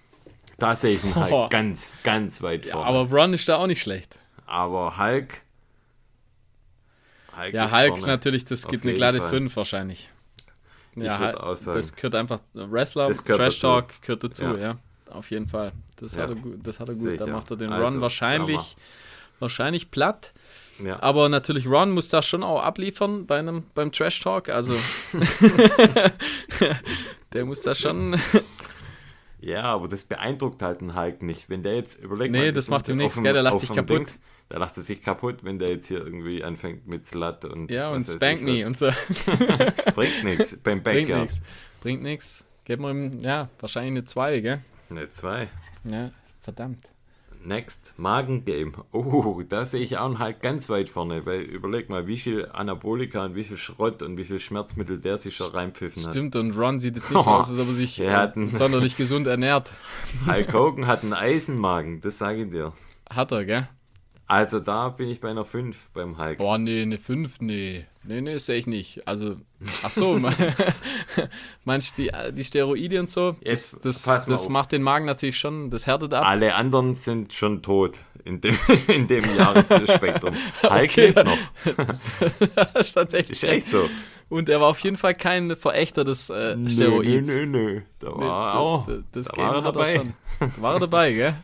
Da 0.58 0.76
sehe 0.76 0.96
ich 0.96 1.04
ihn 1.04 1.16
halt 1.16 1.32
Oh. 1.32 1.48
ganz, 1.50 2.00
ganz 2.04 2.42
weit 2.42 2.66
Ja, 2.66 2.74
vorne. 2.74 2.88
aber 2.88 3.10
Ron 3.10 3.34
ist 3.34 3.48
da 3.48 3.58
auch 3.58 3.68
nicht 3.68 3.82
schlecht. 3.82 4.20
Aber 4.46 4.98
Hulk. 4.98 5.42
Hulk 7.38 7.54
Ja, 7.54 7.72
Hulk 7.72 7.98
vorne. 8.00 8.08
natürlich, 8.08 8.46
das 8.46 8.66
Auf 8.66 8.72
gibt 8.72 8.84
eine 8.84 8.94
glatte 8.94 9.20
Fall. 9.20 9.30
5 9.30 9.56
wahrscheinlich. 9.56 10.10
Ja, 10.96 11.20
würd 11.20 11.34
Hulk- 11.34 11.44
auch 11.44 11.56
sagen. 11.58 11.78
das 11.78 11.96
gehört 11.96 12.16
einfach, 12.16 12.40
Wrestler, 12.54 13.08
Trash 13.12 13.60
dazu. 13.60 13.68
Talk 13.68 14.02
gehört 14.02 14.24
dazu, 14.24 14.44
ja. 14.44 14.58
Ja. 14.58 14.78
Auf 15.12 15.30
jeden 15.32 15.48
Fall. 15.48 15.72
Das 15.98 16.16
Ja. 16.16 16.24
hat 16.24 16.30
er 16.30 16.36
gut. 16.36 16.56
Das 16.64 16.80
hat 16.80 16.90
er 16.90 16.96
gut. 16.96 17.20
Da 17.20 17.28
macht 17.28 17.52
er 17.52 17.58
den 17.58 17.72
Also, 17.72 17.86
Ron 17.86 18.02
wahrscheinlich, 18.02 18.76
wahrscheinlich 19.40 19.92
platt. 19.92 20.34
Ja. 20.84 21.02
Aber 21.02 21.30
natürlich, 21.30 21.68
Ron 21.68 21.92
muss 21.92 22.10
da 22.10 22.22
schon 22.22 22.44
auch 22.44 22.62
abliefern 22.62 23.26
bei 23.26 23.40
einem, 23.40 23.64
beim 23.76 23.94
Trash 23.94 24.20
Talk. 24.20 24.50
Also, 24.50 24.76
der 27.34 27.46
muss 27.46 27.62
da 27.62 27.76
schon. 27.76 28.20
ja, 29.46 29.64
aber 29.64 29.88
das 29.88 30.04
beeindruckt 30.04 30.62
halt 30.62 30.82
einen 30.82 30.96
Hulk 30.96 31.22
nicht. 31.22 31.50
Wenn 31.50 31.64
der 31.64 31.76
jetzt 31.76 32.00
überlegt, 32.02 32.32
Nee, 32.32 32.40
mal, 32.40 32.52
das 32.52 32.70
macht 32.70 32.90
ihm 32.90 32.98
nichts, 32.98 33.22
gell, 33.22 33.34
der 33.34 33.44
lacht 33.44 33.60
sich 33.60 33.70
kaputt. 33.72 33.90
Dings, 33.98 34.20
da 34.50 34.58
lacht 34.58 34.76
er 34.78 34.84
sich 34.84 35.02
kaputt, 35.02 35.44
wenn 35.44 35.60
der 35.60 35.70
jetzt 35.70 35.88
hier 35.88 36.00
irgendwie 36.00 36.44
anfängt 36.44 36.88
mit 36.88 37.06
Slut 37.06 37.46
und 37.46 37.72
Ja, 37.72 37.92
und 37.92 38.04
Spank 38.04 38.42
Me 38.42 38.66
und 38.66 38.78
so. 38.78 38.90
Bringt 39.96 40.24
nichts 40.24 40.58
beim 40.58 40.82
Bringt 40.84 41.08
Backyard. 41.08 41.22
nichts. 41.22 41.42
Bringt 41.82 42.04
nichts. 42.04 42.46
Geben 42.66 42.84
wir 42.84 42.92
ihm, 42.92 43.20
ja, 43.22 43.50
wahrscheinlich 43.60 43.92
eine 43.92 44.06
2, 44.06 44.40
gell? 44.40 44.60
Ne, 44.90 45.08
zwei. 45.10 45.48
Ja, 45.84 46.10
verdammt. 46.42 46.80
Next, 47.46 47.94
Magengame. 47.98 48.72
Oh, 48.92 49.42
da 49.48 49.66
sehe 49.66 49.82
ich 49.82 49.98
auch 49.98 50.18
halt 50.20 50.42
ganz 50.42 50.68
weit 50.70 50.90
vorne, 50.90 51.26
weil 51.26 51.42
überleg 51.42 51.90
mal, 51.90 52.08
wie 52.08 52.18
viel 52.18 52.50
Anabolika 52.52 53.24
und 53.26 53.36
wie 53.36 53.44
viel 53.44 53.58
Schrott 53.58 54.02
und 54.02 54.18
wie 54.18 54.24
viel 54.24 54.40
Schmerzmittel 54.40 55.00
der 55.00 55.18
sich 55.18 55.36
schon 55.36 55.52
reinpfiffen 55.52 56.04
hat. 56.06 56.12
Stimmt, 56.14 56.36
und 56.36 56.58
Ron 56.58 56.80
sieht 56.80 56.96
jetzt 56.96 57.12
nicht 57.12 57.24
so 57.24 57.30
aus, 57.30 57.50
als 57.52 57.60
ob 57.60 57.68
er 57.68 57.74
sich 57.74 58.00
Er 58.00 58.12
äh, 58.12 58.16
hat 58.16 58.36
einen- 58.36 58.50
sonderlich 58.50 58.98
gesund 58.98 59.28
ernährt. 59.28 59.72
Hulk 60.26 60.54
Hogan 60.54 60.88
hat 60.88 61.04
einen 61.04 61.14
Eisenmagen, 61.14 62.02
das 62.02 62.18
sage 62.18 62.44
ich 62.46 62.50
dir. 62.50 62.74
Hat 63.10 63.32
er, 63.32 63.46
gell? 63.46 63.68
Also 64.28 64.60
da 64.60 64.90
bin 64.90 65.08
ich 65.10 65.22
bei 65.22 65.30
einer 65.30 65.46
5 65.46 65.92
beim 65.94 66.18
Hulk. 66.18 66.40
Boah, 66.40 66.58
nee, 66.58 66.82
eine 66.82 66.98
5, 66.98 67.42
nee. 67.42 67.86
Nee, 68.08 68.22
nee, 68.22 68.38
sehe 68.38 68.58
ich 68.58 68.68
nicht. 68.68 69.08
Also, 69.08 69.36
ach 69.84 69.90
so, 69.90 70.20
me- 70.20 70.32
meinst 71.66 71.98
die, 71.98 72.12
die 72.34 72.44
Steroide 72.44 73.00
und 73.00 73.10
so? 73.10 73.36
Das, 73.44 73.78
das, 73.82 74.04
das 74.04 74.30
auf. 74.30 74.50
macht 74.50 74.72
den 74.72 74.82
Magen 74.84 75.06
natürlich 75.06 75.38
schon, 75.40 75.70
das 75.70 75.86
härtet 75.88 76.14
ab. 76.14 76.24
Alle 76.26 76.54
anderen 76.56 76.94
sind 76.96 77.34
schon 77.34 77.62
tot 77.62 78.00
in 78.24 78.42
dem, 78.42 78.58
in 78.88 79.08
dem 79.08 79.24
Jahresspektrum. 79.38 80.36
Hulk 80.64 80.72
Okay, 80.84 81.08
lebt 81.08 81.26
noch. 81.26 81.38
das 82.74 82.88
ist 82.88 82.94
tatsächlich 82.94 83.32
Ist 83.32 83.44
echt 83.44 83.72
so. 83.72 83.90
Und 84.30 84.50
er 84.50 84.60
war 84.62 84.68
auf 84.70 84.80
jeden 84.80 84.98
Fall 84.98 85.14
kein 85.16 85.56
Verächter 85.56 86.04
des 86.04 86.30
äh, 86.30 86.58
Steroids. 86.70 87.28
nö, 87.28 87.46
nö, 87.46 87.74
nö. 87.74 87.82
Da 88.00 88.08
war 88.08 88.16
er 88.22 88.28
da- 88.54 88.54
auch. 88.58 88.88
da- 88.88 88.98
Das 89.12 89.26
da 89.28 89.34
Game 89.34 89.46
war 89.48 89.56
er 89.56 89.62
dabei. 89.62 89.96
schon. 89.96 90.14
Da 90.40 90.52
war 90.62 90.74
er 90.76 90.80
dabei, 90.80 91.14
gell? 91.14 91.36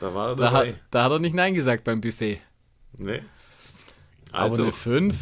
Da 0.00 0.14
war 0.14 0.28
er 0.30 0.36
Da 0.36 0.44
dabei. 0.50 0.74
da 0.90 1.04
hat 1.04 1.12
er 1.12 1.18
nicht 1.18 1.34
Nein 1.34 1.54
gesagt 1.54 1.84
beim 1.84 2.00
Buffet. 2.00 2.40
Nee. 2.96 3.22
Aber 4.30 4.42
Also, 4.44 4.62
eine 4.64 4.72
5? 4.72 5.16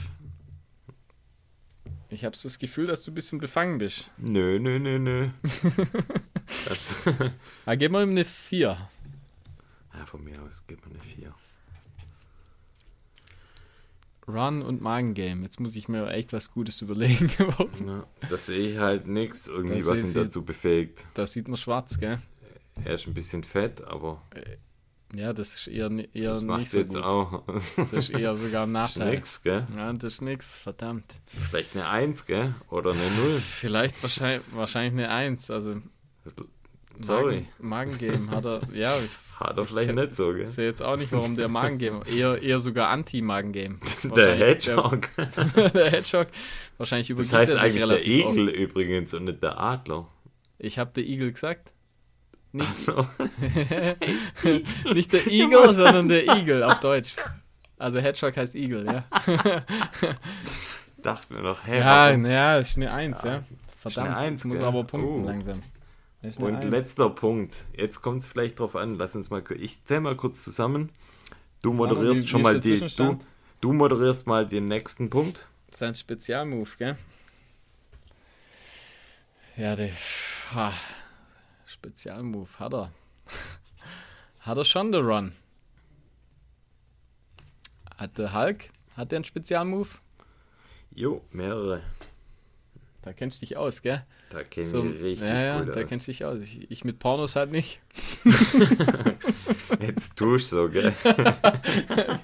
Ich 2.16 2.24
habe 2.24 2.34
so 2.34 2.48
das 2.48 2.58
Gefühl, 2.58 2.86
dass 2.86 3.02
du 3.04 3.10
ein 3.10 3.14
bisschen 3.14 3.38
befangen 3.40 3.76
bist. 3.76 4.10
nö, 4.16 4.58
nö, 4.58 4.78
nö, 4.78 4.98
nö. 4.98 5.28
das, 6.66 6.94
Ah, 7.66 7.74
gib 7.74 7.92
mal 7.92 8.02
ihm 8.04 8.10
eine 8.12 8.24
4. 8.24 8.88
ja, 9.94 10.06
von 10.06 10.24
mir 10.24 10.40
aus 10.42 10.66
gibt 10.66 10.86
man 10.86 10.94
eine 10.94 11.02
4. 11.04 11.34
Run 14.28 14.62
und 14.62 14.80
Magengame. 14.80 15.42
Jetzt 15.42 15.60
muss 15.60 15.76
ich 15.76 15.88
mir 15.88 16.08
echt 16.10 16.32
was 16.32 16.50
Gutes 16.50 16.80
überlegen. 16.80 17.30
Ja, 17.86 18.06
da 18.28 18.38
sehe 18.38 18.70
ich 18.72 18.78
halt 18.78 19.06
nichts 19.06 19.46
irgendwie, 19.46 19.80
Da 19.80 19.86
was 19.86 20.00
ihn 20.00 20.06
Sie- 20.06 20.14
dazu 20.14 20.44
befähigt. 20.44 21.04
da 21.14 21.26
sieht 21.26 21.46
man 21.48 21.56
schwarz, 21.56 22.00
gell? 22.00 22.18
Er 22.84 22.94
ist 22.94 23.06
ein 23.06 23.14
bisschen 23.14 23.44
fett, 23.44 23.82
aber 23.84 24.22
Ja, 25.14 25.32
das 25.32 25.54
ist 25.54 25.68
eher, 25.68 25.90
eher 26.14 26.30
das 26.32 26.42
nicht 26.42 26.70
so 26.70 26.78
jetzt 26.78 26.94
gut. 26.94 27.02
auch 27.04 27.42
Das 27.76 27.92
ist 27.92 28.10
eher 28.10 28.34
sogar 28.34 28.64
ein 28.66 28.72
Nachteil. 28.72 29.12
nix, 29.12 29.42
gell? 29.42 29.64
Ja, 29.76 29.92
das 29.92 30.14
ist 30.14 30.20
nix, 30.22 30.56
verdammt. 30.58 31.04
Vielleicht 31.26 31.76
eine 31.76 31.88
1, 31.88 32.26
gell? 32.26 32.54
Oder 32.70 32.90
eine 32.92 33.08
0. 33.10 33.30
Vielleicht 33.38 34.02
wahrscheinlich, 34.02 34.42
wahrscheinlich 34.52 34.92
eine 34.94 35.10
1. 35.10 35.50
Also 35.50 35.76
Sorry. 37.00 37.46
Magen, 37.58 37.90
Magengame 37.92 38.30
hat 38.30 38.44
er, 38.46 38.60
ja, 38.72 38.98
ich 38.98 39.10
Hat 39.38 39.56
er 39.58 39.64
vielleicht 39.66 39.94
nicht 39.94 40.16
so, 40.16 40.32
gell? 40.32 40.46
sehe 40.46 40.64
jetzt 40.66 40.82
auch 40.82 40.96
nicht, 40.96 41.12
warum 41.12 41.36
der 41.36 41.48
Magengame, 41.48 42.00
eher, 42.08 42.42
eher 42.42 42.58
sogar 42.58 42.88
Anti-Magengame. 42.88 43.78
Der 44.16 44.34
Hedgehog. 44.34 45.08
Der, 45.16 45.70
der 45.70 45.90
Hedgehog. 45.90 46.28
Wahrscheinlich 46.78 47.08
Das 47.08 47.12
übergibt 47.14 47.34
heißt 47.34 47.50
er 47.52 47.56
sich 47.70 47.84
eigentlich 47.84 48.04
der 48.04 48.06
Igel 48.06 48.48
übrigens 48.48 49.12
und 49.14 49.24
nicht 49.26 49.42
der 49.42 49.60
Adler. 49.60 50.08
Ich 50.58 50.78
habe 50.78 50.90
der 50.94 51.04
Igel 51.04 51.32
gesagt. 51.32 51.70
Nicht, 52.56 52.76
So. 52.76 53.06
nicht 54.94 55.12
der 55.12 55.26
Igel, 55.26 55.74
sondern 55.74 56.08
der 56.08 56.36
Igel 56.36 56.62
auf 56.62 56.80
Deutsch. 56.80 57.16
Also 57.78 57.98
Hedgehog 57.98 58.36
heißt 58.36 58.54
Igel, 58.54 58.86
ja. 58.86 59.04
Dachte 61.02 61.34
mir 61.34 61.42
doch, 61.42 61.66
hä, 61.66 61.78
Ja, 61.78 62.08
warum? 62.08 62.26
ja, 62.26 62.56
ist 62.58 62.76
eine 62.76 62.92
Eins, 62.92 63.22
ja. 63.22 63.42
Verdammt, 63.78 64.08
eine 64.08 64.16
Eins, 64.16 64.40
jetzt 64.40 64.44
muss 64.46 64.58
gell? 64.58 64.66
aber 64.66 64.84
punkten 64.84 65.22
Oh. 65.22 65.26
langsam. 65.26 65.62
Und 66.38 66.56
Eins. 66.56 66.64
letzter 66.70 67.10
Punkt. 67.10 67.54
Jetzt 67.76 68.00
kommt 68.02 68.22
es 68.22 68.26
vielleicht 68.26 68.58
drauf 68.58 68.74
an. 68.74 68.96
Lass 68.96 69.14
uns 69.14 69.30
mal. 69.30 69.44
Ich 69.60 69.84
zähl 69.84 70.00
mal 70.00 70.16
kurz 70.16 70.42
zusammen. 70.42 70.90
Du 71.62 71.72
moderierst 71.72 72.24
wie- 72.24 72.26
schon 72.28 72.40
wie 72.40 72.44
mal 72.44 72.58
die. 72.60 72.80
Du, 72.96 73.20
du 73.60 73.72
moderierst 73.72 74.26
mal 74.26 74.46
den 74.46 74.66
nächsten 74.66 75.08
Punkt. 75.10 75.46
Sein 75.72 75.94
Spezialmove, 75.94 76.76
gell? 76.78 76.96
Ja, 79.56 79.76
der 79.76 79.90
Spezialmove 81.76 82.58
hat 82.58 82.72
er. 82.74 82.92
hat 84.40 84.58
er 84.58 84.64
schon, 84.64 84.92
der 84.92 85.02
Run. 85.02 85.32
Hat 87.96 88.16
der 88.18 88.32
Hulk? 88.32 88.70
Hat 88.96 89.12
der 89.12 89.18
einen 89.18 89.24
Spezialmove? 89.24 89.98
Jo, 90.94 91.22
mehrere. 91.32 91.82
Da 93.02 93.12
kennst 93.12 93.40
du 93.40 93.46
dich 93.46 93.56
aus, 93.56 93.82
gell? 93.82 94.04
Da 94.30 94.42
kennen 94.42 94.66
So, 94.66 94.82
wir 94.84 95.04
richtig 95.04 95.28
ja, 95.28 95.40
ja, 95.40 95.62
gut 95.62 95.76
da 95.76 95.82
aus. 95.82 95.88
kennst 95.88 96.08
du 96.08 96.10
dich 96.12 96.24
aus. 96.24 96.40
Ich, 96.42 96.70
ich 96.70 96.84
mit 96.84 96.98
Pornos 96.98 97.36
halt 97.36 97.52
nicht. 97.52 97.80
Jetzt 99.80 100.16
tust 100.16 100.50
du 100.52 100.56
so, 100.56 100.68
gell? 100.70 100.92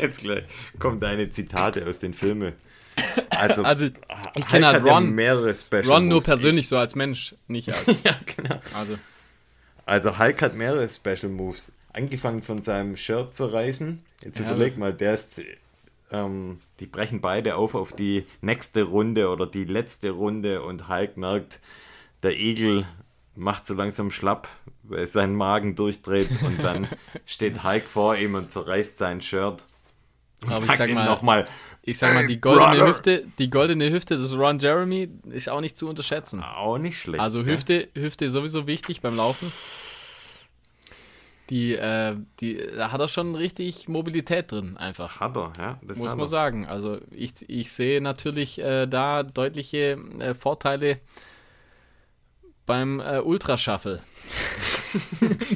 Jetzt 0.00 0.20
gleich 0.20 0.44
kommen 0.78 1.00
deine 1.00 1.30
Zitate 1.30 1.86
aus 1.88 1.98
den 1.98 2.14
Filmen. 2.14 2.52
Also, 3.30 3.62
Also, 3.64 3.86
ich 3.86 3.92
Hulk 4.36 4.48
kenne 4.48 4.66
halt 4.66 4.76
hat 4.80 4.86
ja 4.86 4.92
Ron, 4.94 5.10
mehrere 5.10 5.54
Special 5.54 5.86
Ron 5.86 6.08
nur 6.08 6.22
persönlich 6.22 6.68
so 6.68 6.76
als 6.76 6.94
Mensch, 6.94 7.34
nicht 7.48 7.72
als. 7.72 7.88
Ich, 7.88 8.02
ja, 8.04 8.16
genau. 8.36 8.56
Also, 8.78 8.98
Also 9.86 10.18
Hulk 10.18 10.42
hat 10.42 10.54
mehrere 10.54 10.88
Special 10.88 11.28
Moves. 11.30 11.72
Angefangen 11.92 12.42
von 12.42 12.62
seinem 12.62 12.96
Shirt 12.96 13.34
zu 13.34 13.46
reißen. 13.46 14.02
Jetzt 14.22 14.38
Ja, 14.38 14.46
überleg 14.46 14.78
mal, 14.78 14.92
der 14.92 15.14
ist. 15.14 15.40
Ähm, 16.12 16.58
die 16.80 16.86
brechen 16.86 17.20
beide 17.20 17.54
auf 17.56 17.74
auf 17.76 17.92
die 17.92 18.26
nächste 18.40 18.82
Runde 18.82 19.28
oder 19.28 19.46
die 19.46 19.64
letzte 19.64 20.10
Runde 20.10 20.62
und 20.62 20.88
Hulk 20.88 21.16
merkt, 21.16 21.60
der 22.24 22.36
Igel 22.36 22.84
macht 23.36 23.64
so 23.64 23.74
langsam 23.74 24.10
schlapp, 24.10 24.48
weil 24.82 25.06
sein 25.06 25.34
Magen 25.36 25.76
durchdreht 25.76 26.28
und 26.42 26.62
dann 26.64 26.88
steht 27.26 27.62
Hulk 27.62 27.84
vor 27.84 28.16
ihm 28.16 28.34
und 28.34 28.50
zerreißt 28.50 28.98
sein 28.98 29.20
Shirt. 29.20 29.62
Und 30.42 30.48
Aber 30.50 30.58
ich 30.58 30.64
sagt 30.66 30.78
sag 30.78 30.88
ihm 30.88 30.96
mal- 30.96 31.06
nochmal, 31.06 31.46
ich 31.82 31.98
sag 31.98 32.14
mal, 32.14 32.26
die 32.26 32.40
goldene 32.40 32.66
brother. 32.66 32.86
Hüfte, 32.88 33.24
die 33.38 33.50
goldene 33.50 33.90
Hüfte 33.90 34.16
des 34.16 34.32
Ron 34.32 34.58
Jeremy 34.58 35.08
ist 35.30 35.48
auch 35.48 35.60
nicht 35.60 35.76
zu 35.76 35.88
unterschätzen. 35.88 36.42
auch 36.42 36.78
nicht 36.78 37.00
schlecht. 37.00 37.22
Also? 37.22 37.44
Hüfte, 37.44 37.88
Hüfte 37.94 38.26
ist 38.26 38.32
sowieso 38.32 38.66
wichtig 38.66 39.00
beim 39.00 39.16
Laufen. 39.16 39.50
Die, 41.48 41.74
äh, 41.74 42.16
die, 42.38 42.62
da 42.76 42.92
hat 42.92 43.00
er 43.00 43.08
schon 43.08 43.34
richtig 43.34 43.88
Mobilität 43.88 44.52
drin, 44.52 44.76
einfach. 44.76 45.18
Hat 45.18 45.36
er, 45.36 45.52
ja. 45.58 45.80
Das 45.82 45.98
Muss 45.98 46.14
man 46.14 46.28
sagen. 46.28 46.66
Also 46.66 46.98
ich, 47.10 47.32
ich 47.48 47.72
sehe 47.72 48.00
natürlich 48.00 48.60
äh, 48.60 48.86
da 48.86 49.24
deutliche 49.24 49.98
äh, 50.20 50.34
Vorteile 50.34 51.00
beim 52.66 53.00
äh, 53.00 53.18
Ultrashuffle. 53.20 54.00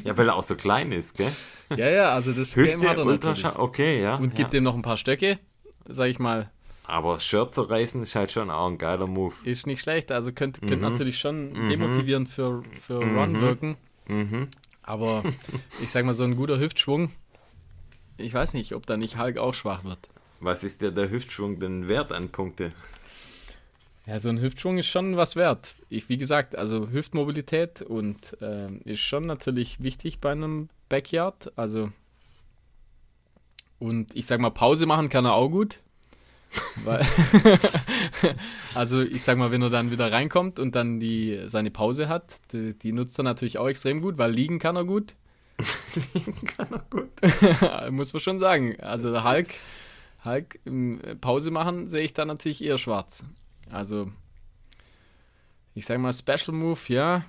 Ja, 0.04 0.16
weil 0.16 0.28
er 0.28 0.36
auch 0.36 0.44
so 0.44 0.54
klein 0.54 0.92
ist, 0.92 1.16
gell? 1.16 1.32
Ja, 1.76 1.88
ja, 1.88 2.10
also 2.10 2.30
das 2.30 2.54
Hüfte, 2.54 2.78
Game 2.78 2.88
hat 2.88 2.98
er. 2.98 3.04
Ultraschall, 3.04 3.54
okay, 3.56 4.00
ja. 4.00 4.14
Und 4.14 4.30
ja. 4.34 4.36
gibt 4.36 4.54
ihm 4.54 4.62
noch 4.62 4.76
ein 4.76 4.82
paar 4.82 4.96
Stöcke, 4.96 5.40
sag 5.86 6.08
ich 6.08 6.18
mal, 6.18 6.50
Aber 6.86 7.18
Shirt 7.20 7.54
zerreißen 7.54 8.02
ist 8.02 8.14
halt 8.14 8.30
schon 8.30 8.50
auch 8.50 8.68
ein 8.68 8.78
geiler 8.78 9.06
Move. 9.06 9.34
ist 9.44 9.66
nicht 9.66 9.80
schlecht. 9.80 10.12
Also 10.12 10.32
könnte 10.32 10.62
Mhm. 10.64 10.68
könnt 10.68 10.82
natürlich 10.82 11.18
schon 11.18 11.68
demotivierend 11.68 12.28
für, 12.28 12.62
für 12.82 12.98
Ron 12.98 13.40
wirken. 13.40 13.76
Mhm. 14.06 14.48
Aber 14.82 15.22
ich 15.82 15.90
sag 15.90 16.04
mal, 16.04 16.12
so 16.14 16.24
ein 16.24 16.36
guter 16.36 16.58
Hüftschwung, 16.58 17.10
ich 18.18 18.34
weiß 18.34 18.52
nicht, 18.54 18.74
ob 18.74 18.86
da 18.86 18.96
nicht 18.96 19.18
Hulk 19.18 19.38
auch 19.38 19.54
schwach 19.54 19.82
wird. 19.84 19.98
Was 20.40 20.62
ist 20.62 20.82
dir 20.82 20.90
der 20.90 21.10
Hüftschwung 21.10 21.58
denn 21.58 21.88
wert 21.88 22.12
an 22.12 22.28
Punkte? 22.28 22.72
Ja, 24.06 24.20
so 24.20 24.28
ein 24.28 24.38
Hüftschwung 24.40 24.76
ist 24.76 24.88
schon 24.88 25.16
was 25.16 25.34
wert. 25.36 25.76
Ich, 25.88 26.10
wie 26.10 26.18
gesagt, 26.18 26.54
also 26.56 26.90
Hüftmobilität 26.90 27.80
und 27.80 28.36
ähm, 28.42 28.82
ist 28.84 29.00
schon 29.00 29.24
natürlich 29.26 29.82
wichtig 29.82 30.20
bei 30.20 30.32
einem 30.32 30.68
Backyard. 30.90 31.52
Also 31.56 31.90
und 33.78 34.14
ich 34.14 34.26
sag 34.26 34.40
mal, 34.40 34.50
Pause 34.50 34.86
machen 34.86 35.08
kann 35.08 35.24
er 35.24 35.34
auch 35.34 35.48
gut. 35.48 35.80
Also 38.74 39.02
ich 39.02 39.22
sag 39.22 39.38
mal, 39.38 39.52
wenn 39.52 39.62
er 39.62 39.70
dann 39.70 39.92
wieder 39.92 40.10
reinkommt 40.10 40.58
und 40.58 40.74
dann 40.74 40.98
die 40.98 41.42
seine 41.46 41.70
Pause 41.70 42.08
hat, 42.08 42.40
die, 42.52 42.76
die 42.76 42.92
nutzt 42.92 43.18
er 43.18 43.22
natürlich 43.22 43.58
auch 43.58 43.68
extrem 43.68 44.00
gut, 44.00 44.18
weil 44.18 44.32
liegen 44.32 44.58
kann 44.58 44.76
er 44.76 44.84
gut. 44.84 45.14
Kann 46.56 46.66
er 46.72 46.84
gut. 46.90 47.92
Muss 47.92 48.12
man 48.12 48.20
schon 48.20 48.40
sagen. 48.40 48.80
Also 48.80 49.12
der 49.12 49.22
Hulk, 49.22 49.54
Hulk 50.24 50.58
ähm, 50.66 51.00
Pause 51.20 51.52
machen 51.52 51.86
sehe 51.86 52.02
ich 52.02 52.12
da 52.12 52.24
natürlich 52.24 52.62
eher 52.64 52.78
schwarz. 52.78 53.24
Also 53.70 54.10
ich 55.74 55.86
sage 55.86 56.00
mal 56.00 56.12
Special 56.12 56.52
Move, 56.52 56.80
ja. 56.88 57.24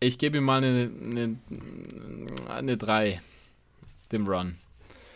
Ich 0.00 0.18
gebe 0.18 0.38
ihm 0.38 0.44
mal 0.44 0.62
eine, 0.62 0.90
eine, 1.00 1.38
eine 2.48 2.76
3 2.76 3.20
dem 4.10 4.26
Run. 4.26 4.56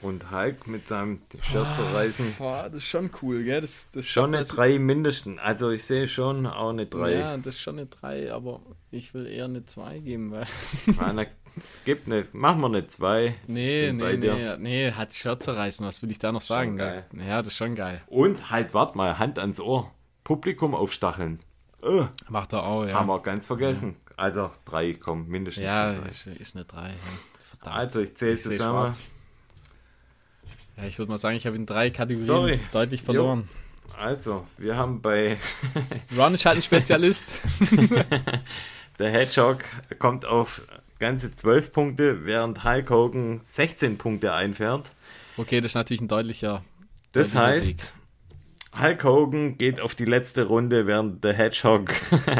Und 0.02 0.30
Hulk 0.30 0.66
mit 0.66 0.88
seinem 0.88 1.20
Shirt 1.42 1.74
zerreißen. 1.76 2.34
Boah, 2.38 2.64
das 2.64 2.76
ist 2.76 2.86
schon 2.88 3.10
cool, 3.20 3.42
gell? 3.44 3.60
Das, 3.60 3.90
das 3.92 4.06
Schon 4.06 4.26
eine 4.26 4.38
schafft 4.38 4.50
das- 4.50 4.56
3 4.56 4.78
mindestens. 4.78 5.38
Also 5.40 5.70
ich 5.70 5.84
sehe 5.84 6.08
schon 6.08 6.46
auch 6.46 6.70
eine 6.70 6.86
3. 6.86 7.12
Ja, 7.14 7.36
das 7.36 7.56
ist 7.56 7.60
schon 7.60 7.78
eine 7.78 7.86
3, 7.86 8.32
aber 8.32 8.60
ich 8.90 9.12
will 9.12 9.26
eher 9.26 9.44
eine 9.44 9.66
2 9.66 9.98
geben, 9.98 10.30
weil. 10.30 10.46
Einer 10.98 11.26
gibt 11.84 12.06
eine, 12.06 12.24
machen 12.32 12.60
wir 12.62 12.68
eine 12.68 12.86
2. 12.86 13.34
Nee, 13.46 13.92
nee, 13.92 14.16
nee, 14.16 14.56
nee, 14.58 14.92
hat 14.92 15.12
Shirt 15.12 15.42
zerreißen, 15.42 15.86
was 15.86 16.00
will 16.02 16.10
ich 16.10 16.18
da 16.18 16.32
noch 16.32 16.40
sagen? 16.40 16.78
geil. 16.78 17.04
Ja, 17.12 17.38
das 17.42 17.48
ist 17.48 17.56
schon 17.58 17.74
geil. 17.74 18.00
Und 18.06 18.50
halt, 18.50 18.72
wart 18.72 18.96
mal, 18.96 19.18
Hand 19.18 19.38
ans 19.38 19.60
Ohr. 19.60 19.90
Publikum 20.24 20.74
aufstacheln. 20.74 21.40
Äh, 21.82 22.06
Macht 22.28 22.52
er 22.54 22.62
auch, 22.64 22.86
ja. 22.86 22.94
Haben 22.94 23.08
wir 23.08 23.20
ganz 23.20 23.46
vergessen. 23.46 23.96
Also 24.16 24.50
drei, 24.64 24.94
komm, 24.94 25.26
mindestens 25.28 25.64
Ja, 25.64 25.92
drei. 25.92 26.08
ist, 26.08 26.26
ist 26.26 26.54
eine 26.56 26.64
3. 26.64 26.88
Ja. 26.88 26.94
Verdammt. 27.58 27.76
Also 27.76 28.00
ich 28.00 28.14
zähle 28.16 28.36
zusammen. 28.38 28.92
schwarz. 28.94 29.00
Ja, 30.80 30.86
ich 30.86 30.98
würde 30.98 31.10
mal 31.10 31.18
sagen, 31.18 31.36
ich 31.36 31.46
habe 31.46 31.56
in 31.56 31.66
drei 31.66 31.90
Kategorien 31.90 32.26
Sorry. 32.26 32.60
deutlich 32.72 33.02
verloren. 33.02 33.48
Also, 33.98 34.46
wir 34.56 34.76
haben 34.76 35.02
bei 35.02 35.36
Ron 36.16 36.34
ist 36.34 36.46
halt 36.46 36.56
ein 36.56 36.62
Spezialist. 36.62 37.42
der 38.98 39.10
Hedgehog 39.10 39.58
kommt 39.98 40.24
auf 40.24 40.62
ganze 40.98 41.32
12 41.32 41.72
Punkte, 41.72 42.24
während 42.24 42.64
Hulk 42.64 42.88
Hogan 42.88 43.40
16 43.42 43.98
Punkte 43.98 44.32
einfährt. 44.32 44.90
okay, 45.36 45.60
das 45.60 45.72
ist 45.72 45.74
natürlich 45.74 46.00
ein 46.00 46.08
deutlicher. 46.08 46.62
Das 47.12 47.34
heißt, 47.34 47.92
Hulk 48.78 49.02
Hogan 49.04 49.58
geht 49.58 49.80
auf 49.80 49.94
die 49.94 50.04
letzte 50.04 50.44
Runde, 50.46 50.86
während 50.86 51.24
der 51.24 51.32
Hedgehog 51.32 51.90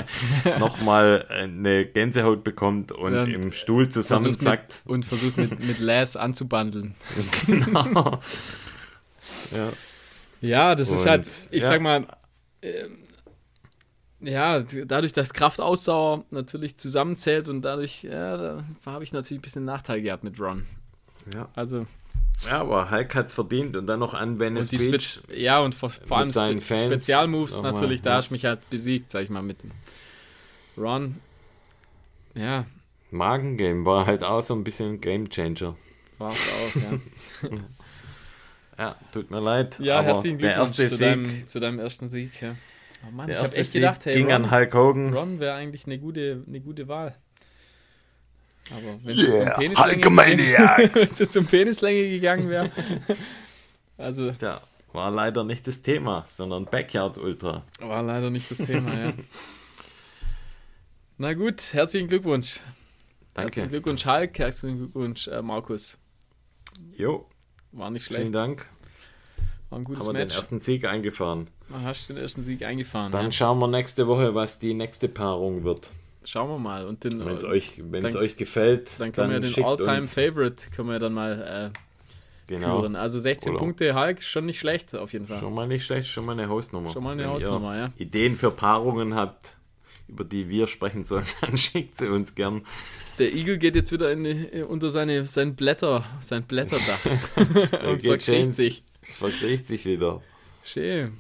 nochmal 0.61 1.27
eine 1.29 1.85
Gänsehaut 1.87 2.45
bekommt 2.45 2.93
und 2.93 3.13
Während 3.13 3.35
im 3.35 3.53
Stuhl 3.53 3.85
Versucht 3.85 4.05
zusammensackt. 4.07 4.83
mit, 4.85 4.93
und 4.95 5.05
versucht 5.05 5.37
mit, 5.37 5.59
mit 5.67 5.79
Laz 5.81 6.17
anzubandeln. 6.17 6.95
Genau. 7.47 8.21
ja. 9.51 9.73
Ja, 10.41 10.75
das 10.75 10.91
ist 10.91 11.03
Und, 11.03 11.09
halt, 11.11 11.27
ich 11.51 11.63
ja. 11.63 11.69
sag 11.69 11.83
mal, 11.83 12.07
ähm, 12.63 12.99
ja, 14.21 14.61
dadurch, 14.61 15.13
dass 15.13 15.33
Kraftausdauer 15.33 16.25
natürlich 16.31 16.77
zusammenzählt 16.79 17.49
und 17.49 17.63
dadurch, 17.63 18.05
ja, 18.05 18.37
da 18.37 18.65
habe 18.87 19.03
ich 19.05 19.13
natürlich 19.13 19.41
ein 19.41 19.43
bisschen 19.43 19.65
Nachteil 19.65 20.01
gehabt 20.03 20.25
mit 20.25 20.39
Ron. 20.41 20.65
Ja. 21.35 21.49
Also, 21.55 21.87
ja, 22.47 22.61
aber 22.61 22.91
Hulk 22.91 23.15
hat 23.15 23.27
es 23.27 23.35
verdient 23.35 23.77
und 23.77 23.87
dann 23.87 24.01
noch 24.01 24.15
an 24.15 24.39
Venice 24.39 24.71
und 24.73 24.79
Beach. 24.79 24.89
Switch, 24.89 25.21
ja, 25.37 25.61
und 25.61 25.75
vor, 25.75 25.91
vor 25.91 26.19
allem 26.19 26.31
seinen 26.31 26.61
Spe 26.61 26.75
Fans 26.75 26.87
Spezialmoves 26.87 27.55
nochmal, 27.55 27.73
natürlich, 27.73 28.03
da 28.03 28.11
ja. 28.11 28.17
hast 28.17 28.31
du 28.31 28.35
mich 28.35 28.45
halt 28.45 28.69
besiegt, 28.71 29.11
sag 29.11 29.25
ich 29.25 29.31
mal, 29.31 29.43
mit 29.43 29.63
dem 29.63 29.71
Ron. 30.77 31.17
Ja, 32.35 32.65
Magengame 33.11 33.85
war 33.85 34.07
halt 34.07 34.23
auch 34.23 34.43
so 34.43 34.55
ein 34.55 34.65
bisschen 34.65 34.95
ein 34.95 35.01
Game 35.01 35.29
Changer. 35.29 35.77
war 36.19 36.33
es 36.33 36.49
auch, 36.49 36.81
ja. 37.51 37.59
Ja, 38.79 38.97
tut 39.13 39.31
mir 39.31 39.41
leid. 39.41 39.79
Ja, 39.81 40.01
herzlichen 40.01 40.39
Glückwunsch 40.39 40.71
zu 40.71 40.89
Sieg, 40.89 40.99
deinem, 41.01 41.47
zu 41.47 41.61
deinem 41.61 41.79
ersten 41.79 42.09
Sieg, 42.09 42.41
ja. 42.41 42.55
Oh 43.07 43.11
Mann, 43.11 43.27
der 43.27 43.37
ich 43.37 43.43
habe 43.43 43.57
echt 43.57 43.73
Sieg 43.73 43.83
gedacht, 43.83 44.07
hey, 44.07 44.15
ging 44.15 44.33
Ron, 44.33 44.45
an 44.45 44.51
Hulk 44.51 44.75
Hogan. 44.75 45.13
Ron 45.13 45.41
wäre 45.41 45.55
eigentlich 45.55 45.87
eine 45.87 45.99
gute, 45.99 46.45
eine 46.47 46.61
gute 46.61 46.89
Wahl. 46.89 47.15
Aber 48.71 48.99
wenn 49.05 49.19
es 49.19 49.27
jetzt 49.27 49.41
um 50.07 50.17
Penislänge, 50.17 51.39
um 51.39 51.47
Penislänge 51.47 52.09
gegangen 52.11 52.49
wäre. 52.51 52.71
also 53.99 54.33
Ja, 54.41 54.61
war 54.93 55.11
leider 55.11 55.45
nicht 55.45 55.67
das 55.67 55.83
Thema, 55.83 56.25
sondern 56.29 56.65
Backyard 56.67 57.19
Ultra. 57.19 57.65
war 57.81 58.03
leider 58.03 58.31
nicht 58.31 58.51
das 58.51 58.59
Thema, 58.59 58.95
ja. 58.99 59.13
Na 61.19 61.35
gut, 61.35 61.61
herzlichen 61.73 62.09
Glückwunsch. 62.09 62.61
Herzlichen 63.35 63.35
Danke. 63.35 63.69
Glückwunsch, 63.69 64.07
Hulk. 64.07 64.39
Herzlichen 64.39 64.79
Glückwunsch, 64.79 65.29
äh, 65.29 65.43
Markus. 65.43 65.99
Jo, 66.97 67.27
War 67.73 67.91
nicht 67.91 68.07
vielen 68.07 68.21
schlecht. 68.23 68.35
Dank. 68.35 68.69
War 69.69 69.79
ein 69.79 69.85
gutes 69.85 70.01
Haben 70.07 70.15
wir 70.15 70.21
den 70.21 70.27
Match. 70.29 70.37
ersten 70.37 70.59
Sieg 70.59 70.85
eingefahren. 70.85 71.49
Dann 71.69 71.85
hast 71.85 72.09
du 72.09 72.15
den 72.15 72.23
ersten 72.23 72.45
Sieg 72.45 72.63
eingefahren. 72.65 73.13
Dann 73.13 73.27
ja. 73.27 73.33
schauen 73.33 73.59
wir 73.61 73.69
nächste 73.69 74.07
Woche, 74.09 74.35
was 74.35 74.59
die 74.59 74.75
nächste 74.75 75.09
Paarung 75.09 75.63
wird. 75.63 75.91
Schauen 76.25 76.51
wir 76.51 76.59
mal. 76.59 76.87
Und 76.87 77.05
den, 77.05 77.25
Wenn 77.25 77.35
es 77.37 77.45
äh, 77.45 77.47
euch, 77.47 77.83
wenn's 77.83 78.13
dann- 78.15 78.23
euch 78.23 78.37
gefällt, 78.37 78.99
dann 79.01 79.13
können 79.13 79.31
wir 79.33 79.41
den 79.41 79.51
schickt 79.51 79.67
All-Time 79.67 79.97
uns- 79.99 80.13
Favorite 80.15 80.71
können 80.71 80.89
wir 80.91 80.99
dann 80.99 81.15
mal 81.15 81.71
äh, 81.73 81.79
Genau. 82.47 82.81
führen. 82.81 82.97
Also 82.97 83.19
16 83.21 83.53
Oder- 83.53 83.59
Punkte 83.61 83.95
Hulk, 83.95 84.23
schon 84.23 84.45
nicht 84.47 84.59
schlecht 84.59 84.95
auf 84.95 85.13
jeden 85.13 85.27
Fall. 85.29 85.39
Schon 85.41 85.55
mal 85.55 85.69
nicht 85.69 85.85
schlecht, 85.85 86.09
schon 86.09 86.27
mal 86.27 86.33
eine 86.33 86.49
Hausnummer. 86.49 86.91
Schon 86.91 87.05
mal 87.05 87.13
eine 87.13 87.23
Wenn 87.23 87.29
ihr 87.31 87.35
Hausnummer, 87.35 87.77
ja. 87.77 87.93
Ideen 87.97 88.37
für 88.37 88.51
Paarungen 88.51 89.15
habt, 89.15 89.57
über 90.09 90.25
die 90.25 90.49
wir 90.49 90.67
sprechen 90.67 91.05
sollen, 91.05 91.25
dann 91.41 91.57
schickt 91.57 91.97
sie 91.97 92.09
uns 92.09 92.35
gern. 92.35 92.67
Der 93.19 93.33
Igel 93.33 93.57
geht 93.59 93.77
jetzt 93.77 93.93
wieder 93.93 94.11
in, 94.13 94.25
die- 94.25 94.63
unter 94.69 94.91
seine, 94.91 95.27
sein 95.27 95.55
Blätter, 95.55 96.05
sein 96.21 96.43
Blätterdach 96.43 96.99
und 97.87 98.03
verkriecht 98.03 98.55
sich. 98.55 98.83
Verkriegt 99.03 99.67
sich 99.67 99.85
wieder. 99.87 100.21
Schön. 100.65 101.13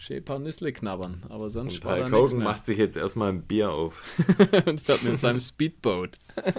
Schön 0.00 0.18
ein 0.18 0.24
paar 0.24 0.38
Nüssle 0.38 0.72
knabbern, 0.72 1.24
aber 1.28 1.50
sonst 1.50 1.74
Und 1.76 1.84
war 1.84 1.98
da 1.98 2.08
mehr. 2.08 2.34
macht 2.44 2.64
sich 2.64 2.78
jetzt 2.78 2.96
erstmal 2.96 3.30
ein 3.30 3.42
Bier 3.42 3.72
auf. 3.72 4.04
und 4.66 4.80
fährt 4.80 5.02
mit 5.02 5.18
seinem 5.18 5.40
Speedboat. 5.40 6.18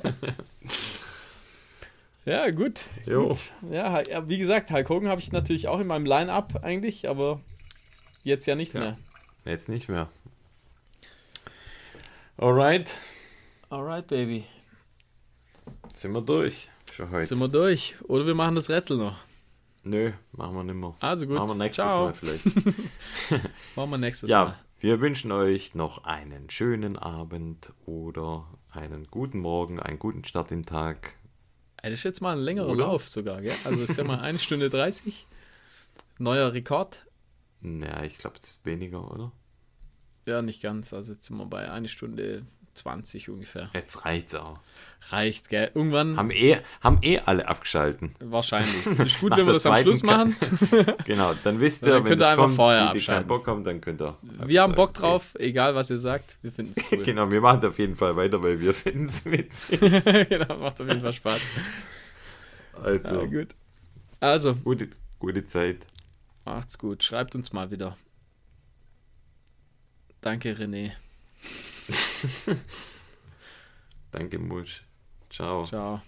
ja, 2.25 2.49
gut. 2.51 2.81
Jo. 3.05 3.37
Ja, 3.71 4.03
wie 4.27 4.37
gesagt, 4.37 4.71
Hulk 4.71 4.89
Hogan 4.89 5.09
habe 5.09 5.21
ich 5.21 5.31
natürlich 5.31 5.69
auch 5.69 5.79
in 5.79 5.87
meinem 5.87 6.05
Line-Up 6.05 6.63
eigentlich, 6.63 7.07
aber 7.07 7.39
jetzt 8.25 8.45
ja 8.45 8.55
nicht 8.55 8.73
Ja. 8.73 8.79
mehr. 8.81 8.97
Jetzt 9.45 9.69
nicht 9.69 9.87
mehr. 9.87 10.09
Alright, 12.37 12.97
Alright, 13.69 14.07
Baby. 14.07 14.43
sind 15.93 16.11
wir 16.11 16.21
durch 16.21 16.69
für 16.85 17.09
heute. 17.09 17.25
Sind 17.25 17.39
wir 17.39 17.47
durch. 17.47 17.95
Oder 18.03 18.25
wir 18.25 18.35
machen 18.35 18.55
das 18.55 18.69
Rätsel 18.69 18.97
noch. 18.97 19.15
Nö, 19.89 20.11
machen 20.33 20.55
wir 20.55 20.63
nicht 20.63 20.75
mehr. 20.75 20.93
Also 20.99 21.25
gut. 21.25 21.35
Machen 21.35 21.49
wir 21.49 21.55
nächstes 21.55 21.83
Ciao. 21.83 22.05
Mal 22.05 22.13
vielleicht. 22.13 22.45
Machen 23.75 23.89
wir 23.89 23.97
nächstes 23.97 24.29
ja, 24.29 24.43
Mal. 24.45 24.59
wir 24.81 25.01
wünschen 25.01 25.31
euch 25.31 25.73
noch 25.73 26.03
einen 26.03 26.51
schönen 26.51 26.95
Abend 26.95 27.73
oder 27.87 28.45
einen 28.69 29.07
guten 29.09 29.39
Morgen, 29.39 29.79
einen 29.79 29.97
guten 29.97 30.23
Start 30.25 30.51
in 30.51 30.59
den 30.59 30.65
Tag. 30.67 31.15
Das 31.81 31.91
ist 31.91 32.03
jetzt 32.03 32.21
mal 32.21 32.37
ein 32.37 32.43
längerer 32.43 32.67
Oder? 32.67 32.85
Lauf 32.85 33.09
sogar, 33.09 33.41
gell? 33.41 33.55
Also 33.63 33.83
ist 33.83 33.97
ja 33.97 34.03
mal 34.03 34.19
eine 34.19 34.37
Stunde 34.37 34.69
30. 34.69 35.25
Neuer 36.19 36.53
Rekord. 36.53 37.07
Naja, 37.61 38.03
ich 38.03 38.19
glaube, 38.19 38.37
das 38.39 38.49
ist 38.51 38.65
weniger, 38.67 39.11
oder? 39.11 39.31
Ja, 40.27 40.43
nicht 40.43 40.61
ganz. 40.61 40.93
Also 40.93 41.13
jetzt 41.13 41.25
sind 41.25 41.37
wir 41.37 41.47
bei 41.47 41.71
eine 41.71 41.87
Stunde 41.87 42.45
20 42.79 43.29
ungefähr. 43.29 43.69
Jetzt 43.73 44.05
reicht's 44.05 44.33
auch. 44.35 44.57
Reicht, 45.11 45.47
gell? 45.49 45.71
Irgendwann 45.73 46.17
Haben 46.17 46.29
eh, 46.31 46.57
haben 46.81 46.99
eh 47.01 47.19
alle 47.19 47.47
abgeschalten. 47.47 48.13
wahrscheinlich. 48.19 48.85
Ist 48.99 49.19
gut, 49.21 49.35
wenn 49.37 49.45
wir 49.45 49.53
das 49.53 49.65
am 49.65 49.77
Schluss 49.77 50.03
machen. 50.03 50.35
Genau, 51.05 51.33
dann 51.43 51.59
wisst 51.59 51.83
ihr, 51.85 51.91
dann 51.93 52.03
wenn 52.03 52.09
könnt 52.09 52.21
ihr 52.21 52.27
einfach 52.29 52.43
kommt, 52.43 52.55
vorher 52.55 52.87
die, 52.87 52.91
die 52.93 52.97
abschalten. 52.99 53.21
keinen 53.23 53.27
Bock 53.27 53.47
haben, 53.47 53.63
dann 53.63 53.79
könnt 53.81 54.01
ihr. 54.01 54.17
Wir 54.45 54.61
haben 54.61 54.75
Bock 54.75 54.89
okay. 54.89 54.99
drauf, 54.99 55.35
egal 55.39 55.73
was 55.75 55.89
ihr 55.89 55.97
sagt. 55.97 56.37
Wir 56.41 56.51
finden 56.51 56.73
es 56.75 56.83
cool. 56.91 57.03
Genau, 57.03 57.31
wir 57.31 57.39
machen 57.41 57.59
es 57.59 57.65
auf 57.65 57.79
jeden 57.79 57.95
Fall 57.95 58.15
weiter, 58.17 58.41
weil 58.43 58.59
wir 58.59 58.73
finden 58.73 59.05
es 59.05 59.23
witzig. 59.25 59.79
genau, 59.79 60.57
macht 60.57 60.81
auf 60.81 60.87
jeden 60.87 61.01
Fall 61.01 61.13
Spaß. 61.13 61.41
Also, 62.83 63.21
Ja, 63.21 63.25
gut. 63.25 63.55
Also, 64.19 64.53
gute, 64.55 64.89
gute 65.19 65.43
Zeit. 65.43 65.85
macht's 66.45 66.77
gut. 66.77 67.03
Schreibt 67.03 67.35
uns 67.35 67.53
mal 67.53 67.71
wieder. 67.71 67.97
Danke, 70.21 70.51
René. 70.53 70.91
Danke, 74.11 74.39
Musch. 74.39 74.83
Ciao. 75.29 75.65
Ciao. 75.65 76.01